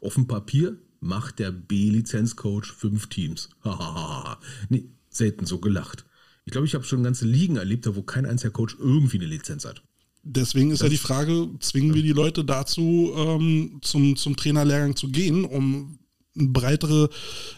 Auf 0.00 0.14
dem 0.14 0.26
Papier 0.26 0.76
macht 1.00 1.38
der 1.38 1.52
B-Lizenzcoach 1.52 2.66
fünf 2.66 3.06
Teams. 3.08 3.50
nee, 4.68 4.86
selten 5.08 5.46
so 5.46 5.58
gelacht. 5.58 6.04
Ich 6.44 6.52
glaube, 6.52 6.66
ich 6.66 6.74
habe 6.74 6.84
schon 6.84 7.02
ganze 7.02 7.26
Ligen 7.26 7.56
erlebt, 7.56 7.88
wo 7.94 8.02
kein 8.02 8.26
einziger 8.26 8.52
Coach 8.52 8.76
irgendwie 8.78 9.16
eine 9.16 9.26
Lizenz 9.26 9.64
hat. 9.64 9.82
Deswegen 10.22 10.70
ist 10.70 10.80
das 10.80 10.86
ja 10.86 10.90
die 10.90 10.96
Frage, 10.96 11.50
zwingen 11.60 11.94
wir 11.94 12.02
die 12.02 12.12
Leute 12.12 12.44
dazu, 12.44 13.12
ähm, 13.16 13.78
zum, 13.82 14.16
zum 14.16 14.36
Trainerlehrgang 14.36 14.96
zu 14.96 15.08
gehen, 15.08 15.44
um 15.44 15.98
breitere, 16.36 17.08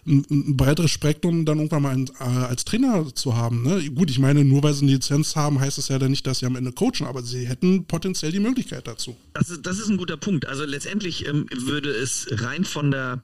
ein, 0.07 0.57
breiteres 0.57 0.91
Spektrum 0.91 1.45
dann 1.45 1.59
irgendwann 1.59 1.83
mal 1.83 1.95
ein, 1.95 2.11
äh, 2.20 2.22
als 2.22 2.64
Trainer 2.64 3.14
zu 3.14 3.37
haben. 3.37 3.62
Ne? 3.62 3.91
Gut, 3.91 4.11
ich 4.11 4.18
meine, 4.18 4.45
nur 4.45 4.62
weil 4.62 4.74
sie 4.74 4.85
eine 4.85 4.93
Lizenz 4.93 5.37
haben, 5.37 5.61
heißt 5.61 5.79
das 5.79 5.89
ja 5.89 5.99
dann 5.99 6.11
nicht, 6.11 6.26
dass 6.26 6.39
sie 6.39 6.47
am 6.47 6.57
Ende 6.57 6.72
coachen, 6.72 7.07
aber 7.07 7.22
sie 7.22 7.47
hätten 7.47 7.85
potenziell 7.87 8.33
die 8.33 8.41
Möglichkeit 8.41 8.87
dazu. 8.87 9.16
Das 9.35 9.51
ist, 9.51 9.66
das 9.66 9.79
ist 9.79 9.89
ein 9.89 9.97
guter 9.97 10.16
Punkt. 10.16 10.47
Also 10.47 10.64
letztendlich 10.64 11.26
ähm, 11.26 11.47
würde 11.51 11.91
es 11.91 12.26
rein 12.31 12.64
von 12.64 12.91
der 12.91 13.22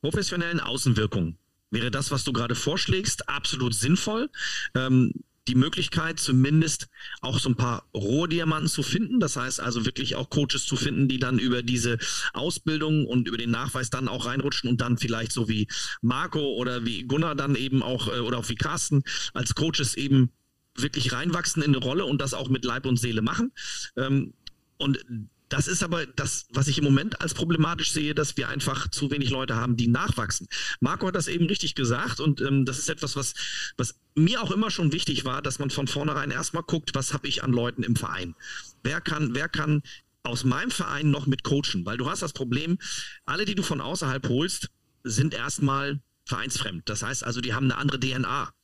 professionellen 0.00 0.60
Außenwirkung 0.60 1.36
wäre 1.72 1.90
das, 1.90 2.10
was 2.10 2.22
du 2.22 2.32
gerade 2.32 2.54
vorschlägst, 2.54 3.28
absolut 3.28 3.74
sinnvoll. 3.74 4.28
Ähm, 4.74 5.12
die 5.48 5.54
Möglichkeit, 5.56 6.20
zumindest 6.20 6.88
auch 7.20 7.38
so 7.38 7.48
ein 7.48 7.56
paar 7.56 7.88
Rohdiamanten 7.94 8.68
zu 8.68 8.82
finden. 8.82 9.18
Das 9.18 9.36
heißt 9.36 9.60
also 9.60 9.84
wirklich 9.84 10.14
auch 10.14 10.30
Coaches 10.30 10.66
zu 10.66 10.76
finden, 10.76 11.08
die 11.08 11.18
dann 11.18 11.38
über 11.38 11.62
diese 11.62 11.98
Ausbildung 12.32 13.06
und 13.06 13.26
über 13.26 13.38
den 13.38 13.50
Nachweis 13.50 13.90
dann 13.90 14.08
auch 14.08 14.26
reinrutschen 14.26 14.70
und 14.70 14.80
dann 14.80 14.98
vielleicht 14.98 15.32
so 15.32 15.48
wie 15.48 15.66
Marco 16.00 16.54
oder 16.54 16.84
wie 16.84 17.02
Gunnar 17.04 17.34
dann 17.34 17.56
eben 17.56 17.82
auch 17.82 18.08
äh, 18.08 18.20
oder 18.20 18.38
auch 18.38 18.48
wie 18.48 18.54
Carsten 18.54 19.02
als 19.34 19.54
Coaches 19.54 19.94
eben 19.96 20.30
wirklich 20.76 21.12
reinwachsen 21.12 21.62
in 21.62 21.74
eine 21.74 21.84
Rolle 21.84 22.04
und 22.04 22.20
das 22.20 22.34
auch 22.34 22.48
mit 22.48 22.64
Leib 22.64 22.86
und 22.86 22.98
Seele 22.98 23.22
machen. 23.22 23.52
Ähm, 23.96 24.34
und 24.78 25.04
das 25.52 25.68
ist 25.68 25.82
aber 25.82 26.06
das, 26.06 26.46
was 26.50 26.66
ich 26.66 26.78
im 26.78 26.84
Moment 26.84 27.20
als 27.20 27.34
problematisch 27.34 27.92
sehe, 27.92 28.14
dass 28.14 28.38
wir 28.38 28.48
einfach 28.48 28.88
zu 28.88 29.10
wenig 29.10 29.28
Leute 29.28 29.54
haben, 29.54 29.76
die 29.76 29.86
nachwachsen. 29.86 30.48
Marco 30.80 31.06
hat 31.06 31.14
das 31.14 31.28
eben 31.28 31.44
richtig 31.44 31.74
gesagt 31.74 32.20
und 32.20 32.40
ähm, 32.40 32.64
das 32.64 32.78
ist 32.78 32.88
etwas, 32.88 33.16
was, 33.16 33.34
was 33.76 34.00
mir 34.14 34.42
auch 34.42 34.50
immer 34.50 34.70
schon 34.70 34.92
wichtig 34.92 35.26
war, 35.26 35.42
dass 35.42 35.58
man 35.58 35.68
von 35.68 35.88
vornherein 35.88 36.30
erstmal 36.30 36.62
guckt, 36.62 36.94
was 36.94 37.12
habe 37.12 37.28
ich 37.28 37.44
an 37.44 37.52
Leuten 37.52 37.82
im 37.82 37.96
Verein? 37.96 38.34
Wer 38.82 39.02
kann, 39.02 39.34
wer 39.34 39.46
kann 39.46 39.82
aus 40.22 40.44
meinem 40.44 40.70
Verein 40.70 41.10
noch 41.10 41.26
mit 41.26 41.44
coachen? 41.44 41.84
Weil 41.84 41.98
du 41.98 42.08
hast 42.08 42.22
das 42.22 42.32
Problem, 42.32 42.78
alle, 43.26 43.44
die 43.44 43.54
du 43.54 43.62
von 43.62 43.82
außerhalb 43.82 44.26
holst, 44.30 44.70
sind 45.04 45.34
erstmal 45.34 46.00
vereinsfremd. 46.24 46.88
Das 46.88 47.02
heißt 47.02 47.24
also, 47.24 47.42
die 47.42 47.52
haben 47.52 47.70
eine 47.70 47.76
andere 47.76 48.00
DNA. 48.00 48.54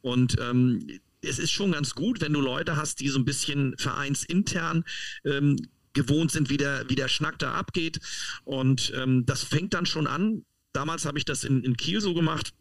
Und 0.00 0.36
ähm, 0.38 1.00
es 1.22 1.40
ist 1.40 1.50
schon 1.50 1.72
ganz 1.72 1.96
gut, 1.96 2.20
wenn 2.20 2.32
du 2.32 2.40
Leute 2.40 2.76
hast, 2.76 3.00
die 3.00 3.08
so 3.08 3.18
ein 3.18 3.24
bisschen 3.24 3.76
vereinsintern 3.78 4.84
ähm, 5.24 5.56
gewohnt 5.96 6.30
sind, 6.30 6.48
wie 6.50 6.58
der, 6.58 6.88
wie 6.88 6.94
der 6.94 7.08
Schnack 7.08 7.40
da 7.40 7.54
abgeht. 7.54 7.98
Und 8.44 8.92
ähm, 8.94 9.26
das 9.26 9.42
fängt 9.42 9.74
dann 9.74 9.86
schon 9.86 10.06
an. 10.06 10.44
Damals 10.72 11.04
habe 11.04 11.18
ich 11.18 11.24
das 11.24 11.42
in, 11.42 11.64
in 11.64 11.76
Kiel 11.76 12.00
so 12.00 12.14
gemacht. 12.14 12.52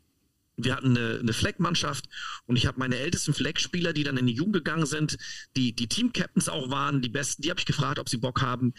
Wir 0.57 0.73
hatten 0.73 0.97
eine, 0.97 1.19
eine 1.19 1.33
Fleckmannschaft 1.33 2.05
und 2.45 2.55
ich 2.55 2.65
habe 2.65 2.79
meine 2.79 2.95
ältesten 2.95 3.33
Fleckspieler, 3.33 3.91
die 3.91 4.05
dann 4.05 4.15
in 4.15 4.25
die 4.25 4.33
Jugend 4.33 4.53
gegangen 4.53 4.85
sind, 4.85 5.17
die, 5.57 5.73
die 5.73 5.87
Team-Captains 5.87 6.47
auch 6.47 6.69
waren, 6.69 7.01
die 7.01 7.09
besten, 7.09 7.41
die 7.41 7.49
habe 7.49 7.59
ich 7.59 7.65
gefragt, 7.65 7.99
ob 7.99 8.07
sie 8.07 8.17
Bock 8.17 8.41
haben, 8.41 8.73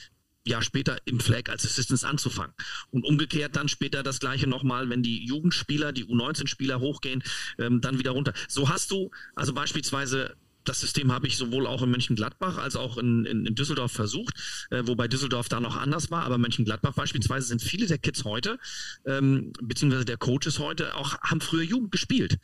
Jahr 0.47 0.63
später 0.63 0.97
im 1.05 1.21
Flag 1.21 1.51
als 1.51 1.67
Assistants 1.67 2.05
anzufangen. 2.05 2.55
Und 2.91 3.05
umgekehrt 3.05 3.57
dann 3.57 3.69
später 3.69 4.03
das 4.03 4.21
gleiche 4.21 4.47
nochmal, 4.47 4.89
wenn 4.89 5.03
die 5.03 5.27
Jugendspieler, 5.27 5.93
die 5.93 6.07
U19-Spieler 6.07 6.81
hochgehen, 6.81 7.23
ähm, 7.59 7.83
dann 7.83 7.99
wieder 7.99 8.13
runter. 8.13 8.33
So 8.49 8.71
hast 8.71 8.91
du 8.91 9.11
also 9.35 9.53
beispielsweise 9.53 10.35
das 10.69 10.81
System 10.81 11.13
habe 11.13 11.27
ich 11.27 11.37
sowohl 11.37 11.67
auch 11.67 11.83
in 11.83 11.91
Mönchengladbach 11.91 12.59
als 12.59 12.77
auch 12.77 12.99
in, 12.99 13.25
in, 13.25 13.47
in 13.47 13.55
Düsseldorf 13.55 13.93
versucht, 13.93 14.35
äh, 14.71 14.83
wobei 14.87 15.09
Düsseldorf 15.09 15.49
da 15.49 15.61
noch 15.61 15.77
anders 15.77 16.11
war, 16.11 16.25
aber 16.25 16.39
Mönchengladbach 16.39 16.95
beispielsweise 16.95 17.47
sind 17.47 17.63
viele 17.63 17.87
der 17.87 17.99
Kids 17.99 18.25
heute, 18.25 18.59
ähm, 19.05 19.53
beziehungsweise 19.63 20.05
der 20.05 20.17
Coaches 20.17 20.59
heute, 20.59 20.95
auch 20.95 21.19
haben 21.21 21.41
früher 21.41 21.63
Jugend 21.63 21.93
gespielt. 21.93 22.39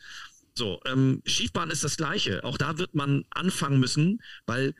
So, 0.55 0.79
ähm, 0.85 1.21
Schiefbahn 1.25 1.71
ist 1.71 1.83
das 1.83 1.97
Gleiche. 1.97 2.43
Auch 2.43 2.57
da 2.57 2.77
wird 2.77 2.93
man 2.93 3.25
anfangen 3.31 3.79
müssen, 3.79 4.21
weil 4.45 4.75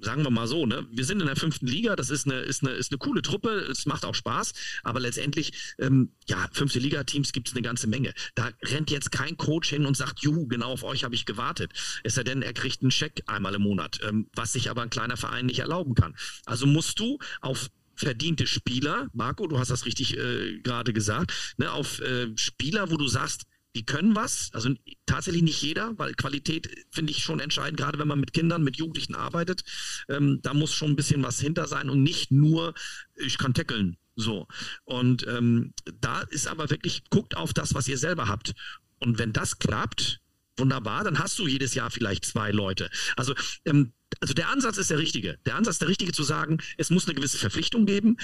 sagen 0.00 0.22
wir 0.22 0.30
mal 0.30 0.46
so, 0.46 0.66
ne, 0.66 0.86
wir 0.90 1.04
sind 1.04 1.20
in 1.20 1.26
der 1.26 1.36
fünften 1.36 1.66
Liga, 1.66 1.96
das 1.96 2.10
ist 2.10 2.26
eine, 2.26 2.40
ist 2.40 2.62
eine, 2.62 2.72
ist 2.72 2.92
eine 2.92 2.98
coole 2.98 3.22
Truppe, 3.22 3.50
es 3.70 3.86
macht 3.86 4.04
auch 4.04 4.14
Spaß, 4.14 4.52
aber 4.82 5.00
letztendlich, 5.00 5.52
ähm, 5.78 6.12
ja, 6.28 6.48
fünfte 6.52 6.78
Liga-Teams 6.78 7.32
gibt 7.32 7.48
es 7.48 7.54
eine 7.54 7.62
ganze 7.62 7.86
Menge. 7.86 8.12
Da 8.34 8.50
rennt 8.64 8.90
jetzt 8.90 9.12
kein 9.12 9.36
Coach 9.36 9.70
hin 9.70 9.86
und 9.86 9.96
sagt, 9.96 10.20
juhu, 10.20 10.46
genau 10.46 10.72
auf 10.72 10.84
euch 10.84 11.04
habe 11.04 11.14
ich 11.14 11.26
gewartet. 11.26 11.72
Es 12.02 12.14
sei 12.14 12.24
denn, 12.24 12.42
er 12.42 12.52
kriegt 12.52 12.82
einen 12.82 12.90
Scheck 12.90 13.22
einmal 13.26 13.54
im 13.54 13.62
Monat, 13.62 14.00
ähm, 14.02 14.28
was 14.34 14.52
sich 14.52 14.70
aber 14.70 14.82
ein 14.82 14.90
kleiner 14.90 15.16
Verein 15.16 15.46
nicht 15.46 15.60
erlauben 15.60 15.94
kann. 15.94 16.16
Also 16.46 16.66
musst 16.66 16.98
du 16.98 17.18
auf 17.40 17.70
verdiente 17.94 18.46
Spieler, 18.46 19.08
Marco, 19.12 19.46
du 19.46 19.58
hast 19.58 19.70
das 19.70 19.86
richtig 19.86 20.16
äh, 20.16 20.58
gerade 20.60 20.92
gesagt, 20.92 21.32
ne, 21.58 21.70
auf 21.70 22.00
äh, 22.00 22.28
Spieler, 22.36 22.90
wo 22.90 22.96
du 22.96 23.06
sagst, 23.06 23.44
die 23.74 23.84
können 23.86 24.14
was, 24.14 24.50
also 24.52 24.74
tatsächlich 25.06 25.42
nicht 25.42 25.62
jeder, 25.62 25.98
weil 25.98 26.14
Qualität 26.14 26.68
finde 26.90 27.12
ich 27.12 27.22
schon 27.22 27.40
entscheidend, 27.40 27.78
gerade 27.78 27.98
wenn 27.98 28.08
man 28.08 28.20
mit 28.20 28.32
Kindern, 28.32 28.62
mit 28.62 28.76
Jugendlichen 28.76 29.14
arbeitet. 29.14 29.64
Ähm, 30.08 30.40
da 30.42 30.52
muss 30.52 30.74
schon 30.74 30.90
ein 30.90 30.96
bisschen 30.96 31.22
was 31.22 31.40
hinter 31.40 31.66
sein 31.66 31.88
und 31.88 32.02
nicht 32.02 32.30
nur, 32.30 32.74
ich 33.16 33.38
kann 33.38 33.54
tackeln. 33.54 33.96
So. 34.14 34.46
Und 34.84 35.26
ähm, 35.26 35.72
da 36.00 36.20
ist 36.22 36.46
aber 36.46 36.70
wirklich, 36.70 37.04
guckt 37.08 37.36
auf 37.36 37.54
das, 37.54 37.74
was 37.74 37.88
ihr 37.88 37.98
selber 37.98 38.28
habt. 38.28 38.52
Und 38.98 39.18
wenn 39.18 39.32
das 39.32 39.58
klappt, 39.58 40.20
wunderbar, 40.58 41.04
dann 41.04 41.18
hast 41.18 41.38
du 41.38 41.46
jedes 41.46 41.74
Jahr 41.74 41.90
vielleicht 41.90 42.26
zwei 42.26 42.50
Leute. 42.50 42.90
Also, 43.16 43.34
ähm, 43.64 43.92
also 44.20 44.34
der 44.34 44.50
Ansatz 44.50 44.76
ist 44.76 44.90
der 44.90 44.98
richtige. 44.98 45.38
Der 45.46 45.56
Ansatz 45.56 45.76
ist 45.76 45.82
der 45.82 45.88
richtige 45.88 46.12
zu 46.12 46.22
sagen, 46.22 46.58
es 46.76 46.90
muss 46.90 47.06
eine 47.06 47.14
gewisse 47.14 47.38
Verpflichtung 47.38 47.86
geben, 47.86 48.18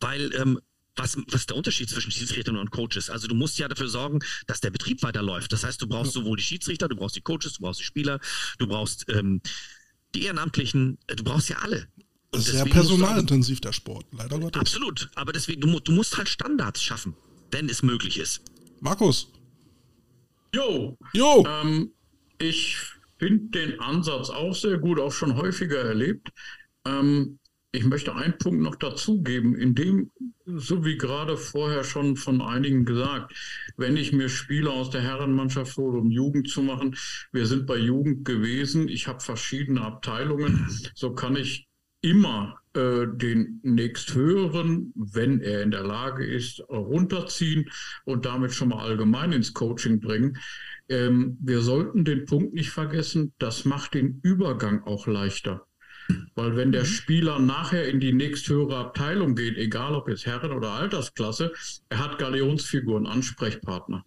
weil 0.00 0.34
ähm, 0.34 0.60
was, 0.96 1.16
was 1.28 1.42
ist 1.42 1.50
der 1.50 1.56
Unterschied 1.56 1.88
zwischen 1.88 2.10
Schiedsrichtern 2.10 2.56
und 2.56 2.70
Coaches? 2.70 3.10
Also 3.10 3.28
du 3.28 3.34
musst 3.34 3.58
ja 3.58 3.68
dafür 3.68 3.88
sorgen, 3.88 4.20
dass 4.46 4.60
der 4.60 4.70
Betrieb 4.70 5.02
weiterläuft. 5.02 5.52
Das 5.52 5.64
heißt, 5.64 5.80
du 5.80 5.86
brauchst 5.86 6.12
sowohl 6.12 6.36
die 6.36 6.42
Schiedsrichter, 6.42 6.88
du 6.88 6.96
brauchst 6.96 7.16
die 7.16 7.20
Coaches, 7.20 7.54
du 7.54 7.62
brauchst 7.62 7.80
die 7.80 7.84
Spieler, 7.84 8.20
du 8.58 8.66
brauchst 8.66 9.06
ähm, 9.10 9.40
die 10.14 10.24
Ehrenamtlichen, 10.24 10.98
du 11.06 11.24
brauchst 11.24 11.48
ja 11.48 11.58
alle. 11.58 11.86
Und 12.32 12.40
Sehr 12.40 12.64
personalintensiv 12.64 13.60
der 13.60 13.72
Sport, 13.72 14.06
leider 14.12 14.38
Gottes. 14.38 14.60
Absolut, 14.60 15.10
aber 15.14 15.32
deswegen, 15.32 15.60
du, 15.60 15.80
du 15.80 15.92
musst 15.92 16.16
halt 16.16 16.28
Standards 16.28 16.82
schaffen, 16.82 17.14
wenn 17.50 17.68
es 17.68 17.82
möglich 17.82 18.18
ist. 18.18 18.42
Markus. 18.80 19.28
Jo. 20.54 20.98
Jo. 21.12 21.46
Ähm, 21.46 21.92
ich 22.38 22.76
finde 23.18 23.58
den 23.58 23.80
Ansatz 23.80 24.30
auch 24.30 24.54
sehr 24.54 24.78
gut, 24.78 24.98
auch 24.98 25.12
schon 25.12 25.36
häufiger 25.36 25.78
erlebt. 25.78 26.28
Ähm, 26.84 27.38
ich 27.76 27.84
möchte 27.84 28.14
einen 28.14 28.38
Punkt 28.38 28.62
noch 28.62 28.76
dazugeben, 28.76 29.54
in 29.54 29.74
dem, 29.74 30.10
so 30.46 30.84
wie 30.86 30.96
gerade 30.96 31.36
vorher 31.36 31.84
schon 31.84 32.16
von 32.16 32.40
einigen 32.40 32.86
gesagt, 32.86 33.34
wenn 33.76 33.98
ich 33.98 34.14
mir 34.14 34.30
Spieler 34.30 34.72
aus 34.72 34.88
der 34.88 35.02
Herrenmannschaft 35.02 35.76
hole, 35.76 35.98
um 35.98 36.10
Jugend 36.10 36.48
zu 36.48 36.62
machen, 36.62 36.96
wir 37.32 37.44
sind 37.44 37.66
bei 37.66 37.76
Jugend 37.76 38.24
gewesen, 38.24 38.88
ich 38.88 39.06
habe 39.08 39.20
verschiedene 39.20 39.82
Abteilungen, 39.82 40.66
so 40.94 41.12
kann 41.12 41.36
ich 41.36 41.68
immer 42.00 42.58
äh, 42.72 43.06
den 43.06 43.60
nächsthöheren, 43.62 44.94
wenn 44.94 45.40
er 45.42 45.62
in 45.62 45.70
der 45.70 45.84
Lage 45.84 46.24
ist, 46.24 46.60
runterziehen 46.70 47.68
und 48.06 48.24
damit 48.24 48.54
schon 48.54 48.70
mal 48.70 48.84
allgemein 48.84 49.32
ins 49.32 49.52
Coaching 49.52 50.00
bringen. 50.00 50.38
Ähm, 50.88 51.36
wir 51.42 51.60
sollten 51.60 52.06
den 52.06 52.24
Punkt 52.24 52.54
nicht 52.54 52.70
vergessen, 52.70 53.34
das 53.38 53.66
macht 53.66 53.92
den 53.92 54.20
Übergang 54.22 54.82
auch 54.84 55.06
leichter. 55.06 55.66
Weil 56.34 56.56
wenn 56.56 56.72
der 56.72 56.82
mhm. 56.82 56.86
Spieler 56.86 57.38
nachher 57.38 57.88
in 57.88 58.00
die 58.00 58.12
nächsthöhere 58.12 58.76
Abteilung 58.76 59.34
geht, 59.34 59.56
egal 59.56 59.94
ob 59.94 60.08
jetzt 60.08 60.26
Herren- 60.26 60.52
oder 60.52 60.70
Altersklasse, 60.70 61.52
er 61.88 61.98
hat 61.98 62.18
Galionsfiguren, 62.18 63.06
Ansprechpartner. 63.06 64.04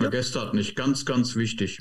Vergesst 0.00 0.34
das 0.34 0.54
nicht, 0.54 0.76
ganz, 0.76 1.04
ganz 1.04 1.36
wichtig. 1.36 1.78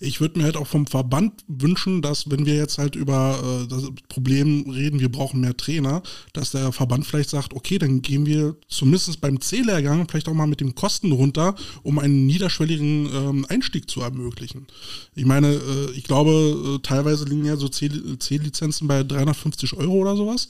Ich 0.00 0.20
würde 0.20 0.38
mir 0.38 0.44
halt 0.44 0.56
auch 0.56 0.66
vom 0.66 0.86
Verband 0.86 1.44
wünschen, 1.48 2.02
dass 2.02 2.30
wenn 2.30 2.46
wir 2.46 2.54
jetzt 2.54 2.78
halt 2.78 2.94
über 2.94 3.64
äh, 3.64 3.68
das 3.68 3.84
Problem 4.08 4.68
reden, 4.70 5.00
wir 5.00 5.10
brauchen 5.10 5.40
mehr 5.40 5.56
Trainer, 5.56 6.02
dass 6.32 6.52
der 6.52 6.72
Verband 6.72 7.06
vielleicht 7.06 7.30
sagt, 7.30 7.54
okay, 7.54 7.78
dann 7.78 8.02
gehen 8.02 8.26
wir 8.26 8.56
zumindest 8.68 9.20
beim 9.20 9.40
C-Lehrgang 9.40 10.06
vielleicht 10.08 10.28
auch 10.28 10.34
mal 10.34 10.46
mit 10.46 10.60
den 10.60 10.74
Kosten 10.74 11.12
runter, 11.12 11.54
um 11.82 11.98
einen 11.98 12.26
niederschwelligen 12.26 13.06
ähm, 13.12 13.46
Einstieg 13.48 13.88
zu 13.90 14.02
ermöglichen. 14.02 14.66
Ich 15.14 15.24
meine, 15.24 15.54
äh, 15.54 15.90
ich 15.96 16.04
glaube, 16.04 16.76
äh, 16.76 16.78
teilweise 16.82 17.24
liegen 17.24 17.44
ja 17.44 17.56
so 17.56 17.68
C-Lizenzen 17.68 18.88
bei 18.88 19.02
350 19.02 19.74
Euro 19.74 19.94
oder 19.94 20.16
sowas. 20.16 20.48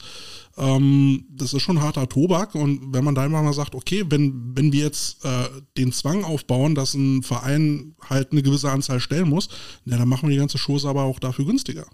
Ähm, 0.55 1.25
das 1.31 1.53
ist 1.53 1.63
schon 1.63 1.81
harter 1.81 2.07
Tobak 2.07 2.53
und 2.53 2.93
wenn 2.93 3.03
man 3.03 3.15
da 3.15 3.23
einfach 3.23 3.41
mal 3.41 3.53
sagt, 3.53 3.73
okay, 3.73 4.03
wenn, 4.09 4.55
wenn 4.55 4.71
wir 4.71 4.83
jetzt 4.83 5.25
äh, 5.25 5.49
den 5.77 5.91
Zwang 5.91 6.23
aufbauen, 6.23 6.75
dass 6.75 6.93
ein 6.93 7.23
Verein 7.23 7.95
halt 8.07 8.31
eine 8.31 8.43
gewisse 8.43 8.69
Anzahl 8.69 8.99
stellen 8.99 9.29
muss, 9.29 9.49
ja, 9.85 9.97
dann 9.97 10.07
machen 10.07 10.29
wir 10.29 10.33
die 10.33 10.39
ganze 10.39 10.59
Chose 10.59 10.87
aber 10.87 11.03
auch 11.03 11.19
dafür 11.19 11.45
günstiger. 11.45 11.87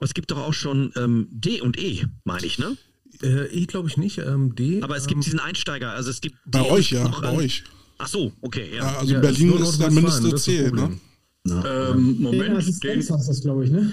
Es 0.00 0.12
gibt 0.12 0.30
doch 0.30 0.38
auch 0.38 0.52
schon 0.52 0.92
ähm, 0.96 1.28
D 1.30 1.60
und 1.60 1.78
E, 1.78 2.04
meine 2.24 2.46
ich, 2.46 2.58
ne? 2.58 2.76
Äh, 3.22 3.46
e 3.46 3.66
glaube 3.66 3.88
ich 3.88 3.96
nicht, 3.96 4.18
ähm, 4.18 4.54
D. 4.54 4.82
Aber 4.82 4.96
es 4.96 5.06
gibt 5.06 5.18
ähm, 5.18 5.22
diesen 5.22 5.40
Einsteiger, 5.40 5.92
also 5.92 6.10
es 6.10 6.20
gibt 6.20 6.36
Bei 6.44 6.62
D 6.62 6.70
euch, 6.70 6.90
ja, 6.90 7.08
bei 7.08 7.32
euch. 7.32 7.64
Ach 7.96 8.06
so, 8.06 8.32
okay, 8.42 8.68
ja. 8.76 8.82
ja 8.82 8.98
also 8.98 9.14
ja, 9.14 9.20
Berlin 9.20 9.54
ist, 9.54 9.70
ist 9.70 9.80
der 9.80 9.90
mindeste 9.90 10.34
C, 10.36 10.70
ne? 10.70 10.98
Ähm, 11.46 12.20
Moment, 12.20 12.66
den, 12.66 12.80
den, 12.80 13.06
das, 13.06 13.40
glaube 13.40 13.64
ich, 13.64 13.70
ne? 13.70 13.92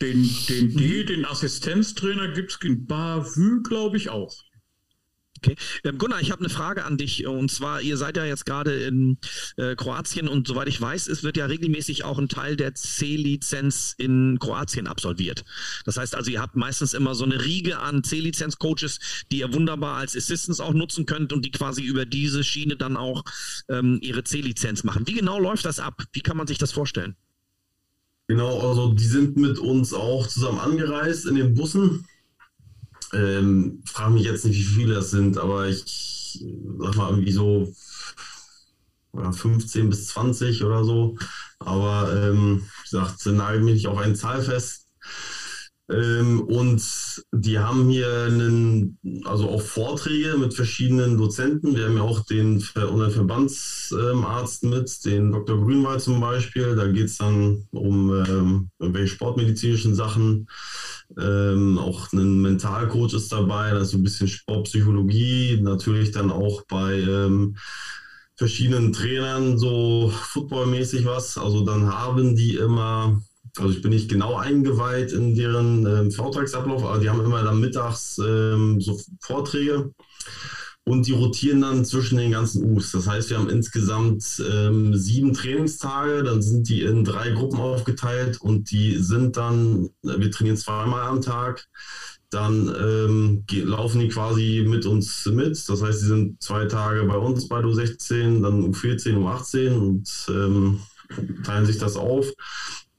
Den, 0.00 0.28
den 0.48 0.76
D, 0.76 1.04
den 1.04 1.24
Assistenztrainer 1.24 2.28
gibt 2.28 2.52
es 2.52 2.58
in 2.62 2.86
Bavü, 2.86 3.62
glaube 3.62 3.96
ich, 3.96 4.10
auch. 4.10 4.34
Okay. 5.38 5.56
Ähm, 5.84 5.98
Gunnar, 5.98 6.20
ich 6.20 6.30
habe 6.30 6.40
eine 6.40 6.48
Frage 6.48 6.84
an 6.84 6.96
dich. 6.96 7.26
Und 7.26 7.50
zwar, 7.50 7.80
ihr 7.80 7.96
seid 7.96 8.16
ja 8.16 8.24
jetzt 8.24 8.46
gerade 8.46 8.74
in 8.84 9.18
äh, 9.56 9.74
Kroatien 9.74 10.28
und 10.28 10.46
soweit 10.46 10.68
ich 10.68 10.80
weiß, 10.80 11.08
es 11.08 11.22
wird 11.22 11.36
ja 11.36 11.46
regelmäßig 11.46 12.04
auch 12.04 12.18
ein 12.18 12.28
Teil 12.28 12.56
der 12.56 12.74
C-Lizenz 12.74 13.94
in 13.98 14.38
Kroatien 14.40 14.86
absolviert. 14.86 15.44
Das 15.84 15.96
heißt 15.96 16.14
also, 16.14 16.30
ihr 16.30 16.40
habt 16.40 16.56
meistens 16.56 16.94
immer 16.94 17.14
so 17.14 17.24
eine 17.24 17.44
Riege 17.44 17.78
an 17.78 18.02
C-Lizenz-Coaches, 18.02 18.98
die 19.30 19.38
ihr 19.38 19.52
wunderbar 19.52 19.96
als 19.96 20.16
Assistants 20.16 20.60
auch 20.60 20.74
nutzen 20.74 21.06
könnt 21.06 21.32
und 21.32 21.44
die 21.44 21.50
quasi 21.50 21.82
über 21.82 22.06
diese 22.06 22.44
Schiene 22.44 22.76
dann 22.76 22.96
auch 22.96 23.24
ähm, 23.68 23.98
ihre 24.02 24.24
C-Lizenz 24.24 24.84
machen. 24.84 25.06
Wie 25.06 25.14
genau 25.14 25.38
läuft 25.38 25.64
das 25.64 25.80
ab? 25.80 26.02
Wie 26.12 26.22
kann 26.22 26.36
man 26.36 26.46
sich 26.46 26.58
das 26.58 26.72
vorstellen? 26.72 27.16
Genau, 28.28 28.68
also 28.68 28.92
die 28.92 29.06
sind 29.06 29.36
mit 29.36 29.58
uns 29.58 29.92
auch 29.92 30.26
zusammen 30.26 30.58
angereist 30.58 31.26
in 31.26 31.36
den 31.36 31.54
Bussen. 31.54 32.06
Ähm, 33.12 33.82
frage 33.86 34.14
mich 34.14 34.24
jetzt 34.24 34.44
nicht, 34.44 34.58
wie 34.58 34.74
viele 34.74 34.94
das 34.94 35.10
sind, 35.10 35.38
aber 35.38 35.68
ich 35.68 36.44
sag 36.78 36.96
mal 36.96 37.10
irgendwie 37.10 37.32
so 37.32 37.72
15 39.14 39.88
bis 39.88 40.08
20 40.08 40.64
oder 40.64 40.84
so. 40.84 41.16
Aber 41.60 42.12
ähm, 42.12 42.62
wie 42.62 42.82
gesagt, 42.90 43.24
nagel 43.26 43.62
mich 43.62 43.74
nicht 43.74 43.86
auf 43.86 43.98
eine 43.98 44.14
Zahl 44.14 44.42
fest. 44.42 44.86
Ähm, 45.88 46.40
und 46.40 46.82
die 47.32 47.58
haben 47.58 47.88
hier 47.88 48.24
einen, 48.24 48.98
also 49.24 49.48
auch 49.48 49.60
Vorträge 49.60 50.36
mit 50.36 50.52
verschiedenen 50.52 51.16
Dozenten. 51.16 51.76
Wir 51.76 51.84
haben 51.84 51.96
ja 51.96 52.02
auch 52.02 52.24
den 52.24 52.54
unseren 52.56 53.10
Verbandsarzt 53.12 54.64
mit, 54.64 55.04
den 55.04 55.30
Dr. 55.30 55.64
Grünwald 55.64 56.00
zum 56.00 56.20
Beispiel. 56.20 56.74
Da 56.74 56.88
geht 56.88 57.06
es 57.06 57.18
dann 57.18 57.66
um 57.70 58.12
ähm, 58.12 58.70
irgendwelche 58.80 59.14
sportmedizinischen 59.14 59.94
Sachen. 59.94 60.48
Ähm, 61.18 61.78
auch 61.78 62.12
ein 62.12 62.42
Mentalcoach 62.42 63.14
ist 63.14 63.30
dabei, 63.30 63.70
da 63.70 63.78
ist 63.78 63.90
so 63.90 63.98
ein 63.98 64.02
bisschen 64.02 64.26
Sportpsychologie, 64.26 65.60
natürlich 65.62 66.10
dann 66.10 66.32
auch 66.32 66.62
bei 66.66 66.98
ähm, 66.98 67.56
verschiedenen 68.34 68.92
Trainern 68.92 69.56
so 69.56 70.12
footballmäßig 70.32 71.06
was. 71.06 71.38
Also 71.38 71.64
dann 71.64 71.86
haben 71.86 72.34
die 72.34 72.56
immer 72.56 73.22
also 73.58 73.70
ich 73.70 73.82
bin 73.82 73.90
nicht 73.90 74.08
genau 74.08 74.36
eingeweiht 74.36 75.12
in 75.12 75.34
deren 75.34 75.86
äh, 75.86 76.10
Vortragsablauf, 76.10 76.84
aber 76.84 76.98
die 76.98 77.08
haben 77.10 77.24
immer 77.24 77.42
dann 77.42 77.60
mittags 77.60 78.18
ähm, 78.18 78.80
so 78.80 79.00
Vorträge 79.20 79.92
und 80.88 81.06
die 81.06 81.12
rotieren 81.12 81.62
dann 81.62 81.84
zwischen 81.84 82.16
den 82.16 82.30
ganzen 82.30 82.64
U's. 82.64 82.92
Das 82.92 83.08
heißt, 83.08 83.30
wir 83.30 83.38
haben 83.38 83.50
insgesamt 83.50 84.24
ähm, 84.48 84.94
sieben 84.94 85.32
Trainingstage, 85.32 86.22
dann 86.22 86.42
sind 86.42 86.68
die 86.68 86.82
in 86.82 87.02
drei 87.02 87.30
Gruppen 87.30 87.58
aufgeteilt 87.58 88.40
und 88.40 88.70
die 88.70 88.96
sind 88.98 89.36
dann, 89.36 89.90
wir 90.02 90.30
trainieren 90.30 90.56
zweimal 90.56 91.02
am 91.02 91.20
Tag, 91.22 91.66
dann 92.30 92.72
ähm, 92.80 93.44
laufen 93.50 94.00
die 94.00 94.08
quasi 94.08 94.64
mit 94.66 94.86
uns 94.86 95.26
mit. 95.26 95.60
Das 95.68 95.82
heißt, 95.82 96.00
sie 96.00 96.06
sind 96.06 96.42
zwei 96.42 96.66
Tage 96.66 97.04
bei 97.04 97.16
uns 97.16 97.48
bei 97.48 97.60
U16, 97.60 98.42
dann 98.42 98.72
U14, 98.72 99.16
U18 99.16 99.70
und 99.72 100.26
ähm, 100.28 100.80
teilen 101.44 101.66
sich 101.66 101.78
das 101.78 101.96
auf. 101.96 102.32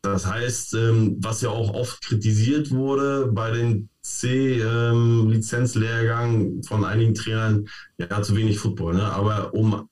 Das 0.02 0.26
heißt, 0.26 0.74
ähm, 0.76 1.18
was 1.20 1.42
ja 1.42 1.50
auch 1.50 1.74
oft 1.74 2.02
kritisiert 2.02 2.72
wurde 2.72 3.30
bei 3.32 3.52
den 3.52 3.90
C-Lizenzlehrgang 4.02 6.64
von 6.64 6.86
einigen 6.86 7.14
Trainern, 7.14 7.68
ja, 7.98 8.22
zu 8.22 8.34
wenig 8.36 8.60
Football. 8.60 8.96
Ne? 8.96 9.04
Aber 9.04 9.54
um 9.54 9.90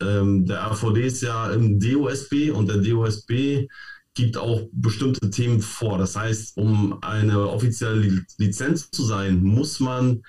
ähm, 0.00 0.46
der 0.46 0.64
AVD 0.70 1.06
ist 1.06 1.22
ja 1.22 1.50
im 1.50 1.80
DOSB 1.80 2.50
und 2.52 2.68
der 2.68 2.78
DOSB 2.78 3.66
gibt 4.14 4.36
auch 4.36 4.62
bestimmte 4.72 5.30
Themen 5.30 5.60
vor. 5.60 5.98
Das 5.98 6.16
heißt, 6.16 6.56
um 6.56 7.02
eine 7.02 7.48
offizielle 7.48 8.24
Lizenz 8.38 8.90
zu 8.90 9.04
sein, 9.04 9.42
muss 9.42 9.80
man 9.80 10.22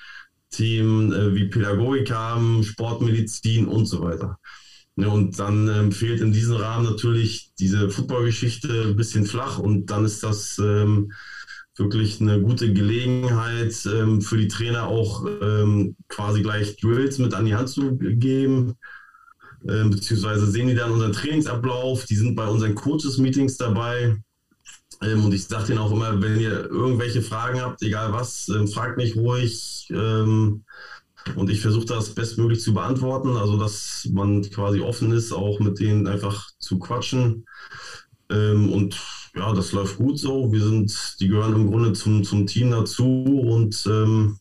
Themen 0.50 1.14
äh, 1.14 1.36
wie 1.36 1.46
Pädagogik 1.46 2.12
haben, 2.12 2.64
Sportmedizin 2.64 3.68
und 3.68 3.86
so 3.86 4.02
weiter. 4.02 4.40
Ja, 5.00 5.10
und 5.10 5.38
dann 5.38 5.68
ähm, 5.68 5.92
fehlt 5.92 6.22
in 6.22 6.32
diesem 6.34 6.56
Rahmen 6.56 6.86
natürlich 6.86 7.52
diese 7.60 7.92
Footballgeschichte 7.92 8.88
ein 8.88 8.96
bisschen 8.96 9.28
flach 9.28 9.60
und 9.60 9.92
dann 9.92 10.06
ist 10.06 10.24
das 10.24 10.58
ähm, 10.58 11.12
wirklich 11.76 12.20
eine 12.20 12.42
gute 12.42 12.74
Gelegenheit 12.74 13.76
ähm, 13.86 14.22
für 14.22 14.38
die 14.38 14.48
Trainer 14.48 14.88
auch 14.88 15.24
ähm, 15.40 15.96
quasi 16.08 16.42
gleich 16.42 16.78
Drills 16.78 17.20
mit 17.20 17.36
an 17.36 17.46
die 17.46 17.54
Hand 17.54 17.70
zu 17.70 17.96
geben. 17.96 18.74
Ähm, 19.70 19.92
beziehungsweise 19.92 20.48
sehen 20.50 20.68
die 20.68 20.76
dann 20.76 20.92
unseren 20.92 21.14
Trainingsablauf, 21.14 22.06
die 22.06 22.16
sind 22.16 22.36
bei 22.36 22.48
unseren 22.48 22.74
Coaches-Meetings 22.74 23.58
dabei. 23.58 24.18
Ähm, 25.04 25.26
und 25.26 25.32
ich 25.32 25.46
sage 25.46 25.68
denen 25.68 25.80
auch 25.80 25.92
immer, 25.92 26.20
wenn 26.24 26.40
ihr 26.40 26.66
irgendwelche 26.72 27.22
Fragen 27.22 27.62
habt, 27.62 27.84
egal 27.84 28.14
was, 28.14 28.52
fragt 28.74 28.98
mich 28.98 29.16
ruhig. 29.16 29.94
Und 31.36 31.50
ich 31.50 31.62
versuche 31.62 31.86
das 31.86 32.14
bestmöglich 32.14 32.62
zu 32.62 32.74
beantworten, 32.74 33.38
also 33.38 33.58
dass 33.58 34.08
man 34.12 34.42
quasi 34.50 34.80
offen 34.80 35.12
ist, 35.12 35.32
auch 35.32 35.60
mit 35.60 35.80
denen 35.80 36.08
einfach 36.08 36.50
zu 36.60 36.80
quatschen. 36.80 37.46
Ähm, 38.30 38.72
und 38.72 39.00
ja, 39.36 39.54
das 39.54 39.72
läuft 39.72 39.98
gut 39.98 40.20
so. 40.20 40.52
Wir 40.52 40.64
sind, 40.64 41.16
die 41.20 41.28
gehören 41.28 41.54
im 41.54 41.68
Grunde 41.68 41.94
zum, 41.94 42.24
zum 42.24 42.48
Team 42.48 42.72
dazu 42.72 43.06
und 43.06 43.86
ähm, 43.88 44.38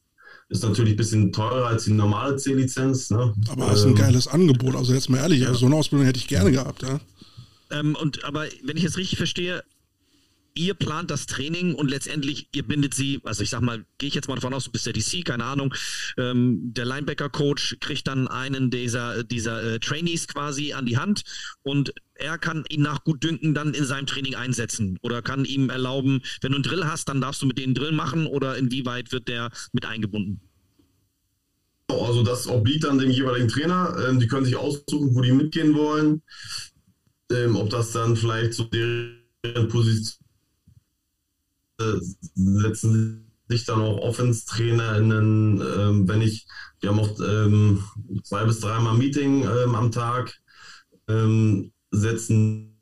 ist 0.49 0.63
natürlich 0.63 0.95
ein 0.95 0.97
bisschen 0.97 1.33
teurer 1.33 1.67
als 1.67 1.85
die 1.85 1.93
normale 1.93 2.37
C-Lizenz. 2.37 3.11
Ne? 3.11 3.35
Aber 3.49 3.67
das 3.67 3.81
ist 3.81 3.85
ein 3.85 3.91
ähm, 3.91 3.97
geiles 3.97 4.29
Angebot. 4.29 4.77
Also 4.77 4.95
jetzt 4.95 5.11
mal 5.11 5.19
ehrlich, 5.19 5.41
ja. 5.41 5.49
also 5.49 5.61
so 5.61 5.67
eine 5.67 5.77
Ausbildung 5.77 6.07
hätte 6.07 6.19
ich 6.19 6.29
gerne 6.29 6.53
gehabt, 6.53 6.83
ja. 6.83 7.01
Ähm, 7.71 7.97
und 8.01 8.25
aber 8.25 8.45
wenn 8.63 8.77
ich 8.77 8.85
es 8.85 8.97
richtig 8.97 9.19
verstehe, 9.19 9.65
ihr 10.57 10.75
plant 10.75 11.11
das 11.11 11.27
Training 11.27 11.75
und 11.75 11.91
letztendlich 11.91 12.49
ihr 12.55 12.67
bindet 12.67 12.95
sie, 12.95 13.21
also 13.25 13.43
ich 13.43 13.51
sag 13.51 13.61
mal, 13.61 13.85
gehe 13.99 14.09
ich 14.09 14.15
jetzt 14.15 14.29
mal 14.29 14.35
davon 14.35 14.55
aus, 14.55 14.65
du 14.65 14.73
bist 14.73 14.87
der 14.87 14.93
DC, 14.93 15.25
keine 15.25 15.45
Ahnung, 15.45 15.75
ähm, 16.17 16.73
der 16.75 16.87
Linebacker-Coach 16.87 17.77
kriegt 17.81 18.09
dann 18.09 18.27
einen 18.27 18.71
dieser, 18.71 19.23
dieser 19.23 19.75
äh, 19.75 19.79
Trainees 19.79 20.27
quasi 20.27 20.73
an 20.73 20.87
die 20.87 20.99
Hand 20.99 21.23
und 21.63 21.93
er 22.15 22.39
kann 22.39 22.65
ihn 22.71 22.83
nach 22.83 23.05
Gutdünken 23.05 23.55
dann 23.55 23.75
in 23.75 23.85
seinem 23.85 24.07
Training 24.07 24.35
einsetzen 24.35 24.99
oder 25.03 25.23
kann 25.23 25.45
ihm 25.45 25.69
erlauben, 25.69 26.23
wenn 26.41 26.53
du 26.53 26.57
einen 26.57 26.65
Drill 26.65 26.87
hast, 26.87 27.09
dann 27.09 27.21
darfst 27.21 27.43
du 27.43 27.47
mit 27.47 27.59
denen 27.59 27.75
Drill 27.75 27.93
machen 27.93 28.27
oder 28.27 28.57
inwieweit 28.57 29.13
wird 29.13 29.29
der 29.29 29.51
mit 29.73 29.85
eingebunden? 29.85 30.41
Also 31.89 32.23
das 32.23 32.49
obliegt 32.49 32.85
dann 32.85 32.99
dem 32.99 33.11
jeweiligen 33.11 33.49
Trainer. 33.49 33.97
Ähm, 34.09 34.19
die 34.19 34.27
können 34.27 34.45
sich 34.45 34.57
aussuchen, 34.57 35.15
wo 35.15 35.21
die 35.21 35.33
mitgehen 35.33 35.75
wollen. 35.75 36.23
Ähm, 37.31 37.55
ob 37.55 37.71
das 37.71 37.93
dann 37.93 38.17
vielleicht 38.17 38.55
so 38.55 38.65
deren 38.65 39.69
Position 39.69 40.26
setzen 42.35 43.33
sich 43.49 43.65
dann 43.65 43.81
auch 43.81 43.99
Offense-TrainerInnen, 43.99 45.61
ähm, 45.61 46.09
wenn 46.09 46.21
ich, 46.21 46.47
wir 46.81 46.91
haben 46.91 47.01
auch 47.01 47.19
ähm, 47.21 47.83
zwei 48.25 48.45
bis 48.45 48.61
dreimal 48.61 48.97
Meeting 48.97 49.45
ähm, 49.45 49.75
am 49.75 49.93
Tag, 49.93 50.35
ähm, 51.09 51.73
setzen 51.91 52.73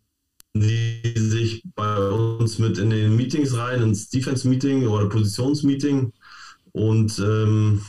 die 0.56 1.02
sich 1.16 1.64
bei 1.74 2.08
uns 2.08 2.58
mit 2.58 2.78
in 2.78 2.90
den 2.90 3.16
Meetings 3.16 3.56
rein, 3.56 3.82
ins 3.82 4.08
Defense-Meeting 4.08 4.86
oder 4.86 5.08
Positionsmeeting 5.08 6.12
und 6.72 7.18
ähm, 7.18 7.82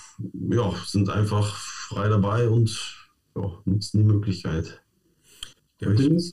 ja, 0.49 0.73
sind 0.85 1.09
einfach 1.09 1.55
frei 1.55 2.09
dabei 2.09 2.49
und 2.49 3.07
ja, 3.35 3.51
nutzen 3.65 3.99
die 3.99 4.03
Möglichkeit. 4.03 4.81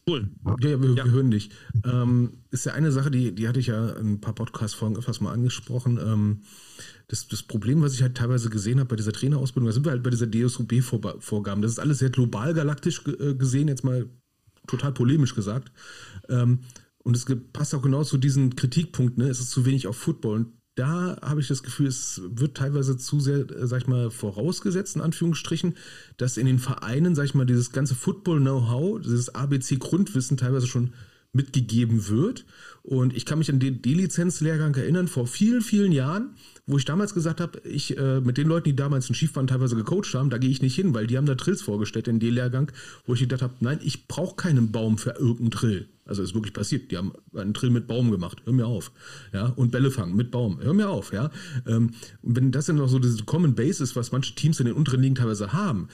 Cool. 0.09 0.29
Ja, 0.61 0.81
wir, 0.81 0.95
ja. 0.95 1.05
hören 1.05 1.31
dich. 1.31 1.51
Ähm, 1.85 2.39
ist 2.51 2.67
ja 2.67 2.73
eine 2.73 2.93
Sache, 2.93 3.11
die, 3.11 3.35
die 3.35 3.49
hatte 3.49 3.61
ich 3.61 3.69
ja 3.69 3.91
in 3.91 4.15
ein 4.15 4.21
paar 4.21 4.35
Podcast-Folgen 4.35 4.97
öfters 4.97 5.21
mal 5.21 5.33
angesprochen. 5.33 5.99
Ähm, 6.03 6.43
das, 7.09 7.29
das 7.29 7.43
Problem, 7.43 7.83
was 7.83 7.95
ich 7.95 8.03
halt 8.03 8.17
teilweise 8.17 8.51
gesehen 8.51 8.79
habe 8.79 8.89
bei 8.89 8.97
dieser 8.97 9.13
Trainerausbildung, 9.13 9.67
da 9.67 9.73
sind 9.73 9.85
wir 9.85 9.91
halt 9.91 10.03
bei 10.03 10.11
dieser 10.11 10.27
DSUB-Vorgaben. 10.27 11.63
Das 11.63 11.73
ist 11.73 11.79
alles 11.79 11.99
sehr 11.99 12.11
global 12.11 12.55
galaktisch 12.55 13.03
äh, 13.07 13.35
gesehen, 13.35 13.69
jetzt 13.69 13.85
mal 13.85 14.09
total 14.67 14.93
polemisch 14.93 15.35
gesagt. 15.35 15.73
Ähm, 16.29 16.61
und 17.05 17.17
es 17.17 17.27
passt 17.53 17.75
auch 17.75 17.83
genau 17.83 18.05
zu 18.05 18.17
diesen 18.17 18.55
Kritikpunkten. 18.57 19.25
Ne? 19.25 19.31
Es 19.31 19.41
ist 19.41 19.51
zu 19.51 19.67
wenig 19.67 19.87
auf 19.87 19.97
Football. 19.97 20.37
Und 20.37 20.53
da 20.75 21.19
habe 21.21 21.41
ich 21.41 21.49
das 21.49 21.63
Gefühl, 21.63 21.87
es 21.87 22.23
wird 22.25 22.57
teilweise 22.57 22.97
zu 22.97 23.21
sehr, 23.21 23.51
äh, 23.51 23.67
sag 23.67 23.83
ich 23.83 23.87
mal, 23.89 24.11
vorausgesetzt, 24.11 24.97
in 24.97 25.03
Anführungsstrichen, 25.03 25.77
dass 26.17 26.37
in 26.37 26.47
den 26.47 26.59
Vereinen, 26.59 27.15
sag 27.15 27.25
ich 27.25 27.35
mal, 27.35 27.47
dieses 27.47 27.73
ganze 27.73 27.95
Football-Know-how, 27.95 29.01
dieses 29.01 29.35
ABC-Grundwissen 29.35 30.37
teilweise 30.37 30.67
schon 30.67 30.95
mitgegeben 31.33 32.09
wird. 32.09 32.45
Und 32.83 33.15
ich 33.15 33.25
kann 33.25 33.39
mich 33.39 33.51
an 33.51 33.61
den 33.61 33.81
D-Lizenz-Lehrgang 33.81 34.75
erinnern, 34.75 35.09
vor 35.09 35.27
vielen, 35.27 35.63
vielen 35.63 35.93
Jahren, 35.93 36.35
wo 36.67 36.79
ich 36.79 36.85
damals 36.85 37.15
gesagt 37.15 37.41
habe, 37.41 37.61
ich 37.67 37.97
äh, 37.97 38.21
mit 38.21 38.37
den 38.37 38.49
Leuten, 38.49 38.65
die 38.65 38.77
damals 38.77 39.09
in 39.09 39.15
Skifahren 39.15 39.47
teilweise 39.47 39.77
gecoacht 39.77 40.15
haben, 40.15 40.31
da 40.31 40.39
gehe 40.39 40.51
ich 40.51 40.63
nicht 40.63 40.75
hin, 40.75 40.95
weil 40.95 41.07
die 41.07 41.17
haben 41.17 41.27
da 41.27 41.35
Drills 41.35 41.63
vorgestellt 41.63 42.09
in 42.09 42.21
D-Lehrgang, 42.21 42.71
wo 43.07 43.15
ich 43.15 43.21
gedacht 43.21 43.43
habe, 43.43 43.55
nein, 43.61 43.81
ich 43.83 44.09
brauche 44.09 44.37
keinen 44.37 44.73
Baum 44.73 44.99
für 44.99 45.11
irgendeinen 45.11 45.51
Drill. 45.51 45.89
Also 46.05 46.23
ist 46.23 46.35
wirklich 46.35 46.53
passiert. 46.53 46.91
Die 46.91 46.97
haben 46.97 47.13
einen 47.35 47.53
Drill 47.53 47.71
mit 47.71 47.87
Baum 47.87 48.11
gemacht. 48.11 48.43
Hör 48.45 48.53
mir 48.53 48.67
auf. 48.67 48.93
Ja, 49.33 49.47
und 49.47 49.71
Bälle 49.71 49.91
fangen 49.91 50.17
mit 50.17 50.31
Baum. 50.31 50.61
Hör 50.61 50.75
mir 50.75 50.89
auf. 50.89 51.13
Ja, 51.13 51.31
ähm, 51.67 51.93
und 52.23 52.37
wenn 52.37 52.51
das 52.51 52.67
dann 52.67 52.77
noch 52.77 52.89
so 52.89 52.99
diese 52.99 53.25
Common 53.25 53.55
Base 53.55 53.83
ist, 53.83 53.95
was 53.95 54.13
manche 54.13 54.35
Teams 54.35 54.59
in 54.61 54.67
den 54.67 54.75
unteren 54.75 55.01
Ligen 55.01 55.15
teilweise 55.15 55.53
haben, 55.53 55.89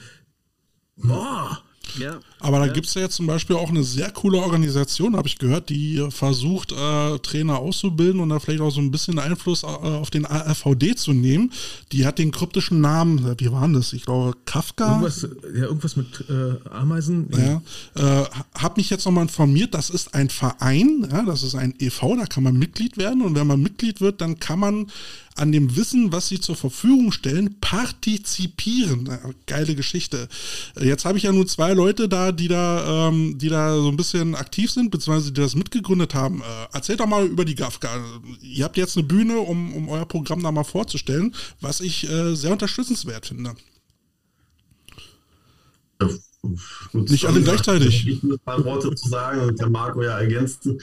boah, 0.95 1.63
ja. 1.97 2.19
Aber 2.39 2.59
da 2.59 2.67
ja. 2.67 2.73
gibt 2.73 2.87
es 2.87 2.93
ja 2.93 3.01
jetzt 3.01 3.15
zum 3.15 3.27
Beispiel 3.27 3.55
auch 3.55 3.69
eine 3.69 3.83
sehr 3.83 4.11
coole 4.11 4.39
Organisation, 4.39 5.15
habe 5.15 5.27
ich 5.27 5.37
gehört, 5.37 5.69
die 5.69 6.07
versucht, 6.09 6.71
äh, 6.71 7.19
Trainer 7.19 7.59
auszubilden 7.59 8.21
und 8.21 8.29
da 8.29 8.39
vielleicht 8.39 8.61
auch 8.61 8.71
so 8.71 8.79
ein 8.79 8.91
bisschen 8.91 9.19
Einfluss 9.19 9.63
äh, 9.63 9.65
auf 9.65 10.09
den 10.09 10.25
ARVD 10.25 10.95
zu 10.95 11.13
nehmen. 11.13 11.51
Die 11.91 12.05
hat 12.05 12.19
den 12.19 12.31
kryptischen 12.31 12.81
Namen, 12.81 13.25
äh, 13.25 13.35
wie 13.39 13.51
war 13.51 13.67
das? 13.67 13.93
Ich 13.93 14.05
glaube, 14.05 14.35
Kafka. 14.45 14.87
Irgendwas, 14.87 15.27
ja, 15.53 15.63
irgendwas 15.63 15.95
mit 15.95 16.25
äh, 16.29 16.69
Ameisen. 16.69 17.29
Ja. 17.31 17.61
Äh, 17.95 18.25
habe 18.55 18.75
mich 18.77 18.89
jetzt 18.89 19.05
nochmal 19.05 19.23
informiert, 19.23 19.73
das 19.73 19.89
ist 19.89 20.13
ein 20.13 20.29
Verein, 20.29 21.07
das 21.25 21.43
ist 21.43 21.55
ein 21.55 21.73
EV, 21.79 22.15
da 22.17 22.25
kann 22.25 22.43
man 22.43 22.57
Mitglied 22.57 22.97
werden 22.97 23.21
und 23.21 23.35
wenn 23.35 23.47
man 23.47 23.61
Mitglied 23.61 24.01
wird, 24.01 24.21
dann 24.21 24.39
kann 24.39 24.59
man 24.59 24.87
an 25.35 25.51
dem 25.51 25.75
Wissen, 25.75 26.11
was 26.11 26.27
sie 26.27 26.39
zur 26.39 26.55
Verfügung 26.55 27.11
stellen, 27.11 27.59
partizipieren. 27.61 29.09
Geile 29.45 29.75
Geschichte. 29.75 30.27
Jetzt 30.79 31.05
habe 31.05 31.17
ich 31.17 31.23
ja 31.23 31.31
nur 31.31 31.47
zwei 31.47 31.73
Leute 31.73 32.09
da, 32.09 32.31
die 32.31 32.47
da, 32.47 33.07
ähm, 33.07 33.37
die 33.37 33.49
da 33.49 33.75
so 33.75 33.87
ein 33.87 33.97
bisschen 33.97 34.35
aktiv 34.35 34.71
sind, 34.71 34.91
beziehungsweise 34.91 35.31
die 35.31 35.41
das 35.41 35.55
mitgegründet 35.55 36.13
haben. 36.13 36.41
Äh, 36.41 36.75
erzählt 36.75 36.99
doch 36.99 37.07
mal 37.07 37.25
über 37.25 37.45
die 37.45 37.55
GAFKA. 37.55 37.89
Ihr 38.41 38.65
habt 38.65 38.77
jetzt 38.77 38.97
eine 38.97 39.07
Bühne, 39.07 39.39
um, 39.39 39.73
um 39.73 39.89
euer 39.89 40.05
Programm 40.05 40.43
da 40.43 40.51
mal 40.51 40.63
vorzustellen, 40.63 41.33
was 41.61 41.81
ich 41.81 42.09
äh, 42.09 42.35
sehr 42.35 42.51
unterstützenswert 42.51 43.27
finde. 43.27 43.55
Nicht 46.93 47.25
alle 47.25 47.41
gleichzeitig. 47.41 48.07
Ich 48.07 48.23
ein 48.23 48.39
paar 48.39 48.63
Worte 48.63 48.95
zu 48.95 49.09
sagen 49.09 49.41
und 49.41 49.59
der 49.59 49.69
Marco 49.69 50.01
ja 50.01 50.17
ergänzen. 50.17 50.79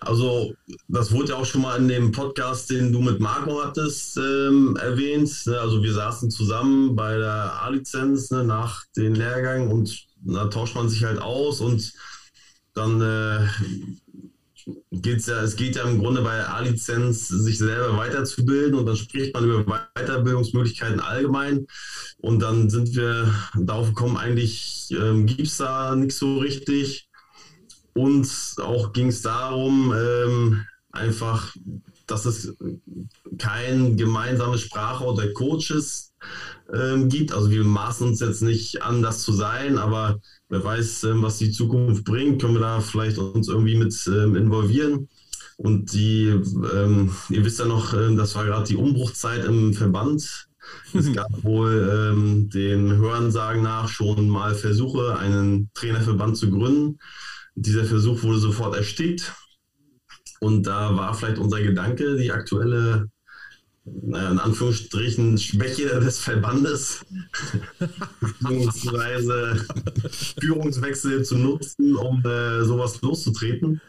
Also, 0.00 0.54
das 0.88 1.10
wurde 1.10 1.30
ja 1.30 1.36
auch 1.36 1.44
schon 1.44 1.62
mal 1.62 1.76
in 1.78 1.88
dem 1.88 2.12
Podcast, 2.12 2.70
den 2.70 2.92
du 2.92 3.00
mit 3.00 3.18
Marco 3.18 3.62
hattest, 3.64 4.16
ähm, 4.16 4.76
erwähnt. 4.80 5.30
Ne? 5.46 5.58
Also, 5.58 5.82
wir 5.82 5.92
saßen 5.92 6.30
zusammen 6.30 6.94
bei 6.94 7.18
der 7.18 7.62
A-Lizenz 7.62 8.30
ne, 8.30 8.44
nach 8.44 8.84
den 8.96 9.14
Lehrgängen 9.16 9.68
und 9.72 10.06
da 10.24 10.46
tauscht 10.46 10.76
man 10.76 10.88
sich 10.88 11.02
halt 11.02 11.20
aus 11.20 11.60
und 11.60 11.92
dann 12.74 13.00
äh, 13.00 13.46
geht's 14.90 15.26
ja, 15.26 15.42
es 15.42 15.56
geht 15.56 15.76
ja 15.76 15.84
im 15.84 15.98
Grunde 15.98 16.22
bei 16.22 16.46
A-Lizenz, 16.46 17.28
sich 17.28 17.58
selber 17.58 17.96
weiterzubilden 17.96 18.78
und 18.78 18.86
dann 18.86 18.96
spricht 18.96 19.34
man 19.34 19.44
über 19.44 19.64
Weiterbildungsmöglichkeiten 19.94 21.00
allgemein. 21.00 21.66
Und 22.18 22.40
dann 22.40 22.70
sind 22.70 22.94
wir 22.94 23.32
darauf 23.58 23.88
gekommen, 23.88 24.16
eigentlich 24.16 24.88
ähm, 24.90 25.26
gibt 25.26 25.48
es 25.48 25.56
da 25.56 25.94
nichts 25.94 26.18
so 26.18 26.38
richtig. 26.38 27.08
Und 27.94 28.28
auch 28.58 28.92
ging 28.92 29.08
es 29.08 29.22
darum, 29.22 29.92
ähm, 29.94 30.64
einfach, 30.92 31.54
dass 32.12 32.26
es 32.26 32.54
kein 33.38 33.96
gemeinsames 33.96 34.60
Sprachrohr 34.60 35.16
der 35.16 35.32
Coaches 35.32 36.12
ähm, 36.72 37.08
gibt. 37.08 37.32
Also 37.32 37.50
wir 37.50 37.64
maßen 37.64 38.06
uns 38.06 38.20
jetzt 38.20 38.42
nicht 38.42 38.82
an, 38.82 39.02
das 39.02 39.22
zu 39.22 39.32
sein, 39.32 39.78
aber 39.78 40.20
wer 40.48 40.62
weiß, 40.62 41.04
ähm, 41.04 41.22
was 41.22 41.38
die 41.38 41.50
Zukunft 41.50 42.04
bringt, 42.04 42.40
können 42.40 42.54
wir 42.54 42.60
da 42.60 42.80
vielleicht 42.80 43.18
uns 43.18 43.48
irgendwie 43.48 43.76
mit 43.76 43.94
ähm, 44.06 44.36
involvieren. 44.36 45.08
Und 45.56 45.92
die, 45.92 46.26
ähm, 46.74 47.14
ihr 47.30 47.44
wisst 47.44 47.58
ja 47.58 47.66
noch, 47.66 47.94
äh, 47.94 48.14
das 48.14 48.34
war 48.34 48.44
gerade 48.44 48.66
die 48.66 48.76
Umbruchzeit 48.76 49.44
im 49.44 49.74
Verband. 49.74 50.48
Es 50.94 51.12
gab 51.12 51.42
wohl 51.42 52.12
ähm, 52.12 52.48
den 52.50 52.96
Hörensagen 52.96 53.62
nach 53.62 53.88
schon 53.88 54.28
mal 54.28 54.54
Versuche, 54.54 55.18
einen 55.18 55.70
Trainerverband 55.74 56.36
zu 56.36 56.50
gründen. 56.50 56.98
Dieser 57.54 57.84
Versuch 57.84 58.22
wurde 58.22 58.38
sofort 58.38 58.76
erstickt. 58.76 59.32
Und 60.42 60.64
da 60.64 60.96
war 60.96 61.14
vielleicht 61.14 61.38
unser 61.38 61.62
Gedanke, 61.62 62.16
die 62.16 62.32
aktuelle, 62.32 63.08
naja, 63.84 64.32
in 64.32 64.40
Anführungsstrichen, 64.40 65.38
Schwäche 65.38 66.00
des 66.00 66.18
Verbandes, 66.18 67.04
beziehungsweise 68.40 69.64
Führungswechsel 70.40 71.24
zu 71.24 71.38
nutzen, 71.38 71.94
um 71.94 72.26
äh, 72.26 72.64
sowas 72.64 73.00
loszutreten. 73.02 73.80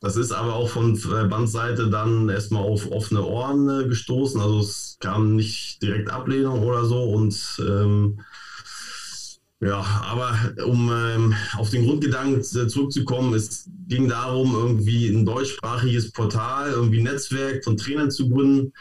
Das 0.00 0.16
ist 0.16 0.32
aber 0.32 0.54
auch 0.54 0.68
von 0.68 0.96
Verbandsseite 0.96 1.88
dann 1.90 2.28
erstmal 2.28 2.64
auf 2.64 2.90
offene 2.90 3.22
Ohren 3.22 3.68
äh, 3.68 3.86
gestoßen. 3.86 4.40
Also 4.40 4.58
es 4.58 4.96
kam 4.98 5.36
nicht 5.36 5.80
direkt 5.80 6.10
Ablehnung 6.10 6.64
oder 6.64 6.86
so. 6.86 7.04
Und 7.04 7.38
ähm, 7.60 8.18
ja, 9.64 9.80
aber 9.80 10.36
um 10.66 10.90
ähm, 10.92 11.34
auf 11.56 11.70
den 11.70 11.84
Grundgedanken 11.84 12.42
zurückzukommen, 12.42 13.34
es 13.34 13.68
ging 13.88 14.08
darum, 14.08 14.54
irgendwie 14.54 15.08
ein 15.08 15.24
deutschsprachiges 15.24 16.12
Portal, 16.12 16.70
irgendwie 16.70 16.98
ein 16.98 17.04
Netzwerk 17.04 17.64
von 17.64 17.76
Trainern 17.76 18.10
zu 18.10 18.28
gründen, 18.28 18.72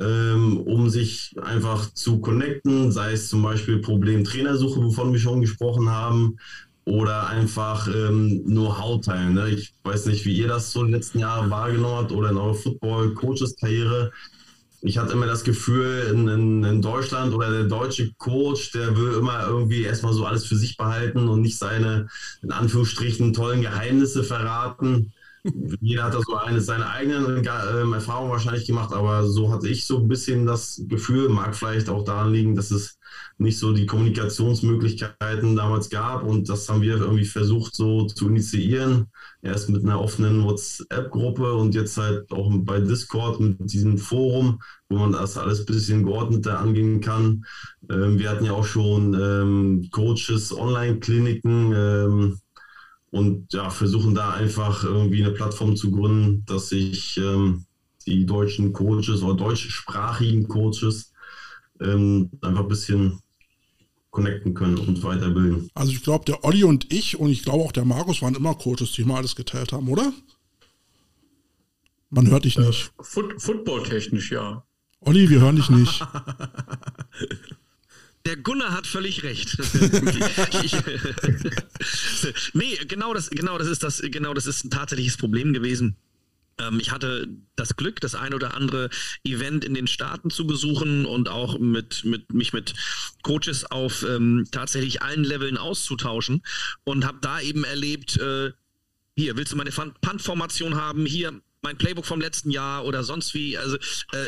ähm, 0.00 0.58
um 0.58 0.88
sich 0.90 1.34
einfach 1.42 1.92
zu 1.92 2.20
connecten, 2.20 2.92
sei 2.92 3.12
es 3.12 3.28
zum 3.28 3.42
Beispiel 3.42 3.80
Problem 3.80 4.22
Trainersuche, 4.24 4.82
wovon 4.82 5.12
wir 5.12 5.20
schon 5.20 5.40
gesprochen 5.40 5.90
haben, 5.90 6.38
oder 6.88 7.28
einfach 7.28 7.86
ähm, 7.88 8.42
Know-how 8.46 9.04
teilen. 9.04 9.34
Ne? 9.34 9.50
Ich 9.50 9.74
weiß 9.84 10.06
nicht, 10.06 10.24
wie 10.24 10.32
ihr 10.32 10.48
das 10.48 10.72
so 10.72 10.80
in 10.80 10.86
den 10.86 10.94
letzten 10.94 11.18
Jahren 11.18 11.50
wahrgenommen 11.50 11.96
habt 11.96 12.12
oder 12.12 12.30
in 12.30 12.38
eurer 12.38 12.54
Football-Coaches-Karriere. 12.54 14.10
Ich 14.80 14.96
hatte 14.96 15.12
immer 15.12 15.26
das 15.26 15.42
Gefühl, 15.42 16.08
in, 16.12 16.28
in, 16.28 16.64
in, 16.64 16.82
Deutschland 16.82 17.34
oder 17.34 17.50
der 17.50 17.64
deutsche 17.64 18.12
Coach, 18.14 18.70
der 18.70 18.96
will 18.96 19.14
immer 19.14 19.46
irgendwie 19.48 19.82
erstmal 19.82 20.12
so 20.12 20.24
alles 20.24 20.46
für 20.46 20.54
sich 20.54 20.76
behalten 20.76 21.28
und 21.28 21.40
nicht 21.40 21.58
seine, 21.58 22.08
in 22.42 22.52
Anführungsstrichen, 22.52 23.32
tollen 23.32 23.62
Geheimnisse 23.62 24.22
verraten. 24.22 25.12
Jeder 25.80 26.04
hat 26.04 26.14
da 26.14 26.20
so 26.20 26.36
eine, 26.36 26.60
seine 26.60 26.88
eigenen 26.90 27.44
äh, 27.44 27.94
Erfahrungen 27.94 28.30
wahrscheinlich 28.30 28.66
gemacht, 28.66 28.92
aber 28.92 29.26
so 29.26 29.52
hatte 29.52 29.68
ich 29.68 29.86
so 29.86 29.98
ein 29.98 30.08
bisschen 30.08 30.46
das 30.46 30.82
Gefühl, 30.88 31.28
mag 31.28 31.54
vielleicht 31.54 31.88
auch 31.88 32.04
daran 32.04 32.32
liegen, 32.32 32.54
dass 32.54 32.70
es 32.70 32.98
nicht 33.38 33.58
so 33.58 33.72
die 33.72 33.86
Kommunikationsmöglichkeiten 33.86 35.56
damals 35.56 35.90
gab. 35.90 36.24
Und 36.24 36.48
das 36.48 36.68
haben 36.68 36.82
wir 36.82 36.96
irgendwie 36.96 37.24
versucht 37.24 37.74
so 37.74 38.06
zu 38.06 38.28
initiieren. 38.28 39.06
Erst 39.42 39.70
mit 39.70 39.84
einer 39.84 40.00
offenen 40.00 40.44
WhatsApp-Gruppe 40.44 41.54
und 41.54 41.74
jetzt 41.74 41.96
halt 41.96 42.30
auch 42.32 42.50
bei 42.58 42.80
Discord 42.80 43.40
mit 43.40 43.72
diesem 43.72 43.98
Forum, 43.98 44.60
wo 44.88 44.98
man 44.98 45.12
das 45.12 45.36
alles 45.36 45.60
ein 45.60 45.66
bisschen 45.66 46.04
geordneter 46.04 46.58
angehen 46.58 47.00
kann. 47.00 47.44
Ähm, 47.90 48.18
wir 48.18 48.30
hatten 48.30 48.44
ja 48.44 48.52
auch 48.52 48.64
schon 48.64 49.14
ähm, 49.14 49.88
Coaches, 49.92 50.52
Online-Kliniken. 50.52 51.72
Ähm, 51.72 52.38
und 53.10 53.52
ja, 53.52 53.70
versuchen 53.70 54.14
da 54.14 54.32
einfach 54.32 54.84
irgendwie 54.84 55.24
eine 55.24 55.32
Plattform 55.32 55.76
zu 55.76 55.90
gründen, 55.90 56.44
dass 56.46 56.68
sich 56.68 57.16
ähm, 57.16 57.64
die 58.06 58.26
deutschen 58.26 58.72
Coaches 58.72 59.22
oder 59.22 59.34
deutschsprachigen 59.34 60.48
Coaches 60.48 61.12
ähm, 61.80 62.30
einfach 62.42 62.62
ein 62.62 62.68
bisschen 62.68 63.20
connecten 64.10 64.54
können 64.54 64.78
und 64.78 65.02
weiterbilden. 65.02 65.70
Also 65.74 65.92
ich 65.92 66.02
glaube, 66.02 66.24
der 66.24 66.44
Olli 66.44 66.64
und 66.64 66.92
ich 66.92 67.18
und 67.18 67.30
ich 67.30 67.42
glaube 67.42 67.64
auch 67.64 67.72
der 67.72 67.84
Markus 67.84 68.22
waren 68.22 68.34
immer 68.34 68.54
Coaches, 68.54 68.92
die 68.92 69.04
mal 69.04 69.18
alles 69.18 69.36
geteilt 69.36 69.72
haben, 69.72 69.88
oder? 69.88 70.12
Man 72.10 72.28
hört 72.30 72.44
dich 72.44 72.56
äh, 72.56 72.66
nicht. 72.66 72.92
Äh, 72.98 73.02
Foot 73.02 73.40
Football-technisch, 73.40 74.32
ja. 74.32 74.64
Olli, 75.00 75.28
wir 75.30 75.40
hören 75.40 75.56
dich 75.56 75.70
nicht. 75.70 76.02
Der 78.28 78.36
Gunnar 78.36 78.72
hat 78.72 78.86
völlig 78.86 79.22
recht. 79.22 79.56
nee, 82.52 82.76
genau 82.86 83.14
das, 83.14 83.30
genau 83.30 83.56
das 83.56 83.68
ist 83.68 83.82
das, 83.82 84.02
genau 84.02 84.34
das 84.34 84.44
ist 84.44 84.66
ein 84.66 84.70
tatsächliches 84.70 85.16
Problem 85.16 85.54
gewesen. 85.54 85.96
Ähm, 86.58 86.78
ich 86.78 86.90
hatte 86.90 87.26
das 87.56 87.76
Glück, 87.76 88.02
das 88.02 88.14
ein 88.14 88.34
oder 88.34 88.52
andere 88.52 88.90
Event 89.24 89.64
in 89.64 89.72
den 89.72 89.86
Staaten 89.86 90.28
zu 90.28 90.46
besuchen 90.46 91.06
und 91.06 91.30
auch 91.30 91.58
mit, 91.58 92.04
mit 92.04 92.34
mich 92.34 92.52
mit 92.52 92.74
Coaches 93.22 93.64
auf 93.64 94.02
ähm, 94.02 94.46
tatsächlich 94.52 95.00
allen 95.00 95.24
Leveln 95.24 95.56
auszutauschen 95.56 96.42
und 96.84 97.06
habe 97.06 97.20
da 97.22 97.40
eben 97.40 97.64
erlebt, 97.64 98.18
äh, 98.18 98.52
hier, 99.16 99.38
willst 99.38 99.52
du 99.52 99.56
meine 99.56 99.70
Punt-Formation 99.70 100.74
haben? 100.74 101.06
Hier, 101.06 101.40
mein 101.62 101.78
Playbook 101.78 102.04
vom 102.04 102.20
letzten 102.20 102.50
Jahr 102.50 102.84
oder 102.84 103.04
sonst 103.04 103.32
wie. 103.32 103.56
Also 103.56 103.78
äh, 104.12 104.26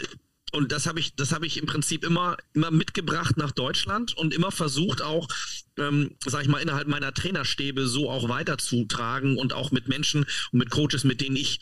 und 0.52 0.72
das 0.72 0.86
habe 0.86 1.00
ich, 1.00 1.14
das 1.14 1.32
habe 1.32 1.46
ich 1.46 1.56
im 1.56 1.66
Prinzip 1.66 2.04
immer, 2.04 2.36
immer 2.52 2.70
mitgebracht 2.70 3.36
nach 3.36 3.52
Deutschland 3.52 4.16
und 4.16 4.34
immer 4.34 4.50
versucht 4.50 5.02
auch, 5.02 5.28
ähm, 5.78 6.16
sag 6.26 6.42
ich 6.42 6.48
mal, 6.48 6.58
innerhalb 6.58 6.88
meiner 6.88 7.14
Trainerstäbe 7.14 7.86
so 7.86 8.10
auch 8.10 8.28
weiterzutragen 8.28 9.36
und 9.36 9.52
auch 9.52 9.70
mit 9.70 9.88
Menschen 9.88 10.26
und 10.52 10.58
mit 10.58 10.70
Coaches, 10.70 11.04
mit 11.04 11.20
denen 11.20 11.36
ich 11.36 11.60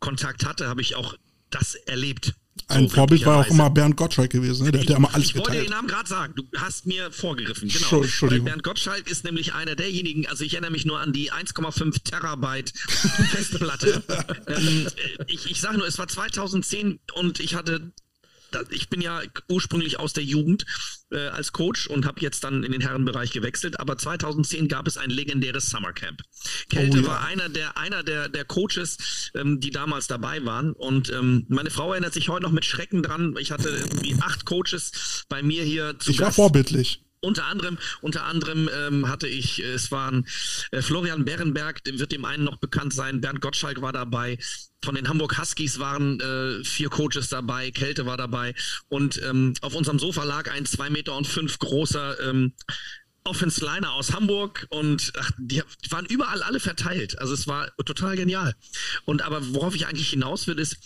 Kontakt 0.00 0.44
hatte, 0.44 0.68
habe 0.68 0.82
ich 0.82 0.94
auch 0.94 1.16
das 1.50 1.74
erlebt. 1.74 2.34
Ein 2.68 2.88
so 2.88 2.96
Vorbild 2.96 3.24
war 3.26 3.40
auch 3.40 3.50
immer 3.50 3.70
Bernd 3.70 3.96
Gottschalk 3.96 4.30
gewesen, 4.30 4.64
ne? 4.64 4.72
der 4.72 4.80
hat 4.80 4.88
ja 4.88 4.96
immer 4.96 5.14
alles 5.14 5.28
Ich 5.28 5.34
wollte 5.34 5.50
geteilt. 5.50 5.68
den 5.68 5.72
Namen 5.72 5.88
gerade 5.88 6.08
sagen, 6.08 6.34
du 6.34 6.44
hast 6.56 6.86
mir 6.86 7.12
vorgegriffen. 7.12 7.68
Genau. 7.68 8.02
Entschuldigung. 8.02 8.46
Bernd 8.46 8.62
Gottschalk 8.64 9.08
ist 9.08 9.24
nämlich 9.24 9.54
einer 9.54 9.76
derjenigen, 9.76 10.26
also 10.26 10.42
ich 10.42 10.54
erinnere 10.54 10.72
mich 10.72 10.84
nur 10.84 10.98
an 10.98 11.12
die 11.12 11.32
1,5 11.32 12.02
Terabyte 12.02 12.72
Festplatte. 13.30 14.02
ähm, 14.48 14.88
ich 15.26 15.50
ich 15.50 15.60
sage 15.60 15.78
nur, 15.78 15.86
es 15.86 15.98
war 15.98 16.08
2010 16.08 16.98
und 17.14 17.40
ich 17.40 17.54
hatte 17.54 17.92
ich 18.70 18.88
bin 18.88 19.00
ja 19.00 19.22
ursprünglich 19.48 19.98
aus 19.98 20.12
der 20.12 20.24
Jugend 20.24 20.64
äh, 21.10 21.28
als 21.28 21.52
Coach 21.52 21.86
und 21.86 22.06
habe 22.06 22.20
jetzt 22.20 22.44
dann 22.44 22.64
in 22.64 22.72
den 22.72 22.80
Herrenbereich 22.80 23.32
gewechselt. 23.32 23.80
Aber 23.80 23.96
2010 23.96 24.68
gab 24.68 24.86
es 24.86 24.98
ein 24.98 25.10
legendäres 25.10 25.70
Summercamp. 25.70 26.22
Kälte 26.68 26.98
oh, 26.98 27.02
ja. 27.02 27.06
war 27.06 27.24
einer 27.24 27.48
der, 27.48 27.76
einer 27.78 28.02
der, 28.02 28.28
der 28.28 28.44
Coaches, 28.44 29.30
ähm, 29.34 29.60
die 29.60 29.70
damals 29.70 30.06
dabei 30.06 30.44
waren. 30.44 30.72
Und 30.72 31.10
ähm, 31.10 31.46
meine 31.48 31.70
Frau 31.70 31.92
erinnert 31.92 32.14
sich 32.14 32.28
heute 32.28 32.42
noch 32.42 32.52
mit 32.52 32.64
Schrecken 32.64 33.02
dran. 33.02 33.34
Ich 33.38 33.50
hatte 33.52 33.68
irgendwie 33.68 34.16
acht 34.20 34.44
Coaches 34.44 35.24
bei 35.28 35.42
mir 35.42 35.62
hier 35.62 35.98
zu 35.98 36.10
Ich 36.10 36.18
war 36.18 36.26
Gast. 36.28 36.36
vorbildlich. 36.36 37.05
Unter 37.26 37.46
anderem, 37.46 37.76
unter 38.02 38.22
anderem 38.22 38.70
ähm, 38.72 39.08
hatte 39.08 39.26
ich, 39.26 39.60
äh, 39.60 39.72
es 39.72 39.90
waren 39.90 40.26
äh, 40.70 40.80
Florian 40.80 41.24
Berenberg, 41.24 41.82
dem 41.82 41.98
wird 41.98 42.12
dem 42.12 42.24
einen 42.24 42.44
noch 42.44 42.58
bekannt 42.58 42.94
sein, 42.94 43.20
Bernd 43.20 43.40
Gottschalk 43.40 43.80
war 43.82 43.92
dabei, 43.92 44.38
von 44.84 44.94
den 44.94 45.08
Hamburg 45.08 45.36
Huskies 45.36 45.80
waren 45.80 46.20
äh, 46.20 46.62
vier 46.62 46.88
Coaches 46.88 47.28
dabei, 47.28 47.72
Kälte 47.72 48.06
war 48.06 48.16
dabei 48.16 48.54
und 48.88 49.20
ähm, 49.24 49.54
auf 49.60 49.74
unserem 49.74 49.98
Sofa 49.98 50.22
lag 50.22 50.48
ein 50.52 50.66
zwei 50.66 50.88
Meter 50.88 51.16
und 51.16 51.26
fünf 51.26 51.58
großer 51.58 52.20
ähm, 52.28 52.52
Offense 53.24 53.64
Liner 53.64 53.92
aus 53.94 54.12
Hamburg 54.12 54.68
und 54.70 55.12
ach, 55.18 55.32
die, 55.36 55.62
die, 55.84 55.90
waren 55.90 56.06
überall 56.06 56.44
alle 56.44 56.60
verteilt. 56.60 57.18
Also 57.18 57.34
es 57.34 57.48
war 57.48 57.74
total 57.84 58.14
genial. 58.14 58.54
Und 59.04 59.22
aber 59.22 59.52
worauf 59.52 59.74
ich 59.74 59.88
eigentlich 59.88 60.10
hinaus 60.10 60.46
will, 60.46 60.60
ist, 60.60 60.76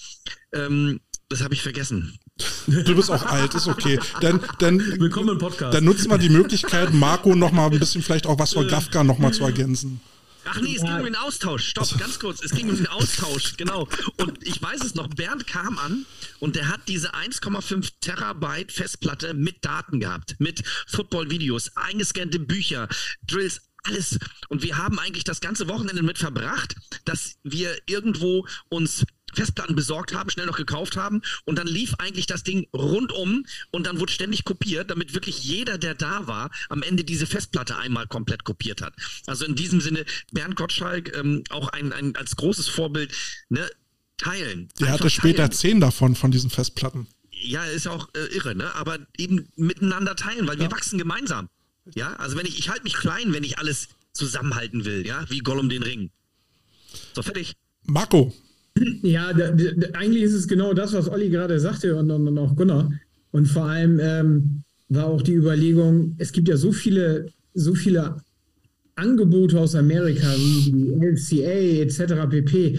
ähm, 0.54 1.00
das 1.28 1.42
habe 1.42 1.52
ich 1.52 1.60
vergessen. 1.60 2.18
Du 2.66 2.94
bist 2.94 3.10
auch 3.10 3.24
alt, 3.26 3.54
ist 3.54 3.66
okay. 3.66 3.98
Dann, 4.20 4.40
dann, 4.58 4.78
Willkommen 4.78 5.30
im 5.30 5.38
Podcast. 5.38 5.74
Dann 5.74 5.84
nutzen 5.84 6.10
wir 6.10 6.18
die 6.18 6.28
Möglichkeit, 6.28 6.92
Marco 6.92 7.34
noch 7.34 7.52
mal 7.52 7.70
ein 7.70 7.78
bisschen 7.78 8.02
vielleicht 8.02 8.26
auch 8.26 8.38
was 8.38 8.52
von 8.52 8.66
Gafka 8.68 9.04
noch 9.04 9.18
mal 9.18 9.32
zu 9.32 9.44
ergänzen. 9.44 10.00
Ach 10.44 10.60
nee, 10.60 10.74
es 10.74 10.82
ging 10.82 10.92
um 10.92 11.04
den 11.04 11.16
Austausch. 11.16 11.68
Stopp, 11.68 11.98
ganz 11.98 12.18
kurz. 12.18 12.42
Es 12.42 12.52
ging 12.52 12.70
um 12.70 12.76
den 12.76 12.86
Austausch, 12.88 13.56
genau. 13.56 13.88
Und 14.16 14.46
ich 14.46 14.60
weiß 14.60 14.82
es 14.82 14.94
noch, 14.94 15.08
Bernd 15.08 15.46
kam 15.46 15.78
an 15.78 16.06
und 16.38 16.56
der 16.56 16.68
hat 16.68 16.80
diese 16.88 17.14
1,5 17.14 17.90
Terabyte 18.00 18.72
Festplatte 18.72 19.34
mit 19.34 19.64
Daten 19.64 20.00
gehabt, 20.00 20.36
mit 20.38 20.62
Football-Videos, 20.86 21.76
eingescannte 21.76 22.38
Bücher, 22.38 22.88
Drills, 23.26 23.60
alles. 23.84 24.18
Und 24.48 24.62
wir 24.62 24.76
haben 24.78 24.98
eigentlich 24.98 25.24
das 25.24 25.40
ganze 25.40 25.68
Wochenende 25.68 26.02
mit 26.02 26.18
verbracht, 26.18 26.74
dass 27.04 27.36
wir 27.42 27.76
irgendwo 27.86 28.46
uns 28.68 29.04
Festplatten 29.35 29.74
besorgt 29.77 30.15
haben, 30.15 30.31
schnell 30.31 30.47
noch 30.47 30.57
gekauft 30.57 30.97
haben 30.97 31.23
und 31.44 31.57
dann 31.57 31.66
lief 31.66 31.94
eigentlich 31.98 32.27
das 32.27 32.43
Ding 32.43 32.66
rundum 32.73 33.44
und 33.70 33.86
dann 33.86 34.01
wurde 34.01 34.12
ständig 34.12 34.44
kopiert, 34.44 34.90
damit 34.90 35.15
wirklich 35.15 35.43
jeder, 35.44 35.78
der 35.78 35.94
da 35.94 36.27
war, 36.27 36.51
am 36.69 36.82
Ende 36.82 37.05
diese 37.05 37.27
Festplatte 37.27 37.77
einmal 37.77 38.07
komplett 38.07 38.44
kopiert 38.44 38.82
hat. 38.82 38.94
Also 39.27 39.44
in 39.44 39.55
diesem 39.55 39.81
Sinne, 39.81 40.05
Bernd 40.32 40.57
Gottschalk 40.57 41.16
ähm, 41.16 41.44
auch 41.51 41.69
ein, 41.69 41.93
ein 41.93 42.16
als 42.16 42.36
großes 42.36 42.69
Vorbild, 42.69 43.12
ne, 43.48 43.69
teilen. 44.16 44.69
Der 44.78 44.93
hatte 44.93 45.11
später 45.11 45.44
teilen. 45.44 45.52
zehn 45.52 45.81
davon, 45.81 46.15
von 46.15 46.31
diesen 46.31 46.51
Festplatten. 46.51 47.07
Ja, 47.31 47.65
ist 47.65 47.86
auch 47.86 48.09
äh, 48.15 48.35
irre, 48.35 48.55
ne? 48.55 48.74
Aber 48.74 48.98
eben 49.16 49.48
miteinander 49.57 50.15
teilen, 50.15 50.47
weil 50.47 50.57
ja. 50.57 50.65
wir 50.65 50.70
wachsen 50.70 50.98
gemeinsam. 50.98 51.48
Ja, 51.94 52.15
also 52.16 52.36
wenn 52.36 52.44
ich, 52.44 52.59
ich 52.59 52.69
halte 52.69 52.85
mich 52.85 52.94
klein, 52.94 53.32
wenn 53.32 53.44
ich 53.44 53.59
alles 53.59 53.89
zusammenhalten 54.12 54.85
will, 54.85 55.07
ja, 55.07 55.24
wie 55.31 55.39
Gollum 55.39 55.69
den 55.69 55.82
Ring. 55.82 56.11
So, 57.15 57.23
fertig. 57.23 57.55
Marco, 57.85 58.35
ja, 59.02 59.32
eigentlich 59.94 60.23
ist 60.23 60.35
es 60.35 60.48
genau 60.48 60.74
das, 60.74 60.93
was 60.93 61.09
Olli 61.09 61.31
gerade 61.31 61.59
sagte 61.61 61.97
und, 61.97 62.11
und, 62.11 62.28
und 62.28 62.39
auch 62.39 62.57
Gunnar. 62.57 62.90
Und 63.31 63.47
vor 63.47 63.65
allem 63.65 63.98
ähm, 64.02 64.62
war 64.89 65.07
auch 65.07 65.23
die 65.23 65.35
Überlegung, 65.35 66.15
es 66.19 66.32
gibt 66.32 66.48
ja 66.48 66.57
so 66.57 66.73
viele, 66.73 67.27
so 67.55 67.74
viele 67.74 68.16
Angebote 68.97 69.59
aus 69.59 69.74
Amerika, 69.74 70.27
wie 70.36 70.73
die 70.73 70.93
LCA 70.94 71.82
etc. 71.82 72.28
pp. 72.28 72.78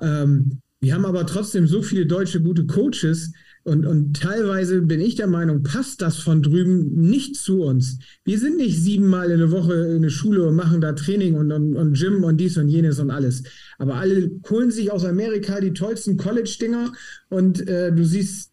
Ähm, 0.00 0.60
wir 0.80 0.94
haben 0.94 1.04
aber 1.04 1.26
trotzdem 1.26 1.66
so 1.66 1.82
viele 1.82 2.06
deutsche 2.06 2.40
gute 2.40 2.66
Coaches. 2.66 3.32
Und, 3.66 3.84
und 3.84 4.14
teilweise 4.14 4.80
bin 4.80 5.00
ich 5.00 5.16
der 5.16 5.26
Meinung, 5.26 5.64
passt 5.64 6.00
das 6.00 6.18
von 6.18 6.40
drüben 6.40 7.00
nicht 7.00 7.34
zu 7.34 7.62
uns. 7.62 7.98
Wir 8.22 8.38
sind 8.38 8.58
nicht 8.58 8.80
siebenmal 8.80 9.32
in 9.32 9.40
der 9.40 9.50
Woche 9.50 9.74
in 9.74 9.96
eine 9.96 10.10
Schule 10.10 10.46
und 10.46 10.54
machen 10.54 10.80
da 10.80 10.92
Training 10.92 11.34
und, 11.34 11.50
und, 11.50 11.74
und 11.74 11.98
Gym 11.98 12.22
und 12.22 12.36
dies 12.36 12.56
und 12.58 12.68
jenes 12.68 13.00
und 13.00 13.10
alles. 13.10 13.42
Aber 13.78 13.96
alle 13.96 14.30
holen 14.48 14.70
sich 14.70 14.92
aus 14.92 15.04
Amerika 15.04 15.60
die 15.60 15.72
tollsten 15.72 16.16
College-Dinger 16.16 16.92
und 17.28 17.66
äh, 17.66 17.92
du 17.92 18.04
siehst 18.04 18.52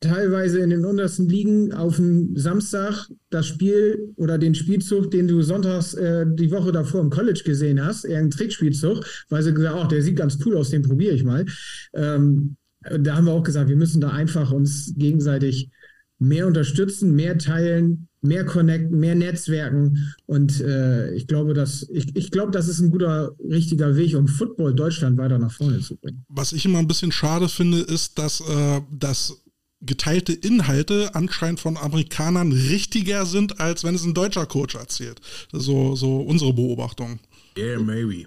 teilweise 0.00 0.60
in 0.60 0.70
den 0.70 0.86
untersten 0.86 1.28
Ligen 1.28 1.74
auf 1.74 1.96
dem 1.96 2.34
Samstag 2.34 3.06
das 3.28 3.48
Spiel 3.48 4.14
oder 4.16 4.38
den 4.38 4.54
Spielzug, 4.54 5.10
den 5.10 5.28
du 5.28 5.42
sonntags 5.42 5.92
äh, 5.92 6.24
die 6.26 6.50
Woche 6.50 6.72
davor 6.72 7.02
im 7.02 7.10
College 7.10 7.42
gesehen 7.44 7.84
hast, 7.84 8.04
eher 8.04 8.20
ein 8.20 8.30
Trickspielzug, 8.30 9.04
weil 9.28 9.42
sie 9.42 9.52
gesagt, 9.52 9.76
ach, 9.78 9.88
der 9.88 10.00
sieht 10.00 10.16
ganz 10.16 10.38
cool 10.46 10.56
aus, 10.56 10.70
den 10.70 10.80
probiere 10.80 11.14
ich 11.14 11.24
mal. 11.24 11.44
Ähm, 11.92 12.56
da 12.80 13.16
haben 13.16 13.26
wir 13.26 13.32
auch 13.32 13.42
gesagt, 13.42 13.68
wir 13.68 13.76
müssen 13.76 14.00
da 14.00 14.10
einfach 14.10 14.52
uns 14.52 14.92
gegenseitig 14.96 15.70
mehr 16.18 16.46
unterstützen, 16.46 17.14
mehr 17.14 17.38
teilen, 17.38 18.08
mehr 18.20 18.44
connecten, 18.44 18.98
mehr 18.98 19.14
Netzwerken. 19.14 20.12
Und 20.26 20.60
äh, 20.60 21.14
ich 21.14 21.26
glaube, 21.26 21.54
dass 21.54 21.88
ich, 21.90 22.14
ich 22.16 22.30
glaube, 22.30 22.50
das 22.50 22.68
ist 22.68 22.80
ein 22.80 22.90
guter, 22.90 23.32
richtiger 23.38 23.96
Weg, 23.96 24.16
um 24.16 24.26
Football 24.26 24.74
Deutschland 24.74 25.18
weiter 25.18 25.38
nach 25.38 25.52
vorne 25.52 25.80
zu 25.80 25.96
bringen. 25.96 26.24
Was 26.28 26.52
ich 26.52 26.64
immer 26.64 26.78
ein 26.78 26.88
bisschen 26.88 27.12
schade 27.12 27.48
finde, 27.48 27.80
ist, 27.80 28.18
dass, 28.18 28.40
äh, 28.40 28.80
dass 28.90 29.42
geteilte 29.80 30.32
Inhalte 30.32 31.14
anscheinend 31.14 31.60
von 31.60 31.76
Amerikanern 31.76 32.50
richtiger 32.50 33.26
sind, 33.26 33.60
als 33.60 33.84
wenn 33.84 33.94
es 33.94 34.04
ein 34.04 34.14
deutscher 34.14 34.46
Coach 34.46 34.74
erzählt. 34.74 35.20
So, 35.52 35.94
so 35.94 36.20
unsere 36.20 36.52
Beobachtung. 36.52 37.20
Yeah, 37.56 37.78
maybe. 37.78 38.26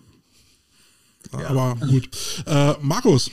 Ja. 1.33 1.47
Aber 1.49 1.77
gut. 1.87 2.09
Äh, 2.45 2.73
Markus, 2.81 3.29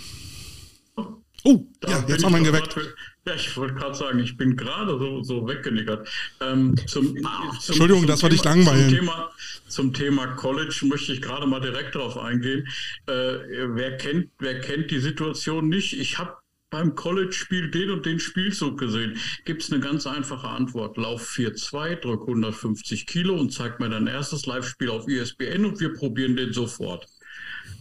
Oh, 1.48 1.64
da 1.80 1.90
ja, 1.90 2.04
jetzt 2.08 2.22
haben 2.22 2.32
wir 2.32 2.40
ihn 2.40 2.44
geweckt. 2.44 2.76
Ja, 3.24 3.34
ich 3.34 3.56
wollte 3.56 3.72
gerade 3.72 3.94
sagen, 3.94 4.18
ich 4.18 4.36
bin 4.36 4.54
gerade 4.54 4.98
so, 4.98 5.22
so 5.22 5.48
weggenickert. 5.48 6.06
Ähm, 6.42 6.76
zum, 6.86 7.16
zum, 7.16 7.26
Entschuldigung, 7.68 8.02
zum 8.02 8.06
das 8.06 8.22
war 8.22 8.28
dich 8.28 8.44
langweilen. 8.44 8.90
Zum 8.90 8.98
Thema, 8.98 9.30
zum 9.66 9.94
Thema 9.94 10.26
College 10.34 10.78
möchte 10.82 11.14
ich 11.14 11.22
gerade 11.22 11.46
mal 11.46 11.62
direkt 11.62 11.94
darauf 11.94 12.18
eingehen. 12.18 12.68
Äh, 13.06 13.12
wer, 13.12 13.96
kennt, 13.96 14.28
wer 14.38 14.60
kennt 14.60 14.90
die 14.90 14.98
Situation 14.98 15.70
nicht? 15.70 15.98
Ich 15.98 16.18
habe 16.18 16.36
beim 16.68 16.94
College-Spiel 16.94 17.70
den 17.70 17.92
und 17.92 18.04
den 18.04 18.20
Spielzug 18.20 18.78
gesehen. 18.78 19.18
Gibt 19.46 19.62
es 19.62 19.72
eine 19.72 19.80
ganz 19.80 20.06
einfache 20.06 20.48
Antwort. 20.48 20.98
Lauf 20.98 21.26
4-2, 21.30 21.94
drück 21.96 22.28
150 22.28 23.06
Kilo 23.06 23.40
und 23.40 23.54
zeig 23.54 23.80
mir 23.80 23.88
dein 23.88 24.06
erstes 24.06 24.44
Live-Spiel 24.44 24.90
auf 24.90 25.08
ESPN 25.08 25.64
und 25.64 25.80
wir 25.80 25.94
probieren 25.94 26.36
den 26.36 26.52
sofort. 26.52 27.06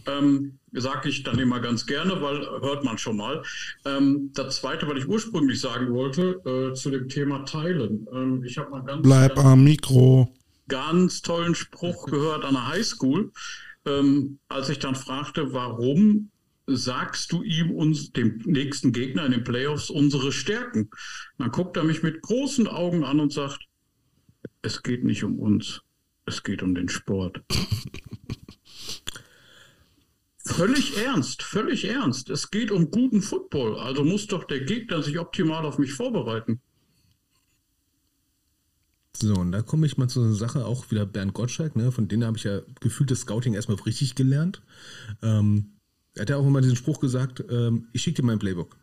Ähm, 0.08 0.58
Sage 0.72 1.08
ich 1.08 1.22
dann 1.22 1.38
immer 1.38 1.60
ganz 1.60 1.86
gerne, 1.86 2.20
weil 2.20 2.40
hört 2.60 2.84
man 2.84 2.98
schon 2.98 3.16
mal. 3.16 3.42
Ähm, 3.86 4.30
das 4.34 4.56
zweite, 4.56 4.86
was 4.86 4.98
ich 4.98 5.08
ursprünglich 5.08 5.60
sagen 5.60 5.92
wollte, 5.94 6.42
äh, 6.44 6.74
zu 6.74 6.90
dem 6.90 7.08
Thema 7.08 7.44
Teilen. 7.44 8.06
Ähm, 8.12 8.44
ich 8.44 8.58
habe 8.58 8.70
mal 8.70 8.82
ganz. 8.82 9.02
Bleib 9.02 9.36
ganz, 9.36 9.46
am 9.46 9.64
Mikro. 9.64 10.34
Ganz 10.68 11.22
tollen 11.22 11.54
Spruch 11.54 12.06
gehört 12.06 12.44
an 12.44 12.54
der 12.54 12.68
Highschool, 12.68 13.32
ähm, 13.86 14.38
als 14.48 14.68
ich 14.68 14.78
dann 14.78 14.94
fragte, 14.94 15.54
warum 15.54 16.30
sagst 16.66 17.32
du 17.32 17.42
ihm 17.42 17.70
uns, 17.70 18.12
dem 18.12 18.42
nächsten 18.44 18.92
Gegner 18.92 19.24
in 19.24 19.32
den 19.32 19.44
Playoffs, 19.44 19.88
unsere 19.88 20.32
Stärken? 20.32 20.90
Dann 21.38 21.50
guckt 21.50 21.78
er 21.78 21.84
mich 21.84 22.02
mit 22.02 22.20
großen 22.20 22.66
Augen 22.66 23.04
an 23.04 23.20
und 23.20 23.32
sagt, 23.32 23.60
es 24.60 24.82
geht 24.82 25.02
nicht 25.02 25.24
um 25.24 25.38
uns, 25.38 25.80
es 26.26 26.42
geht 26.42 26.62
um 26.62 26.74
den 26.74 26.90
Sport. 26.90 27.40
Völlig 30.48 30.96
ernst, 30.96 31.42
völlig 31.42 31.84
ernst. 31.84 32.30
Es 32.30 32.50
geht 32.50 32.70
um 32.70 32.90
guten 32.90 33.22
Football. 33.22 33.78
Also 33.78 34.02
muss 34.02 34.26
doch 34.26 34.44
der 34.44 34.60
Gegner 34.60 35.02
sich 35.02 35.18
optimal 35.18 35.64
auf 35.64 35.78
mich 35.78 35.92
vorbereiten. 35.92 36.60
So, 39.14 39.34
und 39.34 39.52
da 39.52 39.62
komme 39.62 39.86
ich 39.86 39.98
mal 39.98 40.08
zu 40.08 40.20
einer 40.20 40.32
Sache, 40.32 40.64
auch 40.64 40.90
wieder 40.90 41.04
Bernd 41.04 41.34
Gottschalk, 41.34 41.76
ne? 41.76 41.92
von 41.92 42.08
denen 42.08 42.24
habe 42.24 42.36
ich 42.36 42.44
ja 42.44 42.60
gefühlt 42.80 43.10
das 43.10 43.20
Scouting 43.20 43.54
erstmal 43.54 43.78
richtig 43.78 44.14
gelernt. 44.14 44.62
Ähm, 45.22 45.72
er 46.14 46.22
hat 46.22 46.30
ja 46.30 46.36
auch 46.36 46.46
immer 46.46 46.60
diesen 46.60 46.76
Spruch 46.76 47.00
gesagt, 47.00 47.44
ähm, 47.50 47.88
ich 47.92 48.02
schicke 48.02 48.22
dir 48.22 48.26
mein 48.26 48.38
Playbook. 48.38 48.76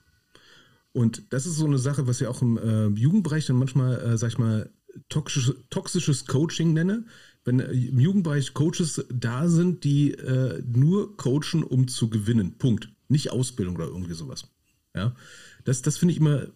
Und 0.93 1.33
das 1.33 1.45
ist 1.45 1.55
so 1.55 1.65
eine 1.65 1.77
Sache, 1.77 2.07
was 2.07 2.21
ich 2.21 2.27
auch 2.27 2.41
im 2.41 2.57
äh, 2.57 2.87
Jugendbereich 2.99 3.45
dann 3.45 3.57
manchmal, 3.57 3.99
äh, 3.99 4.17
sag 4.17 4.29
ich 4.29 4.37
mal, 4.37 4.69
toxisches, 5.09 5.55
toxisches 5.69 6.25
Coaching 6.25 6.73
nenne 6.73 7.05
wenn 7.45 7.59
äh, 7.59 7.71
im 7.71 7.99
Jugendbereich 7.99 8.53
Coaches 8.53 9.05
da 9.09 9.47
sind, 9.47 9.83
die 9.83 10.11
äh, 10.11 10.61
nur 10.65 11.15
coachen, 11.15 11.63
um 11.63 11.87
zu 11.87 12.09
gewinnen. 12.09 12.57
Punkt. 12.57 12.89
Nicht 13.07 13.31
Ausbildung 13.31 13.75
oder 13.75 13.85
irgendwie 13.85 14.15
sowas. 14.15 14.51
Ja, 14.93 15.15
das, 15.63 15.81
das 15.81 15.97
finde 15.97 16.13
ich 16.13 16.19
immer, 16.19 16.47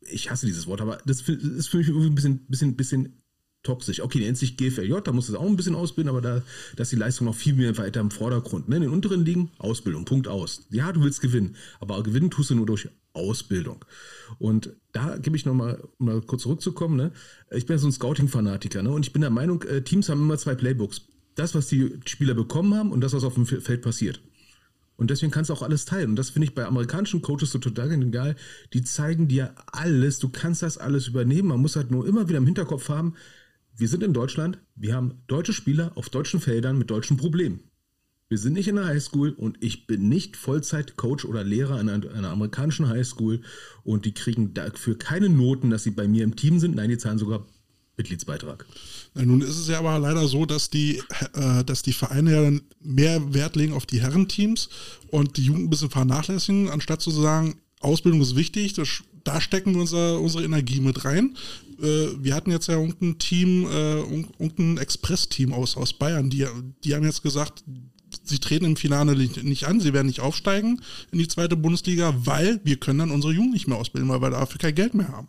ich 0.00 0.30
hasse 0.30 0.46
dieses 0.46 0.66
Wort, 0.66 0.80
aber 0.80 0.98
das 1.04 1.20
ist 1.28 1.68
für 1.68 1.76
mich 1.76 1.88
irgendwie 1.88 2.06
ein 2.06 2.14
bisschen, 2.14 2.46
bisschen, 2.46 2.76
bisschen 2.76 3.22
toxisch. 3.64 4.00
Okay, 4.00 4.20
nennt 4.20 4.38
sich 4.38 4.56
GFLJ, 4.56 5.00
da 5.02 5.10
muss 5.10 5.28
es 5.28 5.34
auch 5.34 5.46
ein 5.46 5.56
bisschen 5.56 5.74
ausbilden, 5.74 6.10
aber 6.10 6.20
da, 6.20 6.42
da 6.76 6.82
ist 6.82 6.92
die 6.92 6.96
Leistung 6.96 7.26
noch 7.26 7.34
viel 7.34 7.54
mehr 7.54 7.76
weiter 7.76 8.00
im 8.00 8.12
Vordergrund. 8.12 8.68
Ne? 8.68 8.76
In 8.76 8.82
den 8.82 8.90
unteren 8.90 9.24
Ligen 9.24 9.50
Ausbildung, 9.58 10.04
Punkt 10.04 10.28
aus. 10.28 10.66
Ja, 10.70 10.92
du 10.92 11.02
willst 11.02 11.20
gewinnen, 11.20 11.56
aber 11.80 12.00
gewinnen 12.04 12.30
tust 12.30 12.50
du 12.50 12.54
nur 12.54 12.66
durch 12.66 12.88
Ausbildung. 13.14 13.84
Und 14.38 14.72
da 14.92 15.16
gebe 15.16 15.36
ich 15.36 15.46
nochmal, 15.46 15.82
um 15.98 16.06
mal 16.06 16.20
kurz 16.20 16.42
zurückzukommen, 16.42 16.96
ne? 16.96 17.12
ich 17.50 17.66
bin 17.66 17.74
ja 17.74 17.78
so 17.78 17.88
ein 17.88 17.92
Scouting-Fanatiker 17.92 18.82
ne? 18.82 18.90
und 18.90 19.06
ich 19.06 19.12
bin 19.12 19.22
der 19.22 19.30
Meinung, 19.30 19.62
äh, 19.62 19.82
Teams 19.82 20.08
haben 20.08 20.20
immer 20.20 20.38
zwei 20.38 20.54
Playbooks. 20.54 21.02
Das, 21.34 21.54
was 21.54 21.66
die 21.66 21.98
Spieler 22.06 22.34
bekommen 22.34 22.74
haben 22.74 22.92
und 22.92 23.00
das, 23.00 23.12
was 23.12 23.24
auf 23.24 23.34
dem 23.34 23.46
Feld 23.46 23.82
passiert. 23.82 24.20
Und 24.96 25.10
deswegen 25.10 25.32
kannst 25.32 25.50
du 25.50 25.54
auch 25.54 25.62
alles 25.62 25.84
teilen. 25.84 26.10
Und 26.10 26.16
das 26.16 26.30
finde 26.30 26.46
ich 26.46 26.54
bei 26.54 26.64
amerikanischen 26.64 27.22
Coaches 27.22 27.50
so 27.50 27.58
total 27.58 27.88
genial. 27.88 28.36
Die 28.72 28.82
zeigen 28.82 29.26
dir 29.26 29.52
alles. 29.72 30.20
Du 30.20 30.28
kannst 30.28 30.62
das 30.62 30.78
alles 30.78 31.08
übernehmen. 31.08 31.48
Man 31.48 31.60
muss 31.60 31.74
halt 31.74 31.90
nur 31.90 32.06
immer 32.06 32.28
wieder 32.28 32.38
im 32.38 32.46
Hinterkopf 32.46 32.88
haben, 32.88 33.14
wir 33.76 33.88
sind 33.88 34.02
in 34.02 34.12
Deutschland, 34.12 34.58
wir 34.76 34.94
haben 34.94 35.22
deutsche 35.26 35.52
Spieler 35.52 35.92
auf 35.96 36.08
deutschen 36.08 36.40
Feldern 36.40 36.78
mit 36.78 36.90
deutschen 36.90 37.16
Problemen. 37.16 37.60
Wir 38.28 38.38
sind 38.38 38.54
nicht 38.54 38.68
in 38.68 38.76
der 38.76 38.86
Highschool 38.86 39.30
und 39.30 39.58
ich 39.60 39.86
bin 39.86 40.08
nicht 40.08 40.36
Vollzeit-Coach 40.36 41.24
oder 41.24 41.44
Lehrer 41.44 41.76
an 41.76 41.88
einer, 41.88 42.10
einer, 42.12 42.30
amerikanischen 42.30 42.88
Highschool 42.88 43.42
und 43.82 44.06
die 44.06 44.14
kriegen 44.14 44.54
dafür 44.54 44.98
keine 44.98 45.28
Noten, 45.28 45.70
dass 45.70 45.82
sie 45.82 45.90
bei 45.90 46.08
mir 46.08 46.24
im 46.24 46.34
Team 46.34 46.58
sind. 46.58 46.74
Nein, 46.74 46.88
die 46.88 46.98
zahlen 46.98 47.18
sogar 47.18 47.46
Mitgliedsbeitrag. 47.96 48.66
nun 49.14 49.40
ist 49.40 49.58
es 49.58 49.68
ja 49.68 49.78
aber 49.78 49.98
leider 49.98 50.26
so, 50.26 50.46
dass 50.46 50.70
die, 50.70 51.02
äh, 51.34 51.64
dass 51.64 51.82
die 51.82 51.92
Vereine 51.92 52.32
ja 52.32 52.42
dann 52.42 52.62
mehr 52.80 53.34
Wert 53.34 53.56
legen 53.56 53.72
auf 53.72 53.86
die 53.86 54.00
Herrenteams 54.00 54.68
und 55.08 55.36
die 55.36 55.44
Jugend 55.44 55.66
ein 55.66 55.70
bisschen 55.70 55.90
vernachlässigen, 55.90 56.70
anstatt 56.70 57.02
zu 57.02 57.10
sagen, 57.10 57.60
Ausbildung 57.80 58.20
ist 58.22 58.34
wichtig, 58.34 58.72
das, 58.72 59.04
da 59.22 59.40
stecken 59.40 59.74
wir 59.74 59.82
unser, 59.82 60.20
unsere 60.20 60.44
Energie 60.44 60.80
mit 60.80 61.04
rein 61.04 61.36
äh, 61.80 62.22
wir 62.22 62.34
hatten 62.34 62.50
jetzt 62.50 62.68
ja 62.68 62.74
irgendein 62.74 63.18
Team, 63.18 63.66
äh, 63.66 64.00
irgendein 64.00 64.78
Express-Team 64.78 65.52
aus, 65.52 65.76
aus 65.76 65.92
Bayern, 65.92 66.30
die, 66.30 66.46
die 66.84 66.94
haben 66.94 67.04
jetzt 67.04 67.22
gesagt, 67.22 67.64
sie 68.22 68.38
treten 68.38 68.64
im 68.64 68.76
Finale 68.76 69.14
nicht 69.16 69.64
an, 69.64 69.80
sie 69.80 69.92
werden 69.92 70.06
nicht 70.06 70.20
aufsteigen 70.20 70.80
in 71.10 71.18
die 71.18 71.28
zweite 71.28 71.56
Bundesliga, 71.56 72.14
weil 72.24 72.60
wir 72.64 72.76
können 72.76 73.00
dann 73.00 73.10
unsere 73.10 73.32
Jungen 73.32 73.52
nicht 73.52 73.66
mehr 73.66 73.78
ausbilden, 73.78 74.08
weil 74.08 74.22
wir 74.22 74.30
dafür 74.30 74.58
kein 74.58 74.74
Geld 74.74 74.94
mehr 74.94 75.08
haben. 75.08 75.28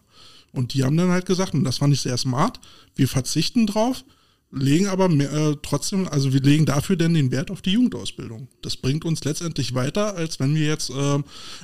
Und 0.51 0.73
die 0.73 0.83
haben 0.83 0.95
dann 0.95 1.09
halt 1.09 1.25
gesagt, 1.25 1.53
und 1.53 1.63
das 1.63 1.79
fand 1.79 1.93
ich 1.93 2.01
sehr 2.01 2.17
smart, 2.17 2.59
wir 2.95 3.07
verzichten 3.07 3.67
drauf, 3.67 4.05
legen 4.51 4.87
aber 4.87 5.09
mehr, 5.09 5.31
äh, 5.31 5.57
trotzdem, 5.61 6.07
also 6.07 6.33
wir 6.33 6.41
legen 6.41 6.65
dafür 6.65 6.95
denn 6.95 7.13
den 7.13 7.31
Wert 7.31 7.51
auf 7.51 7.61
die 7.61 7.71
Jugendausbildung. 7.71 8.47
Das 8.61 8.77
bringt 8.77 9.05
uns 9.05 9.23
letztendlich 9.23 9.73
weiter, 9.73 10.15
als 10.15 10.39
wenn 10.39 10.55
wir 10.55 10.65
jetzt 10.65 10.89
äh, 10.89 11.15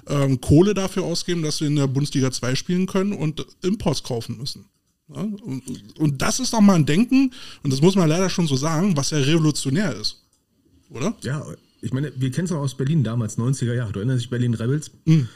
äh, 0.07 0.37
Kohle 0.37 0.73
dafür 0.73 1.03
ausgeben, 1.03 1.41
dass 1.41 1.61
wir 1.61 1.67
in 1.67 1.77
der 1.77 1.87
Bundesliga 1.87 2.31
2 2.31 2.55
spielen 2.55 2.87
können 2.87 3.13
und 3.13 3.45
Imports 3.61 4.03
kaufen 4.03 4.37
müssen. 4.37 4.65
Ja? 5.09 5.21
Und, 5.21 5.63
und, 5.97 6.21
das 6.21 6.39
ist 6.39 6.53
doch 6.53 6.61
mal 6.61 6.75
ein 6.75 6.85
Denken, 6.85 7.31
und 7.63 7.71
das 7.71 7.81
muss 7.81 7.95
man 7.95 8.09
leider 8.09 8.29
schon 8.29 8.47
so 8.47 8.55
sagen, 8.55 8.97
was 8.97 9.11
ja 9.11 9.19
revolutionär 9.19 9.95
ist. 9.95 10.23
Oder? 10.89 11.15
Ja, 11.21 11.45
ich 11.81 11.93
meine, 11.93 12.11
wir 12.15 12.31
kennen 12.31 12.45
es 12.45 12.51
auch 12.51 12.59
aus 12.59 12.75
Berlin 12.75 13.03
damals, 13.03 13.37
90er 13.37 13.73
Jahre. 13.73 13.91
Du 13.93 13.99
erinnerst 13.99 14.21
dich 14.21 14.29
Berlin 14.29 14.53
Rebels? 14.53 14.91
Mhm 15.05 15.29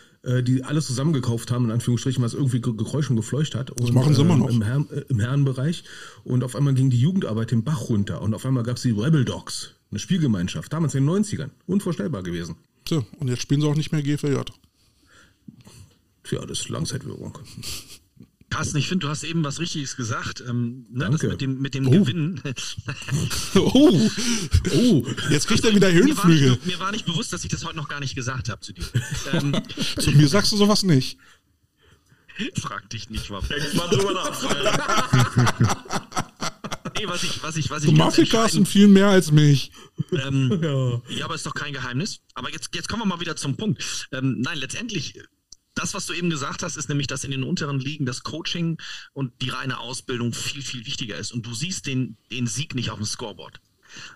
die 0.44 0.64
alles 0.64 0.88
zusammengekauft 0.88 1.52
haben, 1.52 1.66
in 1.66 1.72
Anführungsstrichen, 1.72 2.24
was 2.24 2.34
irgendwie 2.34 2.60
Geräusch 2.62 3.10
und 3.10 3.16
gefleucht 3.16 3.56
hat. 3.56 3.72
Und, 3.72 3.82
das 3.82 3.92
machen 3.92 4.14
sie 4.14 4.22
immer 4.22 4.34
ähm, 4.34 4.40
noch. 4.40 4.50
Im, 4.50 4.62
Herren, 4.62 4.90
äh, 4.92 5.02
Im 5.10 5.20
Herrenbereich. 5.20 5.84
Und 6.24 6.44
auf 6.44 6.56
einmal 6.56 6.74
ging 6.74 6.90
die 6.90 7.00
Jugendarbeit 7.00 7.52
den 7.52 7.64
Bach 7.64 7.90
runter. 7.90 8.22
Und 8.22 8.34
auf 8.34 8.46
einmal 8.46 8.64
gab 8.64 8.78
es 8.78 8.84
die 8.84 8.92
Rebel 8.92 9.26
Dogs, 9.26 9.76
eine 9.92 10.00
Spielgemeinschaft, 10.00 10.74
damals 10.74 10.96
in 10.96 11.06
den 11.06 11.24
90ern. 11.24 11.50
Unvorstellbar 11.68 12.24
gewesen. 12.24 12.56
So, 12.88 13.06
und 13.20 13.28
jetzt 13.28 13.42
spielen 13.42 13.62
sie 13.62 13.68
auch 13.68 13.76
nicht 13.76 13.92
mehr 13.92 14.02
GFJ. 14.02 14.36
Tja, 16.24 16.46
das 16.46 16.60
ist 16.62 16.70
Langzeitwirkung. 16.70 17.38
Carsten, 18.50 18.78
ich 18.78 18.88
finde, 18.88 19.06
du 19.06 19.10
hast 19.10 19.24
eben 19.24 19.44
was 19.44 19.60
Richtiges 19.60 19.96
gesagt. 19.96 20.44
Ähm, 20.48 20.86
ne, 20.92 21.10
das 21.10 21.24
mit 21.24 21.42
dem, 21.42 21.62
mit 21.62 21.74
dem 21.74 21.88
oh. 21.88 21.92
Gewinn. 21.92 22.42
oh. 23.56 24.10
oh, 24.74 25.04
jetzt 25.30 25.48
kriegt 25.48 25.66
er 25.66 25.76
wieder 25.76 25.92
Höhenflüge. 25.92 26.42
Mir 26.42 26.50
war, 26.50 26.56
nicht, 26.56 26.66
mir 26.66 26.80
war 26.80 26.92
nicht 26.92 27.06
bewusst, 27.06 27.34
dass 27.34 27.44
ich 27.44 27.50
das 27.50 27.66
heute 27.66 27.78
noch 27.78 27.90
gar 27.90 28.00
nicht 28.00 28.16
gesagt 28.16 28.50
habe 28.50 28.62
zu 28.62 28.74
dir. 28.74 28.86
Ähm, 29.32 29.56
zu 30.00 30.12
mir 30.12 30.28
sagst 30.28 30.52
du 30.52 30.58
sowas 30.58 30.84
nicht. 30.84 31.18
Frag 32.60 32.90
dich 32.90 33.10
nicht, 33.10 33.30
warum. 33.32 33.48
Denk 33.48 33.74
mal 33.74 33.88
drüber 33.88 34.14
nach. 34.14 34.42
nee, 36.98 37.08
was 37.08 37.24
ich, 37.24 37.42
was 37.42 37.56
ich, 37.56 37.70
was 37.70 37.84
ich. 37.84 37.90
Du 37.90 37.96
magst 37.96 38.30
Carsten 38.30 38.66
viel 38.66 38.88
mehr 38.88 39.08
als 39.08 39.32
mich. 39.32 39.72
Ähm, 40.12 40.60
ja. 40.62 41.02
ja. 41.10 41.26
aber 41.26 41.36
ist 41.36 41.46
doch 41.46 41.56
kein 41.56 41.74
Geheimnis. 41.74 42.20
Aber 42.34 42.52
jetzt, 42.52 42.70
jetzt 42.76 42.88
kommen 42.88 43.02
wir 43.02 43.08
mal 43.08 43.20
wieder 43.20 43.36
zum 43.36 43.58
Punkt. 43.58 44.08
Ähm, 44.12 44.42
nein, 44.42 44.58
letztendlich 44.60 45.16
das, 45.76 45.94
was 45.94 46.06
du 46.06 46.14
eben 46.14 46.30
gesagt 46.30 46.64
hast, 46.64 46.78
ist 46.78 46.90
nämlich, 46.90 47.08
dass 47.08 47.24
in 47.24 47.32
den 47.32 47.44
unteren 47.44 47.80
Ligen 47.80 48.06
das 48.06 48.24
Coaching 48.24 48.78
und 49.14 49.34
die 49.42 49.50
reine 49.50 49.80
Ausbildung 49.80 50.34
viel, 50.34 50.62
viel 50.62 50.86
wichtiger 50.86 51.18
ist. 51.18 51.32
Und 51.32 51.46
du 51.46 51.54
siehst 51.54 51.86
den, 51.86 52.18
den 52.32 52.48
Sieg 52.48 52.76
nicht 52.76 52.90
auf 52.90 52.98
dem 52.98 53.06
Scoreboard. 53.06 53.60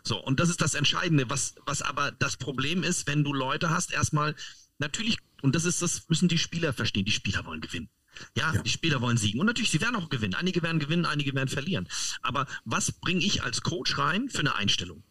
So, 0.04 0.18
und 0.18 0.40
das 0.40 0.50
ist 0.50 0.62
das 0.62 0.74
Entscheidende, 0.74 1.30
was, 1.30 1.56
was 1.66 1.82
aber 1.82 2.12
das 2.12 2.38
Problem 2.38 2.84
ist, 2.84 3.08
wenn 3.08 3.24
du 3.24 3.34
Leute 3.34 3.70
hast, 3.70 3.92
erstmal 3.92 4.36
natürlich, 4.78 5.18
und 5.42 5.56
das 5.56 5.66
ist, 5.66 5.82
das 5.82 6.08
müssen 6.10 6.28
die 6.28 6.38
Spieler 6.38 6.74
verstehen, 6.74 7.06
die 7.06 7.12
Spieler 7.12 7.46
wollen 7.46 7.62
gewinnen. 7.62 7.90
Ja, 8.36 8.54
ja, 8.54 8.62
die 8.62 8.70
Spieler 8.70 9.02
wollen 9.02 9.18
siegen. 9.18 9.40
Und 9.40 9.46
natürlich, 9.46 9.72
sie 9.72 9.82
werden 9.82 9.96
auch 9.96 10.10
gewinnen. 10.10 10.34
Einige 10.34 10.62
werden 10.62 10.80
gewinnen, 10.80 11.06
einige 11.06 11.34
werden 11.34 11.48
verlieren. 11.48 11.88
Aber 12.22 12.48
was 12.66 12.92
bringe 12.92 13.24
ich 13.24 13.44
als 13.44 13.62
Coach 13.62 13.98
rein 13.98 14.30
für 14.30 14.40
eine 14.40 14.56
Einstellung? 14.56 15.04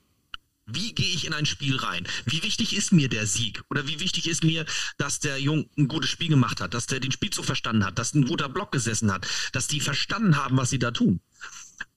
Wie 0.71 0.95
gehe 0.95 1.09
ich 1.09 1.27
in 1.27 1.33
ein 1.33 1.47
Spiel 1.47 1.77
rein? 1.77 2.07
Wie 2.27 2.43
wichtig 2.43 2.77
ist 2.77 2.93
mir 2.93 3.09
der 3.09 3.27
Sieg? 3.27 3.63
Oder 3.71 3.87
wie 3.89 4.01
wichtig 4.01 4.29
ist 4.29 4.45
mir, 4.45 4.67
dass 4.99 5.19
der 5.19 5.41
Jung 5.41 5.71
ein 5.79 5.89
gutes 5.89 6.11
Spiel 6.11 6.29
gemacht 6.29 6.61
hat, 6.61 6.75
dass 6.75 6.87
der 6.87 7.01
den 7.01 7.11
Spielzug 7.11 7.47
verstanden 7.47 7.87
hat, 7.87 7.99
dass 7.99 8.15
ein 8.15 8.27
guter 8.27 8.51
Block 8.51 8.71
gesessen 8.71 9.11
hat, 9.11 9.27
dass 9.53 9.67
die 9.67 9.81
verstanden 9.81 10.37
haben, 10.37 10.59
was 10.59 10.69
sie 10.69 10.79
da 10.79 10.91
tun? 10.91 11.21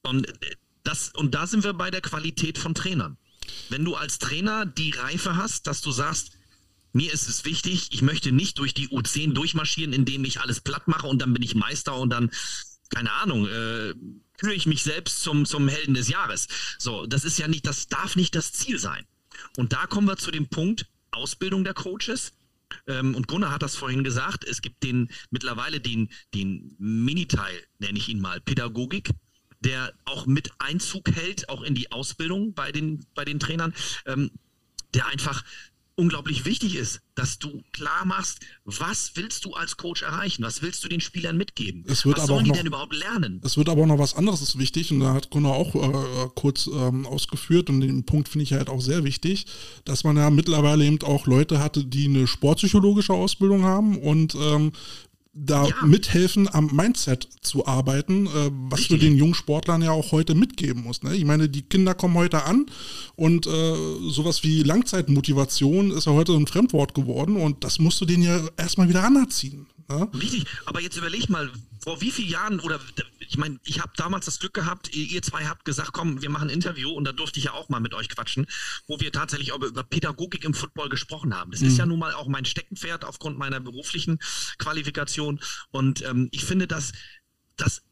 Und, 0.04 0.28
äh, 0.28 0.56
das, 0.84 1.10
und 1.14 1.36
da 1.36 1.48
sind 1.48 1.64
wir 1.64 1.74
bei 1.74 1.92
der 1.92 2.02
Qualität 2.02 2.58
von 2.58 2.74
Trainern. 2.74 3.18
Wenn 3.70 3.84
du 3.84 3.96
als 3.96 4.20
Trainer 4.20 4.66
die 4.66 4.92
Reife 4.92 5.36
hast, 5.36 5.68
dass 5.68 5.82
du 5.82 5.92
sagst, 5.92 6.32
mir 6.94 7.12
ist 7.12 7.28
es 7.28 7.46
wichtig, 7.46 7.90
ich 7.92 8.02
möchte 8.02 8.32
nicht 8.32 8.58
durch 8.58 8.74
die 8.74 8.88
U10 8.90 9.34
durchmarschieren, 9.34 9.94
indem 9.94 10.24
ich 10.26 10.40
alles 10.40 10.62
platt 10.62 10.88
mache 10.88 11.08
und 11.08 11.22
dann 11.22 11.34
bin 11.34 11.44
ich 11.44 11.56
Meister 11.56 11.96
und 11.98 12.10
dann, 12.10 12.32
keine 12.90 13.12
Ahnung, 13.14 13.48
äh, 13.48 13.94
küre 14.42 14.54
ich 14.56 14.66
mich 14.66 14.84
selbst 14.84 15.22
zum, 15.22 15.46
zum 15.46 15.68
Helden 15.68 15.94
des 15.94 16.10
Jahres. 16.10 16.48
So, 16.80 17.06
das 17.06 17.24
ist 17.24 17.38
ja 17.38 17.48
nicht, 17.48 17.68
das 17.68 17.88
darf 17.88 18.16
nicht 18.16 18.34
das 18.36 18.52
Ziel 18.54 18.80
sein. 18.80 19.06
Und 19.56 19.72
da 19.72 19.86
kommen 19.86 20.08
wir 20.08 20.18
zu 20.18 20.32
dem 20.32 20.48
Punkt 20.48 20.88
Ausbildung 21.12 21.64
der 21.64 21.76
Coaches. 21.76 22.34
Ähm, 22.88 23.16
und 23.16 23.28
Gunnar 23.28 23.52
hat 23.52 23.62
das 23.62 23.76
vorhin 23.76 24.04
gesagt, 24.04 24.44
es 24.44 24.62
gibt 24.62 24.82
den 24.82 25.10
mittlerweile 25.30 25.80
den, 25.80 26.10
den 26.34 26.76
Miniteil, 26.80 27.64
nenne 27.80 28.00
ich 28.00 28.10
ihn 28.10 28.20
mal, 28.20 28.42
Pädagogik, 28.42 29.12
der 29.60 29.94
auch 30.06 30.26
mit 30.26 30.52
Einzug 30.58 31.12
hält, 31.12 31.48
auch 31.50 31.62
in 31.62 31.76
die 31.76 31.92
Ausbildung 31.92 32.54
bei 32.54 32.72
den, 32.72 33.06
bei 33.14 33.26
den 33.26 33.40
Trainern, 33.40 33.76
ähm, 34.08 34.32
der 34.96 35.06
einfach 35.08 35.44
unglaublich 36.02 36.46
wichtig 36.46 36.76
ist, 36.76 37.02
dass 37.14 37.38
du 37.38 37.62
klar 37.74 38.06
machst, 38.06 38.40
was 38.66 39.12
willst 39.14 39.46
du 39.46 39.54
als 39.54 39.78
Coach 39.78 40.02
erreichen? 40.02 40.42
Was 40.42 40.64
willst 40.64 40.84
du 40.84 40.88
den 40.88 41.00
Spielern 41.00 41.38
mitgeben? 41.38 41.84
Es 41.88 42.06
wird 42.06 42.18
was 42.18 42.24
aber 42.24 42.34
sollen 42.34 42.46
die 42.46 42.50
noch, 42.50 42.58
denn 42.58 42.66
überhaupt 42.66 42.96
lernen? 42.96 43.40
Es 43.44 43.56
wird 43.56 43.70
aber 43.70 43.84
auch 43.84 43.88
noch 43.88 44.00
was 44.00 44.16
anderes 44.16 44.42
ist 44.42 44.58
wichtig 44.58 44.92
und 44.92 45.02
da 45.02 45.14
hat 45.14 45.30
Gunnar 45.30 45.54
auch 45.54 45.76
äh, 45.76 46.30
kurz 46.34 46.66
ähm, 46.66 47.06
ausgeführt 47.06 47.70
und 47.70 47.82
den 47.82 48.04
Punkt 48.04 48.30
finde 48.30 48.44
ich 48.44 48.54
halt 48.54 48.68
auch 48.68 48.82
sehr 48.82 49.04
wichtig, 49.04 49.46
dass 49.86 50.04
man 50.04 50.18
ja 50.18 50.32
mittlerweile 50.32 50.84
eben 50.84 51.00
auch 51.04 51.28
Leute 51.28 51.60
hatte, 51.60 51.86
die 51.86 52.06
eine 52.06 52.26
sportpsychologische 52.26 53.14
Ausbildung 53.14 53.64
haben 53.64 54.00
und 54.00 54.34
ähm, 54.34 54.72
da 55.34 55.66
ja. 55.66 55.86
mithelfen, 55.86 56.54
am 56.54 56.68
Mindset 56.74 57.28
zu 57.42 57.66
arbeiten, 57.66 58.28
äh, 58.28 58.52
was 58.52 58.88
du 58.88 58.98
den 58.98 59.16
jungen 59.16 59.34
Sportlern 59.34 59.82
ja 59.82 59.92
auch 59.92 60.12
heute 60.12 60.36
mitgeben 60.36 60.84
musst. 60.84 61.04
Ne? 61.04 61.16
Ich 61.16 61.24
meine, 61.24 61.48
die 61.48 61.62
Kinder 61.62 61.94
kommen 61.94 62.16
heute 62.16 62.44
an 62.44 62.66
und 63.16 63.48
äh, 63.48 63.76
sowas 64.10 64.44
wie 64.44 64.64
Langzeitmotivation 64.64 65.92
ist 65.92 66.06
ja 66.06 66.12
heute 66.12 66.34
ein 66.34 66.48
Fremdwort 66.48 66.94
geworden 66.94 67.38
und 67.38 67.64
das 67.64 67.80
musst 67.80 68.02
du 68.02 68.06
denen 68.06 68.24
ja 68.24 68.42
erstmal 68.58 68.90
wieder 68.90 69.04
anerziehen. 69.04 69.68
Ne? 69.92 70.10
Richtig, 70.14 70.46
aber 70.66 70.82
jetzt 70.82 70.98
überleg 70.98 71.30
mal, 71.30 71.52
vor 71.84 72.02
wie 72.02 72.12
vielen 72.12 72.30
Jahren 72.30 72.60
oder 72.60 72.80
ich 73.20 73.38
meine, 73.38 73.60
ich 73.64 73.80
habe 73.80 73.92
damals 73.96 74.26
das 74.26 74.40
Glück 74.40 74.54
gehabt, 74.54 74.94
ihr 74.96 75.22
zwei 75.22 75.46
habt 75.46 75.66
gesagt, 75.66 75.94
komm, 75.94 76.22
wir 76.22 76.30
machen 76.30 76.50
ein 76.50 76.54
Interview 76.54 76.92
und 76.92 77.06
da 77.06 77.12
durfte 77.12 77.40
ich 77.40 77.46
ja 77.46 77.54
auch 77.54 77.70
mal 77.70 77.80
mit 77.80 77.94
euch 77.94 78.10
quatschen, 78.10 78.46
wo 78.88 79.00
wir 79.00 79.12
tatsächlich 79.12 79.50
über, 79.50 79.68
über 79.68 79.84
Pädagogik 79.84 80.44
im 80.44 80.54
Football 80.54 80.90
gesprochen 80.90 81.36
haben. 81.36 81.52
Das 81.52 81.62
mhm. 81.62 81.68
ist 81.68 81.78
ja 81.78 81.86
nun 81.86 82.00
mal 82.00 82.14
auch 82.14 82.28
mein 82.28 82.46
Steckenpferd 82.46 83.06
aufgrund 83.06 83.38
meiner 83.38 83.60
beruflichen 83.60 84.20
Qualifikation 84.58 85.40
und 85.72 86.04
ähm, 86.04 86.30
ich 86.32 86.46
finde, 86.46 86.68
dass 86.68 86.92
das 87.58 87.84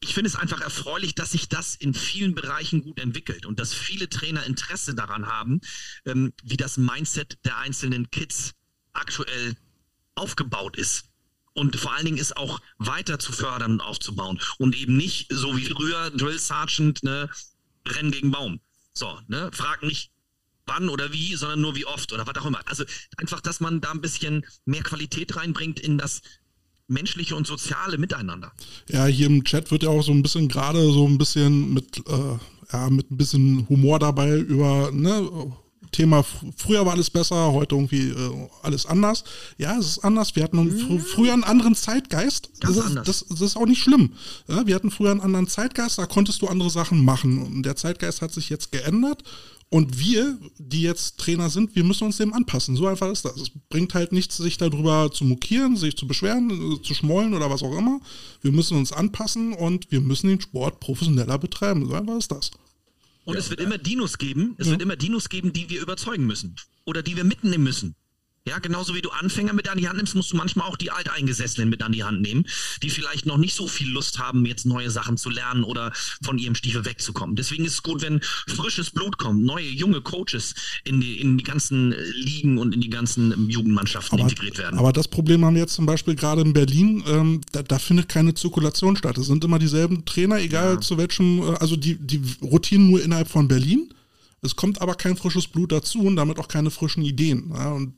ich 0.00 0.14
finde 0.14 0.28
es 0.28 0.36
einfach 0.36 0.60
erfreulich, 0.60 1.16
dass 1.16 1.32
sich 1.32 1.48
das 1.48 1.74
in 1.74 1.92
vielen 1.92 2.34
Bereichen 2.34 2.82
gut 2.82 3.00
entwickelt 3.00 3.46
und 3.46 3.58
dass 3.58 3.74
viele 3.74 4.08
Trainer 4.08 4.44
Interesse 4.44 4.94
daran 4.94 5.26
haben, 5.26 5.60
ähm, 6.06 6.32
wie 6.44 6.56
das 6.56 6.76
Mindset 6.76 7.38
der 7.44 7.58
einzelnen 7.58 8.08
Kids 8.10 8.54
aktuell 8.92 9.56
aufgebaut 10.18 10.76
ist 10.76 11.04
und 11.54 11.76
vor 11.76 11.94
allen 11.94 12.04
Dingen 12.04 12.18
ist 12.18 12.36
auch 12.36 12.60
weiter 12.78 13.18
zu 13.18 13.32
fördern 13.32 13.72
und 13.72 13.80
aufzubauen 13.80 14.40
und 14.58 14.76
eben 14.76 14.96
nicht 14.96 15.26
so 15.30 15.56
wie 15.56 15.64
früher 15.64 16.10
Drill 16.10 16.38
Sergeant, 16.38 17.02
ne, 17.02 17.28
Rennen 17.86 18.10
gegen 18.10 18.30
Baum. 18.30 18.60
So, 18.92 19.18
ne, 19.28 19.50
frag 19.52 19.82
nicht 19.82 20.10
wann 20.66 20.88
oder 20.88 21.12
wie, 21.12 21.34
sondern 21.34 21.60
nur 21.60 21.74
wie 21.74 21.86
oft 21.86 22.12
oder 22.12 22.26
was 22.26 22.36
auch 22.36 22.46
immer. 22.46 22.60
Also 22.66 22.84
einfach, 23.16 23.40
dass 23.40 23.60
man 23.60 23.80
da 23.80 23.90
ein 23.90 24.00
bisschen 24.00 24.44
mehr 24.66 24.82
Qualität 24.82 25.34
reinbringt 25.36 25.80
in 25.80 25.98
das 25.98 26.20
menschliche 26.86 27.34
und 27.36 27.46
soziale 27.46 27.98
Miteinander. 27.98 28.52
Ja, 28.88 29.06
hier 29.06 29.26
im 29.26 29.44
Chat 29.44 29.70
wird 29.70 29.82
ja 29.82 29.88
auch 29.90 30.02
so 30.02 30.12
ein 30.12 30.22
bisschen 30.22 30.48
gerade 30.48 30.90
so 30.92 31.06
ein 31.06 31.18
bisschen 31.18 31.74
mit, 31.74 31.98
äh, 32.06 32.38
ja, 32.72 32.90
mit 32.90 33.10
ein 33.10 33.16
bisschen 33.16 33.68
Humor 33.68 33.98
dabei 33.98 34.38
über, 34.38 34.90
ne, 34.92 35.28
Thema, 35.92 36.24
früher 36.56 36.84
war 36.84 36.92
alles 36.92 37.10
besser, 37.10 37.52
heute 37.52 37.74
irgendwie 37.74 38.10
äh, 38.10 38.48
alles 38.62 38.86
anders. 38.86 39.24
Ja, 39.56 39.78
es 39.78 39.86
ist 39.86 39.98
anders. 40.04 40.36
Wir 40.36 40.44
hatten 40.44 40.70
fr 40.70 40.98
früher 41.00 41.32
einen 41.32 41.44
anderen 41.44 41.74
Zeitgeist. 41.74 42.50
Das 42.60 42.76
ist, 42.76 42.94
das, 43.04 43.24
das 43.28 43.40
ist, 43.40 43.56
auch 43.56 43.66
nicht 43.66 43.82
schlimm. 43.82 44.12
Ja, 44.46 44.66
wir 44.66 44.74
hatten 44.74 44.90
früher 44.90 45.10
einen 45.10 45.20
anderen 45.20 45.48
Zeitgeist, 45.48 45.98
da 45.98 46.06
konntest 46.06 46.42
du 46.42 46.48
andere 46.48 46.70
Sachen 46.70 47.04
machen. 47.04 47.38
Und 47.38 47.62
der 47.62 47.76
Zeitgeist 47.76 48.22
hat 48.22 48.32
sich 48.32 48.48
jetzt 48.48 48.72
geändert. 48.72 49.22
Und 49.70 49.98
wir, 49.98 50.38
die 50.56 50.80
jetzt 50.80 51.18
Trainer 51.18 51.50
sind, 51.50 51.76
wir 51.76 51.84
müssen 51.84 52.04
uns 52.04 52.16
dem 52.16 52.32
anpassen. 52.32 52.74
So 52.74 52.86
einfach 52.86 53.10
ist 53.10 53.26
das. 53.26 53.36
Es 53.36 53.50
bringt 53.68 53.92
halt 53.94 54.12
nichts, 54.12 54.38
sich 54.38 54.56
darüber 54.56 55.10
zu 55.12 55.24
mokieren, 55.24 55.76
sich 55.76 55.94
zu 55.94 56.06
beschweren, 56.06 56.50
äh, 56.50 56.82
zu 56.82 56.94
schmollen 56.94 57.34
oder 57.34 57.50
was 57.50 57.62
auch 57.62 57.76
immer. 57.76 58.00
Wir 58.40 58.50
müssen 58.50 58.78
uns 58.78 58.92
anpassen 58.92 59.52
und 59.52 59.90
wir 59.90 60.00
müssen 60.00 60.28
den 60.28 60.40
Sport 60.40 60.80
professioneller 60.80 61.36
betreiben. 61.38 61.86
So 61.86 61.94
einfach 61.94 62.16
ist 62.16 62.32
das. 62.32 62.50
Und 63.28 63.34
ja, 63.34 63.40
es 63.40 63.50
wird 63.50 63.60
immer 63.60 63.76
Dinos 63.76 64.16
geben, 64.16 64.54
es 64.56 64.68
ja. 64.68 64.72
wird 64.72 64.80
immer 64.80 64.96
Dinos 64.96 65.28
geben, 65.28 65.52
die 65.52 65.68
wir 65.68 65.82
überzeugen 65.82 66.24
müssen 66.24 66.56
oder 66.86 67.02
die 67.02 67.14
wir 67.14 67.24
mitnehmen 67.24 67.62
müssen. 67.62 67.94
Ja, 68.48 68.58
genauso 68.60 68.94
wie 68.94 69.02
du 69.02 69.10
Anfänger 69.10 69.52
mit 69.52 69.68
an 69.68 69.76
die 69.76 69.88
Hand 69.88 69.98
nimmst, 69.98 70.14
musst 70.14 70.32
du 70.32 70.36
manchmal 70.36 70.66
auch 70.68 70.76
die 70.76 70.90
Alteingesessenen 70.90 71.68
mit 71.68 71.82
an 71.82 71.92
die 71.92 72.02
Hand 72.02 72.22
nehmen, 72.22 72.46
die 72.82 72.88
vielleicht 72.88 73.26
noch 73.26 73.36
nicht 73.36 73.54
so 73.54 73.68
viel 73.68 73.88
Lust 73.88 74.18
haben, 74.18 74.46
jetzt 74.46 74.64
neue 74.64 74.90
Sachen 74.90 75.18
zu 75.18 75.28
lernen 75.28 75.64
oder 75.64 75.92
von 76.22 76.38
ihrem 76.38 76.54
Stiefel 76.54 76.86
wegzukommen. 76.86 77.36
Deswegen 77.36 77.66
ist 77.66 77.74
es 77.74 77.82
gut, 77.82 78.00
wenn 78.00 78.20
frisches 78.46 78.90
Blut 78.90 79.18
kommt, 79.18 79.44
neue, 79.44 79.68
junge 79.68 80.00
Coaches 80.00 80.54
in 80.84 81.00
die, 81.00 81.20
in 81.20 81.36
die 81.36 81.44
ganzen 81.44 81.94
Ligen 82.14 82.56
und 82.56 82.74
in 82.74 82.80
die 82.80 82.88
ganzen 82.88 83.50
Jugendmannschaften 83.50 84.18
aber, 84.18 84.28
integriert 84.28 84.56
werden. 84.56 84.78
Aber 84.78 84.92
das 84.92 85.08
Problem 85.08 85.44
haben 85.44 85.54
wir 85.54 85.62
jetzt 85.62 85.74
zum 85.74 85.84
Beispiel 85.84 86.14
gerade 86.14 86.40
in 86.40 86.54
Berlin, 86.54 87.04
ähm, 87.06 87.40
da, 87.52 87.62
da, 87.62 87.78
findet 87.78 88.08
keine 88.08 88.32
Zirkulation 88.32 88.96
statt. 88.96 89.18
Es 89.18 89.26
sind 89.26 89.44
immer 89.44 89.58
dieselben 89.58 90.06
Trainer, 90.06 90.38
egal 90.38 90.74
ja. 90.74 90.80
zu 90.80 90.96
welchem, 90.96 91.42
äh, 91.42 91.56
also 91.56 91.76
die, 91.76 91.96
die 91.96 92.22
rotieren 92.42 92.88
nur 92.88 93.02
innerhalb 93.02 93.28
von 93.28 93.46
Berlin. 93.46 93.92
Es 94.40 94.56
kommt 94.56 94.80
aber 94.80 94.94
kein 94.94 95.16
frisches 95.16 95.48
Blut 95.48 95.72
dazu 95.72 96.00
und 96.00 96.16
damit 96.16 96.38
auch 96.38 96.48
keine 96.48 96.70
frischen 96.70 97.02
Ideen. 97.02 97.52
Ja, 97.52 97.72
und 97.72 97.94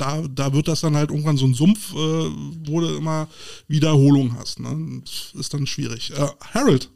da, 0.00 0.22
da 0.28 0.52
wird 0.52 0.68
das 0.68 0.80
dann 0.80 0.96
halt 0.96 1.10
irgendwann 1.10 1.36
so 1.36 1.46
ein 1.46 1.54
Sumpf, 1.54 1.92
äh, 1.92 1.96
wo 1.96 2.80
du 2.80 2.96
immer 2.96 3.28
Wiederholung 3.68 4.36
hast. 4.38 4.60
Ne? 4.60 5.02
Ist 5.38 5.52
dann 5.52 5.66
schwierig. 5.66 6.12
Äh, 6.16 6.26
Harold. 6.54 6.90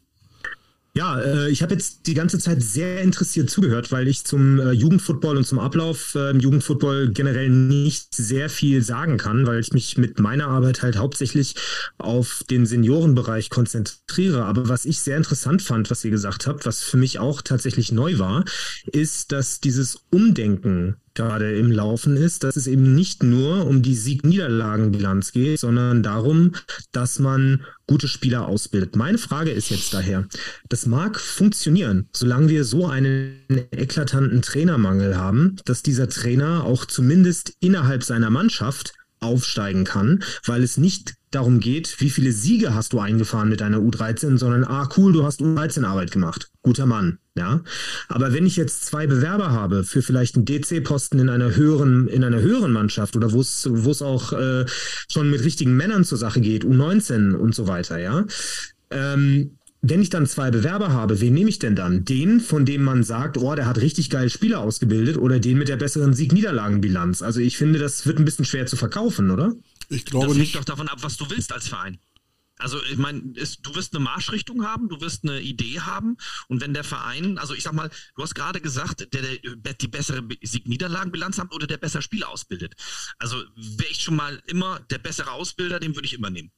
Ja, 0.96 1.20
äh, 1.20 1.50
ich 1.50 1.60
habe 1.60 1.74
jetzt 1.74 2.06
die 2.06 2.14
ganze 2.14 2.38
Zeit 2.38 2.62
sehr 2.62 3.02
interessiert 3.02 3.50
zugehört, 3.50 3.90
weil 3.90 4.06
ich 4.06 4.24
zum 4.24 4.60
äh, 4.60 4.70
Jugendfootball 4.70 5.36
und 5.36 5.44
zum 5.44 5.58
Ablauf 5.58 6.14
äh, 6.14 6.30
im 6.30 6.38
Jugendfootball 6.38 7.10
generell 7.10 7.50
nicht 7.50 8.14
sehr 8.14 8.48
viel 8.48 8.80
sagen 8.80 9.16
kann, 9.16 9.44
weil 9.44 9.58
ich 9.58 9.72
mich 9.72 9.98
mit 9.98 10.20
meiner 10.20 10.46
Arbeit 10.46 10.82
halt 10.82 10.96
hauptsächlich 10.96 11.56
auf 11.98 12.44
den 12.48 12.64
Seniorenbereich 12.64 13.50
konzentriere. 13.50 14.44
Aber 14.44 14.68
was 14.68 14.84
ich 14.84 15.00
sehr 15.00 15.16
interessant 15.16 15.62
fand, 15.62 15.90
was 15.90 16.04
ihr 16.04 16.12
gesagt 16.12 16.46
habt, 16.46 16.64
was 16.64 16.84
für 16.84 16.96
mich 16.96 17.18
auch 17.18 17.42
tatsächlich 17.42 17.90
neu 17.90 18.20
war, 18.20 18.44
ist, 18.86 19.32
dass 19.32 19.58
dieses 19.58 19.98
Umdenken 20.10 20.94
gerade 21.14 21.56
im 21.56 21.70
Laufen 21.70 22.16
ist, 22.16 22.44
dass 22.44 22.56
es 22.56 22.66
eben 22.66 22.94
nicht 22.94 23.22
nur 23.22 23.66
um 23.66 23.82
die 23.82 23.94
Sieg-Niederlagen-Bilanz 23.94 25.32
geht, 25.32 25.60
sondern 25.60 26.02
darum, 26.02 26.52
dass 26.92 27.18
man 27.18 27.64
gute 27.86 28.08
Spieler 28.08 28.46
ausbildet. 28.46 28.96
Meine 28.96 29.18
Frage 29.18 29.50
ist 29.50 29.70
jetzt 29.70 29.94
daher, 29.94 30.26
das 30.68 30.86
mag 30.86 31.20
funktionieren, 31.20 32.08
solange 32.12 32.48
wir 32.48 32.64
so 32.64 32.86
einen 32.86 33.36
eklatanten 33.70 34.42
Trainermangel 34.42 35.16
haben, 35.16 35.56
dass 35.64 35.82
dieser 35.82 36.08
Trainer 36.08 36.64
auch 36.64 36.84
zumindest 36.84 37.54
innerhalb 37.60 38.02
seiner 38.02 38.30
Mannschaft 38.30 38.94
aufsteigen 39.20 39.84
kann, 39.84 40.22
weil 40.44 40.62
es 40.62 40.76
nicht 40.76 41.14
darum 41.34 41.60
geht, 41.60 42.00
wie 42.00 42.10
viele 42.10 42.32
Siege 42.32 42.74
hast 42.74 42.92
du 42.92 43.00
eingefahren 43.00 43.48
mit 43.48 43.60
deiner 43.60 43.78
U13, 43.78 44.38
sondern 44.38 44.64
ah 44.64 44.88
cool, 44.96 45.12
du 45.12 45.24
hast 45.24 45.40
U13-Arbeit 45.40 46.10
gemacht. 46.10 46.50
Guter 46.62 46.86
Mann, 46.86 47.18
ja. 47.36 47.60
Aber 48.08 48.32
wenn 48.32 48.46
ich 48.46 48.56
jetzt 48.56 48.86
zwei 48.86 49.06
Bewerber 49.06 49.50
habe 49.50 49.84
für 49.84 50.02
vielleicht 50.02 50.36
einen 50.36 50.44
DC-Posten 50.44 51.18
in 51.18 51.28
einer 51.28 51.56
höheren, 51.56 52.08
in 52.08 52.24
einer 52.24 52.40
höheren 52.40 52.72
Mannschaft 52.72 53.16
oder 53.16 53.32
wo 53.32 53.40
es, 53.40 53.68
wo 53.70 53.90
es 53.90 54.02
auch 54.02 54.32
äh, 54.32 54.64
schon 55.08 55.30
mit 55.30 55.42
richtigen 55.44 55.76
Männern 55.76 56.04
zur 56.04 56.18
Sache 56.18 56.40
geht, 56.40 56.64
U19 56.64 57.34
und 57.34 57.54
so 57.54 57.66
weiter, 57.66 57.98
ja. 57.98 58.24
Ähm, 58.90 59.58
wenn 59.86 60.00
ich 60.00 60.08
dann 60.08 60.26
zwei 60.26 60.50
Bewerber 60.50 60.92
habe, 60.92 61.20
wen 61.20 61.34
nehme 61.34 61.50
ich 61.50 61.58
denn 61.58 61.76
dann? 61.76 62.06
Den, 62.06 62.40
von 62.40 62.64
dem 62.64 62.82
man 62.82 63.02
sagt, 63.04 63.36
oh, 63.36 63.54
der 63.54 63.66
hat 63.66 63.78
richtig 63.82 64.08
geile 64.08 64.30
Spieler 64.30 64.60
ausgebildet 64.60 65.18
oder 65.18 65.38
den 65.38 65.58
mit 65.58 65.68
der 65.68 65.76
besseren 65.76 66.14
Sieg-Niederlagen-Bilanz? 66.14 67.20
Also 67.20 67.40
ich 67.40 67.58
finde, 67.58 67.78
das 67.78 68.06
wird 68.06 68.18
ein 68.18 68.24
bisschen 68.24 68.46
schwer 68.46 68.64
zu 68.64 68.76
verkaufen, 68.76 69.30
oder? 69.30 69.52
Ich 69.94 70.04
glaube 70.04 70.28
das 70.28 70.36
nicht. 70.36 70.54
hängt 70.54 70.62
doch 70.62 70.64
davon 70.64 70.88
ab, 70.88 70.98
was 71.02 71.16
du 71.16 71.28
willst 71.30 71.52
als 71.52 71.68
Verein. 71.68 71.98
Also 72.56 72.80
ich 72.84 72.96
meine, 72.96 73.20
du 73.20 73.74
wirst 73.74 73.94
eine 73.94 74.04
Marschrichtung 74.04 74.64
haben, 74.64 74.88
du 74.88 75.00
wirst 75.00 75.24
eine 75.24 75.40
Idee 75.40 75.80
haben 75.80 76.16
und 76.46 76.60
wenn 76.60 76.72
der 76.72 76.84
Verein, 76.84 77.36
also 77.38 77.52
ich 77.52 77.64
sag 77.64 77.72
mal, 77.72 77.90
du 78.14 78.22
hast 78.22 78.34
gerade 78.34 78.60
gesagt, 78.60 79.12
der, 79.12 79.22
der 79.56 79.74
die 79.74 79.88
bessere 79.88 80.22
Sieg-Niederlagenbilanz 80.40 81.38
hat 81.38 81.52
oder 81.52 81.66
der 81.66 81.78
besser 81.78 82.00
Spieler 82.00 82.28
ausbildet. 82.28 82.74
Also 83.18 83.42
wäre 83.56 83.90
ich 83.90 84.02
schon 84.02 84.14
mal 84.14 84.40
immer 84.46 84.78
der 84.90 84.98
bessere 84.98 85.32
Ausbilder, 85.32 85.80
den 85.80 85.96
würde 85.96 86.06
ich 86.06 86.14
immer 86.14 86.30
nehmen. 86.30 86.52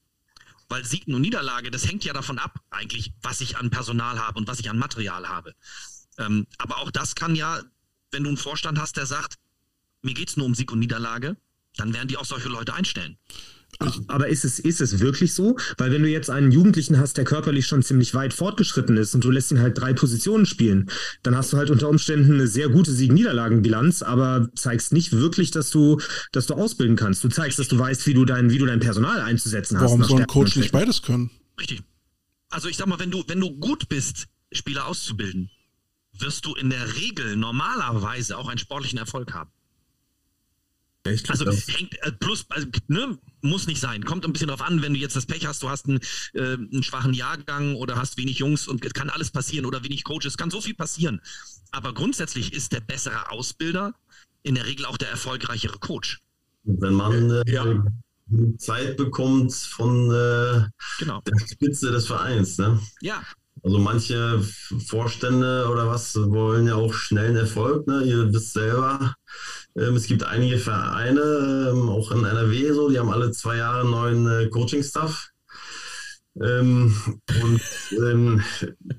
Weil 0.69 0.85
Sieg 0.85 1.07
und 1.07 1.21
Niederlage, 1.21 1.71
das 1.71 1.87
hängt 1.87 2.05
ja 2.05 2.13
davon 2.13 2.39
ab, 2.39 2.61
eigentlich, 2.71 3.15
was 3.23 3.41
ich 3.41 3.57
an 3.57 3.71
Personal 3.71 4.19
habe 4.19 4.39
und 4.39 4.49
was 4.49 4.61
ich 4.61 4.69
an 4.69 4.79
Material 4.79 5.27
habe. 5.29 5.55
Ähm, 6.19 6.47
aber 6.59 6.79
auch 6.79 6.91
das 6.91 7.15
kann 7.15 7.35
ja, 7.37 7.63
wenn 8.11 8.25
du 8.25 8.29
einen 8.29 8.37
Vorstand 8.37 8.79
hast, 8.79 8.97
der 8.97 9.07
sagt, 9.07 9.37
mir 10.03 10.13
geht 10.13 10.29
es 10.29 10.37
nur 10.37 10.47
um 10.47 10.55
Sieg 10.55 10.73
und 10.73 10.81
Niederlage, 10.81 11.37
dann 11.77 11.94
werden 11.94 12.09
die 12.09 12.16
auch 12.16 12.24
solche 12.24 12.48
Leute 12.48 12.74
einstellen. 12.74 13.16
Aber 14.09 14.28
ist 14.28 14.44
es, 14.44 14.59
ist 14.59 14.81
es 14.81 15.01
wirklich 15.01 15.35
so? 15.35 15.57
Weil 15.77 15.93
wenn 15.93 16.03
du 16.03 16.09
jetzt 16.09 16.31
einen 16.31 16.51
Jugendlichen 16.51 16.98
hast, 16.98 17.19
der 17.19 17.24
körperlich 17.24 17.66
schon 17.66 17.82
ziemlich 17.82 18.15
weit 18.15 18.32
fortgeschritten 18.32 18.97
ist 18.97 19.15
und 19.15 19.23
du 19.23 19.31
lässt 19.31 19.51
ihn 19.51 19.61
halt 19.61 19.78
drei 19.78 19.93
Positionen 19.93 20.47
spielen, 20.47 20.90
dann 21.23 21.36
hast 21.36 21.53
du 21.53 21.59
halt 21.59 21.70
unter 21.70 21.89
Umständen 21.89 22.35
eine 22.35 22.47
sehr 22.47 22.70
gute 22.70 22.90
Sieg-Niederlagen-Bilanz, 22.93 24.03
aber 24.03 24.48
zeigst 24.55 24.93
nicht 24.93 25.12
wirklich, 25.12 25.51
dass 25.51 25.70
du, 25.70 26.01
dass 26.32 26.47
du 26.47 26.55
ausbilden 26.55 26.97
kannst. 26.97 27.23
Du 27.23 27.28
zeigst, 27.28 27.59
dass 27.59 27.69
du 27.69 27.78
weißt, 27.78 28.07
wie 28.07 28.15
du 28.15 28.24
dein, 28.24 28.51
wie 28.51 28.59
du 28.59 28.65
dein 28.65 28.81
Personal 28.81 29.20
einzusetzen 29.20 29.74
Warum 29.74 30.01
hast. 30.01 30.09
Warum 30.09 30.09
soll 30.09 30.20
ein 30.20 30.27
Coach 30.27 30.57
nicht 30.57 30.73
beides 30.73 31.03
können? 31.03 31.31
Richtig. 31.61 31.82
Also 32.48 32.69
ich 32.69 32.78
sag 32.78 32.86
mal, 32.86 32.98
wenn 32.98 33.11
du, 33.11 33.24
wenn 33.27 33.40
du 33.40 33.51
gut 33.51 33.89
bist, 33.89 34.27
Spieler 34.53 34.86
auszubilden, 34.86 35.51
wirst 36.19 36.47
du 36.47 36.55
in 36.55 36.70
der 36.70 36.97
Regel 36.97 37.36
normalerweise 37.36 38.39
auch 38.39 38.48
einen 38.48 38.59
sportlichen 38.59 38.98
Erfolg 38.98 39.35
haben. 39.35 39.51
Echt? 41.07 41.31
Also 41.31 41.45
hängt 41.47 41.95
äh, 42.03 42.12
plus, 42.12 42.47
also, 42.51 42.66
ne, 42.89 43.19
muss 43.41 43.66
nicht 43.66 43.81
sein. 43.81 44.05
Kommt 44.05 44.24
ein 44.24 44.33
bisschen 44.33 44.49
drauf 44.49 44.62
an, 44.62 44.83
wenn 44.83 44.95
du 44.95 44.99
jetzt 44.99 45.16
das 45.16 45.27
Pech 45.27 45.47
hast, 45.47 45.62
du 45.62 45.69
hast 45.69 45.87
einen, 45.87 46.01
äh, 46.35 46.55
einen 46.55 46.83
schwachen 46.83 47.15
Jahrgang 47.15 47.77
oder 47.77 47.97
hast 47.97 48.16
wenig 48.16 48.39
Jungs 48.39 48.69
und 48.69 48.83
kann 48.95 49.11
alles 49.11 49.31
passieren 49.31 49.66
oder 49.66 49.85
wenig 49.85 50.05
Coaches, 50.05 50.37
kann 50.37 50.51
so 50.51 50.61
viel 50.61 50.74
passieren. 50.74 51.20
Aber 51.70 51.95
grundsätzlich 51.95 52.53
ist 52.53 52.73
der 52.73 52.81
bessere 52.81 53.31
Ausbilder 53.31 53.95
in 54.43 54.55
der 54.55 54.66
Regel 54.66 54.87
auch 54.87 54.97
der 54.97 55.11
erfolgreichere 55.11 55.78
Coach. 55.78 56.20
Wenn 56.65 56.95
man 56.95 57.31
äh, 57.31 57.43
ja. 57.51 57.85
Zeit 58.59 58.97
bekommt 58.97 59.55
von 59.55 60.11
äh, 60.11 60.65
genau. 60.99 61.20
der 61.20 61.47
Spitze 61.47 61.93
des 61.93 62.07
Vereins, 62.07 62.59
ne? 62.59 62.81
Ja. 63.01 63.23
Also 63.62 63.78
manche 63.78 64.43
Vorstände 64.87 65.69
oder 65.70 65.89
was 65.89 66.15
wollen 66.16 66.66
ja 66.66 66.74
auch 66.74 66.93
schnellen 66.93 67.37
Erfolg, 67.37 67.87
ne? 67.87 68.03
Ihr 68.03 68.33
wisst 68.33 68.53
selber, 68.53 69.15
es 69.77 70.07
gibt 70.07 70.24
einige 70.24 70.59
Vereine, 70.59 71.70
ähm, 71.70 71.89
auch 71.89 72.11
in 72.11 72.24
NRW 72.24 72.73
so, 72.73 72.89
die 72.89 72.98
haben 72.98 73.11
alle 73.11 73.31
zwei 73.32 73.57
Jahre 73.57 73.81
einen 73.81 73.90
neuen 73.90 74.27
äh, 74.27 74.48
Coaching-Staff. 74.48 75.28
Ähm, 76.43 76.94
und 77.43 77.61
ähm, 77.98 78.43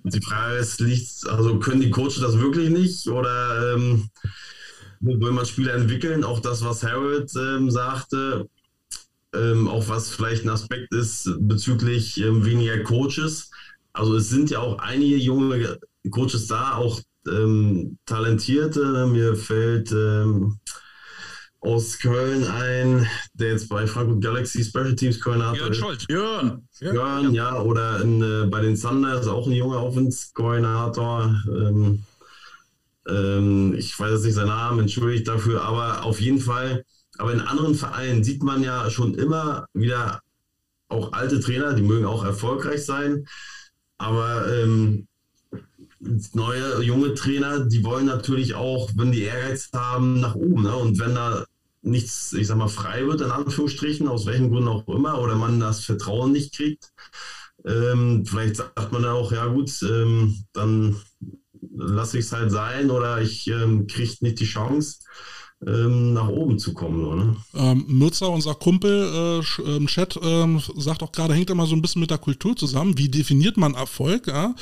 die 0.04 0.22
Frage 0.22 0.58
ist, 0.58 0.80
liegt, 0.80 1.28
also 1.28 1.60
können 1.60 1.82
die 1.82 1.92
Coaches 1.92 2.20
das 2.20 2.40
wirklich 2.40 2.70
nicht 2.70 3.08
oder 3.08 3.76
ähm, 3.76 4.10
will 5.00 5.32
man 5.32 5.46
Spieler 5.46 5.76
entwickeln? 5.76 6.24
Auch 6.24 6.40
das, 6.40 6.64
was 6.64 6.84
Harold 6.84 7.32
ähm, 7.36 7.70
sagte, 7.70 8.48
ähm, 9.36 9.68
auch 9.68 9.88
was 9.88 10.10
vielleicht 10.10 10.46
ein 10.46 10.50
Aspekt 10.50 10.94
ist 10.94 11.30
bezüglich 11.40 12.20
ähm, 12.20 12.46
weniger 12.46 12.80
Coaches. 12.84 13.52
Also 13.94 14.16
es 14.16 14.30
sind 14.30 14.50
ja 14.50 14.60
auch 14.60 14.80
einige 14.80 15.18
junge 15.18 15.80
Coaches 16.10 16.48
da, 16.48 16.76
auch 16.76 17.02
ähm, 17.28 17.98
Talentierte. 18.06 19.08
Mir 19.08 19.36
fällt 19.36 19.92
ähm, 19.92 20.60
aus 21.60 22.00
Köln 22.00 22.46
ein, 22.46 23.08
der 23.34 23.52
jetzt 23.52 23.70
bei 23.70 23.88
Frankfurt 23.88 24.22
Galaxy 24.22 24.64
Special 24.64 24.96
Teams 24.96 25.20
Koordinator 25.20 25.58
Jörn 25.58 25.74
Scholz. 25.74 26.06
Jörn. 26.10 26.68
Jörn, 26.80 27.34
ja. 27.34 27.56
ja. 27.56 27.62
Oder 27.62 28.02
in, 28.02 28.22
äh, 28.22 28.46
bei 28.48 28.62
den 28.62 28.80
Thunders 28.80 29.28
auch 29.28 29.48
ein 29.48 29.54
junger 29.54 29.84
Offenskoordinator. 29.84 31.36
Ähm, 31.48 32.04
ähm, 33.08 33.76
ich 33.78 33.98
weiß 34.00 34.12
jetzt 34.12 34.24
nicht 34.26 34.36
seinen 34.36 34.48
Namen, 34.48 34.82
entschuldigt 34.82 35.28
dafür, 35.28 35.64
aber 35.64 36.04
auf 36.04 36.22
jeden 36.22 36.40
Fall. 36.40 36.84
Aber 37.18 37.34
in 37.34 37.42
anderen 37.42 37.76
Vereinen 37.76 38.24
sieht 38.24 38.44
man 38.44 38.64
ja 38.64 38.90
schon 38.90 39.16
immer 39.16 39.66
wieder 39.74 40.22
auch 40.90 41.14
alte 41.14 41.40
Trainer, 41.40 41.74
die 41.74 41.82
mögen 41.82 42.06
auch 42.06 42.24
erfolgreich 42.24 42.86
sein. 42.86 43.28
Aber 43.98 44.48
ähm, 44.54 45.08
neue, 46.00 46.84
junge 46.84 47.14
Trainer, 47.16 47.66
die 47.66 47.84
wollen 47.84 48.06
natürlich 48.06 48.56
auch, 48.56 48.90
wenn 48.96 49.12
die 49.12 49.24
Ehrgeiz 49.24 49.70
haben, 49.74 50.20
nach 50.20 50.36
oben. 50.36 50.64
Ne? 50.64 50.76
Und 50.76 51.00
wenn 51.00 51.16
da 51.16 51.46
nichts, 51.82 52.34
ich 52.34 52.48
sag 52.48 52.58
mal, 52.58 52.68
frei 52.68 53.08
wird, 53.08 53.22
in 53.22 53.32
Anführungsstrichen, 53.32 54.08
aus 54.08 54.26
welchen 54.26 54.50
Gründen 54.50 54.70
auch 54.70 54.88
immer, 54.88 55.20
oder 55.22 55.36
man 55.36 55.60
das 55.60 55.84
Vertrauen 55.84 56.32
nicht 56.32 56.54
kriegt, 56.56 56.92
ähm, 57.66 58.26
vielleicht 58.26 58.58
sagt 58.58 58.92
man 58.92 59.04
dann 59.04 59.14
auch, 59.14 59.32
ja 59.32 59.46
gut, 59.48 59.72
ähm, 59.84 60.44
dann 60.54 60.98
lasse 61.76 62.20
ich 62.20 62.26
es 62.26 62.32
halt 62.32 62.52
sein 62.52 62.90
oder 62.90 63.22
ich 63.22 63.48
ähm, 63.48 63.88
kriege 63.88 64.16
nicht 64.22 64.40
die 64.40 64.46
Chance 64.46 65.00
ähm, 65.66 66.14
nach 66.14 66.28
oben 66.28 66.60
zu 66.60 66.74
kommen. 66.74 67.02
Ne? 67.02 67.36
Ähm, 67.56 67.86
Mürzer, 67.88 68.30
unser 68.30 68.54
Kumpel 68.54 69.42
äh, 69.42 69.76
im 69.76 69.88
Chat, 69.88 70.20
ähm, 70.22 70.62
sagt 70.76 71.02
auch 71.02 71.12
gerade, 71.12 71.34
hängt 71.34 71.50
immer 71.50 71.66
so 71.66 71.76
ein 71.76 71.82
bisschen 71.82 72.02
mit 72.02 72.12
der 72.12 72.20
Kultur 72.20 72.56
zusammen. 72.56 72.98
Wie 72.98 73.10
definiert 73.10 73.58
man 73.58 73.74
Erfolg? 73.74 74.28
Ja? 74.28 74.54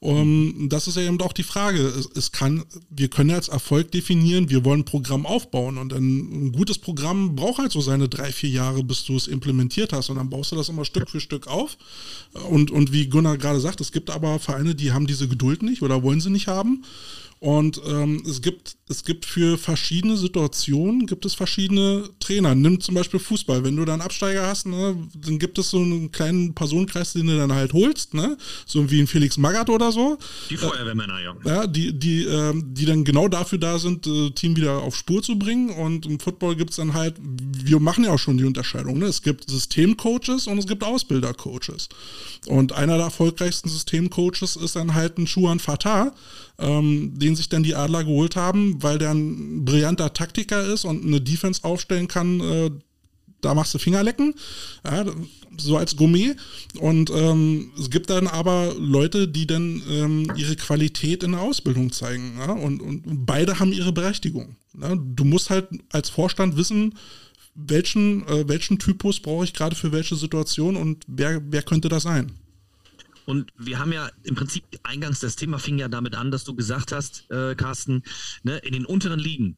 Um, 0.00 0.68
das 0.68 0.88
ist 0.88 0.96
ja 0.98 1.04
eben 1.04 1.20
auch 1.22 1.32
die 1.32 1.42
Frage. 1.42 1.80
Es, 1.80 2.06
es, 2.14 2.32
kann, 2.32 2.64
wir 2.90 3.08
können 3.08 3.30
als 3.30 3.48
Erfolg 3.48 3.92
definieren, 3.92 4.50
wir 4.50 4.62
wollen 4.64 4.80
ein 4.80 4.84
Programm 4.84 5.24
aufbauen 5.24 5.78
und 5.78 5.94
ein, 5.94 6.48
ein 6.48 6.52
gutes 6.52 6.76
Programm 6.76 7.34
braucht 7.34 7.58
halt 7.58 7.72
so 7.72 7.80
seine 7.80 8.10
drei, 8.10 8.30
vier 8.30 8.50
Jahre, 8.50 8.84
bis 8.84 9.04
du 9.04 9.16
es 9.16 9.28
implementiert 9.28 9.94
hast 9.94 10.10
und 10.10 10.16
dann 10.16 10.28
baust 10.28 10.52
du 10.52 10.56
das 10.56 10.68
immer 10.68 10.84
Stück 10.84 11.08
für 11.08 11.20
Stück 11.20 11.46
auf. 11.46 11.78
Und, 12.50 12.70
und 12.70 12.92
wie 12.92 13.08
Gunnar 13.08 13.38
gerade 13.38 13.60
sagt, 13.60 13.80
es 13.80 13.90
gibt 13.90 14.10
aber 14.10 14.38
Vereine, 14.38 14.74
die 14.74 14.92
haben 14.92 15.06
diese 15.06 15.28
Geduld 15.28 15.62
nicht 15.62 15.80
oder 15.80 16.02
wollen 16.02 16.20
sie 16.20 16.30
nicht 16.30 16.48
haben. 16.48 16.84
Und 17.42 17.80
ähm, 17.88 18.22
es, 18.24 18.40
gibt, 18.40 18.76
es 18.88 19.02
gibt 19.02 19.26
für 19.26 19.58
verschiedene 19.58 20.16
Situationen, 20.16 21.08
gibt 21.08 21.24
es 21.24 21.34
verschiedene 21.34 22.08
Trainer. 22.20 22.54
Nimm 22.54 22.80
zum 22.80 22.94
Beispiel 22.94 23.18
Fußball. 23.18 23.64
Wenn 23.64 23.74
du 23.74 23.84
dann 23.84 24.00
Absteiger 24.00 24.46
hast, 24.46 24.64
ne, 24.66 24.96
dann 25.16 25.40
gibt 25.40 25.58
es 25.58 25.70
so 25.70 25.78
einen 25.78 26.12
kleinen 26.12 26.54
Personenkreis, 26.54 27.14
den 27.14 27.26
du 27.26 27.36
dann 27.36 27.52
halt 27.52 27.72
holst, 27.72 28.14
ne? 28.14 28.36
so 28.64 28.88
wie 28.92 29.00
ein 29.00 29.08
Felix 29.08 29.38
Magath 29.38 29.70
oder 29.70 29.90
so. 29.90 30.18
Die 30.50 30.56
Feuerwehrmänner, 30.56 31.18
ja. 31.20 31.34
Ja, 31.44 31.66
die, 31.66 31.92
die, 31.98 32.22
äh, 32.22 32.52
die 32.54 32.84
dann 32.84 33.02
genau 33.02 33.26
dafür 33.26 33.58
da 33.58 33.76
sind, 33.80 34.06
äh, 34.06 34.30
Team 34.30 34.54
wieder 34.54 34.78
auf 34.78 34.94
Spur 34.94 35.20
zu 35.20 35.36
bringen. 35.36 35.70
Und 35.70 36.06
im 36.06 36.20
Football 36.20 36.54
gibt 36.54 36.70
es 36.70 36.76
dann 36.76 36.94
halt, 36.94 37.16
wir 37.18 37.80
machen 37.80 38.04
ja 38.04 38.12
auch 38.12 38.20
schon 38.20 38.38
die 38.38 38.44
Unterscheidung. 38.44 39.00
Ne? 39.00 39.06
Es 39.06 39.20
gibt 39.20 39.50
Systemcoaches 39.50 40.46
und 40.46 40.58
es 40.58 40.68
gibt 40.68 40.84
Ausbildercoaches. 40.84 41.88
Und 42.46 42.70
einer 42.70 42.98
der 42.98 43.06
erfolgreichsten 43.06 43.68
Systemcoaches 43.68 44.54
ist 44.54 44.76
dann 44.76 44.94
halt 44.94 45.18
ein 45.18 45.26
Schuhan 45.26 45.58
Fatah, 45.58 46.14
ähm, 46.62 47.18
den 47.18 47.36
sich 47.36 47.48
dann 47.48 47.62
die 47.62 47.74
Adler 47.74 48.04
geholt 48.04 48.36
haben, 48.36 48.82
weil 48.82 48.98
der 48.98 49.10
ein 49.10 49.64
brillanter 49.64 50.14
Taktiker 50.14 50.64
ist 50.64 50.84
und 50.84 51.04
eine 51.04 51.20
Defense 51.20 51.64
aufstellen 51.64 52.08
kann. 52.08 52.40
Äh, 52.40 52.70
da 53.40 53.54
machst 53.54 53.74
du 53.74 53.78
Fingerlecken, 53.78 54.34
ja, 54.84 55.04
so 55.56 55.76
als 55.76 55.96
Gourmet. 55.96 56.36
Und 56.78 57.10
ähm, 57.10 57.72
es 57.78 57.90
gibt 57.90 58.08
dann 58.08 58.26
aber 58.26 58.74
Leute, 58.78 59.28
die 59.28 59.46
dann 59.46 59.82
ähm, 59.90 60.32
ihre 60.36 60.56
Qualität 60.56 61.22
in 61.22 61.32
der 61.32 61.40
Ausbildung 61.40 61.92
zeigen. 61.92 62.34
Ja, 62.38 62.52
und, 62.52 62.80
und 62.80 63.26
beide 63.26 63.58
haben 63.58 63.72
ihre 63.72 63.92
Berechtigung. 63.92 64.56
Ja, 64.80 64.94
du 64.94 65.24
musst 65.24 65.50
halt 65.50 65.68
als 65.90 66.08
Vorstand 66.08 66.56
wissen, 66.56 66.94
welchen, 67.54 68.26
äh, 68.28 68.48
welchen 68.48 68.78
Typus 68.78 69.20
brauche 69.20 69.44
ich 69.44 69.52
gerade 69.52 69.76
für 69.76 69.92
welche 69.92 70.16
Situation 70.16 70.76
und 70.76 71.04
wer, 71.06 71.42
wer 71.50 71.62
könnte 71.62 71.88
das 71.88 72.04
sein? 72.04 72.32
Und 73.24 73.52
wir 73.56 73.78
haben 73.78 73.92
ja 73.92 74.10
im 74.24 74.34
Prinzip 74.34 74.64
eingangs 74.82 75.20
das 75.20 75.36
Thema 75.36 75.58
fing 75.58 75.78
ja 75.78 75.88
damit 75.88 76.14
an, 76.14 76.30
dass 76.30 76.44
du 76.44 76.54
gesagt 76.54 76.92
hast, 76.92 77.30
äh, 77.30 77.54
Carsten, 77.54 78.02
ne, 78.42 78.58
in 78.58 78.72
den 78.72 78.86
unteren 78.86 79.18
Ligen 79.18 79.56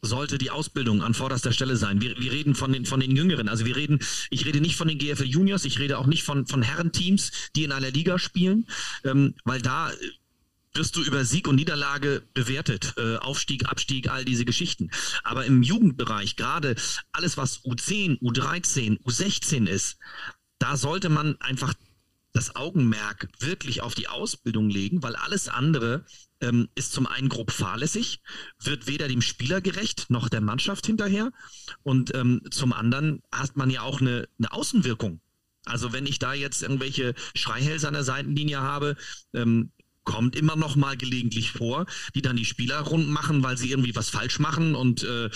sollte 0.00 0.38
die 0.38 0.50
Ausbildung 0.50 1.02
an 1.02 1.14
vorderster 1.14 1.52
Stelle 1.52 1.76
sein. 1.76 2.00
Wir, 2.00 2.18
wir 2.18 2.32
reden 2.32 2.54
von 2.54 2.72
den, 2.72 2.86
von 2.86 3.00
den 3.00 3.16
Jüngeren. 3.16 3.48
Also 3.48 3.64
wir 3.64 3.76
reden, 3.76 3.98
ich 4.30 4.46
rede 4.46 4.60
nicht 4.60 4.76
von 4.76 4.88
den 4.88 4.98
GFL 4.98 5.24
Juniors, 5.24 5.64
ich 5.64 5.78
rede 5.78 5.98
auch 5.98 6.06
nicht 6.06 6.22
von, 6.22 6.46
von 6.46 6.62
Herrenteams, 6.62 7.32
die 7.56 7.64
in 7.64 7.72
einer 7.72 7.90
Liga 7.90 8.18
spielen, 8.18 8.66
ähm, 9.04 9.34
weil 9.44 9.60
da 9.60 9.90
wirst 10.74 10.96
du 10.96 11.02
über 11.02 11.24
Sieg 11.24 11.48
und 11.48 11.56
Niederlage 11.56 12.22
bewertet. 12.34 12.94
Äh, 12.96 13.16
Aufstieg, 13.16 13.66
Abstieg, 13.68 14.08
all 14.08 14.24
diese 14.24 14.44
Geschichten. 14.44 14.90
Aber 15.24 15.44
im 15.44 15.62
Jugendbereich, 15.62 16.36
gerade 16.36 16.76
alles, 17.12 17.36
was 17.36 17.64
U10, 17.64 18.20
U13, 18.20 19.02
U16 19.02 19.66
ist, 19.66 19.98
da 20.58 20.76
sollte 20.76 21.08
man 21.08 21.40
einfach 21.40 21.74
das 22.38 22.54
Augenmerk 22.54 23.28
wirklich 23.40 23.82
auf 23.82 23.96
die 23.96 24.06
Ausbildung 24.06 24.70
legen, 24.70 25.02
weil 25.02 25.16
alles 25.16 25.48
andere 25.48 26.04
ähm, 26.40 26.68
ist 26.76 26.92
zum 26.92 27.08
einen 27.08 27.28
grob 27.28 27.50
fahrlässig, 27.50 28.20
wird 28.62 28.86
weder 28.86 29.08
dem 29.08 29.22
Spieler 29.22 29.60
gerecht 29.60 30.06
noch 30.08 30.28
der 30.28 30.40
Mannschaft 30.40 30.86
hinterher 30.86 31.32
und 31.82 32.14
ähm, 32.14 32.42
zum 32.52 32.72
anderen 32.72 33.22
hat 33.32 33.56
man 33.56 33.70
ja 33.70 33.82
auch 33.82 34.00
eine, 34.00 34.28
eine 34.38 34.52
Außenwirkung. 34.52 35.20
Also 35.64 35.92
wenn 35.92 36.06
ich 36.06 36.20
da 36.20 36.32
jetzt 36.32 36.62
irgendwelche 36.62 37.16
Schreihälse 37.34 37.88
an 37.88 37.94
der 37.94 38.04
Seitenlinie 38.04 38.60
habe, 38.60 38.96
ähm, 39.34 39.72
kommt 40.04 40.36
immer 40.36 40.54
noch 40.54 40.76
mal 40.76 40.96
gelegentlich 40.96 41.50
vor, 41.50 41.86
die 42.14 42.22
dann 42.22 42.36
die 42.36 42.44
Spieler 42.44 42.78
rund 42.82 43.08
machen, 43.08 43.42
weil 43.42 43.58
sie 43.58 43.68
irgendwie 43.68 43.96
was 43.96 44.10
falsch 44.10 44.38
machen 44.38 44.76
und 44.76 45.02
äh, 45.02 45.28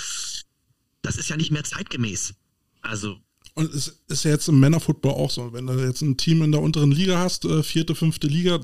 das 1.03 1.17
ist 1.17 1.29
ja 1.29 1.37
nicht 1.37 1.51
mehr 1.51 1.65
zeitgemäß. 1.65 2.35
Also 2.81 3.21
Und 3.55 3.75
es 3.75 4.01
ist 4.09 4.25
ja 4.25 4.31
jetzt 4.31 4.49
im 4.49 4.61
Männerfootball 4.61 5.13
auch 5.13 5.31
so. 5.31 5.53
Wenn 5.53 5.67
du 5.67 5.75
jetzt 5.75 6.01
ein 6.01 6.17
Team 6.17 6.43
in 6.43 6.53
der 6.53 6.63
unteren 6.63 6.91
Liga 6.91 7.19
hast, 7.19 7.45
äh, 7.45 7.63
vierte, 7.63 7.95
fünfte 7.95 8.27
Liga, 8.27 8.59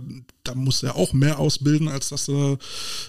da 0.45 0.55
musst 0.55 0.83
du 0.83 0.87
ja 0.87 0.95
auch 0.95 1.13
mehr 1.13 1.39
ausbilden, 1.39 1.89
als 1.89 2.09
dass 2.09 2.25
du, 2.25 2.59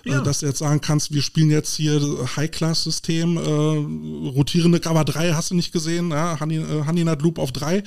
äh, 0.06 0.10
ja. 0.10 0.22
dass 0.22 0.40
du 0.40 0.48
jetzt 0.48 0.60
sagen 0.60 0.82
kannst, 0.82 1.14
wir 1.14 1.22
spielen 1.22 1.50
jetzt 1.50 1.76
hier 1.76 2.02
High-Class-System, 2.36 3.38
äh, 3.38 4.30
rotierende 4.30 4.82
Cover 4.82 5.06
3 5.06 5.34
hast 5.34 5.52
du 5.52 5.56
nicht 5.56 5.72
gesehen, 5.72 6.12
ja, 6.12 6.38
Honey, 6.40 6.58
äh, 6.58 7.04
Nut 7.04 7.22
Loop 7.22 7.40
auf 7.40 7.54
3. 7.54 7.82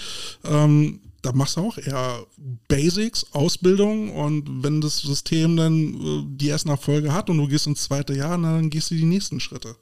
Ähm, 0.44 1.00
da 1.20 1.32
machst 1.32 1.56
du 1.56 1.60
auch 1.60 1.76
eher 1.76 2.26
Basics, 2.68 3.26
Ausbildung 3.32 4.10
und 4.10 4.64
wenn 4.64 4.80
das 4.80 4.98
System 4.98 5.56
dann 5.56 5.94
äh, 5.94 6.22
die 6.26 6.48
ersten 6.48 6.70
Erfolge 6.70 7.12
hat 7.12 7.28
und 7.28 7.36
du 7.36 7.46
gehst 7.46 7.66
ins 7.66 7.84
zweite 7.84 8.14
Jahr, 8.14 8.38
dann 8.38 8.70
gehst 8.70 8.90
du 8.90 8.94
die 8.94 9.04
nächsten 9.04 9.38
Schritte. 9.38 9.76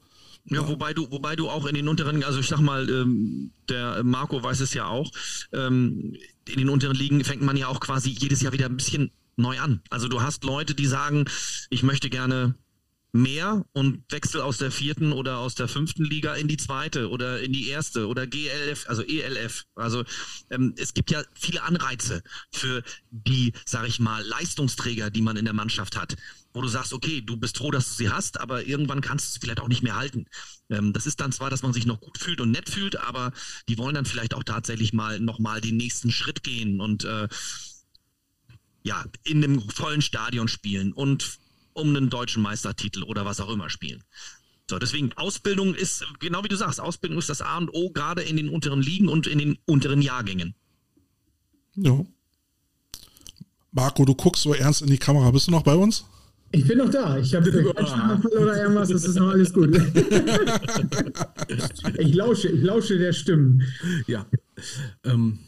Ja, 0.46 0.66
wobei 0.66 0.94
du, 0.94 1.10
wobei 1.10 1.36
du 1.36 1.48
auch 1.48 1.66
in 1.66 1.74
den 1.74 1.88
unteren, 1.88 2.24
also 2.24 2.40
ich 2.40 2.48
sag 2.48 2.60
mal, 2.60 2.88
ähm, 2.88 3.52
der 3.68 4.02
Marco 4.02 4.42
weiß 4.42 4.60
es 4.60 4.74
ja 4.74 4.86
auch, 4.86 5.10
ähm, 5.52 6.16
in 6.48 6.58
den 6.58 6.68
unteren 6.68 6.96
Ligen 6.96 7.22
fängt 7.24 7.42
man 7.42 7.56
ja 7.56 7.68
auch 7.68 7.80
quasi 7.80 8.10
jedes 8.10 8.40
Jahr 8.40 8.52
wieder 8.52 8.66
ein 8.66 8.76
bisschen 8.76 9.10
neu 9.36 9.58
an. 9.60 9.82
Also 9.90 10.08
du 10.08 10.22
hast 10.22 10.44
Leute, 10.44 10.74
die 10.74 10.86
sagen, 10.86 11.26
ich 11.68 11.82
möchte 11.82 12.10
gerne 12.10 12.54
mehr 13.12 13.64
und 13.72 14.04
wechsel 14.10 14.40
aus 14.40 14.58
der 14.58 14.70
vierten 14.70 15.12
oder 15.12 15.38
aus 15.38 15.54
der 15.54 15.68
fünften 15.68 16.04
Liga 16.04 16.34
in 16.34 16.48
die 16.48 16.56
zweite 16.56 17.10
oder 17.10 17.40
in 17.40 17.52
die 17.52 17.68
erste 17.68 18.06
oder 18.06 18.26
GLF, 18.26 18.88
also 18.88 19.02
ELF. 19.02 19.64
Also 19.74 20.04
ähm, 20.50 20.74
es 20.76 20.94
gibt 20.94 21.10
ja 21.10 21.22
viele 21.34 21.62
Anreize 21.62 22.22
für 22.52 22.82
die, 23.10 23.52
sag 23.66 23.88
ich 23.88 23.98
mal, 23.98 24.22
Leistungsträger, 24.24 25.10
die 25.10 25.22
man 25.22 25.36
in 25.36 25.44
der 25.44 25.54
Mannschaft 25.54 25.96
hat, 25.96 26.16
wo 26.52 26.62
du 26.62 26.68
sagst, 26.68 26.92
okay, 26.92 27.20
du 27.20 27.36
bist 27.36 27.58
froh, 27.58 27.70
dass 27.70 27.88
du 27.88 27.94
sie 27.94 28.10
hast, 28.10 28.40
aber 28.40 28.64
irgendwann 28.64 29.00
kannst 29.00 29.28
du 29.28 29.32
sie 29.32 29.40
vielleicht 29.40 29.60
auch 29.60 29.68
nicht 29.68 29.82
mehr 29.82 29.96
halten. 29.96 30.26
Ähm, 30.68 30.92
das 30.92 31.06
ist 31.06 31.20
dann 31.20 31.32
zwar, 31.32 31.50
dass 31.50 31.62
man 31.62 31.72
sich 31.72 31.86
noch 31.86 32.00
gut 32.00 32.18
fühlt 32.18 32.40
und 32.40 32.50
nett 32.50 32.68
fühlt, 32.68 32.96
aber 32.96 33.32
die 33.68 33.78
wollen 33.78 33.94
dann 33.94 34.04
vielleicht 34.04 34.34
auch 34.34 34.44
tatsächlich 34.44 34.92
mal 34.92 35.20
nochmal 35.20 35.60
den 35.60 35.76
nächsten 35.76 36.10
Schritt 36.10 36.42
gehen 36.42 36.80
und 36.80 37.04
äh, 37.04 37.28
ja, 38.82 39.04
in 39.24 39.44
einem 39.44 39.60
vollen 39.68 40.02
Stadion 40.02 40.48
spielen 40.48 40.92
und 40.92 41.38
um 41.72 41.88
einen 41.88 42.10
deutschen 42.10 42.42
Meistertitel 42.42 43.02
oder 43.02 43.24
was 43.24 43.40
auch 43.40 43.50
immer 43.50 43.70
spielen. 43.70 44.02
So, 44.68 44.78
deswegen 44.78 45.12
Ausbildung 45.14 45.74
ist, 45.74 46.04
genau 46.20 46.44
wie 46.44 46.48
du 46.48 46.56
sagst, 46.56 46.80
Ausbildung 46.80 47.18
ist 47.18 47.28
das 47.28 47.42
A 47.42 47.58
und 47.58 47.70
O, 47.70 47.90
gerade 47.90 48.22
in 48.22 48.36
den 48.36 48.48
unteren 48.48 48.80
Ligen 48.80 49.08
und 49.08 49.26
in 49.26 49.38
den 49.38 49.58
unteren 49.66 50.00
Jahrgängen. 50.00 50.54
Ja. 51.74 52.04
Marco, 53.72 54.04
du 54.04 54.14
guckst 54.14 54.42
so 54.42 54.54
ernst 54.54 54.82
in 54.82 54.88
die 54.88 54.98
Kamera. 54.98 55.30
Bist 55.30 55.46
du 55.46 55.50
noch 55.50 55.62
bei 55.62 55.74
uns? 55.74 56.04
Ich 56.52 56.66
bin 56.66 56.78
noch 56.78 56.90
da. 56.90 57.18
Ich 57.18 57.34
habe 57.34 57.50
keinen 57.50 57.64
Schlaganfall 57.86 58.38
oder 58.38 58.62
irgendwas. 58.62 58.90
Es 58.90 59.04
ist 59.04 59.16
noch 59.16 59.30
alles 59.30 59.52
gut. 59.52 59.76
ich 61.98 62.14
lausche, 62.14 62.48
ich 62.48 62.62
lausche 62.62 62.98
der 62.98 63.12
Stimmen. 63.12 63.62
Ja. 64.06 64.26
Ähm, 65.04 65.38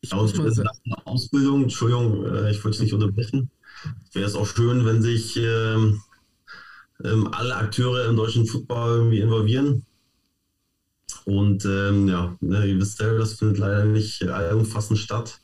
ich 0.00 0.12
Aus, 0.12 0.32
Ausbildung, 1.04 1.64
Entschuldigung, 1.64 2.24
äh, 2.26 2.50
ich 2.50 2.64
wollte 2.64 2.76
es 2.76 2.82
nicht 2.82 2.92
unterbrechen 2.92 3.50
wäre 4.12 4.26
es 4.26 4.34
auch 4.34 4.46
schön, 4.46 4.84
wenn 4.84 5.02
sich 5.02 5.36
ähm, 5.36 6.02
ähm, 7.04 7.28
alle 7.32 7.56
Akteure 7.56 8.08
im 8.08 8.16
deutschen 8.16 8.46
Football 8.46 8.98
irgendwie 8.98 9.20
involvieren. 9.20 9.84
Und 11.24 11.64
ähm, 11.64 12.08
ja, 12.08 12.36
ne, 12.40 12.66
ihr 12.66 12.78
wisst 12.78 12.98
selber, 12.98 13.18
das 13.18 13.34
findet 13.34 13.58
leider 13.58 13.84
nicht 13.84 14.22
allumfassend 14.24 14.98
statt. 14.98 15.40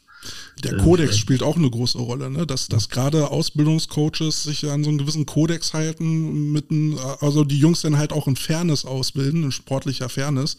Der 0.65 0.77
Kodex 0.77 1.17
spielt 1.17 1.43
auch 1.43 1.57
eine 1.57 1.71
große 1.71 1.99
Rolle, 1.99 2.31
ne? 2.31 2.47
dass, 2.47 2.69
dass 2.69 2.89
gerade 2.89 3.31
Ausbildungscoaches 3.31 4.43
sich 4.43 4.69
an 4.69 4.83
so 4.83 4.91
einen 4.91 4.99
gewissen 4.99 5.27
Kodex 5.27 5.73
halten, 5.73 6.53
mit 6.53 6.71
ein, 6.71 6.99
also 7.21 7.45
die 7.45 7.59
Jungs 7.59 7.83
dann 7.83 7.97
halt 7.97 8.13
auch 8.13 8.27
in 8.27 8.37
Fairness 8.37 8.85
ausbilden, 8.85 9.45
in 9.45 9.53
sportlicher 9.53 10.09
Fairness 10.09 10.57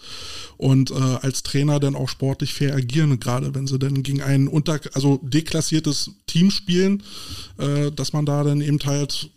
und 0.57 0.91
äh, 0.91 0.93
als 0.93 1.43
Trainer 1.43 1.79
dann 1.79 1.95
auch 1.95 2.07
sportlich 2.07 2.53
fair 2.53 2.75
agieren, 2.75 3.19
gerade 3.19 3.53
wenn 3.53 3.67
sie 3.67 3.77
dann 3.77 4.01
gegen 4.03 4.21
ein 4.21 4.47
unter, 4.47 4.79
also 4.93 5.19
deklassiertes 5.21 6.11
Team 6.27 6.49
spielen, 6.51 7.03
äh, 7.57 7.91
dass 7.91 8.13
man 8.13 8.25
da 8.25 8.43
dann 8.43 8.61
eben 8.61 8.79
halt 8.85 9.29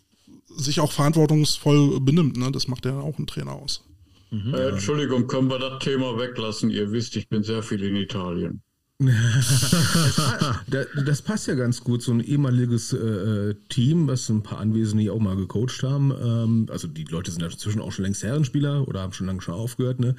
sich 0.57 0.81
auch 0.81 0.93
verantwortungsvoll 0.93 2.01
benimmt. 2.01 2.37
Ne? 2.37 2.53
Das 2.53 2.69
macht 2.69 2.85
ja 2.85 2.99
auch 3.01 3.19
ein 3.19 3.27
Trainer 3.27 3.53
aus. 3.53 3.83
Mhm. 4.31 4.55
Äh, 4.55 4.69
Entschuldigung, 4.69 5.27
können 5.27 5.49
wir 5.49 5.59
das 5.59 5.83
Thema 5.83 6.19
weglassen? 6.19 6.71
Ihr 6.71 6.93
wisst, 6.93 7.17
ich 7.17 7.29
bin 7.29 7.43
sehr 7.43 7.63
viel 7.63 7.83
in 7.83 7.97
Italien. 7.97 8.63
das, 11.07 11.23
passt 11.23 11.47
ja 11.47 11.55
ganz 11.55 11.83
gut, 11.83 12.03
so 12.03 12.13
ein 12.13 12.21
ehemaliges 12.21 12.93
äh, 12.93 13.55
Team, 13.69 14.07
was 14.07 14.29
ein 14.29 14.43
paar 14.43 14.59
Anwesende 14.59 15.13
auch 15.13 15.19
mal 15.19 15.37
gecoacht 15.37 15.83
haben. 15.83 16.11
Ähm, 16.11 16.67
also 16.71 16.89
die 16.89 17.05
Leute 17.05 17.31
sind 17.31 17.43
inzwischen 17.43 17.81
auch 17.81 17.93
schon 17.93 18.05
längst 18.05 18.23
Herrenspieler 18.23 18.87
oder 18.89 19.01
haben 19.01 19.13
schon 19.13 19.27
lange 19.27 19.41
schon 19.41 19.55
aufgehört. 19.55 20.01
Ne? 20.01 20.17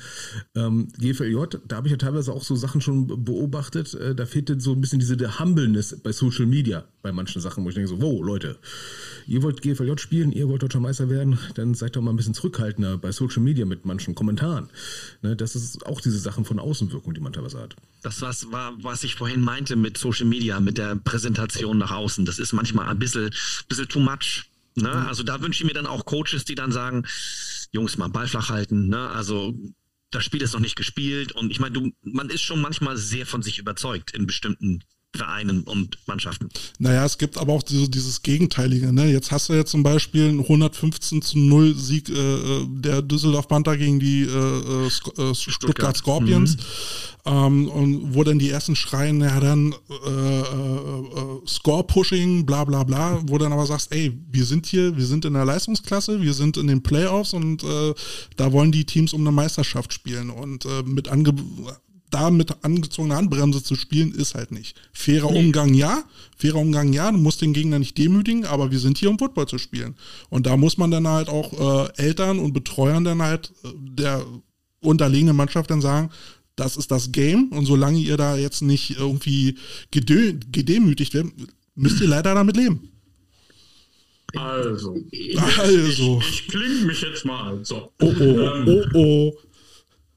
Ähm, 0.55 0.87
GFLJ, 0.99 1.57
da 1.67 1.77
habe 1.77 1.87
ich 1.87 1.91
ja 1.91 1.97
teilweise 1.97 2.33
auch 2.33 2.43
so 2.43 2.55
Sachen 2.55 2.81
schon 2.81 3.23
beobachtet. 3.23 3.93
Äh, 3.93 4.15
da 4.15 4.25
fehlte 4.25 4.59
so 4.59 4.73
ein 4.73 4.81
bisschen 4.81 4.99
diese 4.99 5.39
Humbleness 5.39 5.99
bei 6.01 6.11
Social 6.11 6.45
Media 6.45 6.83
bei 7.03 7.11
manchen 7.11 7.41
Sachen, 7.41 7.63
wo 7.63 7.69
ich 7.69 7.75
denke 7.75 7.89
so, 7.89 8.01
wow, 8.01 8.23
Leute, 8.23 8.57
ihr 9.27 9.43
wollt 9.43 9.61
GFLJ 9.61 9.97
spielen, 9.97 10.31
ihr 10.31 10.47
wollt 10.47 10.63
Deutscher 10.63 10.79
Meister 10.79 11.09
werden, 11.09 11.37
dann 11.55 11.73
seid 11.73 11.95
doch 11.95 12.01
mal 12.01 12.11
ein 12.11 12.15
bisschen 12.15 12.33
zurückhaltender 12.33 12.97
bei 12.97 13.11
Social 13.11 13.43
Media 13.43 13.65
mit 13.65 13.85
manchen 13.85 14.15
Kommentaren. 14.15 14.69
Ne? 15.21 15.35
Das 15.35 15.55
ist 15.55 15.85
auch 15.85 15.99
diese 15.99 16.17
Sachen 16.17 16.45
von 16.45 16.59
Außenwirkung, 16.59 17.13
die 17.13 17.19
man 17.19 17.33
teilweise 17.33 17.59
hat. 17.59 17.75
Das 18.03 18.21
was 18.21 18.51
war 18.51 18.72
was 18.77 19.03
ich 19.03 19.15
vorhin 19.15 19.41
meinte 19.41 19.75
mit 19.75 19.97
Social 19.97 20.25
Media, 20.25 20.59
mit 20.59 20.77
der 20.77 20.95
Präsentation 20.95 21.77
nach 21.77 21.91
außen. 21.91 22.25
Das 22.25 22.39
ist 22.39 22.53
manchmal 22.53 22.89
ein 22.89 22.99
bisschen, 22.99 23.33
bisschen 23.67 23.87
too 23.87 23.99
much. 23.99 24.45
Ne? 24.75 24.89
Mhm. 24.89 25.07
Also 25.07 25.23
da 25.23 25.41
wünsche 25.41 25.63
ich 25.63 25.67
mir 25.67 25.73
dann 25.73 25.87
auch 25.87 26.05
Coaches, 26.05 26.45
die 26.45 26.55
dann 26.55 26.71
sagen, 26.71 27.05
Jungs, 27.71 27.97
mal 27.97 28.09
Ball 28.09 28.27
flach 28.27 28.49
halten. 28.49 28.87
Ne? 28.87 29.09
Also 29.09 29.53
das 30.11 30.23
Spiel 30.23 30.41
ist 30.41 30.53
noch 30.53 30.59
nicht 30.59 30.75
gespielt. 30.75 31.31
Und 31.31 31.51
ich 31.51 31.59
meine, 31.59 31.91
man 32.01 32.29
ist 32.29 32.41
schon 32.41 32.61
manchmal 32.61 32.97
sehr 32.97 33.25
von 33.25 33.41
sich 33.41 33.59
überzeugt 33.59 34.11
in 34.11 34.27
bestimmten 34.27 34.83
Vereinen 35.15 35.61
und 35.63 35.99
Mannschaften. 36.07 36.49
Naja, 36.79 37.05
es 37.05 37.19
gibt 37.19 37.37
aber 37.37 37.53
auch 37.53 37.61
diese, 37.61 37.87
dieses 37.87 38.23
Gegenteilige. 38.23 38.91
Ne? 38.91 39.11
Jetzt 39.11 39.31
hast 39.31 39.49
du 39.49 39.53
ja 39.53 39.63
zum 39.63 39.83
Beispiel 39.83 40.27
einen 40.27 40.39
115 40.39 41.21
zu 41.21 41.37
0 41.37 41.75
Sieg 41.75 42.09
äh, 42.09 42.13
äh, 42.13 42.65
der 42.67 43.03
Düsseldorf 43.03 43.47
Panther 43.47 43.77
gegen 43.77 43.99
die 43.99 44.23
äh, 44.23 44.27
äh, 44.27 44.87
äh 44.87 44.89
Stuttgart. 44.89 45.35
Stuttgart 45.35 45.97
Scorpions. 45.97 46.57
Mhm. 46.57 46.61
Ähm, 47.25 47.69
und 47.69 48.15
wo 48.15 48.23
dann 48.23 48.39
die 48.39 48.49
ersten 48.49 48.75
schreien, 48.75 49.21
ja 49.21 49.39
dann 49.39 49.73
äh, 49.73 51.47
Score-Pushing, 51.47 52.45
bla 52.45 52.65
bla 52.65 52.83
bla, 52.83 53.21
wo 53.27 53.37
dann 53.37 53.53
aber 53.53 53.65
sagst, 53.67 53.93
ey, 53.93 54.17
wir 54.31 54.45
sind 54.45 54.65
hier, 54.65 54.97
wir 54.97 55.05
sind 55.05 55.25
in 55.25 55.33
der 55.33 55.45
Leistungsklasse, 55.45 56.21
wir 56.21 56.33
sind 56.33 56.57
in 56.57 56.67
den 56.67 56.81
Playoffs 56.81 57.33
und 57.33 57.63
da 57.63 58.51
wollen 58.51 58.71
die 58.71 58.85
Teams 58.85 59.13
um 59.13 59.21
eine 59.21 59.31
Meisterschaft 59.31 59.93
spielen. 59.93 60.29
Und 60.29 60.67
mit 60.85 61.07
ange 61.07 61.33
da 62.13 62.29
mit 62.29 62.63
angezogener 62.63 63.15
Handbremse 63.15 63.63
zu 63.63 63.75
spielen, 63.75 64.13
ist 64.13 64.35
halt 64.35 64.51
nicht. 64.51 64.79
Fairer 64.93 65.31
nee. 65.31 65.39
Umgang 65.39 65.73
ja, 65.73 66.03
fairer 66.37 66.59
Umgang 66.59 66.93
ja, 66.93 67.11
du 67.11 67.17
musst 67.17 67.41
den 67.41 67.53
Gegner 67.53 67.79
nicht 67.79 67.97
demütigen, 67.97 68.45
aber 68.45 68.71
wir 68.71 68.79
sind 68.79 68.97
hier, 68.97 69.09
um 69.09 69.17
Football 69.17 69.47
zu 69.47 69.57
spielen. 69.57 69.95
Und 70.29 70.45
da 70.45 70.57
muss 70.57 70.77
man 70.77 70.91
dann 70.91 71.07
halt 71.07 71.29
auch 71.29 71.87
äh, 71.87 72.01
Eltern 72.01 72.39
und 72.39 72.53
Betreuern 72.53 73.03
dann 73.03 73.21
halt 73.21 73.51
äh, 73.63 73.69
der 73.75 74.25
unterlegenen 74.81 75.35
Mannschaft 75.35 75.71
dann 75.71 75.81
sagen, 75.81 76.09
das 76.55 76.77
ist 76.77 76.91
das 76.91 77.11
Game 77.11 77.49
und 77.49 77.65
solange 77.65 77.99
ihr 77.99 78.17
da 78.17 78.37
jetzt 78.37 78.61
nicht 78.61 78.97
irgendwie 78.97 79.57
gedemütigt 79.91 81.13
werdet, 81.15 81.33
müsst 81.73 81.99
ihr 81.99 82.07
leider 82.07 82.35
damit 82.35 82.57
leben. 82.57 82.89
Also, 84.35 84.95
also. 85.57 86.21
Ich, 86.21 86.29
ich 86.29 86.47
klinge 86.47 86.85
mich 86.85 87.01
jetzt 87.01 87.25
mal. 87.25 87.63
So. 87.63 87.91
Oh, 88.01 88.13
oh, 88.19 88.23
ähm, 88.23 88.67
oh, 88.67 88.97
oh. 88.97 89.33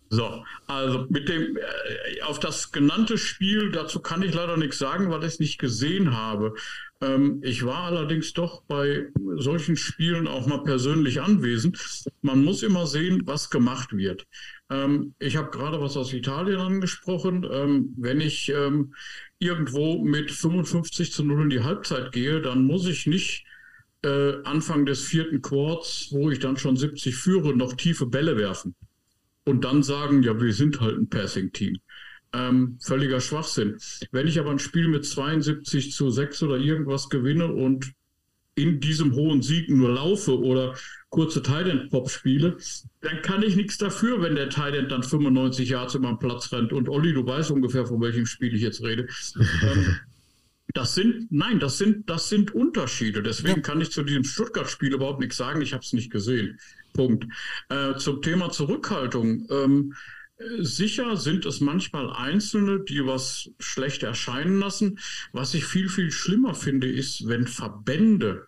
So, 0.08 0.44
also 0.68 1.06
mit 1.08 1.28
dem 1.28 1.56
äh, 1.56 2.22
auf 2.22 2.38
das 2.38 2.70
genannte 2.70 3.18
Spiel, 3.18 3.72
dazu 3.72 4.00
kann 4.00 4.22
ich 4.22 4.34
leider 4.34 4.56
nichts 4.56 4.78
sagen, 4.78 5.10
weil 5.10 5.20
ich 5.20 5.34
es 5.34 5.40
nicht 5.40 5.58
gesehen 5.58 6.16
habe. 6.16 6.54
Ähm, 7.00 7.40
ich 7.42 7.64
war 7.64 7.84
allerdings 7.84 8.32
doch 8.32 8.62
bei 8.62 9.08
solchen 9.36 9.76
Spielen 9.76 10.28
auch 10.28 10.46
mal 10.46 10.62
persönlich 10.62 11.20
anwesend. 11.20 11.78
Man 12.22 12.44
muss 12.44 12.62
immer 12.62 12.86
sehen, 12.86 13.22
was 13.24 13.50
gemacht 13.50 13.96
wird. 13.96 14.26
Ähm, 14.70 15.14
ich 15.18 15.36
habe 15.36 15.50
gerade 15.50 15.80
was 15.80 15.96
aus 15.96 16.12
Italien 16.12 16.60
angesprochen. 16.60 17.44
Ähm, 17.50 17.92
wenn 17.96 18.20
ich 18.20 18.48
ähm, 18.50 18.94
irgendwo 19.40 20.04
mit 20.04 20.30
55 20.30 21.12
zu 21.12 21.24
0 21.24 21.42
in 21.42 21.50
die 21.50 21.64
Halbzeit 21.64 22.12
gehe, 22.12 22.40
dann 22.40 22.64
muss 22.64 22.86
ich 22.86 23.06
nicht 23.06 23.44
äh, 24.02 24.34
Anfang 24.44 24.86
des 24.86 25.02
vierten 25.02 25.42
Quarts, 25.42 26.08
wo 26.12 26.30
ich 26.30 26.38
dann 26.38 26.56
schon 26.56 26.76
70 26.76 27.16
führe, 27.16 27.56
noch 27.56 27.74
tiefe 27.74 28.06
Bälle 28.06 28.36
werfen 28.36 28.76
und 29.46 29.64
dann 29.64 29.82
sagen, 29.82 30.22
ja, 30.22 30.38
wir 30.40 30.52
sind 30.52 30.80
halt 30.80 30.98
ein 30.98 31.08
Passing-Team. 31.08 31.78
Ähm, 32.32 32.78
völliger 32.82 33.20
Schwachsinn. 33.20 33.78
Wenn 34.10 34.26
ich 34.26 34.38
aber 34.38 34.50
ein 34.50 34.58
Spiel 34.58 34.88
mit 34.88 35.06
72 35.06 35.92
zu 35.92 36.10
6 36.10 36.42
oder 36.42 36.58
irgendwas 36.58 37.08
gewinne 37.08 37.50
und 37.52 37.92
in 38.56 38.80
diesem 38.80 39.14
hohen 39.14 39.42
Sieg 39.42 39.70
nur 39.70 39.90
laufe 39.90 40.38
oder 40.38 40.74
kurze 41.10 41.42
Tight-End-Pop 41.42 42.10
spiele, 42.10 42.56
dann 43.02 43.22
kann 43.22 43.42
ich 43.42 43.54
nichts 43.54 43.78
dafür, 43.78 44.20
wenn 44.22 44.34
der 44.34 44.50
Tight-End 44.50 44.90
dann 44.90 45.02
95 45.02 45.68
Yards 45.68 45.94
über 45.94 46.08
den 46.08 46.18
Platz 46.18 46.52
rennt. 46.52 46.72
Und 46.72 46.88
Olli, 46.88 47.12
du 47.12 47.24
weißt 47.24 47.50
ungefähr, 47.52 47.86
von 47.86 48.00
welchem 48.00 48.26
Spiel 48.26 48.54
ich 48.54 48.62
jetzt 48.62 48.82
rede. 48.82 49.06
ähm, 49.62 49.96
das 50.74 50.94
sind, 50.94 51.30
nein, 51.30 51.60
das 51.60 51.78
sind, 51.78 52.10
das 52.10 52.28
sind 52.28 52.54
Unterschiede. 52.54 53.22
Deswegen 53.22 53.56
ja. 53.56 53.62
kann 53.62 53.80
ich 53.80 53.92
zu 53.92 54.02
diesem 54.02 54.24
Stuttgart-Spiel 54.24 54.94
überhaupt 54.94 55.20
nichts 55.20 55.36
sagen. 55.36 55.62
Ich 55.62 55.72
habe 55.72 55.84
es 55.84 55.92
nicht 55.92 56.10
gesehen. 56.10 56.58
Punkt. 56.96 57.26
Äh, 57.68 57.94
zum 57.96 58.22
Thema 58.22 58.50
Zurückhaltung. 58.50 59.46
Ähm, 59.50 59.92
Sicher 60.58 61.16
sind 61.16 61.46
es 61.46 61.62
manchmal 61.62 62.12
Einzelne, 62.12 62.80
die 62.80 63.06
was 63.06 63.48
schlecht 63.58 64.02
erscheinen 64.02 64.58
lassen. 64.58 64.98
Was 65.32 65.54
ich 65.54 65.64
viel, 65.64 65.88
viel 65.88 66.10
schlimmer 66.10 66.54
finde, 66.54 66.90
ist, 66.90 67.26
wenn 67.26 67.46
Verbände 67.46 68.46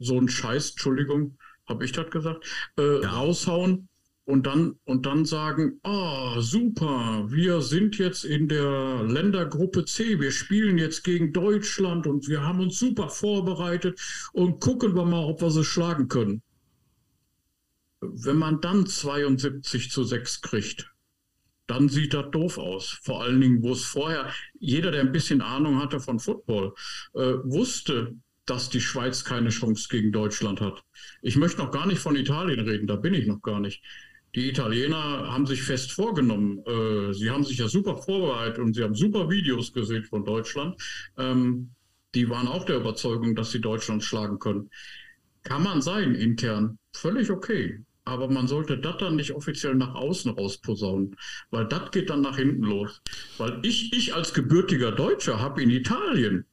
so 0.00 0.18
einen 0.18 0.28
Scheiß, 0.28 0.70
Entschuldigung, 0.70 1.38
habe 1.68 1.84
ich 1.84 1.92
das 1.92 2.10
gesagt, 2.10 2.44
äh, 2.76 3.00
ja. 3.00 3.10
raushauen 3.10 3.88
und 4.24 4.46
dann, 4.46 4.74
und 4.84 5.06
dann 5.06 5.24
sagen, 5.24 5.78
oh, 5.84 6.40
super, 6.40 7.26
wir 7.28 7.60
sind 7.60 7.98
jetzt 7.98 8.24
in 8.24 8.48
der 8.48 9.04
Ländergruppe 9.04 9.84
C, 9.84 10.18
wir 10.18 10.32
spielen 10.32 10.78
jetzt 10.78 11.04
gegen 11.04 11.32
Deutschland 11.32 12.08
und 12.08 12.28
wir 12.28 12.42
haben 12.42 12.58
uns 12.58 12.80
super 12.80 13.08
vorbereitet 13.08 14.00
und 14.32 14.58
gucken 14.58 14.96
wir 14.96 15.04
mal, 15.04 15.24
ob 15.24 15.40
wir 15.40 15.50
sie 15.52 15.64
schlagen 15.64 16.08
können 16.08 16.42
wenn 18.02 18.36
man 18.36 18.60
dann 18.60 18.86
72 18.86 19.90
zu 19.90 20.02
6 20.02 20.42
kriegt, 20.42 20.92
dann 21.68 21.88
sieht 21.88 22.14
das 22.14 22.30
doof 22.32 22.58
aus. 22.58 22.98
Vor 23.02 23.22
allen 23.22 23.40
Dingen, 23.40 23.62
wo 23.62 23.72
es 23.72 23.84
vorher, 23.84 24.30
jeder, 24.58 24.90
der 24.90 25.02
ein 25.02 25.12
bisschen 25.12 25.40
Ahnung 25.40 25.80
hatte 25.80 26.00
von 26.00 26.18
Football, 26.18 26.74
äh, 27.14 27.34
wusste, 27.44 28.14
dass 28.44 28.68
die 28.68 28.80
Schweiz 28.80 29.24
keine 29.24 29.50
Chance 29.50 29.86
gegen 29.88 30.10
Deutschland 30.10 30.60
hat. 30.60 30.82
Ich 31.22 31.36
möchte 31.36 31.58
noch 31.58 31.70
gar 31.70 31.86
nicht 31.86 32.00
von 32.00 32.16
Italien 32.16 32.60
reden, 32.60 32.88
da 32.88 32.96
bin 32.96 33.14
ich 33.14 33.26
noch 33.26 33.40
gar 33.40 33.60
nicht. 33.60 33.82
Die 34.34 34.48
Italiener 34.48 35.32
haben 35.32 35.46
sich 35.46 35.62
fest 35.62 35.92
vorgenommen, 35.92 36.58
äh, 36.66 37.12
sie 37.12 37.30
haben 37.30 37.44
sich 37.44 37.58
ja 37.58 37.68
super 37.68 37.96
vorbereitet 37.96 38.58
und 38.58 38.74
sie 38.74 38.82
haben 38.82 38.94
super 38.94 39.30
Videos 39.30 39.72
gesehen 39.72 40.04
von 40.04 40.24
Deutschland. 40.24 40.82
Ähm, 41.16 41.70
die 42.14 42.28
waren 42.28 42.48
auch 42.48 42.64
der 42.64 42.78
Überzeugung, 42.78 43.36
dass 43.36 43.52
sie 43.52 43.60
Deutschland 43.60 44.02
schlagen 44.02 44.38
können. 44.38 44.70
Kann 45.44 45.62
man 45.62 45.80
sein 45.80 46.14
intern, 46.14 46.78
völlig 46.92 47.30
okay 47.30 47.84
aber 48.04 48.28
man 48.28 48.48
sollte 48.48 48.78
das 48.78 48.98
dann 48.98 49.16
nicht 49.16 49.32
offiziell 49.32 49.74
nach 49.74 49.94
außen 49.94 50.32
rausposaunen, 50.32 51.16
weil 51.50 51.66
das 51.66 51.90
geht 51.90 52.10
dann 52.10 52.20
nach 52.20 52.36
hinten 52.36 52.62
los. 52.62 53.00
Weil 53.38 53.60
ich, 53.62 53.92
ich 53.92 54.14
als 54.14 54.34
gebürtiger 54.34 54.92
Deutscher 54.92 55.40
habe 55.40 55.62
in 55.62 55.70
Italien, 55.70 56.44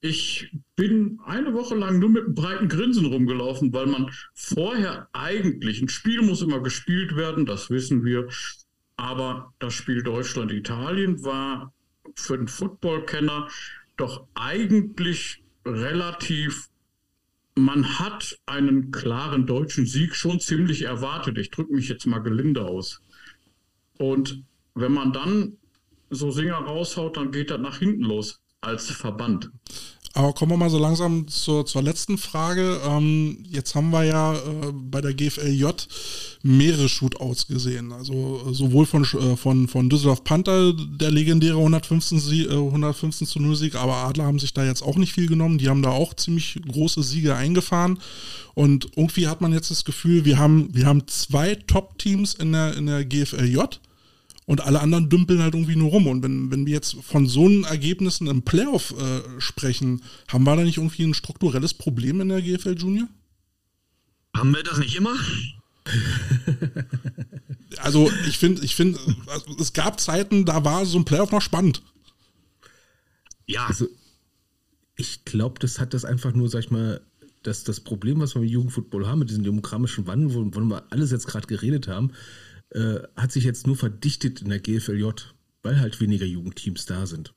ich 0.00 0.52
bin 0.76 1.18
eine 1.24 1.54
Woche 1.54 1.74
lang 1.74 1.98
nur 1.98 2.10
mit 2.10 2.24
einem 2.24 2.34
breiten 2.34 2.68
Grinsen 2.68 3.06
rumgelaufen, 3.06 3.72
weil 3.72 3.86
man 3.86 4.10
vorher 4.34 5.08
eigentlich, 5.12 5.80
ein 5.82 5.88
Spiel 5.88 6.22
muss 6.22 6.42
immer 6.42 6.60
gespielt 6.60 7.16
werden, 7.16 7.46
das 7.46 7.68
wissen 7.70 8.04
wir, 8.04 8.28
aber 8.96 9.52
das 9.58 9.74
Spiel 9.74 10.02
Deutschland-Italien 10.02 11.24
war 11.24 11.72
für 12.14 12.36
den 12.36 12.48
Footballkenner 12.48 13.48
doch 13.96 14.26
eigentlich 14.34 15.42
relativ 15.64 16.68
man 17.58 17.98
hat 17.98 18.38
einen 18.46 18.90
klaren 18.90 19.46
deutschen 19.46 19.86
Sieg 19.86 20.14
schon 20.14 20.40
ziemlich 20.40 20.82
erwartet. 20.82 21.38
Ich 21.38 21.50
drücke 21.50 21.72
mich 21.72 21.88
jetzt 21.88 22.06
mal 22.06 22.20
gelinde 22.20 22.64
aus. 22.64 23.02
Und 23.98 24.44
wenn 24.74 24.92
man 24.92 25.12
dann 25.12 25.56
so 26.10 26.30
Singer 26.30 26.56
raushaut, 26.56 27.16
dann 27.16 27.32
geht 27.32 27.50
das 27.50 27.60
nach 27.60 27.78
hinten 27.78 28.04
los 28.04 28.40
als 28.60 28.90
Verband. 28.90 29.50
Aber 30.14 30.32
kommen 30.32 30.50
wir 30.50 30.56
mal 30.56 30.70
so 30.70 30.78
langsam 30.78 31.28
zur, 31.28 31.64
zur 31.64 31.82
letzten 31.82 32.18
Frage. 32.18 32.80
Ähm, 32.84 33.44
jetzt 33.48 33.76
haben 33.76 33.90
wir 33.90 34.04
ja 34.04 34.34
äh, 34.34 34.72
bei 34.72 35.00
der 35.00 35.14
GFLJ 35.14 35.66
mehrere 36.42 36.88
Shootouts 36.88 37.46
gesehen. 37.46 37.92
Also 37.92 38.42
äh, 38.48 38.54
sowohl 38.54 38.86
von, 38.86 39.04
äh, 39.04 39.36
von, 39.36 39.68
von 39.68 39.88
Düsseldorf 39.88 40.24
Panther, 40.24 40.72
der 40.72 41.12
legendäre 41.12 41.58
115, 41.58 42.18
Sie 42.18 42.48
115 42.48 43.26
äh, 43.26 43.30
zu 43.30 43.38
0 43.38 43.54
Sieg, 43.54 43.74
aber 43.76 43.94
Adler 43.94 44.24
haben 44.24 44.40
sich 44.40 44.52
da 44.52 44.64
jetzt 44.64 44.82
auch 44.82 44.96
nicht 44.96 45.12
viel 45.12 45.28
genommen. 45.28 45.58
Die 45.58 45.68
haben 45.68 45.82
da 45.82 45.90
auch 45.90 46.14
ziemlich 46.14 46.58
große 46.66 47.02
Siege 47.02 47.36
eingefahren. 47.36 48.00
Und 48.54 48.88
irgendwie 48.96 49.28
hat 49.28 49.40
man 49.40 49.52
jetzt 49.52 49.70
das 49.70 49.84
Gefühl, 49.84 50.24
wir 50.24 50.38
haben, 50.38 50.70
wir 50.72 50.86
haben 50.86 51.06
zwei 51.06 51.54
Top-Teams 51.54 52.34
in 52.34 52.52
der, 52.52 52.76
in 52.76 52.86
der 52.86 53.04
GFLJ 53.04 53.78
und 54.48 54.62
alle 54.62 54.80
anderen 54.80 55.10
dümpeln 55.10 55.42
halt 55.42 55.52
irgendwie 55.52 55.76
nur 55.76 55.90
rum. 55.90 56.06
Und 56.06 56.22
wenn, 56.22 56.50
wenn 56.50 56.64
wir 56.64 56.72
jetzt 56.72 56.96
von 57.02 57.26
so 57.26 57.44
einen 57.44 57.64
Ergebnissen 57.64 58.28
im 58.28 58.40
Playoff 58.42 58.94
äh, 58.98 59.20
sprechen, 59.38 60.02
haben 60.26 60.44
wir 60.44 60.56
da 60.56 60.64
nicht 60.64 60.78
irgendwie 60.78 61.02
ein 61.02 61.12
strukturelles 61.12 61.74
Problem 61.74 62.22
in 62.22 62.30
der 62.30 62.40
GFL 62.40 62.78
Junior? 62.78 63.08
Haben 64.34 64.54
wir 64.54 64.62
das 64.62 64.78
nicht 64.78 64.96
immer? 64.96 65.14
also 67.82 68.10
ich 68.26 68.38
finde, 68.38 68.64
ich 68.64 68.74
finde, 68.74 68.98
also 69.26 69.54
es 69.60 69.74
gab 69.74 70.00
Zeiten, 70.00 70.46
da 70.46 70.64
war 70.64 70.86
so 70.86 70.98
ein 70.98 71.04
Playoff 71.04 71.30
noch 71.30 71.42
spannend. 71.42 71.82
Ja. 73.44 73.66
Also 73.66 73.86
ich 74.96 75.26
glaube, 75.26 75.60
das 75.60 75.78
hat 75.78 75.92
das 75.92 76.06
einfach 76.06 76.32
nur, 76.32 76.48
sag 76.48 76.60
ich 76.60 76.70
mal, 76.70 77.02
dass 77.42 77.64
das 77.64 77.80
Problem, 77.80 78.18
was 78.20 78.34
wir 78.34 78.40
mit 78.40 78.50
Jugendfootball 78.50 79.06
haben, 79.06 79.18
mit 79.18 79.28
diesem 79.28 79.44
demokratischen 79.44 80.06
Wandel, 80.06 80.34
wovon 80.34 80.68
wir 80.68 80.84
alles 80.88 81.10
jetzt 81.10 81.26
gerade 81.26 81.46
geredet 81.46 81.86
haben, 81.86 82.12
äh, 82.70 83.00
hat 83.16 83.32
sich 83.32 83.44
jetzt 83.44 83.66
nur 83.66 83.76
verdichtet 83.76 84.42
in 84.42 84.50
der 84.50 84.60
GFLJ, 84.60 85.10
weil 85.62 85.80
halt 85.80 86.00
weniger 86.00 86.26
Jugendteams 86.26 86.86
da 86.86 87.06
sind. 87.06 87.34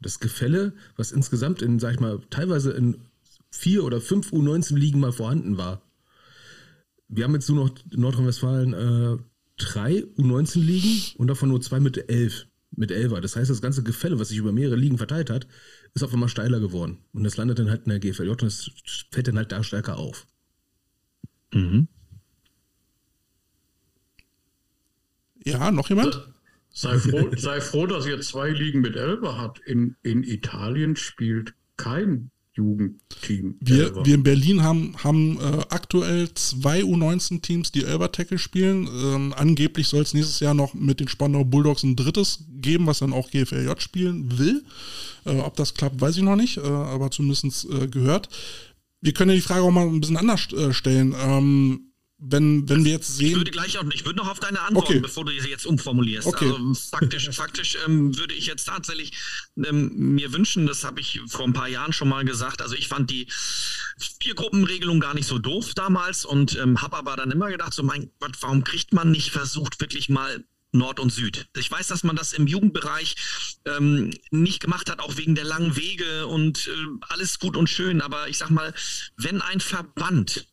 Das 0.00 0.20
Gefälle, 0.20 0.74
was 0.96 1.12
insgesamt 1.12 1.62
in, 1.62 1.78
sag 1.78 1.94
ich 1.94 2.00
mal, 2.00 2.20
teilweise 2.30 2.72
in 2.72 2.98
vier 3.50 3.84
oder 3.84 4.00
fünf 4.00 4.32
U19-Ligen 4.32 5.00
mal 5.00 5.12
vorhanden 5.12 5.56
war. 5.56 5.82
Wir 7.08 7.24
haben 7.24 7.34
jetzt 7.34 7.48
nur 7.48 7.64
noch 7.64 7.74
in 7.90 8.00
Nordrhein-Westfalen 8.00 8.74
äh, 8.74 9.22
drei 9.56 10.04
U19-Ligen 10.18 11.16
und 11.18 11.28
davon 11.28 11.48
nur 11.48 11.60
zwei 11.60 11.80
mit 11.80 12.10
elf. 12.10 12.46
Mit 12.76 12.90
Elfer. 12.90 13.20
Das 13.20 13.36
heißt, 13.36 13.48
das 13.48 13.62
ganze 13.62 13.84
Gefälle, 13.84 14.18
was 14.18 14.30
sich 14.30 14.38
über 14.38 14.50
mehrere 14.50 14.74
Ligen 14.74 14.98
verteilt 14.98 15.30
hat, 15.30 15.46
ist 15.94 16.02
auf 16.02 16.12
einmal 16.12 16.28
steiler 16.28 16.58
geworden. 16.58 16.98
Und 17.12 17.22
das 17.22 17.36
landet 17.36 17.60
dann 17.60 17.70
halt 17.70 17.84
in 17.84 17.90
der 17.90 18.00
GFLJ 18.00 18.30
und 18.30 18.42
es 18.42 18.68
fällt 19.12 19.28
dann 19.28 19.36
halt 19.36 19.52
da 19.52 19.62
stärker 19.62 19.96
auf. 19.96 20.26
Mhm. 21.52 21.86
Ja, 25.44 25.70
noch 25.70 25.88
jemand? 25.88 26.26
Sei 26.70 26.98
froh, 26.98 27.30
sei 27.36 27.60
froh, 27.60 27.86
dass 27.86 28.06
ihr 28.06 28.20
zwei 28.20 28.50
Ligen 28.50 28.80
mit 28.80 28.96
Elber 28.96 29.38
habt. 29.38 29.60
In, 29.60 29.96
in 30.02 30.24
Italien 30.24 30.96
spielt 30.96 31.54
kein 31.76 32.30
Jugendteam. 32.54 33.56
Wir, 33.60 34.04
wir 34.04 34.14
in 34.14 34.22
Berlin 34.22 34.62
haben, 34.62 34.94
haben 35.02 35.38
äh, 35.40 35.64
aktuell 35.70 36.32
zwei 36.34 36.82
U19-Teams, 36.82 37.72
die 37.72 37.84
Elber 37.84 38.12
Tackle 38.12 38.38
spielen. 38.38 38.86
Ähm, 38.86 39.34
angeblich 39.36 39.88
soll 39.88 40.02
es 40.02 40.14
nächstes 40.14 40.40
Jahr 40.40 40.54
noch 40.54 40.74
mit 40.74 41.00
den 41.00 41.08
Spandau 41.08 41.44
Bulldogs 41.44 41.82
ein 41.82 41.96
drittes 41.96 42.44
geben, 42.50 42.86
was 42.86 43.00
dann 43.00 43.12
auch 43.12 43.30
GFLJ 43.30 43.72
spielen 43.78 44.38
will. 44.38 44.64
Äh, 45.24 45.38
ob 45.38 45.56
das 45.56 45.74
klappt, 45.74 46.00
weiß 46.00 46.16
ich 46.16 46.22
noch 46.22 46.36
nicht, 46.36 46.58
äh, 46.58 46.62
aber 46.62 47.10
zumindest 47.10 47.68
äh, 47.70 47.88
gehört. 47.88 48.28
Wir 49.00 49.12
können 49.12 49.30
ja 49.30 49.36
die 49.36 49.42
Frage 49.42 49.62
auch 49.62 49.70
mal 49.70 49.86
ein 49.86 50.00
bisschen 50.00 50.16
anders 50.16 50.52
äh, 50.52 50.72
stellen. 50.72 51.14
Ähm, 51.20 51.93
wenn, 52.26 52.68
wenn 52.68 52.84
wir 52.84 52.92
jetzt 52.92 53.16
sehen. 53.16 53.30
Ich 53.30 53.36
würde 53.36 53.50
gleich 53.50 53.78
auch, 53.78 53.84
ich 53.92 54.04
würde 54.04 54.18
noch 54.18 54.28
auf 54.28 54.40
deine 54.40 54.60
Antwort, 54.60 54.88
okay. 54.88 55.00
bevor 55.00 55.24
du 55.24 55.38
sie 55.38 55.48
jetzt 55.48 55.66
umformulierst. 55.66 56.26
Okay. 56.26 56.50
Also 56.50 56.74
faktisch, 56.74 57.28
faktisch 57.30 57.76
ähm, 57.84 58.16
würde 58.16 58.34
ich 58.34 58.46
jetzt 58.46 58.64
tatsächlich 58.64 59.12
ähm, 59.56 60.14
mir 60.14 60.32
wünschen, 60.32 60.66
das 60.66 60.84
habe 60.84 61.00
ich 61.00 61.20
vor 61.26 61.44
ein 61.44 61.52
paar 61.52 61.68
Jahren 61.68 61.92
schon 61.92 62.08
mal 62.08 62.24
gesagt. 62.24 62.62
Also 62.62 62.74
ich 62.74 62.88
fand 62.88 63.10
die 63.10 63.26
Viergruppenregelung 64.20 65.00
gar 65.00 65.14
nicht 65.14 65.26
so 65.26 65.38
doof 65.38 65.74
damals 65.74 66.24
und 66.24 66.56
ähm, 66.58 66.80
habe 66.80 66.96
aber 66.96 67.16
dann 67.16 67.30
immer 67.30 67.50
gedacht, 67.50 67.74
so 67.74 67.82
mein 67.82 68.10
Gott, 68.20 68.36
warum 68.40 68.64
kriegt 68.64 68.92
man 68.92 69.10
nicht 69.10 69.30
versucht, 69.30 69.80
wirklich 69.80 70.08
mal 70.08 70.44
Nord 70.72 70.98
und 70.98 71.10
Süd. 71.10 71.46
Ich 71.56 71.70
weiß, 71.70 71.86
dass 71.88 72.02
man 72.02 72.16
das 72.16 72.32
im 72.32 72.46
Jugendbereich 72.46 73.14
ähm, 73.64 74.12
nicht 74.30 74.60
gemacht 74.60 74.90
hat, 74.90 74.98
auch 74.98 75.16
wegen 75.16 75.34
der 75.34 75.44
langen 75.44 75.76
Wege 75.76 76.26
und 76.26 76.66
äh, 76.66 76.70
alles 77.08 77.38
gut 77.38 77.56
und 77.56 77.68
schön. 77.68 78.00
Aber 78.00 78.28
ich 78.28 78.38
sag 78.38 78.50
mal, 78.50 78.74
wenn 79.16 79.40
ein 79.40 79.60
Verband 79.60 80.46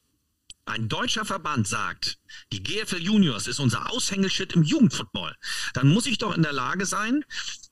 ein 0.72 0.89
deutscher 0.89 1.26
Verband 1.26 1.68
sagt, 1.68 2.18
die 2.52 2.64
GFL 2.64 3.02
Juniors 3.02 3.48
ist 3.48 3.60
unser 3.60 3.91
Aushängeschild 3.91 4.53
im 4.53 4.64
Jugendfootball, 4.64 5.35
dann 5.73 5.88
muss 5.88 6.06
ich 6.06 6.18
doch 6.18 6.35
in 6.35 6.43
der 6.43 6.53
Lage 6.53 6.85
sein, 6.85 7.23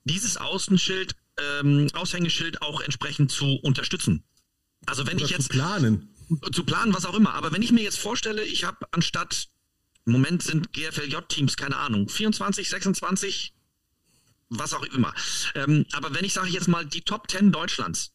dieses 0.03 0.37
Außenschild, 0.37 1.15
ähm, 1.39 1.87
Aushängeschild 1.93 2.61
auch 2.61 2.81
entsprechend 2.81 3.31
zu 3.31 3.55
unterstützen. 3.63 4.23
Also 4.85 5.07
wenn 5.07 5.17
Oder 5.17 5.25
ich 5.25 5.31
jetzt 5.31 5.43
zu 5.43 5.49
planen, 5.49 6.15
zu 6.51 6.63
planen, 6.63 6.93
was 6.93 7.05
auch 7.05 7.15
immer. 7.15 7.33
Aber 7.33 7.51
wenn 7.51 7.61
ich 7.61 7.71
mir 7.71 7.83
jetzt 7.83 7.99
vorstelle, 7.99 8.43
ich 8.43 8.63
habe 8.63 8.87
anstatt 8.91 9.49
im 10.05 10.13
Moment 10.13 10.41
sind 10.41 10.73
GFLJ-Teams, 10.73 11.55
keine 11.57 11.77
Ahnung, 11.77 12.09
24, 12.09 12.69
26, 12.69 13.53
was 14.49 14.73
auch 14.73 14.83
immer. 14.83 15.13
Ähm, 15.55 15.85
aber 15.91 16.13
wenn 16.13 16.25
ich 16.25 16.33
sage 16.33 16.49
jetzt 16.49 16.67
mal 16.67 16.85
die 16.85 17.01
Top 17.01 17.29
10 17.29 17.51
Deutschlands 17.51 18.11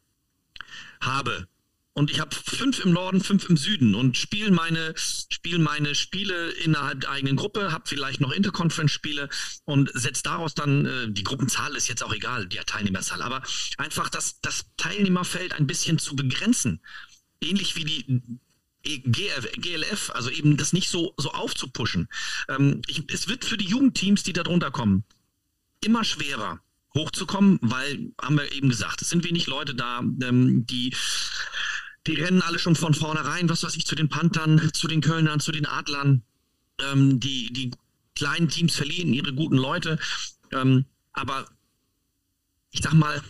habe 1.01 1.47
und 1.95 2.11
ich 2.11 2.19
habe 2.19 2.35
fünf 2.35 2.85
im 2.85 2.93
Norden, 2.93 3.21
fünf 3.21 3.49
im 3.49 3.57
Süden 3.57 3.95
und 3.95 4.17
spiele 4.17 4.51
meine, 4.51 4.95
spiel 4.97 5.61
meine 5.61 5.95
Spiele 5.95 6.51
innerhalb 6.51 7.03
der 7.03 7.11
eigenen 7.11 7.37
Gruppe, 7.37 7.71
habe 7.71 7.85
vielleicht 7.87 8.21
noch 8.21 8.33
Interconference-Spiele 8.33 9.29
und 9.65 9.91
setze 9.95 10.25
daraus 10.25 10.55
dann, 10.55 10.87
äh, 10.87 11.11
die 11.11 11.23
Gruppenzahl 11.23 11.77
ist 11.77 11.89
jetzt 11.89 12.03
auch 12.03 12.13
egal, 12.13 12.49
die 12.49 12.57
Teilnehmerzahl, 12.57 13.23
aber 13.23 13.43
einfach 13.79 14.09
das, 14.09 14.41
das 14.41 14.67
Teilnehmerfeld 14.77 15.53
ein 15.53 15.69
bisschen 15.69 15.99
zu 15.99 16.17
begrenzen. 16.17 16.81
Ähnlich 17.41 17.77
wie 17.77 17.85
die 17.85 18.23
GLF, 18.85 20.11
also 20.11 20.31
eben 20.31 20.57
das 20.57 20.73
nicht 20.73 20.91
so, 20.91 21.15
so 21.17 21.31
aufzupuschen. 21.31 22.09
Ähm, 22.49 22.83
ich, 22.89 23.05
es 23.13 23.29
wird 23.29 23.45
für 23.45 23.57
die 23.57 23.67
Jugendteams, 23.67 24.25
die 24.25 24.33
da 24.33 24.43
drunter 24.43 24.73
kommen, 24.73 25.05
immer 25.81 26.03
schwerer 26.03 26.61
hochzukommen, 26.95 27.59
weil, 27.61 28.13
haben 28.21 28.37
wir 28.37 28.53
eben 28.53 28.69
gesagt, 28.69 29.03
es 29.03 29.11
sind 29.11 29.25
wenig 29.25 29.47
Leute 29.47 29.75
da, 29.75 30.01
ähm, 30.01 30.67
die 30.67 30.95
die 32.07 32.15
rennen 32.15 32.43
alle 32.43 32.59
schon 32.59 32.77
von 32.77 32.95
vornherein, 32.95 33.49
was 33.49 33.63
weiß 33.63 33.77
ich, 33.77 33.87
zu 33.87 33.95
den 33.95 34.09
Panthern, 34.09 34.71
zu 34.73 34.89
den 34.89 35.01
Kölnern, 35.01 35.41
zu 35.41 35.53
den 35.53 35.67
Adlern. 35.67 36.23
Ähm, 36.81 37.21
die, 37.21 37.53
die 37.53 37.71
kleinen 38.15 38.49
Teams 38.49 38.77
verlieren 38.77 39.13
ihre 39.13 39.33
guten 39.33 39.57
Leute. 39.57 39.99
Ähm, 40.53 40.85
aber 41.13 41.47
ich 42.71 42.83
sag 42.83 42.93
mal, 42.93 43.23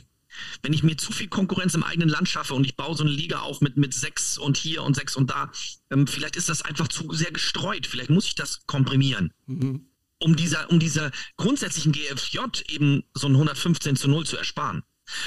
wenn 0.62 0.72
ich 0.72 0.82
mir 0.82 0.96
zu 0.96 1.12
viel 1.12 1.28
Konkurrenz 1.28 1.74
im 1.74 1.84
eigenen 1.84 2.08
Land 2.08 2.28
schaffe 2.28 2.54
und 2.54 2.64
ich 2.64 2.76
baue 2.76 2.96
so 2.96 3.04
eine 3.04 3.12
Liga 3.12 3.40
auf 3.40 3.60
mit, 3.60 3.76
mit 3.76 3.94
sechs 3.94 4.38
und 4.38 4.56
hier 4.56 4.82
und 4.82 4.94
sechs 4.94 5.14
und 5.16 5.30
da, 5.30 5.52
ähm, 5.90 6.06
vielleicht 6.06 6.36
ist 6.36 6.48
das 6.48 6.62
einfach 6.62 6.88
zu 6.88 7.12
sehr 7.12 7.30
gestreut. 7.30 7.86
Vielleicht 7.86 8.10
muss 8.10 8.26
ich 8.26 8.34
das 8.34 8.66
komprimieren. 8.66 9.32
Mhm. 9.46 9.86
Um 10.18 10.36
dieser, 10.36 10.70
um 10.70 10.78
dieser 10.78 11.10
grundsätzlichen 11.36 11.92
GFJ 11.92 12.38
eben 12.68 13.04
so 13.14 13.26
ein 13.28 13.32
115 13.32 13.96
zu 13.96 14.08
0 14.08 14.26
zu 14.26 14.36
ersparen. 14.36 14.82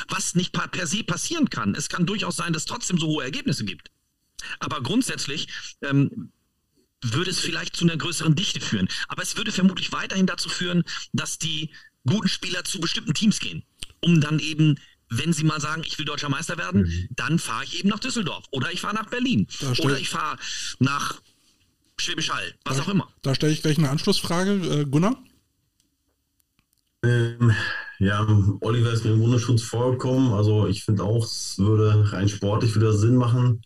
Was 0.10 0.36
nicht 0.36 0.54
per, 0.54 0.68
per 0.68 0.88
se 0.88 1.04
passieren 1.04 1.49
kann. 1.49 1.76
Es 1.76 1.90
kann 1.90 2.06
durchaus 2.06 2.36
sein, 2.36 2.54
dass 2.54 2.64
es 2.64 2.68
trotzdem 2.68 2.98
so 2.98 3.08
hohe 3.08 3.24
Ergebnisse 3.24 3.66
gibt. 3.66 3.91
Aber 4.60 4.82
grundsätzlich 4.82 5.48
ähm, 5.82 6.32
würde 7.02 7.32
es 7.32 7.40
vielleicht 7.40 7.76
zu 7.76 7.86
einer 7.86 7.98
größeren 7.98 8.36
Dichte 8.36 8.60
führen. 8.60 8.88
Aber 9.08 9.24
es 9.24 9.38
würde 9.38 9.52
vermutlich 9.52 9.91
weiterhin 9.91 10.26
dazu 10.26 10.49
führen, 10.49 10.84
dass 11.14 11.38
die 11.38 11.72
guten 12.06 12.30
Spieler 12.30 12.64
zu 12.64 12.80
bestimmten 12.80 13.14
Teams 13.14 13.40
gehen, 13.40 13.64
um 13.99 14.22
dann 14.22 14.40
eben 14.40 14.80
wenn 15.10 15.32
Sie 15.32 15.44
mal 15.44 15.62
sagen, 15.62 15.84
ich 15.86 15.98
will 15.98 16.06
deutscher 16.06 16.30
Meister 16.30 16.58
werden, 16.58 16.82
mhm. 16.82 17.08
dann 17.12 17.40
fahre 17.40 17.64
ich 17.64 17.80
eben 17.80 17.90
nach 17.90 17.99
Düsseldorf 17.99 18.45
oder 18.52 18.72
ich 18.74 18.82
fahre 18.82 18.95
nach 18.95 19.10
Berlin 19.10 19.48
oder 19.80 19.98
ich 19.98 20.10
fahre 20.10 20.38
nach 20.80 21.22
Schwäbisch 21.99 22.30
Hall, 22.30 22.54
was 22.66 22.78
da, 22.78 22.84
auch 22.84 22.90
immer. 22.90 23.12
Da 23.22 23.34
stelle 23.34 23.54
ich 23.54 23.62
gleich 23.62 23.78
eine 23.78 23.90
Anschlussfrage. 23.90 24.82
Äh, 24.82 24.86
Gunnar? 24.86 25.18
Ähm, 27.03 27.52
ja, 27.99 28.28
Oliver 28.61 28.91
ist 28.91 29.06
mir 29.06 29.11
im 29.11 29.22
Wunderschutz 29.22 29.64
vorgekommen. 29.64 30.34
Also 30.34 30.68
ich 30.68 30.84
finde 30.84 31.03
auch, 31.03 31.24
es 31.26 31.57
würde 31.57 32.11
rein 32.11 32.30
sportlich 32.30 32.76
wieder 32.76 32.94
Sinn 32.94 33.15
machen. 33.15 33.61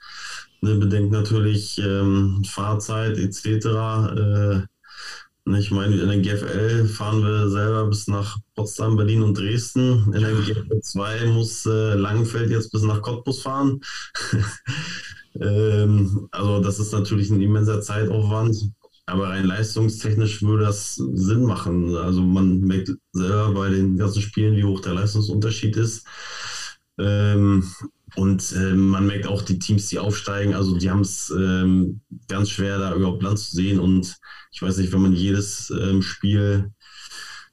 Ne, 0.61 0.75
bedenkt 0.75 1.11
natürlich 1.11 1.79
ähm, 1.79 2.43
Fahrzeit 2.45 3.17
etc. 3.17 3.65
Äh, 4.15 4.61
Ne, 5.45 5.59
ich 5.59 5.71
meine, 5.71 5.95
in 5.95 6.07
der 6.07 6.19
GFL 6.19 6.87
fahren 6.87 7.23
wir 7.23 7.49
selber 7.49 7.87
bis 7.87 8.07
nach 8.07 8.37
Potsdam, 8.55 8.95
Berlin 8.95 9.23
und 9.23 9.37
Dresden. 9.37 10.13
In 10.13 10.21
der 10.21 10.33
GFL 10.33 10.81
2 10.81 11.25
muss 11.25 11.65
äh, 11.65 11.95
Langenfeld 11.95 12.51
jetzt 12.51 12.71
bis 12.71 12.83
nach 12.83 13.01
Cottbus 13.01 13.41
fahren. 13.41 13.81
ähm, 15.41 16.27
also 16.31 16.61
das 16.61 16.79
ist 16.79 16.93
natürlich 16.93 17.31
ein 17.31 17.41
immenser 17.41 17.81
Zeitaufwand. 17.81 18.71
Aber 19.11 19.27
rein 19.27 19.45
leistungstechnisch 19.45 20.41
würde 20.41 20.63
das 20.63 20.95
Sinn 20.95 21.43
machen. 21.43 21.97
Also 21.97 22.21
man 22.21 22.61
merkt 22.61 22.91
selber 23.11 23.53
bei 23.53 23.69
den 23.69 23.97
ganzen 23.97 24.21
Spielen, 24.21 24.55
wie 24.55 24.63
hoch 24.63 24.79
der 24.79 24.93
Leistungsunterschied 24.93 25.75
ist. 25.75 26.05
Ähm, 26.97 27.69
und 28.15 28.53
äh, 28.53 28.73
man 28.73 29.07
merkt 29.07 29.27
auch 29.27 29.41
die 29.41 29.59
Teams, 29.59 29.89
die 29.89 29.99
aufsteigen, 29.99 30.53
also 30.53 30.77
die 30.77 30.89
haben 30.89 31.01
es 31.01 31.29
ähm, 31.29 31.99
ganz 32.29 32.51
schwer, 32.51 32.79
da 32.79 32.95
überhaupt 32.95 33.21
Land 33.21 33.39
zu 33.39 33.53
sehen. 33.53 33.79
Und 33.79 34.15
ich 34.53 34.61
weiß 34.61 34.77
nicht, 34.77 34.93
wenn 34.93 35.01
man 35.01 35.13
jedes 35.13 35.69
ähm, 35.71 36.01
Spiel 36.01 36.71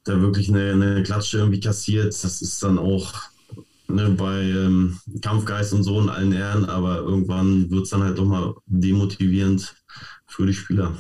da 0.05 0.21
wirklich 0.21 0.49
eine, 0.51 0.73
eine, 0.73 1.03
Klatsche 1.03 1.39
irgendwie 1.39 1.61
kassiert, 1.61 2.15
das 2.23 2.41
ist 2.41 2.63
dann 2.63 2.79
auch 2.79 3.15
ne, 3.89 4.11
bei 4.11 4.43
ähm, 4.43 4.99
Kampfgeist 5.23 5.73
und 5.73 5.83
so 5.83 6.01
in 6.01 6.09
allen 6.09 6.33
Ehren, 6.33 6.65
aber 6.65 6.99
irgendwann 6.99 7.71
wird 7.71 7.85
es 7.85 7.91
dann 7.91 8.03
halt 8.03 8.19
doch 8.19 8.27
mal 8.27 8.55
demotivierend 8.67 9.75
für 10.27 10.47
die 10.47 10.55
Spieler. 10.55 10.95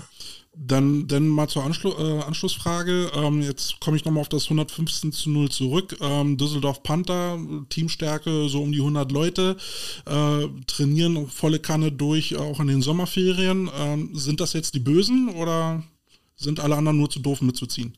Dann, 0.61 1.07
dann 1.07 1.29
mal 1.29 1.49
zur 1.49 1.63
Anschlu 1.63 1.93
äh, 1.93 2.23
Anschlussfrage. 2.23 3.13
Ähm, 3.15 3.43
jetzt 3.43 3.79
komme 3.79 3.97
ich 3.97 4.05
nochmal 4.05 4.23
auf 4.23 4.29
das 4.29 4.45
115 4.45 5.13
zu 5.13 5.31
0 5.31 5.51
zurück. 5.51 5.97
Ähm, 6.01 6.37
Düsseldorf 6.37 6.83
Panther, 6.83 7.39
Teamstärke 7.69 8.49
so 8.49 8.63
um 8.63 8.73
die 8.73 8.81
100 8.81 9.13
Leute, 9.13 9.57
äh, 10.07 10.49
trainieren 10.67 11.29
volle 11.29 11.61
Kanne 11.61 11.93
durch, 11.93 12.37
auch 12.37 12.59
in 12.59 12.67
den 12.67 12.83
Sommerferien. 12.83 13.71
Ähm, 13.73 14.11
sind 14.15 14.41
das 14.41 14.53
jetzt 14.53 14.75
die 14.75 14.81
Bösen 14.81 15.29
oder 15.29 15.85
sind 16.35 16.59
alle 16.59 16.77
anderen 16.77 16.99
nur 16.99 17.11
zu 17.11 17.21
doof 17.21 17.41
mitzuziehen? 17.41 17.97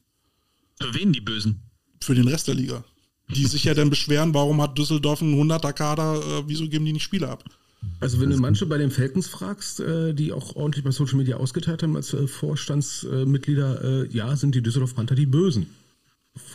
Für 0.79 0.93
wen 0.95 1.15
die 1.15 1.21
Bösen? 1.23 1.63
Für 2.03 2.15
den 2.15 2.29
Rest 2.29 2.49
der 2.49 2.55
Liga. 2.57 2.85
Die 3.35 3.47
sich 3.47 3.65
ja 3.65 3.75
dann 3.75 3.91
beschweren, 3.91 4.35
warum 4.35 4.61
hat 4.61 4.77
Düsseldorf 4.77 5.23
einen 5.23 5.35
100er 5.35 5.73
Kader, 5.73 6.17
äh, 6.17 6.43
wieso 6.47 6.69
geben 6.69 6.85
die 6.85 6.93
nicht 6.93 7.03
Spiele 7.03 7.29
ab? 7.29 7.45
Also 8.01 8.21
wenn 8.21 8.31
du 8.31 8.37
manche 8.37 8.67
bei 8.67 8.79
den 8.79 8.91
Falcons 8.91 9.27
fragst, 9.27 9.81
äh, 9.81 10.13
die 10.13 10.33
auch 10.33 10.57
ordentlich 10.57 10.85
bei 10.85 10.91
Social 10.91 11.17
Media 11.17 11.37
ausgeteilt 11.37 11.83
haben 11.83 11.97
als 11.97 12.13
äh, 12.13 12.27
Vorstandsmitglieder, 12.27 14.05
äh, 14.05 14.09
ja, 14.09 14.37
sind 14.37 14.55
die 14.55 14.63
Düsseldorf 14.63 14.95
Panther 14.95 15.15
die 15.15 15.27
Bösen. 15.27 15.67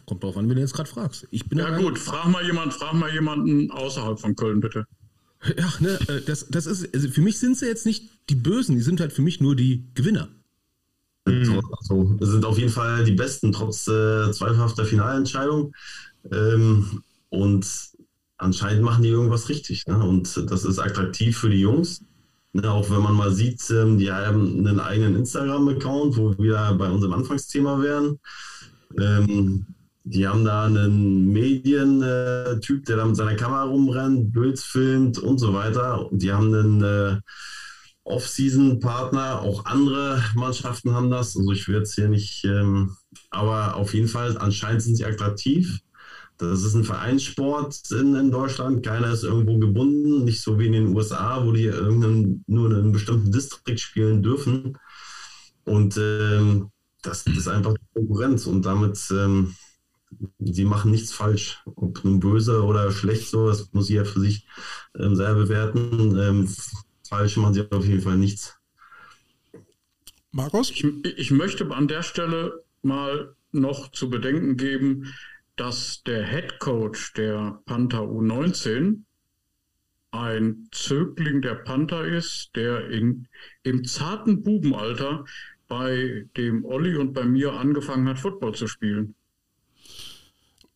Kommt 0.06 0.24
drauf 0.24 0.38
an, 0.38 0.48
wenn 0.48 0.56
du 0.56 0.62
jetzt 0.62 0.74
gerade 0.74 0.90
fragst. 0.90 1.28
Ich 1.32 1.48
bin 1.48 1.60
ja 1.60 1.78
gut, 1.78 2.00
frag 2.00 2.30
mal 2.30 2.46
jemand, 2.46 2.74
frag 2.74 2.94
mal 2.94 3.12
jemanden 3.12 3.72
außerhalb 3.72 4.20
von 4.20 4.36
Köln 4.36 4.62
bitte. 4.62 4.86
Ja, 5.58 5.72
ne, 5.80 6.00
äh, 6.08 6.22
das, 6.26 6.48
das 6.50 6.66
ist, 6.66 6.94
also 6.94 7.10
für 7.10 7.22
mich 7.22 7.40
sind 7.40 7.58
sie 7.58 7.66
jetzt 7.66 7.86
nicht 7.86 8.10
die 8.30 8.36
Bösen, 8.36 8.76
die 8.76 8.82
sind 8.82 9.00
halt 9.00 9.14
für 9.14 9.22
mich 9.22 9.42
nur 9.42 9.56
die 9.56 9.84
Gewinner. 9.94 10.30
Mhm. 11.28 11.62
Also, 11.80 12.18
sind 12.20 12.46
auf 12.46 12.58
jeden 12.58 12.72
Fall 12.72 13.04
die 13.04 13.14
Besten, 13.14 13.52
trotz 13.52 13.88
äh, 13.88 14.32
zweifelhafter 14.32 14.86
Finalentscheidung. 14.86 15.74
Ähm, 16.32 17.04
und 17.30 17.68
anscheinend 18.38 18.84
machen 18.84 19.04
die 19.04 19.10
irgendwas 19.10 19.50
richtig. 19.50 19.86
Ne? 19.88 19.98
Und 20.04 20.50
das 20.50 20.64
ist 20.64 20.80
attraktiv 20.80 21.38
für 21.38 21.50
die 21.50 21.62
Jungs. 21.62 22.04
Ne? 22.54 22.70
Auch 22.72 22.90
wenn 22.90 23.02
man 23.02 23.16
mal 23.16 23.32
sieht, 23.32 23.62
ähm, 23.72 23.98
die 23.98 24.12
haben 24.12 24.60
einen 24.60 24.80
eigenen 24.80 25.16
Instagram-Account, 25.16 26.18
wo 26.18 26.38
wir 26.38 26.76
bei 26.78 26.90
unserem 26.90 27.14
Anfangsthema 27.14 27.82
wären. 27.82 28.20
Ähm, 29.00 29.66
die 30.08 30.28
haben 30.28 30.46
da 30.46 30.66
einen 30.66 31.34
Medientyp, 31.34 32.82
äh, 32.82 32.86
der 32.86 32.98
da 32.98 33.06
mit 33.06 33.16
seiner 33.16 33.36
Kamera 33.36 33.64
rumrennt, 33.64 34.34
Bilds 34.34 34.64
filmt 34.64 35.18
und 35.18 35.40
so 35.40 35.54
weiter. 35.54 36.12
Und 36.12 36.22
die 36.22 36.32
haben 36.32 36.54
einen 36.54 36.84
äh, 36.84 37.20
Off-Season-Partner, 38.04 39.42
auch 39.42 39.66
andere 39.66 40.24
Mannschaften 40.36 40.94
haben 40.94 41.10
das. 41.10 41.36
Also 41.36 41.52
ich 41.52 41.68
will 41.68 41.78
jetzt 41.78 41.96
hier 41.96 42.08
nicht, 42.08 42.46
ähm, 42.46 42.96
aber 43.32 43.76
auf 43.76 43.96
jeden 43.96 44.08
Fall, 44.08 44.38
anscheinend 44.38 44.84
sind 44.84 44.96
sie 44.96 45.06
attraktiv. 45.06 45.80
Das 46.38 46.64
ist 46.64 46.76
ein 46.76 46.84
Vereinssport 46.84 47.80
in, 47.92 48.16
in, 48.16 48.32
Deutschland. 48.32 48.86
Keiner 48.86 49.12
ist 49.12 49.24
irgendwo 49.24 49.58
gebunden, 49.58 50.26
nicht 50.26 50.42
so 50.42 50.60
wie 50.60 50.68
in 50.68 50.74
den 50.74 50.96
USA, 50.96 51.46
wo 51.46 51.54
die 51.54 51.72
nur 52.48 52.70
in 52.70 52.76
einem 52.76 52.92
bestimmten 52.92 53.32
Distrikt 53.32 53.80
spielen 53.80 54.22
dürfen. 54.22 54.78
Und 55.64 55.98
ähm, 55.98 56.72
das, 57.02 57.26
ist 57.26 57.48
einfach 57.48 57.76
Konkurrenz 57.94 58.48
und 58.48 58.66
damit, 58.66 59.00
ähm, 59.12 59.56
sie 60.40 60.66
machen 60.66 60.92
nichts 60.92 61.14
falsch. 61.14 61.62
Ob 61.66 62.04
nun 62.04 62.20
böse 62.20 62.64
oder 62.64 62.92
schlecht 62.92 63.30
so, 63.30 63.48
das 63.48 63.72
muss 63.74 63.90
jeder 63.90 64.06
für 64.06 64.20
sich 64.20 64.46
ähm, 65.00 65.16
selber 65.16 65.44
bewerten. 65.44 66.18
Ähm, 66.20 66.50
falsch 67.08 67.38
machen 67.38 67.54
sie 67.54 67.72
auf 67.72 67.86
jeden 67.86 68.02
Fall 68.02 68.18
nichts. 68.18 68.56
Markus? 70.32 70.70
Ich, 70.70 70.84
ich 70.84 71.32
möchte 71.32 71.66
an 71.74 71.88
der 71.88 72.04
Stelle 72.04 72.64
mal 72.82 73.36
noch 73.52 73.92
zu 73.92 74.10
bedenken 74.10 74.58
geben, 74.58 75.14
dass 75.56 76.04
der 76.04 76.26
Head 76.26 76.60
Coach 76.60 77.14
der 77.14 77.62
Panther 77.66 78.02
U19 78.02 79.04
ein 80.12 80.68
Zögling 80.72 81.42
der 81.42 81.56
Panther 81.56 82.06
ist, 82.06 82.52
der 82.56 82.90
in, 82.90 83.28
im 83.64 83.84
zarten 83.86 84.44
Bubenalter 84.44 85.26
bei 85.68 86.26
dem 86.38 86.64
Olli 86.66 86.96
und 86.96 87.14
bei 87.14 87.26
mir 87.26 87.54
angefangen 87.54 88.08
hat, 88.08 88.20
Football 88.20 88.56
zu 88.56 88.68
spielen. 88.68 89.16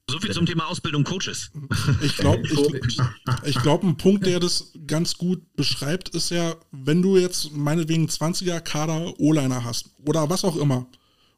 So 0.10 0.20
viel 0.20 0.32
zum 0.32 0.48
Thema 0.48 0.66
Ausbildung 0.66 1.04
Coaches. 1.04 1.52
Ich 2.02 2.18
glaube, 2.18 2.42
ich, 2.88 3.00
ich 3.44 3.62
glaub, 3.62 3.84
ein 3.84 3.96
Punkt, 3.96 4.26
der 4.26 4.40
das 4.40 4.74
ganz 4.88 5.16
gut 5.16 5.42
beschreibt, 5.56 6.10
ist 6.10 6.32
ja, 6.32 6.56
wenn 6.72 7.04
du 7.04 7.16
jetzt 7.18 7.52
meinetwegen 7.56 8.08
20er 8.08 8.60
Kader 8.60 9.14
O-Liner 9.20 9.64
hast 9.64 9.92
oder 10.06 10.28
was 10.30 10.44
auch 10.44 10.56
immer, 10.56 10.88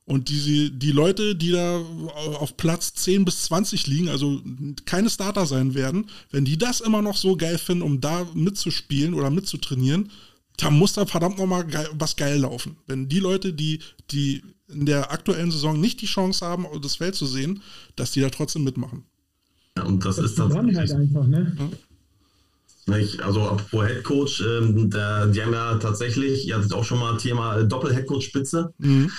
und 0.05 0.29
die, 0.29 0.71
die 0.71 0.91
Leute, 0.91 1.35
die 1.35 1.51
da 1.51 1.79
auf 2.39 2.57
Platz 2.57 2.93
10 2.95 3.23
bis 3.23 3.43
20 3.43 3.87
liegen, 3.87 4.09
also 4.09 4.41
keine 4.85 5.09
Starter 5.09 5.45
sein 5.45 5.73
werden, 5.73 6.07
wenn 6.31 6.43
die 6.43 6.57
das 6.57 6.81
immer 6.81 7.01
noch 7.01 7.15
so 7.15 7.35
geil 7.35 7.57
finden, 7.57 7.83
um 7.83 8.01
da 8.01 8.25
mitzuspielen 8.33 9.13
oder 9.13 9.29
mitzutrainieren, 9.29 10.09
dann 10.57 10.77
muss 10.77 10.93
da 10.93 11.05
verdammt 11.05 11.37
nochmal 11.37 11.65
geil, 11.65 11.87
was 11.93 12.15
geil 12.15 12.39
laufen. 12.39 12.77
Wenn 12.87 13.09
die 13.09 13.19
Leute, 13.19 13.53
die, 13.53 13.79
die 14.11 14.43
in 14.67 14.85
der 14.85 15.11
aktuellen 15.11 15.51
Saison 15.51 15.79
nicht 15.79 16.01
die 16.01 16.07
Chance 16.07 16.45
haben, 16.45 16.65
das 16.81 16.95
Feld 16.95 17.15
zu 17.15 17.25
sehen, 17.25 17.61
dass 17.95 18.11
die 18.11 18.21
da 18.21 18.29
trotzdem 18.29 18.63
mitmachen. 18.63 19.03
Ja, 19.77 19.83
und 19.83 20.03
das, 20.03 20.17
das 20.17 20.25
ist 20.25 20.39
dann 20.39 20.53
halt 20.75 20.91
einfach, 20.91 21.27
ne? 21.27 21.55
Ja. 21.57 21.69
Also 23.23 23.41
apropos 23.41 23.85
Headcoach, 23.85 24.43
ähm, 24.45 24.89
der, 24.89 25.27
die 25.27 25.41
haben 25.41 25.53
ja 25.53 25.75
tatsächlich, 25.75 26.47
ihr 26.47 26.57
hattet 26.57 26.73
auch 26.73 26.83
schon 26.83 26.99
mal 26.99 27.15
Thema 27.17 27.63
Doppel-Headcoach-Spitze. 27.63 28.73
Mhm. 28.79 29.11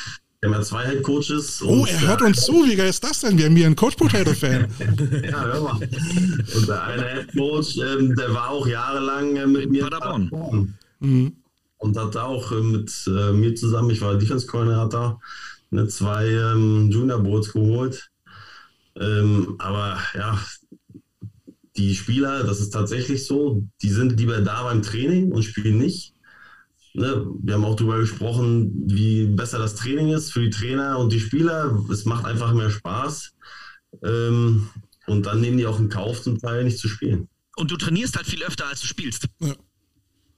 Wir 0.43 0.51
haben 0.51 0.59
ja 0.59 0.63
zwei 0.65 0.85
Head 0.89 1.05
Coaches. 1.05 1.63
Oh, 1.63 1.87
er 1.87 2.01
hört 2.01 2.21
uns 2.21 2.45
zu. 2.45 2.65
Wie 2.67 2.75
geil 2.75 2.89
ist 2.89 3.05
das 3.05 3.21
denn? 3.21 3.39
Wir 3.39 3.45
haben 3.45 3.55
hier 3.55 3.67
einen 3.67 3.77
Coach 3.77 3.95
Potato-Fan. 3.95 4.67
ja, 5.31 5.45
hör 5.45 5.61
mal. 5.61 5.81
Und 5.81 6.69
der 6.69 6.83
eine 6.83 7.15
Head 7.15 7.37
Coach, 7.37 7.77
ähm, 7.77 8.17
der 8.17 8.35
war 8.35 8.51
auch 8.51 8.67
jahrelang 8.67 9.37
äh, 9.37 9.47
mit 9.47 9.71
mir. 9.71 9.89
Paderborn. 9.89 10.75
Mhm. 10.99 11.37
Und 11.77 11.97
hat 11.97 12.17
auch 12.17 12.51
äh, 12.51 12.61
mit 12.61 12.93
äh, 13.07 13.33
mir 13.33 13.55
zusammen, 13.55 13.91
ich 13.91 14.01
war 14.01 14.19
Defense 14.19 14.49
Coordinator, 14.49 15.21
eine 15.71 15.87
zwei 15.87 16.27
ähm, 16.27 16.91
Junior 16.91 17.21
Boards 17.21 17.53
geholt. 17.53 18.11
Ähm, 18.99 19.55
aber 19.59 20.01
ja, 20.17 20.45
die 21.77 21.95
Spieler, 21.95 22.43
das 22.43 22.59
ist 22.59 22.71
tatsächlich 22.71 23.27
so, 23.27 23.63
die 23.81 23.91
sind 23.91 24.19
lieber 24.19 24.41
da 24.41 24.65
beim 24.65 24.83
Training 24.83 25.31
und 25.31 25.45
spielen 25.45 25.79
nicht. 25.79 26.12
Ne, 26.95 27.27
wir 27.43 27.55
haben 27.55 27.65
auch 27.65 27.77
darüber 27.77 27.99
gesprochen, 27.99 28.73
wie 28.87 29.27
besser 29.27 29.59
das 29.59 29.75
Training 29.75 30.13
ist 30.13 30.33
für 30.33 30.41
die 30.41 30.51
Trainer 30.51 30.99
und 30.99 31.13
die 31.13 31.21
Spieler. 31.21 31.85
Es 31.91 32.05
macht 32.05 32.25
einfach 32.25 32.53
mehr 32.53 32.71
Spaß. 32.71 33.35
Ähm, 34.03 34.69
und 35.07 35.27
dann 35.27 35.41
nehmen 35.41 35.59
die 35.59 35.67
auch 35.67 35.81
in 35.81 35.89
Kauf, 35.89 36.23
zum 36.23 36.39
Teil 36.39 36.65
nicht 36.65 36.79
zu 36.79 36.89
spielen. 36.89 37.29
Und 37.57 37.71
du 37.71 37.77
trainierst 37.77 38.17
halt 38.17 38.27
viel 38.27 38.43
öfter, 38.43 38.67
als 38.67 38.81
du 38.81 38.87
spielst. 38.87 39.27
Ja. 39.41 39.55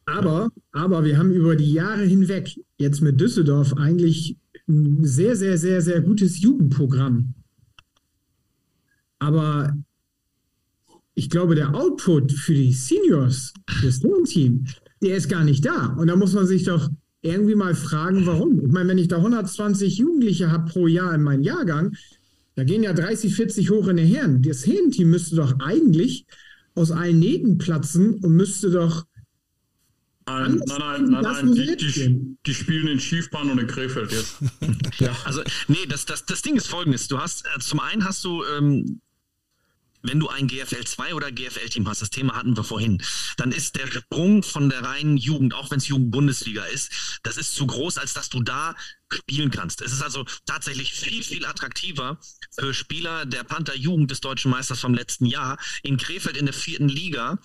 Aber, 0.06 0.51
aber 0.72 1.05
wir 1.05 1.18
haben 1.18 1.32
über 1.32 1.56
die 1.56 1.72
Jahre 1.72 2.05
hinweg 2.05 2.51
jetzt 2.76 3.01
mit 3.01 3.20
Düsseldorf 3.20 3.74
eigentlich 3.74 4.36
ein 4.68 5.05
sehr, 5.05 5.36
sehr, 5.36 5.56
sehr, 5.59 5.81
sehr 5.81 6.01
gutes 6.01 6.40
Jugendprogramm. 6.40 7.35
Aber 9.18 9.74
ich 11.14 11.31
glaube, 11.31 11.55
der 11.55 11.74
Output 11.74 12.32
für 12.32 12.55
die 12.55 12.72
Seniors, 12.72 13.55
das 13.82 14.01
Team, 14.24 14.66
der 15.05 15.16
ist 15.16 15.28
gar 15.28 15.44
nicht 15.44 15.64
da. 15.64 15.94
Und 15.98 16.09
da 16.09 16.16
muss 16.16 16.32
man 16.32 16.47
sich 16.47 16.64
doch 16.64 16.89
irgendwie 17.22 17.55
mal 17.55 17.74
fragen, 17.74 18.26
warum. 18.26 18.60
Ich 18.64 18.72
meine, 18.72 18.90
wenn 18.90 18.98
ich 18.98 19.09
da 19.09 19.16
120 19.16 19.98
Jugendliche 19.98 20.51
habe 20.51 20.70
pro 20.70 20.86
Jahr 20.86 21.14
in 21.14 21.22
meinem 21.22 21.43
Jahrgang, 21.43 21.97
da 22.55 22.64
gehen 22.64 22.82
ja 22.82 22.93
30, 22.93 23.35
40 23.35 23.70
hoch 23.70 23.89
in 23.89 23.97
den 23.97 24.06
Herren. 24.06 24.43
Das 24.43 24.66
Herrenteam 24.66 25.10
müsste 25.10 25.36
doch 25.36 25.59
eigentlich 25.60 26.26
aus 26.74 26.90
allen 26.90 27.18
Nähten 27.18 27.59
platzen 27.59 28.14
und 28.14 28.36
müsste 28.36 28.70
doch 28.70 29.06
Nein, 30.26 30.62
nein, 30.66 30.78
nein, 30.78 31.10
nein, 31.10 31.22
nein, 31.22 31.55
die, 31.55 31.76
die, 31.76 32.36
die, 32.47 32.55
spielen 32.55 32.89
in 32.89 32.98
Schiefbahn 32.98 33.51
und 33.51 33.59
in 33.59 33.66
Krefeld 33.66 34.10
jetzt. 34.10 34.36
ja. 34.98 35.14
Also, 35.24 35.43
nee, 35.68 35.85
das, 35.86 36.06
das, 36.06 36.24
das 36.24 36.40
Ding 36.40 36.56
ist 36.56 36.66
folgendes. 36.66 37.09
Du 37.09 37.18
hast, 37.18 37.44
äh, 37.44 37.60
zum 37.60 37.78
einen 37.78 38.06
hast 38.06 38.24
du 38.24 38.43
ähm, 38.56 39.02
wenn 40.05 40.20
du 40.20 40.28
ein 40.28 40.47
GFL 40.47 40.85
2 40.85 41.14
oder 41.14 41.32
GFL-Team 41.32 41.89
hast, 41.89 42.02
das 42.02 42.10
Thema 42.10 42.36
hatten 42.36 42.56
wir 42.56 42.62
vorhin, 42.62 43.02
dann 43.36 43.52
ist 43.52 43.74
der 43.76 43.86
Sprung 43.86 44.43
von 44.43 44.68
der 44.68 44.82
reinen 44.82 45.16
Jugend, 45.16 45.55
auch 45.55 45.70
wenn 45.70 45.78
es 45.78 45.89
Jugend-Bundesliga 45.89 46.64
ist, 46.64 47.20
das 47.22 47.36
ist 47.36 47.55
zu 47.55 47.66
groß, 47.66 47.98
als 47.98 48.12
dass 48.12 48.28
du 48.28 48.43
da 48.43 48.76
spielen 49.10 49.51
kannst. 49.51 49.81
Es 49.81 49.93
ist 49.93 50.02
also 50.02 50.24
tatsächlich 50.47 50.93
viel, 50.93 51.22
viel 51.22 51.47
attraktiver 51.47 52.18
für 52.52 52.74
Spieler 52.74 53.24
der 53.24 53.44
Panther-Jugend 53.44 54.10
des 54.10 54.20
deutschen 54.20 54.51
Meisters 54.51 54.81
vom 54.81 54.94
letzten 54.94 55.26
Jahr 55.26 55.59
in 55.82 55.97
Krefeld 55.97 56.36
in 56.36 56.47
der 56.47 56.55
vierten 56.55 56.89
Liga 56.89 57.39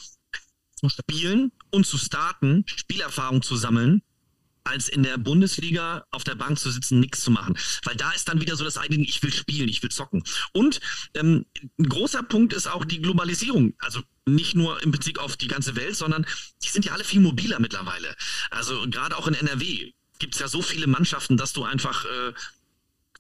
zu 0.76 0.90
spielen 0.90 1.52
und 1.72 1.86
zu 1.86 1.98
starten, 1.98 2.64
Spielerfahrung 2.68 3.42
zu 3.42 3.56
sammeln, 3.56 4.02
als 4.70 4.88
in 4.88 5.04
der 5.04 5.18
Bundesliga 5.18 6.06
auf 6.12 6.24
der 6.24 6.36
Bank 6.36 6.60
zu 6.60 6.70
sitzen, 6.72 7.00
nichts 7.00 7.22
zu 7.22 7.32
machen. 7.32 7.58
Weil 7.84 7.96
da 7.96 8.12
ist 8.12 8.28
dann 8.28 8.40
wieder 8.40 8.56
so 8.56 8.64
das 8.64 8.78
eigene, 8.78 9.04
ich 9.04 9.22
will 9.24 9.34
spielen, 9.34 9.68
ich 9.68 9.82
will 9.82 9.90
zocken. 9.90 10.24
Und 10.54 10.80
ähm, 11.16 11.46
ein 11.78 11.90
großer 11.90 12.24
Punkt 12.24 12.54
ist 12.54 12.68
auch 12.68 12.86
die 12.86 13.02
Globalisierung. 13.02 13.74
Also 13.80 14.02
nicht 14.26 14.56
nur 14.56 14.82
im 14.84 14.92
Prinzip 14.92 15.20
auf 15.20 15.38
die 15.38 15.48
ganze 15.48 15.76
Welt, 15.76 15.96
sondern 15.96 16.26
die 16.64 16.70
sind 16.70 16.86
ja 16.86 16.94
alle 16.94 17.04
viel 17.04 17.20
mobiler 17.20 17.60
mittlerweile. 17.60 18.16
Also 18.52 18.86
gerade 18.90 19.18
auch 19.18 19.28
in 19.28 19.34
NRW 19.34 19.94
gibt 20.20 20.36
es 20.36 20.40
ja 20.40 20.48
so 20.48 20.62
viele 20.62 20.88
Mannschaften, 20.88 21.38
dass 21.38 21.54
du 21.54 21.64
einfach 21.64 22.06
äh, 22.06 22.34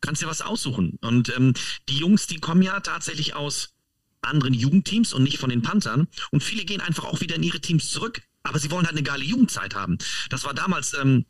kannst 0.02 0.22
dir 0.22 0.28
was 0.28 0.42
aussuchen. 0.42 0.98
Und 1.02 1.36
ähm, 1.36 1.54
die 1.90 1.98
Jungs, 1.98 2.28
die 2.28 2.40
kommen 2.40 2.62
ja 2.62 2.80
tatsächlich 2.80 3.36
aus 3.36 3.74
anderen 4.22 4.54
Jugendteams 4.54 5.14
und 5.14 5.24
nicht 5.24 5.40
von 5.40 5.50
den 5.50 5.62
Panthern. 5.62 6.08
Und 6.32 6.44
viele 6.44 6.66
gehen 6.66 6.82
einfach 6.82 7.06
auch 7.06 7.22
wieder 7.22 7.36
in 7.36 7.44
ihre 7.44 7.62
Teams 7.62 7.90
zurück. 7.92 8.22
Aber 8.44 8.60
sie 8.60 8.72
wollen 8.72 8.86
halt 8.86 8.96
eine 8.96 9.04
geile 9.04 9.24
Jugendzeit 9.24 9.76
haben. 9.76 9.98
Das 10.30 10.44
war 10.44 10.54
damals 10.54 10.94
ähm, 10.94 11.26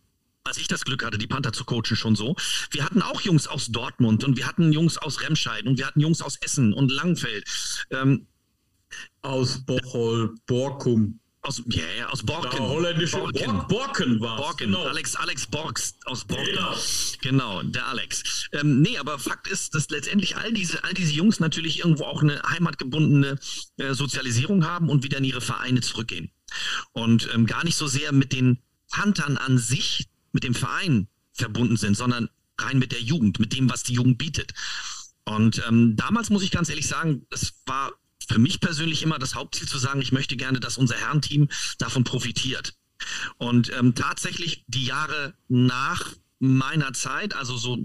als 0.50 0.58
ich 0.58 0.68
das 0.68 0.84
Glück 0.84 1.06
hatte, 1.06 1.18
die 1.18 1.28
Panther 1.28 1.54
zu 1.54 1.64
coachen, 1.64 1.96
schon 1.96 2.16
so. 2.16 2.36
Wir 2.72 2.84
hatten 2.84 3.02
auch 3.02 3.22
Jungs 3.22 3.48
aus 3.48 3.68
Dortmund 3.68 4.24
und 4.24 4.36
wir 4.36 4.48
hatten 4.48 4.74
Jungs 4.74 4.98
aus 4.98 5.22
Remscheid 5.22 5.66
und 5.66 5.78
wir 5.78 5.86
hatten 5.86 6.02
Jungs 6.02 6.22
aus 6.22 6.38
Essen 6.38 6.74
und 6.74 6.92
Langfeld. 6.92 7.46
Ähm, 7.92 8.26
aus 9.22 9.64
Bochol, 9.64 10.36
Borkum. 10.48 11.20
Aus, 11.42 11.64
yeah, 11.72 11.86
yeah, 11.96 12.10
aus 12.10 12.24
Borken. 12.24 12.60
Ja, 12.60 12.68
holländische 12.68 13.18
Borken, 13.18 13.68
Borken 13.70 14.20
war 14.20 14.38
Borken, 14.38 14.72
genau. 14.72 14.84
Alex, 14.84 15.16
Alex 15.16 15.48
Borgs 15.48 15.94
aus 16.06 16.26
Borken. 16.26 16.48
Genau, 16.48 16.76
genau 17.22 17.64
der 17.64 17.88
Alex. 17.88 18.50
Ähm, 18.52 18.82
nee, 18.82 18.98
aber 18.98 19.20
Fakt 19.20 19.48
ist, 19.48 19.74
dass 19.74 19.90
letztendlich 19.90 20.36
all 20.36 20.52
diese, 20.52 20.84
all 20.84 20.94
diese 20.94 21.14
Jungs 21.14 21.40
natürlich 21.40 21.80
irgendwo 21.80 22.06
auch 22.06 22.24
eine 22.24 22.42
heimatgebundene 22.42 23.40
äh, 23.78 23.94
Sozialisierung 23.94 24.66
haben 24.66 24.90
und 24.90 25.04
wieder 25.04 25.20
in 25.20 25.24
ihre 25.24 25.42
Vereine 25.42 25.80
zurückgehen. 25.80 26.32
Und 26.92 27.30
ähm, 27.34 27.46
gar 27.46 27.64
nicht 27.64 27.78
so 27.78 27.88
sehr 27.88 28.12
mit 28.12 28.34
den 28.34 28.60
Panthern 28.90 29.38
an 29.38 29.60
sich 29.60 30.10
mit 30.32 30.44
dem 30.44 30.54
Verein 30.54 31.08
verbunden 31.34 31.78
sind, 31.78 31.96
sondern 31.96 32.30
rein 32.58 32.80
mit 32.80 32.92
der 32.92 33.02
Jugend, 33.02 33.40
mit 33.40 33.54
dem, 33.54 33.70
was 33.70 33.84
die 33.84 33.94
Jugend 33.94 34.18
bietet. 34.18 34.54
Und 35.26 35.62
ähm, 35.68 35.96
damals 35.96 36.30
muss 36.30 36.44
ich 36.44 36.52
ganz 36.52 36.70
ehrlich 36.70 36.88
sagen, 36.88 37.26
es 37.30 37.54
war 37.66 37.92
für 38.28 38.40
mich 38.40 38.60
persönlich 38.60 39.04
immer 39.04 39.20
das 39.20 39.36
Hauptziel 39.36 39.68
zu 39.68 39.78
sagen, 39.78 40.02
ich 40.02 40.12
möchte 40.12 40.38
gerne, 40.38 40.60
dass 40.60 40.78
unser 40.78 40.96
Herrenteam 40.96 41.50
davon 41.78 42.04
profitiert. 42.04 42.76
Und 43.38 43.72
ähm, 43.74 43.96
tatsächlich 43.96 44.66
die 44.68 44.86
Jahre 44.86 45.34
nach 45.48 46.14
meiner 46.40 46.94
Zeit, 46.94 47.36
also 47.36 47.58
so 47.58 47.78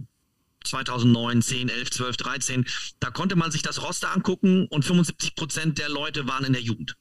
2009, 0.65 1.43
10, 1.43 1.69
11, 1.69 1.91
12, 1.91 2.17
13, 2.17 2.67
da 3.01 3.11
konnte 3.11 3.37
man 3.37 3.51
sich 3.51 3.63
das 3.63 3.83
Roster 3.83 4.13
angucken 4.13 4.67
und 4.69 4.85
75 4.85 5.35
Prozent 5.35 5.79
der 5.79 5.89
Leute 5.89 6.27
waren 6.27 6.45
in 6.45 6.53
der 6.53 6.63
Jugend. 6.63 6.97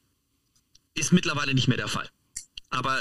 Ist 0.94 1.12
mittlerweile 1.12 1.54
nicht 1.54 1.68
mehr 1.68 1.76
der 1.76 1.88
Fall. 1.88 2.08
Aber 2.70 3.00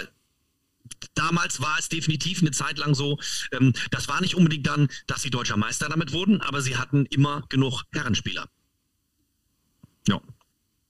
damals 1.16 1.62
war 1.62 1.78
es 1.80 1.90
definitiv 1.90 2.42
eine 2.42 2.52
Zeit 2.52 2.78
lang 2.78 2.96
so, 2.96 3.18
ähm, 3.52 3.74
das 3.92 4.08
war 4.08 4.22
nicht 4.22 4.36
unbedingt 4.36 4.68
dann, 4.68 4.88
dass 5.08 5.22
sie 5.22 5.30
deutscher 5.30 5.58
Meister 5.58 5.90
damit 5.90 6.14
wurden, 6.14 6.42
aber 6.42 6.62
sie 6.62 6.78
hatten 6.78 7.06
immer 7.08 7.44
genug 7.50 7.84
Herrenspieler. 7.94 8.48
Ja. 10.08 10.22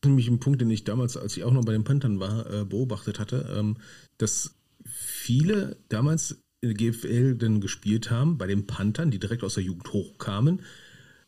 Nämlich 0.04 0.28
ein 0.28 0.40
Punkt, 0.40 0.60
den 0.60 0.70
ich 0.70 0.84
damals, 0.84 1.16
als 1.16 1.38
ich 1.38 1.44
auch 1.44 1.54
noch 1.54 1.64
bei 1.64 1.72
den 1.72 1.84
Panthern 1.84 2.20
war, 2.20 2.50
äh, 2.52 2.66
beobachtet 2.66 3.20
hatte, 3.20 3.54
ähm, 3.58 3.78
dass 4.18 4.56
viele 4.86 5.78
damals 5.90 6.44
in 6.62 6.70
der 6.70 6.78
GFL 6.78 7.36
dann 7.36 7.62
gespielt 7.62 8.10
haben, 8.12 8.38
bei 8.38 8.48
den 8.48 8.68
Panthern, 8.68 9.12
die 9.12 9.20
direkt 9.20 9.44
aus 9.44 9.56
der 9.56 9.64
Jugend 9.64 9.92
hochkamen, 9.92 10.62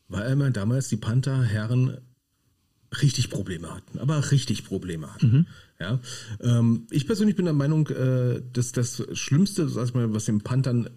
weil 0.08 0.32
immer 0.32 0.52
damals 0.52 0.88
die 0.90 0.98
Panther 0.98 1.44
Herren 1.44 1.98
richtig 3.02 3.30
Probleme 3.30 3.74
hatten, 3.74 4.00
aber 4.00 4.32
richtig 4.32 4.64
Probleme 4.66 5.14
hatten. 5.14 5.32
Mhm. 5.32 5.46
Ja, 5.80 6.00
ähm, 6.40 6.88
ich 6.90 7.06
persönlich 7.06 7.36
bin 7.36 7.46
der 7.46 7.54
Meinung, 7.54 7.88
äh, 7.90 8.42
dass 8.54 8.72
das 8.72 9.04
Schlimmste, 9.12 9.68
sag 9.68 9.88
ich 9.88 9.94
mal, 9.94 10.14
was 10.14 10.26
den 10.26 10.40
Panthern 10.40 10.90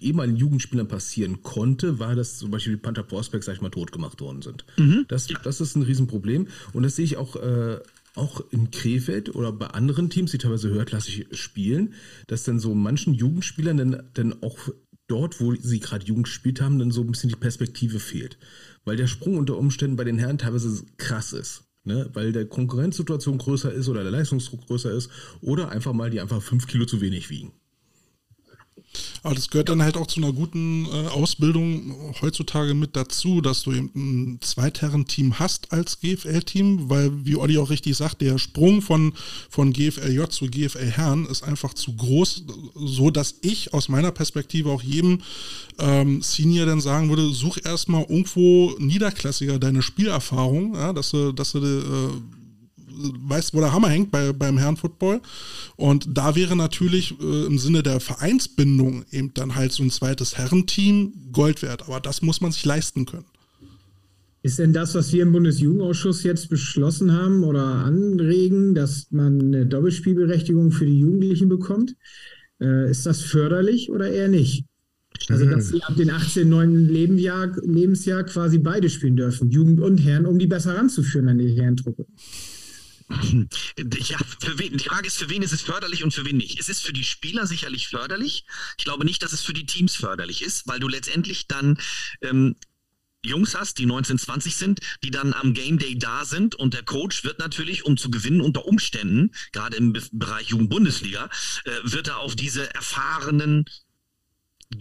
ehemaligen 0.00 0.36
Jugendspielern 0.36 0.88
passieren 0.88 1.42
konnte, 1.42 2.00
war, 2.00 2.16
dass 2.16 2.38
zum 2.38 2.50
Beispiel 2.50 2.74
die 2.74 2.82
Panther 2.82 3.04
Prospects, 3.04 3.46
sag 3.46 3.54
ich 3.54 3.60
mal, 3.60 3.70
tot 3.70 3.92
gemacht 3.92 4.20
worden 4.20 4.42
sind. 4.42 4.64
Mhm. 4.78 5.04
Das, 5.06 5.28
das 5.44 5.60
ist 5.60 5.76
ein 5.76 5.82
Riesenproblem 5.82 6.48
und 6.72 6.82
das 6.82 6.96
sehe 6.96 7.04
ich 7.04 7.16
auch, 7.16 7.36
äh, 7.36 7.78
auch 8.16 8.42
in 8.50 8.72
Krefeld 8.72 9.32
oder 9.36 9.52
bei 9.52 9.68
anderen 9.68 10.10
Teams, 10.10 10.32
die 10.32 10.38
teilweise 10.38 10.70
höherklassig 10.70 11.28
spielen, 11.30 11.94
dass 12.26 12.42
dann 12.42 12.58
so 12.58 12.74
manchen 12.74 13.14
Jugendspielern 13.14 13.76
dann, 13.76 14.02
dann 14.14 14.42
auch 14.42 14.58
dort, 15.06 15.40
wo 15.40 15.54
sie 15.54 15.78
gerade 15.78 16.04
Jugend 16.04 16.26
gespielt 16.26 16.60
haben, 16.60 16.80
dann 16.80 16.90
so 16.90 17.02
ein 17.02 17.12
bisschen 17.12 17.30
die 17.30 17.36
Perspektive 17.36 18.00
fehlt. 18.00 18.38
Weil 18.84 18.96
der 18.96 19.06
Sprung 19.06 19.36
unter 19.36 19.56
Umständen 19.56 19.94
bei 19.94 20.04
den 20.04 20.18
Herren 20.18 20.38
teilweise 20.38 20.84
krass 20.96 21.32
ist 21.32 21.65
ne? 21.86 22.10
weil 22.12 22.32
der 22.32 22.46
Konkurrenzsituation 22.46 23.38
größer 23.38 23.72
ist 23.72 23.88
oder 23.88 24.02
der 24.02 24.12
Leistungsdruck 24.12 24.66
größer 24.66 24.92
ist 24.92 25.10
oder 25.40 25.70
einfach 25.70 25.92
mal 25.92 26.10
die 26.10 26.20
einfach 26.20 26.42
fünf 26.42 26.66
Kilo 26.66 26.84
zu 26.84 27.00
wenig 27.00 27.30
wiegen. 27.30 27.52
Aber 29.22 29.34
das 29.34 29.50
gehört 29.50 29.68
dann 29.68 29.82
halt 29.82 29.96
auch 29.96 30.06
zu 30.06 30.20
einer 30.20 30.32
guten 30.32 30.86
äh, 30.86 31.08
Ausbildung 31.08 31.94
heutzutage 32.20 32.74
mit 32.74 32.96
dazu, 32.96 33.40
dass 33.40 33.62
du 33.62 33.72
eben 33.72 33.90
ein 33.94 34.38
Zweitherren-Team 34.40 35.38
hast 35.38 35.72
als 35.72 36.00
GFL-Team, 36.00 36.88
weil, 36.88 37.10
wie 37.24 37.36
Olli 37.36 37.58
auch 37.58 37.70
richtig 37.70 37.96
sagt, 37.96 38.20
der 38.20 38.38
Sprung 38.38 38.82
von, 38.82 39.12
von 39.50 39.72
GFLJ 39.72 40.28
zu 40.28 40.46
GFL-Herren 40.46 41.26
ist 41.26 41.42
einfach 41.42 41.74
zu 41.74 41.94
groß, 41.94 42.44
so 42.74 43.10
dass 43.10 43.36
ich 43.40 43.74
aus 43.74 43.88
meiner 43.88 44.12
Perspektive 44.12 44.70
auch 44.70 44.82
jedem 44.82 45.22
ähm, 45.78 46.22
Senior 46.22 46.66
dann 46.66 46.80
sagen 46.80 47.08
würde, 47.08 47.30
such 47.30 47.58
erstmal 47.64 48.02
irgendwo 48.02 48.74
niederklassiger 48.78 49.58
deine 49.58 49.82
Spielerfahrung, 49.82 50.74
ja, 50.74 50.92
dass 50.92 51.10
du, 51.10 51.32
dass 51.32 51.52
du 51.52 51.58
äh, 51.58 52.35
weißt, 52.96 53.54
wo 53.54 53.60
der 53.60 53.72
Hammer 53.72 53.88
hängt 53.88 54.10
bei, 54.10 54.32
beim 54.32 54.58
Herrenfootball. 54.58 55.20
Und 55.76 56.08
da 56.16 56.34
wäre 56.34 56.56
natürlich 56.56 57.14
äh, 57.20 57.46
im 57.46 57.58
Sinne 57.58 57.82
der 57.82 58.00
Vereinsbindung 58.00 59.04
eben 59.10 59.32
dann 59.34 59.54
halt 59.54 59.72
so 59.72 59.82
ein 59.82 59.90
zweites 59.90 60.36
Herrenteam 60.36 61.12
Gold 61.32 61.62
wert. 61.62 61.82
Aber 61.82 62.00
das 62.00 62.22
muss 62.22 62.40
man 62.40 62.52
sich 62.52 62.64
leisten 62.64 63.06
können. 63.06 63.26
Ist 64.42 64.60
denn 64.60 64.72
das, 64.72 64.94
was 64.94 65.12
wir 65.12 65.22
im 65.22 65.32
Bundesjugendausschuss 65.32 66.22
jetzt 66.22 66.48
beschlossen 66.48 67.12
haben 67.12 67.42
oder 67.42 67.64
anregen, 67.64 68.76
dass 68.76 69.08
man 69.10 69.40
eine 69.40 69.66
Doppelspielberechtigung 69.66 70.70
für 70.70 70.86
die 70.86 71.00
Jugendlichen 71.00 71.48
bekommt? 71.48 71.96
Äh, 72.60 72.88
ist 72.90 73.06
das 73.06 73.22
förderlich 73.22 73.90
oder 73.90 74.08
eher 74.08 74.28
nicht? 74.28 74.64
Also, 75.28 75.46
dass 75.46 75.68
sie 75.70 75.82
ab 75.82 75.96
dem 75.96 76.10
18, 76.10 76.48
9. 76.48 76.88
Lebensjahr, 76.88 77.56
Lebensjahr 77.62 78.24
quasi 78.24 78.58
beide 78.58 78.88
spielen 78.88 79.16
dürfen, 79.16 79.50
Jugend 79.50 79.80
und 79.80 79.98
Herren, 79.98 80.26
um 80.26 80.38
die 80.38 80.46
besser 80.46 80.76
ranzuführen 80.76 81.28
an 81.28 81.38
die 81.38 81.50
Herrentruppe. 81.60 82.06
Ja, 83.08 84.18
für 84.40 84.58
wen, 84.58 84.76
die 84.76 84.84
Frage 84.84 85.06
ist, 85.06 85.18
für 85.18 85.28
wen 85.28 85.42
ist 85.42 85.52
es 85.52 85.62
förderlich 85.62 86.02
und 86.02 86.12
für 86.12 86.24
wen 86.24 86.36
nicht? 86.36 86.58
Es 86.58 86.68
ist 86.68 86.84
für 86.84 86.92
die 86.92 87.04
Spieler 87.04 87.46
sicherlich 87.46 87.88
förderlich. 87.88 88.44
Ich 88.78 88.84
glaube 88.84 89.04
nicht, 89.04 89.22
dass 89.22 89.32
es 89.32 89.42
für 89.42 89.52
die 89.52 89.66
Teams 89.66 89.94
förderlich 89.94 90.42
ist, 90.42 90.66
weil 90.66 90.80
du 90.80 90.88
letztendlich 90.88 91.46
dann 91.46 91.78
ähm, 92.20 92.56
Jungs 93.24 93.54
hast, 93.54 93.78
die 93.78 93.86
19, 93.86 94.18
20 94.18 94.56
sind, 94.56 94.80
die 95.02 95.10
dann 95.10 95.34
am 95.34 95.54
Game 95.54 95.78
Day 95.78 95.98
da 95.98 96.24
sind 96.24 96.54
und 96.54 96.74
der 96.74 96.84
Coach 96.84 97.24
wird 97.24 97.38
natürlich, 97.38 97.84
um 97.84 97.96
zu 97.96 98.10
gewinnen 98.10 98.40
unter 98.40 98.64
Umständen, 98.66 99.32
gerade 99.52 99.76
im 99.76 99.92
Bereich 100.12 100.48
Jugendbundesliga, 100.48 101.28
äh, 101.64 101.70
wird 101.82 102.08
er 102.08 102.18
auf 102.18 102.36
diese 102.36 102.72
erfahrenen, 102.74 103.64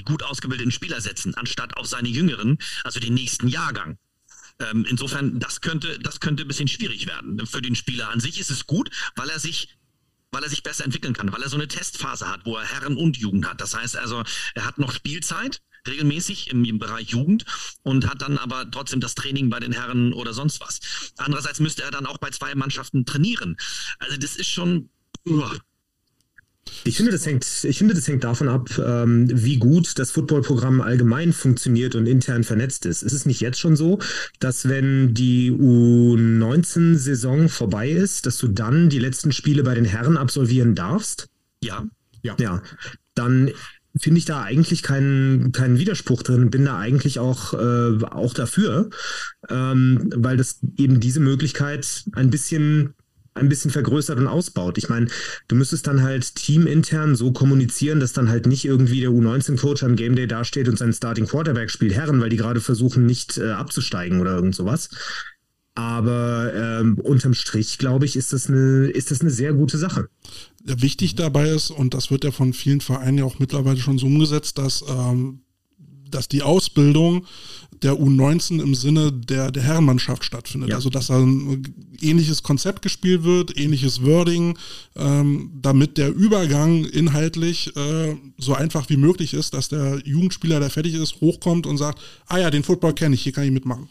gut 0.06 0.23
ausgebildeten 0.23 0.72
Spieler 0.72 1.02
setzen, 1.02 1.35
anstatt 1.35 1.77
auf 1.77 1.88
seine 1.88 2.10
jüngeren, 2.10 2.57
also 2.84 2.99
den 2.99 3.14
nächsten 3.14 3.47
Jahrgang. 3.47 3.97
Ähm, 4.60 4.86
insofern, 4.90 5.40
das 5.40 5.61
könnte, 5.61 5.99
das 5.99 6.19
könnte 6.19 6.44
ein 6.44 6.48
bisschen 6.48 6.68
schwierig 6.68 7.07
werden. 7.07 7.45
Für 7.45 7.61
den 7.61 7.76
Spieler 7.76 8.10
an 8.10 8.19
sich 8.19 8.40
ist 8.40 8.52
es 8.52 8.68
gut, 8.68 8.90
weil 9.15 9.30
er 9.30 9.40
sich 9.40 9.76
weil 10.32 10.44
er 10.44 10.49
sich 10.49 10.64
besser 10.64 10.84
entwickeln 10.84 11.14
kann, 11.14 11.32
weil 11.32 11.41
er 11.41 11.48
so 11.48 11.56
eine 11.56 11.69
Testphase 11.69 12.27
hat, 12.27 12.45
wo 12.45 12.57
er 12.57 12.65
Herren 12.65 12.98
und 12.98 13.15
Jugend 13.15 13.48
hat. 13.48 13.61
Das 13.61 13.73
heißt 13.73 13.95
also, 13.95 14.22
er 14.53 14.65
hat 14.65 14.77
noch 14.77 14.91
Spielzeit, 14.91 15.61
regelmäßig 15.88 16.49
im, 16.49 16.65
im, 16.65 16.77
Bereich 16.77 17.10
Jugend 17.10 17.45
und 17.84 18.10
hat 18.10 18.22
dann 18.22 18.38
aber 18.38 18.69
trotzdem 18.69 18.99
das 18.99 19.15
Training 19.15 19.49
bei 19.49 19.61
den 19.61 19.72
Herren 19.72 20.11
oder 20.11 20.34
sonst 20.34 20.60
was. 20.60 20.82
Andererseits 21.18 21.61
müsste 21.61 21.84
er 21.84 21.91
dann 21.91 22.06
auch 22.06 22.18
bei 22.18 22.32
zwei 22.32 22.53
Mannschaften 22.53 23.06
trainieren. 23.06 23.56
Also 23.99 24.18
das 24.18 24.36
ist 24.36 24.49
schon. 24.49 24.90
Uh, 25.26 25.49
ich 26.84 26.98
finde, 26.98 27.12
das 27.12 27.26
hängt, 27.26 27.46
ich 27.64 27.78
finde, 27.78 27.94
das 27.94 28.08
hängt 28.08 28.24
davon 28.24 28.48
ab, 28.48 28.70
ähm, 28.78 29.28
wie 29.32 29.58
gut 29.58 29.98
das 29.98 30.12
Footballprogramm 30.12 30.82
allgemein 30.82 31.34
funktioniert 31.34 31.96
und 31.96 32.06
intern 32.06 32.44
vernetzt 32.44 32.86
ist. 32.86 33.02
Ist 33.02 33.14
es 33.14 33.26
nicht 33.26 33.42
jetzt 33.42 33.60
schon 33.60 33.76
so, 33.76 34.00
dass 34.40 34.68
wenn 34.68 35.14
die 35.14 35.52
U19-Saison 35.52 37.50
vorbei 37.50 37.90
ist, 37.90 38.26
dass 38.26 38.38
du 38.38 38.48
dann 38.48 38.90
die 38.90 39.00
letzten 39.00 39.32
Spiele 39.32 39.64
bei 39.64 39.74
den 39.74 39.86
Herren 39.86 40.18
absolvieren 40.18 40.76
darfst? 40.76 41.28
Ja. 41.64 41.86
Ja. 42.22 42.36
ja. 42.40 42.62
Dann 43.16 43.52
finde 43.98 44.20
ich 44.20 44.26
da 44.26 44.42
eigentlich 44.42 44.84
keinen, 44.84 45.52
keinen 45.52 45.80
Widerspruch 45.80 46.22
drin, 46.22 46.50
bin 46.50 46.66
da 46.66 46.78
eigentlich 46.78 47.20
auch, 47.20 47.54
äh, 47.54 48.04
auch 48.04 48.34
dafür, 48.34 48.90
ähm, 49.50 50.10
weil 50.16 50.38
das 50.38 50.60
eben 50.78 51.00
diese 51.00 51.20
Möglichkeit 51.20 52.04
ein 52.14 52.30
bisschen 52.30 52.94
ein 53.36 53.49
bisschen 53.49 53.70
vergrößert 53.70 54.18
und 54.18 54.28
ausbaut. 54.28 54.78
Ich 54.78 54.90
meine, 54.90 55.07
du 55.48 55.56
müsstest 55.56 55.88
dann 55.88 56.02
halt 56.02 56.36
teamintern 56.36 57.16
so 57.16 57.32
kommunizieren, 57.32 57.99
dass 57.99 58.14
dann 58.14 58.30
halt 58.30 58.48
nicht 58.48 58.66
irgendwie 58.66 59.02
der 59.02 59.10
U19-Coach 59.10 59.84
am 59.84 59.95
Game 59.95 60.16
Day 60.16 60.26
dasteht 60.26 60.68
und 60.68 60.80
sein 60.80 60.94
Starting 60.94 61.28
Quarterback 61.28 61.70
spielt 61.70 61.94
Herren, 61.94 62.22
weil 62.22 62.30
die 62.30 62.38
gerade 62.38 62.62
versuchen, 62.62 63.06
nicht 63.06 63.38
äh, 63.38 63.52
abzusteigen 63.52 64.22
oder 64.22 64.36
irgend 64.36 64.56
sowas. 64.56 64.90
Aber 65.76 66.53
ähm, 66.56 66.98
unterm 66.99 67.34
Strich, 67.34 67.78
glaube 67.78 68.06
ich, 68.06 68.16
ist 68.16 68.32
das, 68.32 68.48
eine, 68.48 68.88
ist 68.88 69.12
das 69.12 69.20
eine 69.20 69.30
sehr 69.30 69.52
gute 69.52 69.78
Sache. 69.78 70.07
Wichtig 70.64 71.16
dabei 71.16 71.49
ist, 71.49 71.70
und 71.70 71.94
das 71.94 72.10
wird 72.12 72.24
ja 72.24 72.32
von 72.32 72.53
vielen 72.53 72.80
Vereinen 72.80 73.18
ja 73.18 73.26
auch 73.26 73.40
mittlerweile 73.40 73.78
schon 73.78 73.98
so 73.98 74.06
umgesetzt, 74.07 74.57
dass, 74.57 74.84
ähm, 74.88 75.41
dass 76.16 76.28
die 76.28 76.42
Ausbildung 76.42 77.26
der 77.82 77.94
U19 77.94 78.62
im 78.62 78.74
Sinne 78.74 79.12
der, 79.12 79.52
der 79.52 79.64
Herrenmannschaft 79.64 80.24
stattfindet. 80.24 80.70
Ja. 80.70 80.76
Also 80.76 80.90
dass 80.90 81.08
da 81.08 81.20
ein 81.20 81.74
ähnliches 82.02 82.42
Konzept 82.42 82.82
gespielt 82.82 83.24
wird, 83.24 83.58
ähnliches 83.58 84.04
Wording, 84.04 84.58
ähm, 84.96 85.52
damit 85.62 85.98
der 85.98 86.14
Übergang 86.14 86.86
inhaltlich 86.86 87.76
äh, 87.76 88.16
so 88.38 88.54
einfach 88.54 88.90
wie 88.90 88.98
möglich 88.98 89.34
ist, 89.34 89.54
dass 89.54 89.70
der 89.70 90.02
Jugendspieler, 90.06 90.60
der 90.60 90.70
fertig 90.70 90.94
ist, 90.96 91.22
hochkommt 91.22 91.68
und 91.68 91.78
sagt, 91.78 92.00
ah 92.28 92.38
ja, 92.38 92.50
den 92.50 92.64
Football 92.64 92.94
kenne 92.94 93.16
ich, 93.16 93.22
hier 93.22 93.34
kann 93.34 93.44
ich 93.44 93.52
mitmachen. 93.52 93.90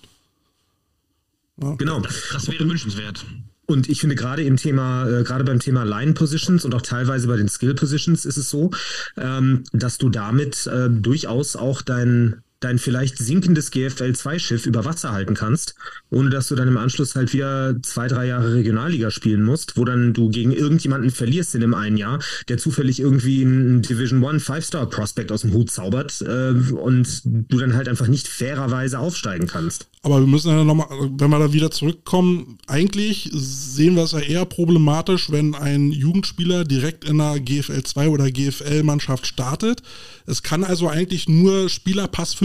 Ja. 1.63 1.75
Genau. 1.75 2.01
Das, 2.01 2.15
das 2.33 2.49
wäre 2.49 2.69
wünschenswert. 2.69 3.25
Und 3.66 3.89
ich 3.89 4.01
finde 4.01 4.15
gerade 4.15 4.43
im 4.43 4.57
Thema, 4.57 5.09
äh, 5.09 5.24
gerade 5.24 5.45
beim 5.45 5.59
Thema 5.59 5.85
Line 5.85 6.12
Positions 6.12 6.65
und 6.65 6.74
auch 6.74 6.82
teilweise 6.82 7.27
bei 7.27 7.36
den 7.36 7.49
Skill 7.49 7.74
Positions 7.74 8.27
ist 8.27 8.36
es 8.36 8.51
so, 8.51 8.70
ähm, 9.16 9.65
dass 9.73 9.99
du 9.99 10.11
damit 10.11 10.66
äh, 10.66 10.91
durchaus 10.91 11.57
auch 11.57 11.82
dein, 11.82 12.43
dein 12.65 12.78
vielleicht 12.78 13.19
sinkendes 13.19 13.70
GFL-2-Schiff 13.70 14.66
über 14.66 14.85
Wasser 14.85 15.12
halten 15.12 15.35
kannst, 15.35 15.74
ohne 16.11 16.31
dass 16.31 16.49
du 16.49 16.55
dann 16.55 16.69
im 16.69 16.77
Anschluss 16.77 17.15
halt 17.15 17.32
wieder 17.32 17.77
zwei, 17.82 18.09
drei 18.09 18.27
Jahre 18.27 18.55
Regionalliga 18.55 19.11
spielen 19.11 19.43
musst, 19.43 19.77
wo 19.77 19.85
dann 19.85 20.15
du 20.15 20.31
gegen 20.31 20.53
irgendjemanden 20.53 21.11
verlierst 21.11 21.55
in 21.55 21.61
dem 21.61 21.74
einen 21.74 21.97
Jahr, 21.97 22.20
der 22.49 22.59
zufällig 22.59 23.01
irgendwie 23.01 23.43
einen 23.43 23.82
Division 23.82 24.23
One 24.23 24.41
Five-Star-Prospect 24.41 25.31
aus 25.31 25.43
dem 25.43 25.53
Hut 25.53 25.70
zaubert 25.70 26.23
äh, 26.23 26.51
und 26.51 27.23
du 27.24 27.59
dann 27.59 27.74
halt 27.74 27.89
einfach 27.89 28.09
nicht 28.09 28.28
fairerweise 28.28 28.99
aufsteigen 28.99 29.47
kannst. 29.47 29.89
Aber 30.05 30.20
wir 30.20 30.27
müssen 30.27 30.51
ja 30.51 30.62
nochmal, 30.65 30.86
wenn 30.91 31.31
wir 31.31 31.39
da 31.39 31.53
wieder 31.55 31.70
zurückkommen, 31.70 32.59
eigentlich 32.66 33.31
sehen 33.32 33.97
wir 33.97 34.03
es 34.03 34.12
ja 34.12 34.20
eher 34.20 34.45
problematisch, 34.45 35.31
wenn 35.31 35.55
ein 35.55 35.93
Jugendspieler 35.93 36.65
direkt 36.65 37.09
in 37.09 37.20
einer 37.20 37.41
GFL 37.41 37.82
2 37.82 38.09
oder 38.09 38.31
GFL 38.31 38.82
Mannschaft 38.82 39.27
startet. 39.27 39.82
Es 40.27 40.43
kann 40.43 40.62
also 40.62 40.89
eigentlich 40.89 41.27
nur 41.27 41.70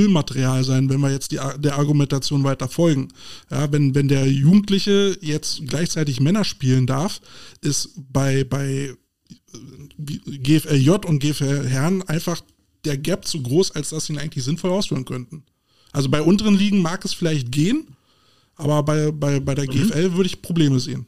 Spielerpass-Füllmaterial 0.10 0.64
sein, 0.64 0.90
wenn 0.90 1.00
wir 1.00 1.12
jetzt 1.12 1.32
die, 1.32 1.40
der 1.58 1.78
Argumentation 1.78 2.44
weiter 2.44 2.68
folgen. 2.68 3.10
Ja, 3.50 3.72
wenn, 3.72 3.96
wenn 3.96 4.08
der 4.08 4.28
Jugendliche 4.28 5.18
jetzt 5.22 5.62
gleichzeitig 5.68 6.20
Männer 6.20 6.44
spielen 6.44 6.88
darf, 6.88 7.22
ist 7.62 7.92
bei, 8.12 8.44
bei 8.44 8.94
GFLJ 9.98 10.90
und 11.06 11.20
GFL 11.20 11.68
Herren 11.68 12.04
einfach 12.04 12.42
der 12.86 12.98
Gap 12.98 13.26
zu 13.26 13.42
groß, 13.42 13.72
als 13.72 13.90
dass 13.90 14.06
sie 14.06 14.14
ihn 14.14 14.20
eigentlich 14.20 14.44
sinnvoll 14.44 14.72
ausführen 14.72 15.06
könnten. 15.06 15.44
Also 15.92 16.10
bei 16.10 16.22
unteren 16.22 16.56
Ligen 16.56 16.82
mag 16.82 17.04
es 17.04 17.14
vielleicht 17.14 17.52
gehen, 17.52 17.88
aber 18.56 18.84
bei, 18.84 19.12
bei, 19.12 19.40
bei 19.40 19.56
der 19.56 19.66
mhm. 19.66 19.72
GFL 19.72 20.14
würde 20.14 20.28
ich 20.28 20.42
Probleme 20.42 20.80
sehen. 20.80 21.08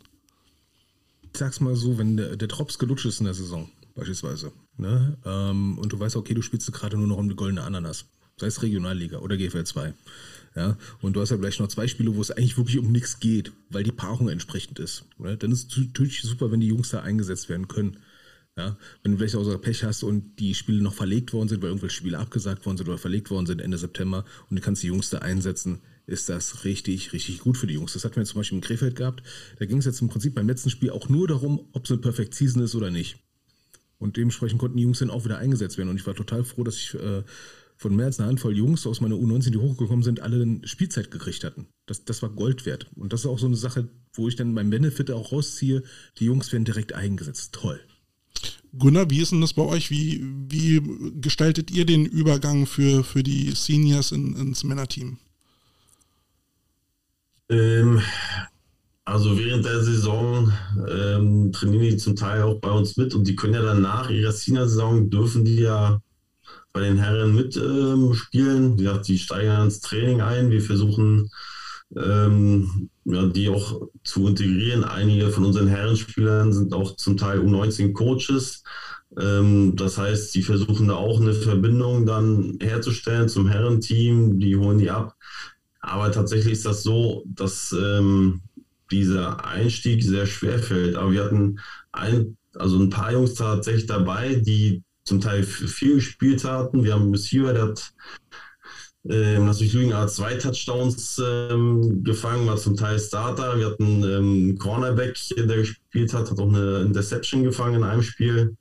Ich 1.34 1.40
sag's 1.40 1.62
mal 1.62 1.76
so, 1.76 1.98
wenn 1.98 2.18
der, 2.18 2.36
der 2.36 2.48
Drops 2.48 2.78
gelutscht 2.78 3.06
ist 3.06 3.20
in 3.20 3.26
der 3.26 3.34
Saison, 3.34 3.70
beispielsweise, 3.96 4.52
ne, 4.78 5.18
ähm, 5.26 5.78
und 5.78 5.94
du 5.94 6.00
weißt, 6.00 6.18
okay, 6.18 6.34
du 6.34 6.42
spielst 6.42 6.70
gerade 6.74 6.98
nur 6.98 7.08
noch 7.08 7.18
um 7.18 7.30
die 7.30 7.36
goldene 7.36 7.64
Ananas, 7.64 8.06
sei 8.42 8.48
es 8.48 8.62
Regionalliga 8.62 9.20
oder 9.20 9.38
GFL 9.38 9.64
2, 9.64 9.94
ja, 10.56 10.78
und 11.02 11.16
du 11.16 11.22
hast 11.22 11.30
ja 11.30 11.38
vielleicht 11.38 11.62
noch 11.62 11.70
zwei 11.70 11.88
Spiele, 11.88 12.14
wo 12.16 12.22
es 12.22 12.32
eigentlich 12.32 12.58
wirklich 12.58 12.78
um 12.78 12.92
nichts 12.92 13.20
geht, 13.20 13.54
weil 13.70 13.84
die 13.84 13.94
Paarung 13.94 14.28
entsprechend 14.28 14.80
ist. 14.80 15.06
Ne? 15.18 15.38
Dann 15.38 15.52
ist 15.52 15.72
es 15.72 15.78
natürlich 15.78 16.22
super, 16.22 16.52
wenn 16.52 16.60
die 16.60 16.68
Jungs 16.68 16.90
da 16.90 17.02
eingesetzt 17.02 17.48
werden 17.48 17.70
können. 17.70 17.98
Ja, 18.58 18.78
wenn 19.02 19.14
du 19.14 19.18
vielleicht 19.18 19.38
auch 19.38 19.46
so 19.46 19.58
Pech 19.58 19.86
hast 19.86 20.04
und 20.04 20.36
die 20.40 20.54
Spiele 20.54 20.84
noch 20.84 20.94
verlegt 20.94 21.32
worden 21.32 21.48
sind, 21.48 21.62
weil 21.62 21.70
irgendwelche 21.70 21.96
Spiele 21.96 22.20
abgesagt 22.20 22.66
worden 22.66 22.76
sind 22.76 22.90
oder 22.90 22.98
verlegt 22.98 23.32
worden 23.32 23.46
sind 23.46 23.62
Ende 23.62 23.78
September 23.78 24.26
und 24.50 24.58
du 24.58 24.62
kannst 24.62 24.84
die 24.84 24.88
Jungs 24.88 25.10
da 25.10 25.20
einsetzen, 25.20 25.80
ist 26.06 26.28
das 26.28 26.66
richtig, 26.66 27.14
richtig 27.14 27.40
gut 27.40 27.56
für 27.56 27.68
die 27.68 27.76
Jungs. 27.76 27.94
Das 27.94 28.04
hatten 28.04 28.18
wir 28.18 28.26
zum 28.26 28.42
Beispiel 28.42 28.58
im 28.58 28.64
Krefeld 28.64 28.98
gehabt. 28.98 29.24
Da 29.58 29.66
ging 29.66 29.78
es 29.78 29.86
jetzt 29.86 30.02
im 30.02 30.10
Prinzip 30.10 30.36
beim 30.36 30.50
letzten 30.50 30.70
Spiel 30.70 30.90
auch 30.90 31.08
nur 31.08 31.30
darum, 31.30 31.70
ob 31.72 31.86
es 31.86 31.92
eine 31.92 32.02
Perfect 32.02 32.34
Season 32.34 32.62
ist 32.62 32.76
oder 32.76 32.92
nicht. 32.92 33.18
Und 34.00 34.18
dementsprechend 34.18 34.60
konnten 34.60 34.76
die 34.76 34.84
Jungs 34.84 35.00
dann 35.00 35.12
auch 35.12 35.24
wieder 35.24 35.38
eingesetzt 35.38 35.78
werden. 35.78 35.90
Und 35.90 35.96
ich 35.96 36.06
war 36.06 36.16
total 36.16 36.44
froh, 36.44 36.66
dass 36.66 36.76
ich 36.76 36.96
äh, 36.96 37.24
von 37.82 37.96
mehr 37.96 38.06
als 38.06 38.20
einer 38.20 38.30
Handvoll 38.30 38.56
Jungs 38.56 38.86
aus 38.86 39.02
meiner 39.02 39.16
U19, 39.16 39.50
die 39.50 39.58
hochgekommen 39.58 40.04
sind, 40.04 40.20
alle 40.20 40.38
dann 40.38 40.62
Spielzeit 40.66 41.10
gekriegt 41.10 41.44
hatten. 41.44 41.66
Das, 41.88 42.06
das 42.06 42.22
war 42.22 42.30
Gold 42.30 42.68
wert. 42.68 42.86
Und 42.96 43.12
das 43.12 43.22
ist 43.22 43.26
auch 43.26 43.40
so 43.40 43.48
eine 43.48 43.56
Sache, 43.56 43.90
wo 44.14 44.28
ich 44.28 44.36
dann 44.36 44.54
meinen 44.54 44.70
Benefit 44.70 45.10
auch 45.10 45.32
rausziehe. 45.32 45.82
Die 46.20 46.26
Jungs 46.26 46.52
werden 46.52 46.64
direkt 46.64 46.94
eingesetzt. 46.94 47.54
Toll. 47.54 47.80
Gunnar, 48.78 49.10
wie 49.10 49.20
ist 49.20 49.32
denn 49.32 49.42
das 49.42 49.54
bei 49.54 49.64
euch? 49.64 49.90
Wie, 49.90 50.24
wie 50.48 50.80
gestaltet 51.20 51.72
ihr 51.72 51.88
den 51.88 52.06
Übergang 52.06 52.68
für, 52.68 53.04
für 53.04 53.24
die 53.24 53.50
Seniors 53.56 54.12
in, 54.12 54.36
ins 54.36 54.64
Männerteam? 54.64 55.18
Ähm, 57.50 58.00
also 59.06 59.40
während 59.40 59.66
der 59.66 59.82
Saison 59.82 60.54
ähm, 60.88 61.52
trainieren 61.52 61.82
die 61.82 61.98
zum 61.98 62.16
Teil 62.16 62.44
auch 62.44 62.60
bei 62.60 62.70
uns 62.70 62.96
mit 62.96 63.16
und 63.16 63.28
die 63.28 63.36
können 63.36 63.56
ja 63.56 63.64
dann 63.64 63.82
nach 63.82 64.12
ihrer 64.12 64.32
Senior-Saison 64.32 65.10
dürfen 65.10 65.46
die 65.46 65.62
ja 65.62 66.00
bei 66.74 66.82
den 66.82 66.98
Herren 66.98 67.36
mitspielen. 67.36 68.18
Ähm, 68.32 68.78
Wie 68.78 68.84
gesagt, 68.84 69.08
die 69.08 69.18
steigen 69.18 69.64
ins 69.64 69.82
Training 69.82 70.22
ein. 70.22 70.52
Wir 70.52 70.62
versuchen 70.62 71.30
ähm, 71.96 72.90
ja, 73.06 73.26
die 73.26 73.50
auch 73.50 73.82
zu 74.04 74.28
integrieren. 74.28 74.84
Einige 74.84 75.30
von 75.30 75.46
unseren 75.46 75.68
Herrenspielern 75.68 76.54
sind 76.54 76.74
auch 76.74 76.96
zum 76.96 77.18
Teil 77.18 77.40
U19-Coaches. 77.40 78.64
Ähm, 79.20 79.76
das 79.76 79.98
heißt, 79.98 80.34
die 80.36 80.44
versuchen 80.44 80.88
da 80.88 80.96
auch 80.96 81.20
eine 81.20 81.34
Verbindung 81.34 82.06
dann 82.06 82.58
herzustellen 82.62 83.28
zum 83.28 83.48
Herrenteam. 83.48 84.40
Die 84.40 84.56
holen 84.56 84.78
die 84.78 84.90
ab. 84.90 85.16
Aber 85.82 86.12
tatsächlich 86.12 86.54
ist 86.54 86.66
das 86.66 86.84
so, 86.84 87.24
dass 87.26 87.76
ähm, 87.78 88.42
dieser 88.92 89.46
Einstieg 89.46 90.04
sehr 90.04 90.28
schwer 90.28 90.60
fällt. 90.60 90.96
Aber 90.96 91.12
wir 91.12 91.24
hatten 91.24 91.60
ein, 91.92 92.38
also 92.56 92.80
ein 92.80 92.90
paar 92.90 93.12
Jungs 93.12 93.34
tatsächlich 93.34 93.88
dabei, 93.88 94.36
die 94.36 94.84
zum 95.04 95.22
Teil 95.22 95.44
viel 95.44 95.96
gespielt 95.96 96.44
hatten. 96.44 96.84
Wir 96.84 96.94
haben 96.94 97.12
Receiver, 97.12 97.54
der 97.54 97.64
hat 97.64 97.94
ähm, 99.10 99.48
lass 99.48 99.60
mich 99.60 99.74
lügen, 99.74 99.94
zwei 100.08 100.36
Touchdowns 100.36 101.20
ähm, 101.26 102.04
gefangen, 102.04 102.46
war 102.46 102.58
zum 102.58 102.78
Teil 102.78 103.00
Starter. 103.00 103.58
Wir 103.58 103.68
hatten 103.68 104.04
ähm, 104.04 104.58
Cornerback, 104.60 105.18
der 105.36 105.58
gespielt 105.58 106.14
hat, 106.14 106.30
hat 106.30 106.40
auch 106.40 106.50
eine 106.50 106.82
Interception 106.82 107.44
gefangen 107.44 107.78
in 107.78 107.84
einem 107.84 108.04
Spiel. 108.04 108.56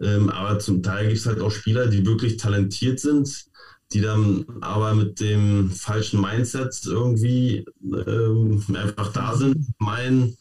Ähm, 0.00 0.28
aber 0.30 0.60
zum 0.60 0.82
Teil 0.82 1.08
gibt 1.08 1.18
es 1.18 1.26
halt 1.26 1.40
auch 1.40 1.50
Spieler, 1.50 1.88
die 1.88 2.06
wirklich 2.06 2.36
talentiert 2.36 3.00
sind, 3.00 3.46
die 3.92 4.00
dann 4.00 4.44
aber 4.60 4.94
mit 4.94 5.18
dem 5.18 5.72
falschen 5.72 6.20
Mindset 6.20 6.80
irgendwie 6.86 7.64
ähm, 8.06 8.62
einfach 8.74 9.12
da 9.12 9.34
sind. 9.34 9.66
Mein, 9.78 10.36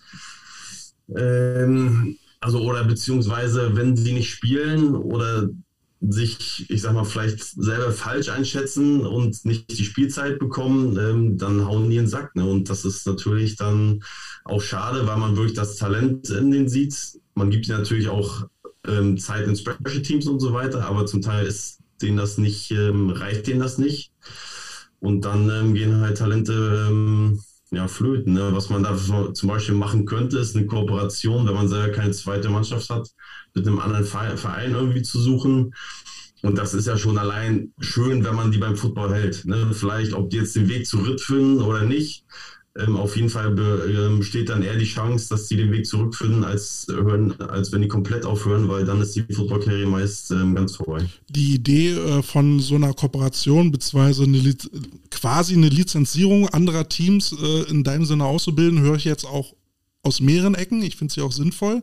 ähm, 1.18 2.18
also 2.40 2.62
oder 2.62 2.84
beziehungsweise 2.84 3.76
wenn 3.76 3.96
sie 3.96 4.14
nicht 4.14 4.30
spielen 4.30 4.96
oder 4.96 5.50
sich, 6.00 6.70
ich 6.70 6.82
sag 6.82 6.94
mal, 6.94 7.06
vielleicht 7.06 7.42
selber 7.42 7.92
falsch 7.92 8.30
einschätzen 8.30 9.06
und 9.06 9.44
nicht 9.46 9.70
die 9.78 9.84
Spielzeit 9.84 10.38
bekommen, 10.38 10.98
ähm, 10.98 11.38
dann 11.38 11.66
hauen 11.66 11.90
die 11.90 11.98
in 11.98 12.04
den 12.04 12.10
Sack. 12.10 12.36
Ne? 12.36 12.46
Und 12.46 12.70
das 12.70 12.86
ist 12.86 13.08
natürlich 13.08 13.56
dann 13.56 14.04
auch 14.46 14.62
schade, 14.62 15.08
weil 15.08 15.18
man 15.18 15.36
wirklich 15.36 15.56
das 15.56 15.76
Talent 15.76 16.30
in 16.30 16.52
den 16.52 16.70
sieht. 16.70 16.96
Man 17.34 17.50
gibt 17.50 17.68
ihnen 17.68 17.80
natürlich 17.80 18.10
auch 18.10 18.48
ähm, 18.86 19.18
Zeit 19.18 19.48
in 19.48 19.56
Special 19.56 20.02
Teams 20.04 20.28
und 20.28 20.40
so 20.40 20.54
weiter, 20.54 20.86
aber 20.86 21.06
zum 21.08 21.22
Teil 21.22 21.46
ist 21.48 21.80
denen 22.02 22.18
das 22.18 22.38
nicht, 22.38 22.70
ähm, 22.72 23.10
reicht 23.10 23.48
denen 23.48 23.60
das 23.60 23.80
nicht. 23.80 24.12
Und 25.00 25.26
dann 25.26 25.50
ähm, 25.50 25.74
gehen 25.74 26.00
halt 26.00 26.18
Talente 26.18 26.88
ähm, 26.90 27.40
ja, 27.72 27.88
flöten. 27.88 28.34
Ne? 28.34 28.49
Was 28.53 28.69
man 28.69 28.84
da 28.84 28.95
zum 28.98 29.49
Beispiel 29.49 29.76
machen 29.76 30.06
könnte, 30.06 30.39
ist 30.39 30.56
eine 30.56 30.65
Kooperation, 30.65 31.48
wenn 31.48 31.53
man 31.53 31.68
selber 31.68 31.94
keine 31.94 32.11
zweite 32.11 32.49
Mannschaft 32.49 32.89
hat, 32.89 33.10
mit 33.53 33.68
einem 33.68 33.80
anderen 33.80 34.06
Verein 34.06 34.72
irgendwie 34.73 35.02
zu 35.02 35.19
suchen. 35.19 35.73
Und 36.44 36.57
das 36.57 36.73
ist 36.73 36.88
ja 36.88 36.98
schon 36.98 37.18
allein 37.18 37.73
schön, 37.80 38.23
wenn 38.23 38.35
man 38.35 38.52
die 38.52 38.60
beim 38.60 38.77
Football 38.77 39.14
hält. 39.14 39.45
Ne? 39.45 39.72
Vielleicht, 39.73 40.14
ob 40.14 40.30
die 40.30 40.38
jetzt 40.38 40.56
den 40.56 40.69
Weg 40.69 40.85
zurückfinden 40.85 41.61
oder 41.61 41.84
nicht. 41.84 42.23
Ähm, 42.80 42.95
auf 42.95 43.16
jeden 43.16 43.30
Fall 43.30 43.48
ähm, 43.58 44.20
besteht 44.20 44.49
dann 44.49 44.62
eher 44.62 44.76
die 44.76 44.86
Chance, 44.86 45.30
dass 45.30 45.48
die 45.48 45.58
den 45.58 45.72
Weg 45.72 45.86
zurückfinden, 45.86 46.44
als, 46.44 46.86
hören, 46.90 47.40
als 47.41 47.72
wenn 47.72 47.82
die 47.82 47.88
komplett 47.88 48.26
aufhören, 48.26 48.68
weil 48.68 48.86
dann 48.86 49.02
ist 49.02 49.16
die 49.16 49.24
Football-Karriere 49.34 49.88
meist 49.88 50.32
ähm, 50.32 50.56
ganz 50.56 50.76
vorbei. 50.76 51.06
Die 51.30 51.56
Idee 51.56 51.91
äh, 51.94 52.22
von 52.22 52.60
so 52.60 52.76
einer 52.76 52.94
Kooperation, 52.94 53.72
beziehungsweise 53.72 54.24
eine 54.24 54.56
quasi 55.10 55.56
eine 55.56 55.70
Lizenzierung 55.70 56.48
anderer 56.49 56.88
Teams 56.88 57.34
äh, 57.34 57.70
in 57.70 57.84
deinem 57.84 58.06
Sinne 58.06 58.26
auszubilden, 58.26 58.82
höre 58.82 58.95
ich 58.95 59.06
jetzt 59.06 59.26
auch 59.26 59.54
aus 60.04 60.22
mehreren 60.22 60.56
Ecken. 60.56 60.82
Ich 60.84 60.95
finde 60.95 61.14
sie 61.14 61.22
auch 61.22 61.32
sinnvoll. 61.32 61.82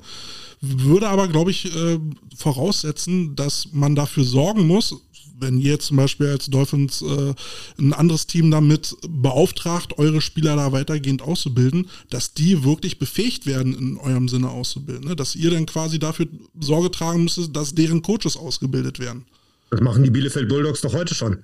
Würde 0.61 1.09
aber, 1.09 1.29
glaube 1.29 1.51
ich, 1.51 1.75
äh, 1.75 1.99
voraussetzen, 2.37 3.37
dass 3.37 3.69
man 3.73 3.95
dafür 3.95 4.25
sorgen 4.25 4.67
muss, 4.67 4.97
wenn 5.39 5.59
ihr 5.59 5.79
zum 5.81 5.97
Beispiel 5.97 6.29
als 6.29 6.47
Dolphins 6.47 7.03
äh, 7.03 7.35
ein 7.79 7.93
anderes 7.93 8.27
Team 8.27 8.51
damit 8.51 8.97
beauftragt, 9.09 9.99
eure 9.99 10.21
Spieler 10.21 10.57
da 10.57 10.73
weitergehend 10.73 11.23
auszubilden, 11.23 11.89
dass 12.11 12.35
die 12.35 12.65
wirklich 12.65 12.99
befähigt 12.99 13.47
werden, 13.47 13.77
in 13.77 13.97
eurem 13.99 14.29
Sinne 14.29 14.51
auszubilden. 14.51 15.09
Ne? 15.09 15.17
Dass 15.17 15.35
ihr 15.35 15.51
dann 15.51 15.67
quasi 15.67 15.99
dafür 15.99 16.27
Sorge 16.61 16.91
tragen 16.91 17.25
müsstet, 17.25 17.57
dass 17.57 17.75
deren 17.75 18.03
Coaches 18.03 18.37
ausgebildet 18.37 18.99
werden. 18.99 19.25
Das 19.71 19.81
machen 19.81 20.05
die 20.05 20.11
Bielefeld 20.11 20.49
Bulldogs 20.49 20.83
doch 20.83 20.93
heute 20.95 21.15
schon. 21.15 21.39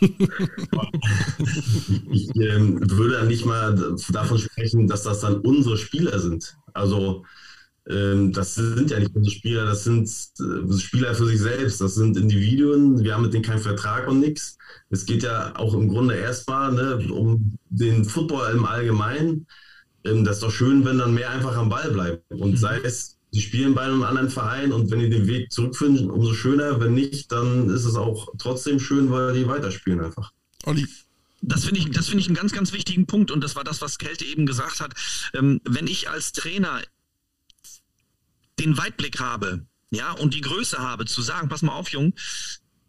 ich 2.10 2.28
ähm, 2.36 2.78
würde 2.90 3.26
nicht 3.26 3.44
mal 3.44 3.96
davon 4.10 4.38
sprechen, 4.38 4.86
dass 4.86 5.02
das 5.02 5.20
dann 5.20 5.40
unsere 5.40 5.76
Spieler 5.76 6.20
sind. 6.20 6.56
Also 6.74 7.24
das 7.84 8.54
sind 8.54 8.90
ja 8.90 9.00
nicht 9.00 9.14
unsere 9.14 9.34
Spieler, 9.34 9.64
das 9.64 9.82
sind 9.82 10.08
äh, 10.08 10.78
Spieler 10.78 11.14
für 11.14 11.26
sich 11.26 11.40
selbst, 11.40 11.80
das 11.80 11.96
sind 11.96 12.16
Individuen, 12.16 13.02
wir 13.02 13.14
haben 13.14 13.22
mit 13.22 13.34
denen 13.34 13.42
keinen 13.42 13.58
Vertrag 13.58 14.06
und 14.06 14.20
nichts. 14.20 14.56
Es 14.90 15.04
geht 15.04 15.24
ja 15.24 15.56
auch 15.56 15.74
im 15.74 15.88
Grunde 15.88 16.14
erstmal 16.14 16.72
ne, 16.72 17.12
um 17.12 17.58
den 17.70 18.04
Football 18.04 18.52
im 18.52 18.64
Allgemeinen. 18.64 19.46
Ähm, 20.04 20.24
das 20.24 20.36
ist 20.36 20.42
doch 20.44 20.52
schön, 20.52 20.84
wenn 20.84 20.98
dann 20.98 21.14
mehr 21.14 21.30
einfach 21.30 21.56
am 21.56 21.70
Ball 21.70 21.90
bleiben. 21.90 22.22
Und 22.28 22.52
mhm. 22.52 22.56
sei 22.56 22.78
es, 22.84 23.18
sie 23.32 23.40
spielen 23.40 23.74
bei 23.74 23.82
einem 23.82 24.04
anderen 24.04 24.30
Verein 24.30 24.72
und 24.72 24.90
wenn 24.92 25.00
die 25.00 25.10
den 25.10 25.26
Weg 25.26 25.50
zurückfinden, 25.50 26.08
umso 26.08 26.34
schöner. 26.34 26.78
Wenn 26.80 26.94
nicht, 26.94 27.32
dann 27.32 27.68
ist 27.68 27.84
es 27.84 27.96
auch 27.96 28.28
trotzdem 28.38 28.78
schön, 28.78 29.10
weil 29.10 29.34
die 29.34 29.48
weiterspielen 29.48 30.00
einfach. 30.00 30.30
Olli, 30.64 30.86
das 31.40 31.64
finde 31.64 31.80
ich, 31.80 31.90
das 31.90 32.08
ich 32.08 32.26
einen 32.26 32.36
ganz, 32.36 32.52
ganz 32.52 32.72
wichtigen 32.72 33.06
Punkt 33.06 33.32
und 33.32 33.42
das 33.42 33.56
war 33.56 33.64
das, 33.64 33.82
was 33.82 33.98
Kälte 33.98 34.24
eben 34.24 34.46
gesagt 34.46 34.80
hat. 34.80 34.94
Ähm, 35.34 35.60
wenn 35.64 35.88
ich 35.88 36.08
als 36.08 36.30
Trainer 36.30 36.80
den 38.62 38.78
Weitblick 38.78 39.20
habe, 39.20 39.66
ja, 39.90 40.12
und 40.12 40.34
die 40.34 40.40
Größe 40.40 40.78
habe, 40.78 41.04
zu 41.04 41.20
sagen, 41.20 41.48
pass 41.48 41.62
mal 41.62 41.72
auf, 41.72 41.90
Jung, 41.90 42.14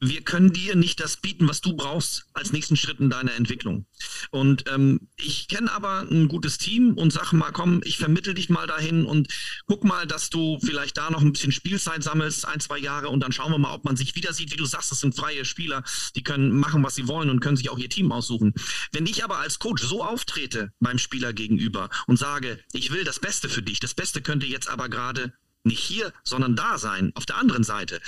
wir 0.06 0.22
können 0.22 0.52
dir 0.52 0.76
nicht 0.76 1.00
das 1.00 1.18
bieten, 1.18 1.48
was 1.48 1.62
du 1.62 1.76
brauchst 1.76 2.26
als 2.34 2.52
nächsten 2.52 2.76
Schritt 2.76 3.00
in 3.00 3.10
deiner 3.10 3.34
Entwicklung. 3.36 3.86
Und 4.32 4.66
ähm, 4.68 5.08
ich 5.16 5.48
kenne 5.48 5.72
aber 5.72 6.02
ein 6.02 6.28
gutes 6.28 6.58
Team 6.58 6.96
und 6.96 7.14
sage 7.14 7.38
mal, 7.38 7.52
komm, 7.52 7.82
ich 7.86 7.98
vermittel 7.98 8.34
dich 8.34 8.50
mal 8.50 8.68
dahin 8.68 9.06
und 9.06 9.30
guck 9.66 9.86
mal, 9.86 10.06
dass 10.06 10.30
du 10.30 10.60
vielleicht 10.60 10.98
da 10.98 11.10
noch 11.10 11.22
ein 11.22 11.32
bisschen 11.32 11.54
Spielzeit 11.54 12.04
sammelst, 12.04 12.46
ein, 12.46 12.60
zwei 12.60 12.78
Jahre 12.80 13.10
und 13.10 13.22
dann 13.22 13.32
schauen 13.32 13.52
wir 13.52 13.60
mal, 13.60 13.74
ob 13.74 13.86
man 13.86 13.96
sich 13.96 14.14
wieder 14.16 14.34
sieht. 14.34 14.52
Wie 14.52 14.58
du 14.58 14.66
sagst, 14.66 14.92
das 14.92 15.00
sind 15.00 15.16
freie 15.16 15.46
Spieler, 15.46 15.84
die 16.18 16.24
können 16.24 16.52
machen, 16.52 16.84
was 16.84 16.96
sie 16.96 17.08
wollen 17.08 17.30
und 17.30 17.40
können 17.40 17.58
sich 17.58 17.70
auch 17.70 17.80
ihr 17.80 17.90
Team 17.90 18.12
aussuchen. 18.12 18.54
Wenn 18.92 19.06
ich 19.06 19.24
aber 19.24 19.38
als 19.38 19.60
Coach 19.60 19.84
so 19.84 20.04
auftrete 20.04 20.74
beim 20.82 20.98
Spieler 20.98 21.32
gegenüber 21.32 21.90
und 22.08 22.18
sage, 22.18 22.60
ich 22.74 22.92
will 22.92 23.06
das 23.06 23.20
Beste 23.20 23.48
für 23.48 23.62
dich, 23.62 23.80
das 23.80 23.94
Beste 23.94 24.22
könnte 24.22 24.48
jetzt 24.48 24.68
aber 24.68 24.90
gerade 24.90 25.34
nicht 25.64 25.80
hier, 25.80 26.14
sondern 26.24 26.56
da 26.56 26.78
sein, 26.78 27.12
auf 27.16 27.26
der 27.26 27.38
anderen 27.38 27.64
Seite, 27.64 28.02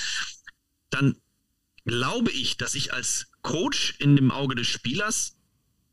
dann 0.90 1.15
glaube 1.86 2.32
ich, 2.32 2.57
dass 2.57 2.76
ich 2.76 2.94
als 2.94 3.27
Coach 3.41 3.95
in 3.99 4.15
dem 4.15 4.32
Auge 4.32 4.56
des 4.56 4.68
Spielers 4.68 5.36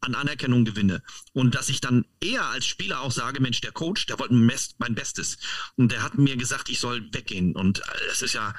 an 0.01 0.15
Anerkennung 0.15 0.65
gewinne. 0.65 1.03
Und 1.33 1.55
dass 1.55 1.69
ich 1.69 1.81
dann 1.81 2.05
eher 2.21 2.47
als 2.47 2.67
Spieler 2.67 3.01
auch 3.01 3.13
sage, 3.13 3.41
Mensch, 3.41 3.61
der 3.61 3.73
Coach, 3.73 4.07
der 4.07 4.19
wollte 4.19 4.35
mein 4.35 4.95
Bestes. 4.95 5.39
Und 5.77 5.93
der 5.93 6.03
hat 6.03 6.19
mir 6.19 6.37
gesagt, 6.37 6.69
ich 6.69 6.81
soll 6.81 7.09
weggehen. 7.13 7.55
Und 7.55 7.83
es 8.11 8.23
ist 8.23 8.33
ja, 8.33 8.55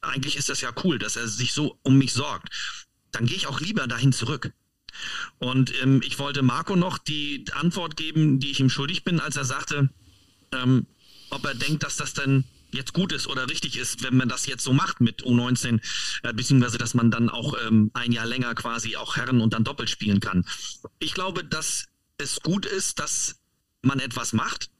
eigentlich 0.00 0.36
ist 0.36 0.48
das 0.48 0.62
ja 0.62 0.72
cool, 0.84 0.98
dass 0.98 1.16
er 1.16 1.28
sich 1.28 1.52
so 1.52 1.78
um 1.82 1.98
mich 1.98 2.12
sorgt. 2.12 2.48
Dann 3.12 3.26
gehe 3.26 3.36
ich 3.36 3.46
auch 3.46 3.60
lieber 3.60 3.86
dahin 3.86 4.12
zurück. 4.12 4.52
Und 5.38 5.72
ähm, 5.82 6.00
ich 6.02 6.18
wollte 6.18 6.42
Marco 6.42 6.76
noch 6.76 6.96
die 6.96 7.44
Antwort 7.52 7.96
geben, 7.96 8.40
die 8.40 8.50
ich 8.50 8.60
ihm 8.60 8.70
schuldig 8.70 9.04
bin, 9.04 9.20
als 9.20 9.36
er 9.36 9.44
sagte, 9.44 9.90
ähm, 10.52 10.86
ob 11.30 11.44
er 11.44 11.54
denkt, 11.54 11.82
dass 11.82 11.96
das 11.96 12.14
denn 12.14 12.44
jetzt 12.72 12.92
gut 12.92 13.12
ist 13.12 13.26
oder 13.26 13.48
richtig 13.48 13.76
ist, 13.76 14.02
wenn 14.02 14.16
man 14.16 14.28
das 14.28 14.46
jetzt 14.46 14.64
so 14.64 14.72
macht 14.72 15.00
mit 15.00 15.22
U19, 15.22 15.80
äh, 16.22 16.32
beziehungsweise 16.32 16.78
dass 16.78 16.94
man 16.94 17.10
dann 17.10 17.28
auch 17.28 17.56
ähm, 17.66 17.90
ein 17.94 18.12
Jahr 18.12 18.26
länger 18.26 18.54
quasi 18.54 18.96
auch 18.96 19.16
Herren 19.16 19.40
und 19.40 19.52
dann 19.52 19.64
doppelt 19.64 19.90
spielen 19.90 20.20
kann. 20.20 20.44
Ich 20.98 21.14
glaube, 21.14 21.44
dass 21.44 21.86
es 22.18 22.40
gut 22.40 22.66
ist, 22.66 22.98
dass 22.98 23.36
man 23.82 24.00
etwas 24.00 24.32
macht. 24.32 24.70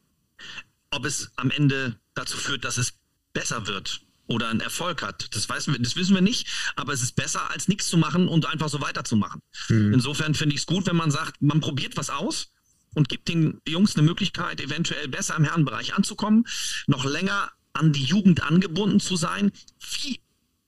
Ob 0.90 1.04
es 1.04 1.30
am 1.36 1.50
Ende 1.50 1.98
dazu 2.14 2.36
führt, 2.36 2.64
dass 2.64 2.76
es 2.78 2.94
besser 3.32 3.66
wird 3.66 4.00
oder 4.28 4.48
einen 4.48 4.60
Erfolg 4.60 5.02
hat, 5.02 5.34
das, 5.34 5.48
weiß, 5.48 5.68
das 5.78 5.96
wissen 5.96 6.14
wir 6.14 6.22
nicht, 6.22 6.48
aber 6.74 6.92
es 6.92 7.02
ist 7.02 7.14
besser, 7.14 7.50
als 7.50 7.68
nichts 7.68 7.88
zu 7.88 7.96
machen 7.96 8.28
und 8.28 8.46
einfach 8.46 8.68
so 8.68 8.80
weiterzumachen. 8.80 9.40
Mhm. 9.68 9.94
Insofern 9.94 10.34
finde 10.34 10.54
ich 10.54 10.62
es 10.62 10.66
gut, 10.66 10.86
wenn 10.86 10.96
man 10.96 11.10
sagt, 11.10 11.40
man 11.40 11.60
probiert 11.60 11.96
was 11.96 12.10
aus 12.10 12.48
und 12.96 13.10
gibt 13.10 13.28
den 13.28 13.60
Jungs 13.68 13.94
eine 13.94 14.06
Möglichkeit, 14.06 14.58
eventuell 14.60 15.06
besser 15.06 15.36
im 15.36 15.44
Herrenbereich 15.44 15.94
anzukommen, 15.94 16.46
noch 16.86 17.04
länger 17.04 17.52
an 17.74 17.92
die 17.92 18.02
Jugend 18.02 18.42
angebunden 18.42 19.00
zu 19.00 19.16
sein. 19.16 19.52
Wie 20.00 20.18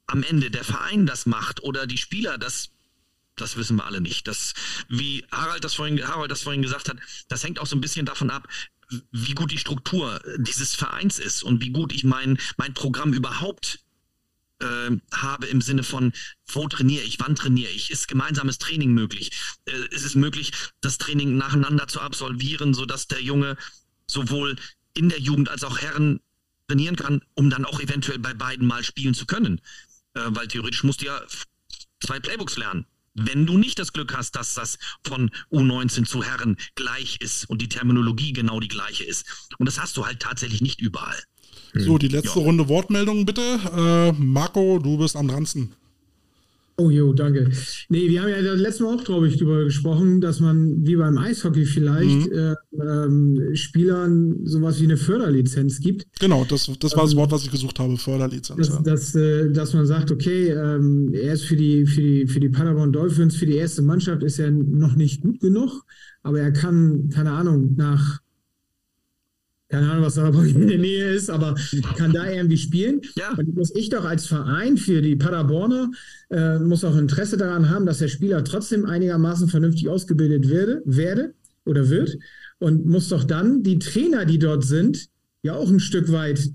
am 0.06 0.22
Ende 0.22 0.50
der 0.50 0.62
Verein 0.62 1.06
das 1.06 1.24
macht 1.24 1.62
oder 1.62 1.86
die 1.86 1.96
Spieler, 1.96 2.36
das, 2.36 2.70
das 3.34 3.56
wissen 3.56 3.76
wir 3.76 3.86
alle 3.86 4.02
nicht. 4.02 4.28
Das, 4.28 4.52
wie 4.88 5.24
Harald 5.32 5.64
das, 5.64 5.74
vorhin, 5.74 6.06
Harald 6.06 6.30
das 6.30 6.42
vorhin 6.42 6.60
gesagt 6.60 6.90
hat, 6.90 6.98
das 7.28 7.42
hängt 7.44 7.58
auch 7.58 7.66
so 7.66 7.76
ein 7.76 7.80
bisschen 7.80 8.04
davon 8.04 8.28
ab, 8.28 8.46
wie 9.10 9.34
gut 9.34 9.50
die 9.50 9.58
Struktur 9.58 10.20
dieses 10.36 10.74
Vereins 10.74 11.18
ist 11.18 11.42
und 11.42 11.62
wie 11.62 11.70
gut 11.70 11.94
ich 11.94 12.04
mein, 12.04 12.38
mein 12.58 12.74
Programm 12.74 13.14
überhaupt 13.14 13.80
äh, 14.60 14.90
habe 15.12 15.46
im 15.46 15.60
Sinne 15.60 15.82
von, 15.82 16.12
wo 16.46 16.68
trainiere 16.68 17.04
ich, 17.04 17.20
wann 17.20 17.36
trainiere 17.36 17.70
ich, 17.70 17.90
ist 17.90 18.08
gemeinsames 18.08 18.58
Training 18.58 18.92
möglich? 18.92 19.30
Äh, 19.66 19.94
ist 19.94 20.04
es 20.04 20.14
möglich, 20.14 20.52
das 20.80 20.98
Training 20.98 21.36
nacheinander 21.36 21.88
zu 21.88 22.00
absolvieren, 22.00 22.74
sodass 22.74 23.06
der 23.06 23.22
Junge 23.22 23.56
sowohl 24.06 24.56
in 24.94 25.08
der 25.08 25.20
Jugend 25.20 25.48
als 25.48 25.64
auch 25.64 25.78
Herren 25.78 26.20
trainieren 26.66 26.96
kann, 26.96 27.22
um 27.34 27.50
dann 27.50 27.64
auch 27.64 27.80
eventuell 27.80 28.18
bei 28.18 28.34
beiden 28.34 28.66
mal 28.66 28.82
spielen 28.84 29.14
zu 29.14 29.26
können? 29.26 29.60
Äh, 30.14 30.22
weil 30.28 30.48
theoretisch 30.48 30.84
musst 30.84 31.02
du 31.02 31.06
ja 31.06 31.20
zwei 32.00 32.20
Playbooks 32.20 32.56
lernen. 32.56 32.86
Wenn 33.14 33.46
du 33.46 33.58
nicht 33.58 33.78
das 33.80 33.92
Glück 33.92 34.16
hast, 34.16 34.36
dass 34.36 34.54
das 34.54 34.78
von 35.04 35.30
U19 35.50 36.04
zu 36.04 36.22
Herren 36.22 36.56
gleich 36.76 37.20
ist 37.20 37.50
und 37.50 37.60
die 37.60 37.68
Terminologie 37.68 38.32
genau 38.32 38.60
die 38.60 38.68
gleiche 38.68 39.04
ist. 39.04 39.48
Und 39.58 39.66
das 39.66 39.80
hast 39.80 39.96
du 39.96 40.06
halt 40.06 40.20
tatsächlich 40.20 40.60
nicht 40.60 40.80
überall. 40.80 41.20
So, 41.74 41.98
die 41.98 42.08
letzte 42.08 42.38
ja. 42.38 42.44
Runde 42.44 42.68
Wortmeldungen 42.68 43.26
bitte. 43.26 43.42
Äh, 43.76 44.12
Marco, 44.12 44.78
du 44.78 44.98
bist 44.98 45.16
am 45.16 45.28
dransten. 45.28 45.72
Oh 46.80 46.90
jo, 46.90 47.12
danke. 47.12 47.50
Nee, 47.88 48.08
wir 48.08 48.22
haben 48.22 48.28
ja 48.28 48.40
das 48.40 48.60
letzte 48.60 48.84
Mal 48.84 48.94
auch, 48.94 49.02
glaube 49.02 49.26
ich, 49.26 49.36
darüber 49.36 49.64
gesprochen, 49.64 50.20
dass 50.20 50.38
man 50.38 50.86
wie 50.86 50.94
beim 50.94 51.18
Eishockey 51.18 51.64
vielleicht 51.64 52.30
mhm. 52.30 52.32
äh, 52.32 52.54
ähm, 52.80 53.50
Spielern 53.54 54.36
sowas 54.44 54.78
wie 54.78 54.84
eine 54.84 54.96
Förderlizenz 54.96 55.80
gibt. 55.80 56.06
Genau, 56.20 56.44
das, 56.48 56.70
das 56.78 56.94
war 56.94 57.02
das 57.02 57.12
ähm, 57.12 57.18
Wort, 57.18 57.32
was 57.32 57.42
ich 57.42 57.50
gesucht 57.50 57.80
habe, 57.80 57.96
Förderlizenz. 57.96 58.58
Dass, 58.58 58.68
ja. 58.68 58.82
dass, 58.82 59.14
äh, 59.16 59.50
dass 59.50 59.74
man 59.74 59.86
sagt, 59.86 60.12
okay, 60.12 60.50
ähm, 60.50 61.12
er 61.12 61.32
ist 61.32 61.46
für 61.46 61.56
die, 61.56 61.84
für, 61.84 62.00
die, 62.00 62.26
für 62.28 62.38
die 62.38 62.48
Paderborn 62.48 62.92
Dolphins, 62.92 63.34
für 63.34 63.46
die 63.46 63.56
erste 63.56 63.82
Mannschaft 63.82 64.22
ist 64.22 64.38
er 64.38 64.52
noch 64.52 64.94
nicht 64.94 65.20
gut 65.20 65.40
genug, 65.40 65.82
aber 66.22 66.38
er 66.38 66.52
kann, 66.52 67.08
keine 67.12 67.32
Ahnung, 67.32 67.74
nach 67.76 68.20
keine 69.68 69.90
Ahnung, 69.90 70.04
was 70.04 70.14
da 70.14 70.28
in 70.28 70.66
der 70.66 70.78
Nähe 70.78 71.12
ist, 71.12 71.28
aber 71.28 71.54
kann 71.96 72.12
da 72.12 72.30
irgendwie 72.30 72.56
spielen. 72.56 73.02
Ja. 73.16 73.34
Und 73.36 73.54
muss 73.54 73.74
ich 73.74 73.90
doch 73.90 74.04
als 74.04 74.26
Verein 74.26 74.76
für 74.76 75.02
die 75.02 75.16
Paderborner, 75.16 75.90
äh, 76.30 76.58
muss 76.58 76.84
auch 76.84 76.96
Interesse 76.96 77.36
daran 77.36 77.68
haben, 77.68 77.84
dass 77.84 77.98
der 77.98 78.08
Spieler 78.08 78.42
trotzdem 78.44 78.86
einigermaßen 78.86 79.48
vernünftig 79.48 79.88
ausgebildet 79.88 80.48
werde, 80.48 80.82
werde 80.86 81.34
oder 81.66 81.90
wird 81.90 82.16
und 82.58 82.86
muss 82.86 83.08
doch 83.08 83.24
dann 83.24 83.62
die 83.62 83.78
Trainer, 83.78 84.24
die 84.24 84.38
dort 84.38 84.64
sind, 84.64 85.08
ja 85.42 85.54
auch 85.54 85.70
ein 85.70 85.80
Stück 85.80 86.10
weit 86.10 86.50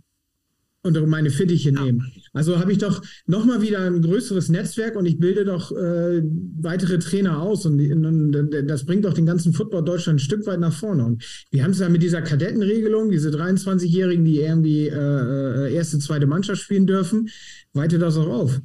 unter 0.82 1.06
meine 1.06 1.30
Fittiche 1.30 1.72
ja. 1.72 1.84
nehmen. 1.84 2.12
Also 2.34 2.60
habe 2.60 2.72
ich 2.72 2.80
doch 2.80 3.02
nochmal 3.28 3.62
wieder 3.62 3.80
ein 3.82 4.02
größeres 4.02 4.50
Netzwerk 4.50 4.96
und 4.96 5.06
ich 5.06 5.20
bilde 5.20 5.46
doch 5.46 5.72
äh, 5.72 6.24
weitere 6.60 6.98
Trainer 6.98 7.40
aus 7.40 7.66
und, 7.68 7.80
und, 7.80 8.52
das 8.68 8.86
bringt 8.86 9.06
doch 9.06 9.14
den 9.14 9.28
ganzen 9.28 9.54
Football 9.54 9.86
Deutschland 9.86 10.18
ein 10.18 10.20
Stück 10.20 10.46
weit 10.48 10.60
nach 10.60 10.74
vorne. 10.74 11.06
Und 11.06 11.24
wir 11.52 11.64
haben 11.64 11.72
es 11.72 11.80
ja 11.80 11.90
mit 11.90 12.02
dieser 12.02 12.24
Kadettenregelung, 12.24 13.12
diese 13.12 13.30
23-Jährigen, 13.30 14.26
die 14.26 14.40
irgendwie 14.40 14.88
äh, 14.88 15.68
äh, 15.68 15.74
erste, 15.74 16.00
zweite 16.00 16.26
Mannschaft 16.26 16.62
spielen 16.62 16.88
dürfen, 16.88 17.30
weite 17.74 18.00
das 18.00 18.18
auch 18.18 18.28
auf. 18.28 18.62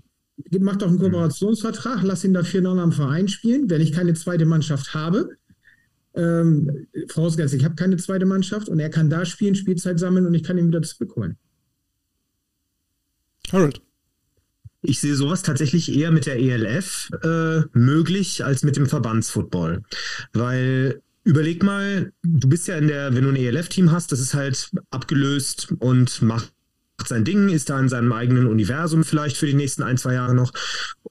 Mach 0.59 0.77
doch 0.77 0.89
einen 0.89 0.99
Kooperationsvertrag, 0.99 2.03
lass 2.05 2.24
ihn 2.24 2.32
dafür 2.32 2.62
noch 2.62 2.78
am 2.78 2.93
Verein 2.93 3.28
spielen. 3.28 3.69
Wenn 3.69 3.82
ich 3.82 3.93
keine 3.93 4.15
zweite 4.15 4.47
Mannschaft 4.47 4.95
habe, 4.95 5.31
ähm, 6.15 6.86
vorausgesetzt, 7.09 7.55
ich 7.55 7.65
habe 7.65 7.74
keine 7.74 7.99
zweite 7.99 8.24
Mannschaft 8.24 8.69
und 8.70 8.78
er 8.78 8.89
kann 8.89 9.11
da 9.11 9.27
spielen, 9.27 9.57
Spielzeit 9.57 9.99
sammeln 9.99 10.27
und 10.27 10.32
ich 10.32 10.43
kann 10.43 10.57
ihn 10.57 10.69
wieder 10.69 10.81
zurückholen. 10.81 11.36
Harold. 13.53 13.81
Ich 14.83 15.01
sehe 15.01 15.16
sowas 15.16 15.43
tatsächlich 15.43 15.93
eher 15.93 16.12
mit 16.12 16.27
der 16.27 16.39
ELF 16.39 17.11
äh, 17.23 17.62
möglich 17.73 18.45
als 18.45 18.62
mit 18.62 18.77
dem 18.77 18.87
Verbandsfootball. 18.87 19.83
Weil 20.33 21.03
überleg 21.25 21.62
mal, 21.62 22.12
du 22.23 22.49
bist 22.49 22.69
ja 22.69 22.77
in 22.77 22.89
der, 22.89 23.15
wenn 23.15 23.25
du 23.25 23.31
ein 23.31 23.37
ELF-Team 23.37 23.91
hast, 23.91 24.12
das 24.12 24.20
ist 24.20 24.35
halt 24.35 24.70
abgelöst 24.91 25.75
und 25.81 26.23
macht 26.23 26.53
sein 27.07 27.25
Ding, 27.25 27.49
ist 27.49 27.70
da 27.70 27.79
in 27.79 27.89
seinem 27.89 28.12
eigenen 28.12 28.47
Universum 28.47 29.05
vielleicht 29.05 29.37
für 29.37 29.47
die 29.47 29.55
nächsten 29.55 29.83
ein, 29.83 29.99
zwei 29.99 30.15
Jahre 30.15 30.35
noch. 30.35 30.53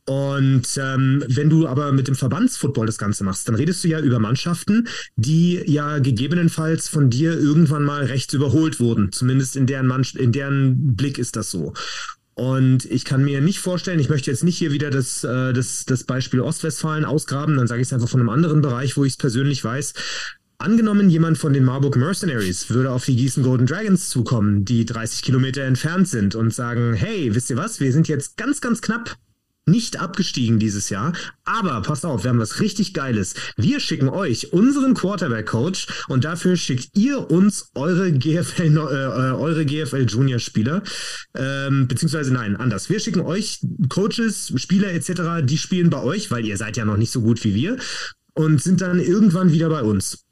Und 0.06 0.68
ähm, 0.78 1.24
wenn 1.28 1.50
du 1.50 1.68
aber 1.68 1.92
mit 1.92 2.08
dem 2.08 2.16
Verbandsfootball 2.16 2.86
das 2.86 2.98
Ganze 2.98 3.24
machst, 3.24 3.48
dann 3.48 3.56
redest 3.56 3.84
du 3.84 3.90
ja 3.90 4.00
über 4.00 4.20
Mannschaften, 4.20 4.88
die 5.16 5.62
ja 5.66 6.00
gegebenenfalls 6.00 6.88
von 6.88 7.10
dir 7.10 7.38
irgendwann 7.38 7.84
mal 7.84 8.06
rechts 8.06 8.34
überholt 8.34 8.80
wurden. 8.80 9.12
Zumindest 9.12 9.56
in 9.56 9.66
deren, 9.66 9.88
Mann 9.88 10.06
in 10.16 10.32
deren 10.32 10.96
Blick 10.96 11.18
ist 11.18 11.36
das 11.36 11.52
so. 11.52 11.74
Und 12.38 12.86
ich 12.86 13.04
kann 13.04 13.26
mir 13.26 13.42
nicht 13.42 13.60
vorstellen, 13.60 14.00
ich 14.00 14.10
möchte 14.10 14.30
jetzt 14.30 14.44
nicht 14.44 14.60
hier 14.60 14.72
wieder 14.72 14.92
das, 14.92 15.24
äh, 15.24 15.54
das, 15.54 15.86
das 15.86 16.04
Beispiel 16.04 16.40
Ostwestfalen 16.40 17.04
ausgraben, 17.04 17.58
dann 17.58 17.66
sage 17.66 17.82
ich 17.82 17.88
es 17.88 17.94
einfach 17.94 18.08
von 18.08 18.20
einem 18.20 18.30
anderen 18.30 18.62
Bereich, 18.62 18.96
wo 18.96 19.04
ich 19.04 19.14
es 19.14 19.18
persönlich 19.18 19.64
weiß. 19.64 19.96
Angenommen, 20.60 21.10
jemand 21.10 21.40
von 21.40 21.52
den 21.52 21.64
Marburg 21.64 21.96
Mercenaries 21.96 22.70
würde 22.70 22.92
auf 22.92 23.06
die 23.06 23.16
Gießen 23.16 23.42
Golden 23.42 23.66
Dragons 23.66 24.10
zukommen, 24.10 24.66
die 24.66 24.86
30 24.86 25.24
Kilometer 25.24 25.64
entfernt 25.64 26.10
sind 26.10 26.36
und 26.36 26.54
sagen, 26.54 26.94
hey, 26.94 27.34
wisst 27.34 27.50
ihr 27.50 27.58
was, 27.58 27.80
wir 27.80 27.92
sind 27.92 28.08
jetzt 28.08 28.38
ganz, 28.38 28.62
ganz 28.62 28.84
knapp 28.84 29.18
nicht 29.68 29.99
abgestiegen 29.99 30.60
dieses 30.60 30.89
Jahr. 30.89 31.14
Aber 31.45 31.81
passt 31.81 32.06
auf, 32.06 32.23
wir 32.23 32.30
haben 32.30 32.39
was 32.39 32.60
richtig 32.60 32.94
Geiles. 32.94 33.35
Wir 33.57 33.80
schicken 33.80 34.10
euch 34.10 34.53
unseren 34.53 34.94
Quarterback-Coach 34.94 35.88
und 36.07 36.23
dafür 36.23 36.57
schickt 36.57 36.89
ihr 36.98 37.30
uns 37.30 37.72
eure 37.76 38.11
GFL, 38.11 38.64
äh, 38.64 38.80
äh, 38.80 39.31
eure 39.34 39.65
GFL 39.65 40.06
Junior-Spieler. 40.07 40.84
Ähm, 41.35 41.88
beziehungsweise 41.88 42.34
nein, 42.34 42.56
anders. 42.56 42.89
Wir 42.89 42.99
schicken 42.99 43.22
euch 43.22 43.60
Coaches, 43.89 44.53
Spieler 44.56 44.94
etc., 44.94 45.44
die 45.44 45.57
spielen 45.57 45.89
bei 45.89 46.02
euch, 46.02 46.31
weil 46.31 46.45
ihr 46.45 46.57
seid 46.57 46.77
ja 46.77 46.85
noch 46.85 46.98
nicht 46.98 47.11
so 47.11 47.22
gut 47.22 47.44
wie 47.44 47.56
wir 47.56 47.77
und 48.34 48.61
sind 48.61 48.81
dann 48.81 48.99
irgendwann 48.99 49.52
wieder 49.52 49.69
bei 49.69 49.81
uns 49.81 50.27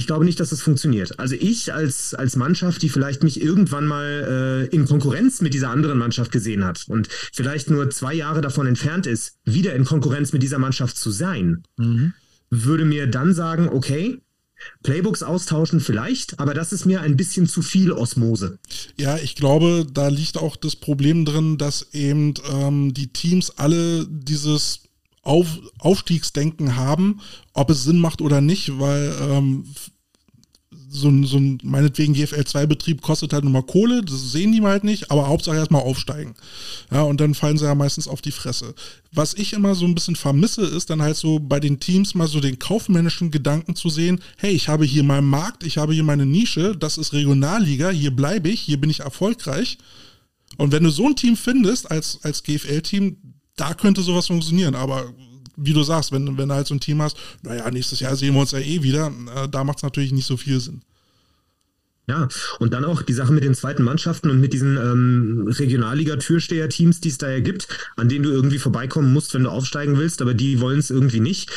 ich 0.00 0.06
glaube 0.06 0.24
nicht, 0.24 0.40
dass 0.40 0.48
das 0.48 0.62
funktioniert. 0.62 1.18
Also 1.18 1.34
ich 1.38 1.74
als, 1.74 2.14
als 2.14 2.34
Mannschaft, 2.34 2.80
die 2.80 2.88
vielleicht 2.88 3.22
mich 3.22 3.38
irgendwann 3.38 3.86
mal 3.86 4.66
äh, 4.72 4.74
in 4.74 4.86
Konkurrenz 4.86 5.42
mit 5.42 5.52
dieser 5.52 5.68
anderen 5.68 5.98
Mannschaft 5.98 6.32
gesehen 6.32 6.64
hat 6.64 6.86
und 6.88 7.08
vielleicht 7.34 7.68
nur 7.68 7.90
zwei 7.90 8.14
Jahre 8.14 8.40
davon 8.40 8.66
entfernt 8.66 9.06
ist, 9.06 9.34
wieder 9.44 9.74
in 9.74 9.84
Konkurrenz 9.84 10.32
mit 10.32 10.42
dieser 10.42 10.58
Mannschaft 10.58 10.96
zu 10.96 11.10
sein, 11.10 11.64
mhm. 11.76 12.14
würde 12.48 12.86
mir 12.86 13.08
dann 13.08 13.34
sagen, 13.34 13.68
okay, 13.68 14.22
Playbooks 14.82 15.22
austauschen 15.22 15.80
vielleicht, 15.80 16.40
aber 16.40 16.54
das 16.54 16.72
ist 16.72 16.86
mir 16.86 17.02
ein 17.02 17.18
bisschen 17.18 17.46
zu 17.46 17.60
viel 17.60 17.92
Osmose. 17.92 18.58
Ja, 18.98 19.18
ich 19.18 19.36
glaube, 19.36 19.86
da 19.92 20.08
liegt 20.08 20.38
auch 20.38 20.56
das 20.56 20.76
Problem 20.76 21.26
drin, 21.26 21.58
dass 21.58 21.88
eben 21.92 22.32
ähm, 22.50 22.94
die 22.94 23.12
Teams 23.12 23.50
alle 23.58 24.06
dieses 24.08 24.80
auf, 25.22 25.46
Aufstiegsdenken 25.78 26.76
haben, 26.76 27.20
ob 27.52 27.70
es 27.70 27.84
Sinn 27.84 27.98
macht 27.98 28.22
oder 28.22 28.40
nicht, 28.40 28.78
weil 28.78 29.14
ähm, 29.20 29.64
so 30.92 31.08
ein, 31.08 31.24
so 31.24 31.36
ein 31.36 31.58
meinetwegen 31.62 32.14
GFL-2-Betrieb 32.14 33.00
kostet 33.00 33.32
halt 33.32 33.44
nochmal 33.44 33.62
Kohle, 33.62 34.02
das 34.02 34.32
sehen 34.32 34.52
die 34.52 34.60
halt 34.60 34.82
nicht, 34.82 35.10
aber 35.10 35.28
Hauptsache 35.28 35.56
erstmal 35.56 35.82
aufsteigen. 35.82 36.34
Ja, 36.90 37.02
und 37.02 37.20
dann 37.20 37.34
fallen 37.34 37.58
sie 37.58 37.64
ja 37.64 37.74
meistens 37.76 38.08
auf 38.08 38.20
die 38.20 38.32
Fresse. 38.32 38.74
Was 39.12 39.34
ich 39.34 39.52
immer 39.52 39.76
so 39.76 39.84
ein 39.84 39.94
bisschen 39.94 40.16
vermisse, 40.16 40.62
ist 40.62 40.90
dann 40.90 41.00
halt 41.00 41.16
so 41.16 41.38
bei 41.38 41.60
den 41.60 41.78
Teams 41.78 42.14
mal 42.14 42.26
so 42.26 42.40
den 42.40 42.58
kaufmännischen 42.58 43.30
Gedanken 43.30 43.76
zu 43.76 43.88
sehen, 43.88 44.20
hey, 44.36 44.50
ich 44.50 44.68
habe 44.68 44.84
hier 44.84 45.04
meinen 45.04 45.28
Markt, 45.28 45.64
ich 45.64 45.78
habe 45.78 45.94
hier 45.94 46.04
meine 46.04 46.26
Nische, 46.26 46.76
das 46.76 46.98
ist 46.98 47.12
Regionalliga, 47.12 47.90
hier 47.90 48.10
bleibe 48.10 48.48
ich, 48.48 48.60
hier 48.60 48.80
bin 48.80 48.90
ich 48.90 49.00
erfolgreich. 49.00 49.78
Und 50.56 50.72
wenn 50.72 50.82
du 50.82 50.90
so 50.90 51.06
ein 51.06 51.16
Team 51.16 51.36
findest 51.36 51.90
als, 51.90 52.18
als 52.22 52.42
GFL-Team, 52.42 53.16
da 53.60 53.74
könnte 53.74 54.02
sowas 54.02 54.26
funktionieren, 54.26 54.74
aber 54.74 55.12
wie 55.56 55.72
du 55.72 55.82
sagst, 55.82 56.12
wenn, 56.12 56.38
wenn 56.38 56.48
du 56.48 56.54
halt 56.54 56.66
so 56.66 56.74
ein 56.74 56.80
Team 56.80 57.02
hast, 57.02 57.16
naja, 57.42 57.70
nächstes 57.70 58.00
Jahr 58.00 58.16
sehen 58.16 58.34
wir 58.34 58.40
uns 58.40 58.52
ja 58.52 58.58
eh 58.58 58.82
wieder, 58.82 59.12
äh, 59.34 59.48
da 59.48 59.64
macht 59.64 59.78
es 59.78 59.82
natürlich 59.82 60.12
nicht 60.12 60.26
so 60.26 60.36
viel 60.36 60.58
Sinn. 60.60 60.82
Ja, 62.08 62.28
und 62.58 62.72
dann 62.72 62.84
auch 62.84 63.02
die 63.02 63.12
Sache 63.12 63.32
mit 63.32 63.44
den 63.44 63.54
zweiten 63.54 63.84
Mannschaften 63.84 64.30
und 64.30 64.40
mit 64.40 64.52
diesen 64.52 64.76
ähm, 64.76 65.46
Regionalliga-Türsteher-Teams, 65.48 67.00
die 67.00 67.10
es 67.10 67.18
da 67.18 67.30
ja 67.30 67.38
gibt, 67.38 67.68
an 67.96 68.08
denen 68.08 68.24
du 68.24 68.30
irgendwie 68.30 68.58
vorbeikommen 68.58 69.12
musst, 69.12 69.32
wenn 69.34 69.44
du 69.44 69.50
aufsteigen 69.50 69.96
willst, 69.96 70.20
aber 70.20 70.34
die 70.34 70.60
wollen 70.60 70.80
es 70.80 70.90
irgendwie 70.90 71.20
nicht. 71.20 71.50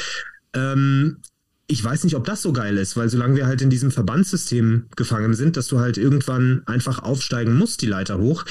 Ähm, 0.53 1.17
ich 1.65 1.83
weiß 1.83 2.03
nicht, 2.03 2.15
ob 2.15 2.25
das 2.25 2.41
so 2.41 2.53
geil 2.53 2.77
ist, 2.77 2.97
weil 2.97 3.09
solange 3.09 3.35
wir 3.35 3.47
halt 3.47 3.61
in 3.63 3.71
diesem 3.71 3.89
Verbandssystem 3.89 4.87
gefangen 4.95 5.33
sind, 5.33 5.57
dass 5.57 5.67
du 5.67 5.79
halt 5.79 5.97
irgendwann 5.97 6.61
einfach 6.67 7.01
aufsteigen 7.01 7.55
musst, 7.55 7.81
die 7.81 7.87
Leiter 7.87 8.19
hoch, 8.19 8.45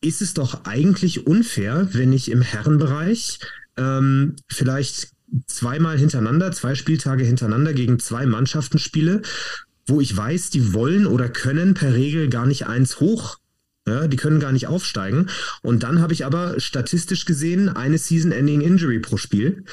ist 0.00 0.22
es 0.22 0.34
doch 0.34 0.64
eigentlich 0.64 1.26
unfair, 1.26 1.88
wenn 1.92 2.12
ich 2.12 2.30
im 2.30 2.42
Herrenbereich 2.42 3.38
ähm, 3.76 4.36
vielleicht 4.48 5.12
zweimal 5.46 5.98
hintereinander, 5.98 6.52
zwei 6.52 6.74
Spieltage 6.74 7.24
hintereinander 7.24 7.72
gegen 7.72 7.98
zwei 7.98 8.26
Mannschaften 8.26 8.78
spiele, 8.78 9.22
wo 9.86 10.00
ich 10.00 10.16
weiß, 10.16 10.50
die 10.50 10.72
wollen 10.72 11.06
oder 11.06 11.28
können 11.28 11.74
per 11.74 11.94
Regel 11.94 12.28
gar 12.28 12.46
nicht 12.46 12.66
eins 12.66 13.00
hoch. 13.00 13.38
Ja, 13.86 14.08
die 14.08 14.16
können 14.16 14.40
gar 14.40 14.52
nicht 14.52 14.66
aufsteigen. 14.66 15.28
Und 15.62 15.82
dann 15.82 16.00
habe 16.00 16.12
ich 16.12 16.26
aber 16.26 16.60
statistisch 16.60 17.24
gesehen 17.24 17.68
eine 17.68 17.98
Season-Ending 17.98 18.60
Injury 18.60 19.00
pro 19.00 19.16
Spiel. 19.16 19.64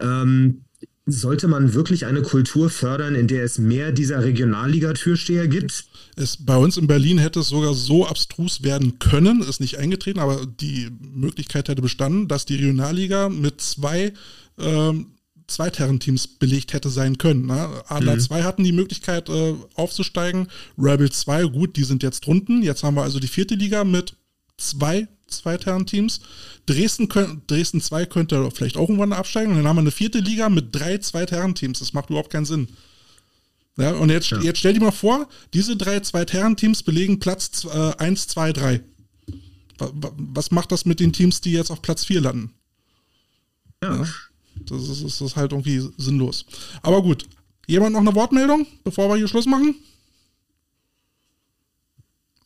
Ähm, 0.00 0.64
sollte 1.06 1.48
man 1.48 1.74
wirklich 1.74 2.06
eine 2.06 2.22
Kultur 2.22 2.70
fördern, 2.70 3.14
in 3.14 3.26
der 3.26 3.44
es 3.44 3.58
mehr 3.58 3.92
dieser 3.92 4.22
Regionalliga-Türsteher 4.22 5.48
gibt? 5.48 5.84
Es, 6.16 6.36
bei 6.36 6.56
uns 6.56 6.76
in 6.76 6.86
Berlin 6.86 7.18
hätte 7.18 7.40
es 7.40 7.48
sogar 7.48 7.74
so 7.74 8.06
abstrus 8.06 8.62
werden 8.62 8.98
können, 8.98 9.42
ist 9.42 9.60
nicht 9.60 9.78
eingetreten, 9.78 10.20
aber 10.20 10.46
die 10.46 10.88
Möglichkeit 11.00 11.68
hätte 11.68 11.82
bestanden, 11.82 12.28
dass 12.28 12.46
die 12.46 12.56
Regionalliga 12.56 13.28
mit 13.28 13.60
zwei 13.60 14.12
ähm, 14.58 15.06
Zweitherrenteams 15.50 16.28
belegt 16.38 16.72
hätte 16.72 16.88
sein 16.88 17.18
können. 17.18 17.46
Ne? 17.46 17.68
Adler 17.88 18.14
mhm. 18.14 18.20
2 18.20 18.42
hatten 18.44 18.64
die 18.64 18.72
Möglichkeit 18.72 19.28
äh, 19.28 19.54
aufzusteigen, 19.74 20.48
Rebel 20.78 21.10
2, 21.10 21.44
gut, 21.46 21.76
die 21.76 21.84
sind 21.84 22.02
jetzt 22.02 22.24
drunten. 22.24 22.62
Jetzt 22.62 22.84
haben 22.84 22.94
wir 22.94 23.02
also 23.02 23.18
die 23.18 23.28
vierte 23.28 23.56
Liga 23.56 23.84
mit 23.84 24.14
zwei 24.60 25.08
Zweitherren-Teams. 25.28 26.20
Dresden, 26.66 27.08
Dresden 27.46 27.80
2 27.80 28.06
könnte 28.06 28.50
vielleicht 28.52 28.76
auch 28.76 28.88
irgendwann 28.88 29.12
absteigen. 29.12 29.52
Und 29.52 29.58
dann 29.58 29.68
haben 29.68 29.76
wir 29.76 29.82
eine 29.82 29.90
vierte 29.90 30.18
Liga 30.18 30.48
mit 30.48 30.74
drei 30.74 30.98
Zweitherren-Teams. 30.98 31.78
Das 31.78 31.92
macht 31.92 32.10
überhaupt 32.10 32.30
keinen 32.30 32.44
Sinn. 32.44 32.68
Ja, 33.76 33.92
und 33.92 34.10
jetzt, 34.10 34.30
ja. 34.30 34.40
jetzt 34.40 34.58
stell 34.58 34.74
dir 34.74 34.80
mal 34.80 34.90
vor, 34.90 35.28
diese 35.54 35.76
drei 35.76 36.00
Zweitherren-Teams 36.00 36.82
belegen 36.82 37.20
Platz 37.20 37.66
1, 37.66 38.28
2, 38.28 38.52
3. 38.52 38.80
Was 39.78 40.50
macht 40.50 40.72
das 40.72 40.84
mit 40.84 41.00
den 41.00 41.12
Teams, 41.12 41.40
die 41.40 41.52
jetzt 41.52 41.70
auf 41.70 41.80
Platz 41.80 42.04
4 42.04 42.20
landen? 42.20 42.52
Ja. 43.82 43.96
ja 43.96 44.08
das, 44.66 44.88
ist, 44.88 45.02
das 45.04 45.20
ist 45.20 45.36
halt 45.36 45.52
irgendwie 45.52 45.88
sinnlos. 45.96 46.44
Aber 46.82 47.02
gut. 47.02 47.26
Jemand 47.66 47.92
noch 47.92 48.00
eine 48.00 48.14
Wortmeldung, 48.14 48.66
bevor 48.82 49.08
wir 49.08 49.16
hier 49.16 49.28
Schluss 49.28 49.46
machen? 49.46 49.76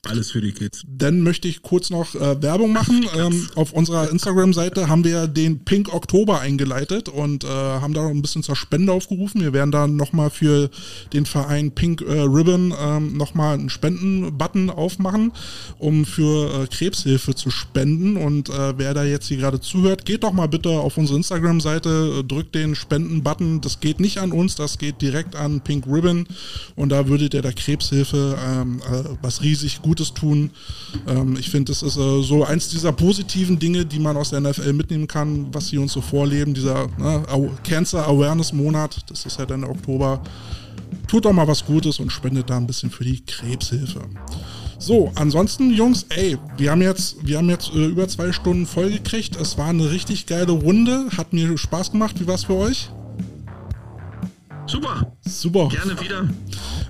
Alles 0.06 0.30
für 0.30 0.40
die 0.40 0.52
Kids. 0.52 0.82
Dann 0.86 1.20
möchte 1.20 1.48
ich 1.48 1.62
kurz 1.62 1.90
noch 1.90 2.14
äh, 2.14 2.42
Werbung 2.42 2.72
machen. 2.72 3.06
Ähm, 3.16 3.48
auf 3.54 3.72
unserer 3.72 4.10
Instagram-Seite 4.10 4.88
haben 4.88 5.04
wir 5.04 5.26
den 5.26 5.64
Pink 5.64 5.92
Oktober 5.92 6.40
eingeleitet 6.40 7.08
und 7.08 7.44
äh, 7.44 7.48
haben 7.48 7.94
da 7.94 8.06
ein 8.06 8.22
bisschen 8.22 8.42
zur 8.42 8.56
Spende 8.56 8.92
aufgerufen. 8.92 9.40
Wir 9.40 9.52
werden 9.52 9.70
da 9.70 9.86
nochmal 9.86 10.30
für 10.30 10.70
den 11.12 11.26
Verein 11.26 11.72
Pink 11.72 12.02
äh, 12.02 12.20
Ribbon 12.20 12.74
ähm, 12.78 13.16
nochmal 13.16 13.54
einen 13.54 13.70
Spenden-Button 13.70 14.70
aufmachen, 14.70 15.32
um 15.78 16.04
für 16.04 16.62
äh, 16.62 16.66
Krebshilfe 16.66 17.34
zu 17.34 17.50
spenden. 17.50 18.16
Und 18.16 18.50
äh, 18.50 18.78
wer 18.78 18.94
da 18.94 19.04
jetzt 19.04 19.28
hier 19.28 19.38
gerade 19.38 19.60
zuhört, 19.60 20.04
geht 20.04 20.24
doch 20.24 20.32
mal 20.32 20.48
bitte 20.48 20.70
auf 20.70 20.98
unsere 20.98 21.16
Instagram-Seite, 21.16 22.20
äh, 22.20 22.24
drückt 22.24 22.54
den 22.54 22.74
Spenden-Button. 22.74 23.60
Das 23.60 23.80
geht 23.80 24.00
nicht 24.00 24.18
an 24.18 24.32
uns, 24.32 24.54
das 24.54 24.78
geht 24.78 25.00
direkt 25.00 25.36
an 25.36 25.60
Pink 25.60 25.86
Ribbon. 25.86 26.26
Und 26.76 26.90
da 26.90 27.08
würdet 27.08 27.34
ihr 27.34 27.42
der 27.42 27.52
Krebshilfe 27.52 28.36
ähm, 28.44 28.80
äh, 28.90 29.04
was 29.22 29.42
riesig 29.42 29.82
gut 29.82 29.93
Gutes 29.94 30.12
tun. 30.12 30.50
Ähm, 31.06 31.36
ich 31.38 31.50
finde, 31.50 31.70
das 31.70 31.84
ist 31.84 31.96
äh, 31.96 32.22
so 32.22 32.44
eins 32.44 32.68
dieser 32.68 32.90
positiven 32.90 33.60
Dinge, 33.60 33.86
die 33.86 34.00
man 34.00 34.16
aus 34.16 34.30
der 34.30 34.40
NFL 34.40 34.72
mitnehmen 34.72 35.06
kann, 35.06 35.54
was 35.54 35.68
sie 35.68 35.78
uns 35.78 35.92
so 35.92 36.00
vorleben. 36.00 36.52
Dieser 36.52 36.88
ne, 36.98 37.22
Cancer 37.62 38.04
Awareness 38.08 38.52
Monat, 38.52 38.96
das 39.08 39.24
ist 39.24 39.38
ja 39.38 39.46
dann 39.46 39.62
Oktober. 39.62 40.20
Tut 41.06 41.26
doch 41.26 41.32
mal 41.32 41.46
was 41.46 41.64
Gutes 41.64 42.00
und 42.00 42.10
spendet 42.10 42.50
da 42.50 42.56
ein 42.56 42.66
bisschen 42.66 42.90
für 42.90 43.04
die 43.04 43.24
Krebshilfe. 43.24 44.00
So, 44.80 45.12
ansonsten, 45.14 45.70
Jungs, 45.70 46.06
ey, 46.08 46.36
wir 46.56 46.72
haben 46.72 46.82
jetzt, 46.82 47.16
wir 47.24 47.38
haben 47.38 47.50
jetzt 47.50 47.72
äh, 47.72 47.86
über 47.86 48.08
zwei 48.08 48.32
Stunden 48.32 48.66
vollgekriegt. 48.66 49.36
Es 49.36 49.56
war 49.56 49.68
eine 49.68 49.92
richtig 49.92 50.26
geile 50.26 50.50
Runde. 50.50 51.06
Hat 51.16 51.32
mir 51.32 51.56
Spaß 51.56 51.92
gemacht. 51.92 52.18
Wie 52.18 52.26
war's 52.26 52.44
für 52.44 52.56
euch? 52.56 52.90
Super. 54.66 55.12
Super. 55.26 55.68
Gerne 55.68 56.00
wieder. 56.00 56.26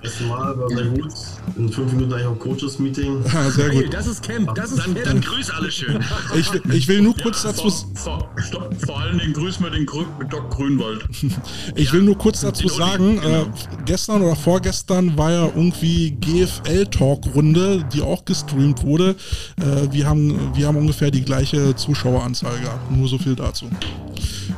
Erste 0.01 0.23
Mal 0.25 0.57
war 0.57 0.69
sehr 0.69 0.85
gut. 0.85 1.11
In 1.57 1.69
fünf 1.69 1.91
Minuten 1.91 2.13
eigentlich 2.13 2.25
auch 2.27 2.39
Coaches-Meeting. 2.39 3.23
Ja, 3.33 3.49
sehr 3.51 3.69
gut. 3.69 3.93
das 3.93 4.07
ist 4.07 4.23
Camp. 4.23 4.53
Das 4.55 4.71
ist 4.71 4.79
Dann, 4.79 4.93
Camp. 4.93 5.05
dann 5.05 5.21
grüß 5.21 5.49
alle 5.51 5.71
schön. 5.71 5.99
Ich, 6.37 6.51
will- 6.53 6.61
ich 6.73 6.87
will 6.87 7.01
nur 7.01 7.15
kurz 7.17 7.43
dazu, 7.43 7.69
Vor, 7.69 7.93
vor, 7.95 8.29
stopp, 8.37 8.73
vor 8.85 8.99
allen 8.99 9.19
Dingen 9.19 9.33
grüßen 9.33 9.63
wir 9.63 9.71
den 9.71 9.85
Grü 9.85 10.03
mit 10.19 10.31
Doc 10.31 10.49
Grünwald. 10.51 11.05
ich 11.75 11.91
will 11.91 12.01
nur 12.03 12.17
kurz 12.17 12.41
dazu 12.41 12.67
sagen, 12.67 13.19
genau. 13.21 13.41
äh, 13.41 13.45
gestern 13.85 14.21
oder 14.21 14.35
vorgestern 14.35 15.17
war 15.17 15.31
ja 15.31 15.45
irgendwie 15.45 16.11
GFL-Talk-Runde, 16.11 17.85
die 17.93 18.01
auch 18.01 18.23
gestreamt 18.25 18.83
wurde. 18.83 19.15
Äh, 19.59 19.91
wir, 19.91 20.07
haben, 20.07 20.55
wir 20.55 20.67
haben 20.67 20.77
ungefähr 20.77 21.11
die 21.11 21.23
gleiche 21.23 21.75
Zuschaueranzahl 21.75 22.59
gehabt. 22.59 22.91
Nur 22.91 23.07
so 23.07 23.17
viel 23.17 23.35
dazu. 23.35 23.69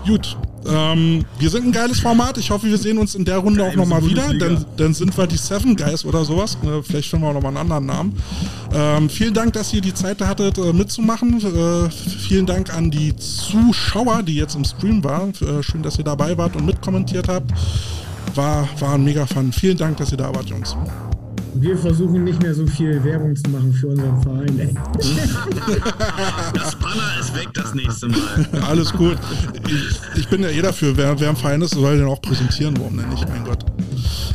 Gut. 0.06 0.38
Ähm, 0.68 1.24
wir 1.40 1.50
sind 1.50 1.66
ein 1.66 1.72
geiles 1.72 2.00
Format. 2.00 2.38
Ich 2.38 2.50
hoffe, 2.50 2.68
wir 2.68 2.78
sehen 2.78 2.98
uns 2.98 3.16
in 3.16 3.24
der 3.24 3.38
Runde 3.38 3.64
auch 3.64 3.76
nochmal 3.76 4.06
wieder. 4.06 4.34
Dann, 4.34 4.66
dann 4.76 4.94
sind 4.94 5.18
wir 5.18 5.28
die 5.28 5.38
Seven 5.38 5.76
Guys 5.76 6.04
oder 6.04 6.26
sowas. 6.26 6.58
Äh, 6.64 6.84
vielleicht 6.84 7.10
finden 7.10 7.26
wir 7.26 7.30
auch 7.30 7.34
nochmal 7.34 7.56
einen 7.56 7.72
anderen 7.72 7.86
Namen. 7.86 8.18
Ähm, 8.74 9.10
vielen 9.10 9.34
Dank, 9.34 9.54
dass 9.54 9.74
ihr 9.74 9.82
die 9.82 9.94
Zeit 9.94 10.22
hattet, 10.22 10.58
äh, 10.58 10.74
mitzumachen. 10.74 11.40
Äh, 11.40 11.90
vielen 11.90 12.46
Dank 12.46 12.74
an 12.74 12.92
die 12.92 13.16
Zuschauer, 13.16 14.24
die 14.24 14.36
jetzt 14.36 14.56
im 14.56 14.66
Stream 14.66 15.04
waren. 15.04 15.34
Äh, 15.42 15.64
schön, 15.64 15.84
dass 15.84 15.98
ihr 15.98 16.04
dabei 16.04 16.38
wart 16.38 16.56
und 16.56 16.66
mitkommentiert 16.66 17.30
habt. 17.30 17.52
War, 18.36 18.68
war 18.80 18.96
ein 18.96 19.04
mega 19.04 19.26
Fun. 19.26 19.54
Vielen 19.54 19.78
Dank, 19.78 19.98
dass 19.98 20.12
ihr 20.12 20.18
da 20.18 20.36
wart, 20.36 20.50
Jungs. 20.50 20.76
Wir 21.60 21.78
versuchen 21.78 22.24
nicht 22.24 22.42
mehr 22.42 22.54
so 22.54 22.68
viel 22.68 23.04
Werbung 23.04 23.36
zu 23.36 23.50
machen 23.50 23.74
für 23.74 23.88
unseren 23.88 24.22
Verein. 24.22 24.60
Ey. 24.60 24.74
Das 26.54 26.76
Banner 26.76 27.20
ist 27.20 27.36
weg 27.36 27.50
das 27.54 27.74
nächste 27.74 28.08
Mal. 28.08 28.48
Alles 28.68 28.94
gut. 28.94 29.18
Ich, 29.68 30.20
ich 30.20 30.28
bin 30.28 30.42
ja 30.44 30.50
eh 30.50 30.62
dafür. 30.62 30.96
Wer, 30.96 31.20
wer 31.20 31.30
ein 31.30 31.36
Verein 31.36 31.62
ist, 31.62 31.74
soll 31.74 31.98
den 31.98 32.08
auch 32.08 32.22
präsentieren. 32.22 32.76
Warum 32.78 32.98
denn 32.98 33.10
nicht? 33.10 33.28
Mein 33.28 33.44
Gott. 33.44 33.66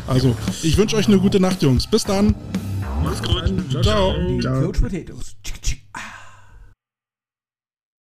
Also, 0.06 0.34
ich 0.62 0.76
wünsche 0.76 0.96
euch 0.96 1.08
eine 1.08 1.18
gute 1.18 1.40
Nacht, 1.40 1.62
Jungs. 1.62 1.86
Bis 1.86 2.04
dann. 2.04 2.34
Mach's 3.02 3.22
gut. 3.22 3.52
Ciao. 3.82 4.14
Die 4.28 4.40
Coach 4.40 4.80
Potatoes. 4.80 5.36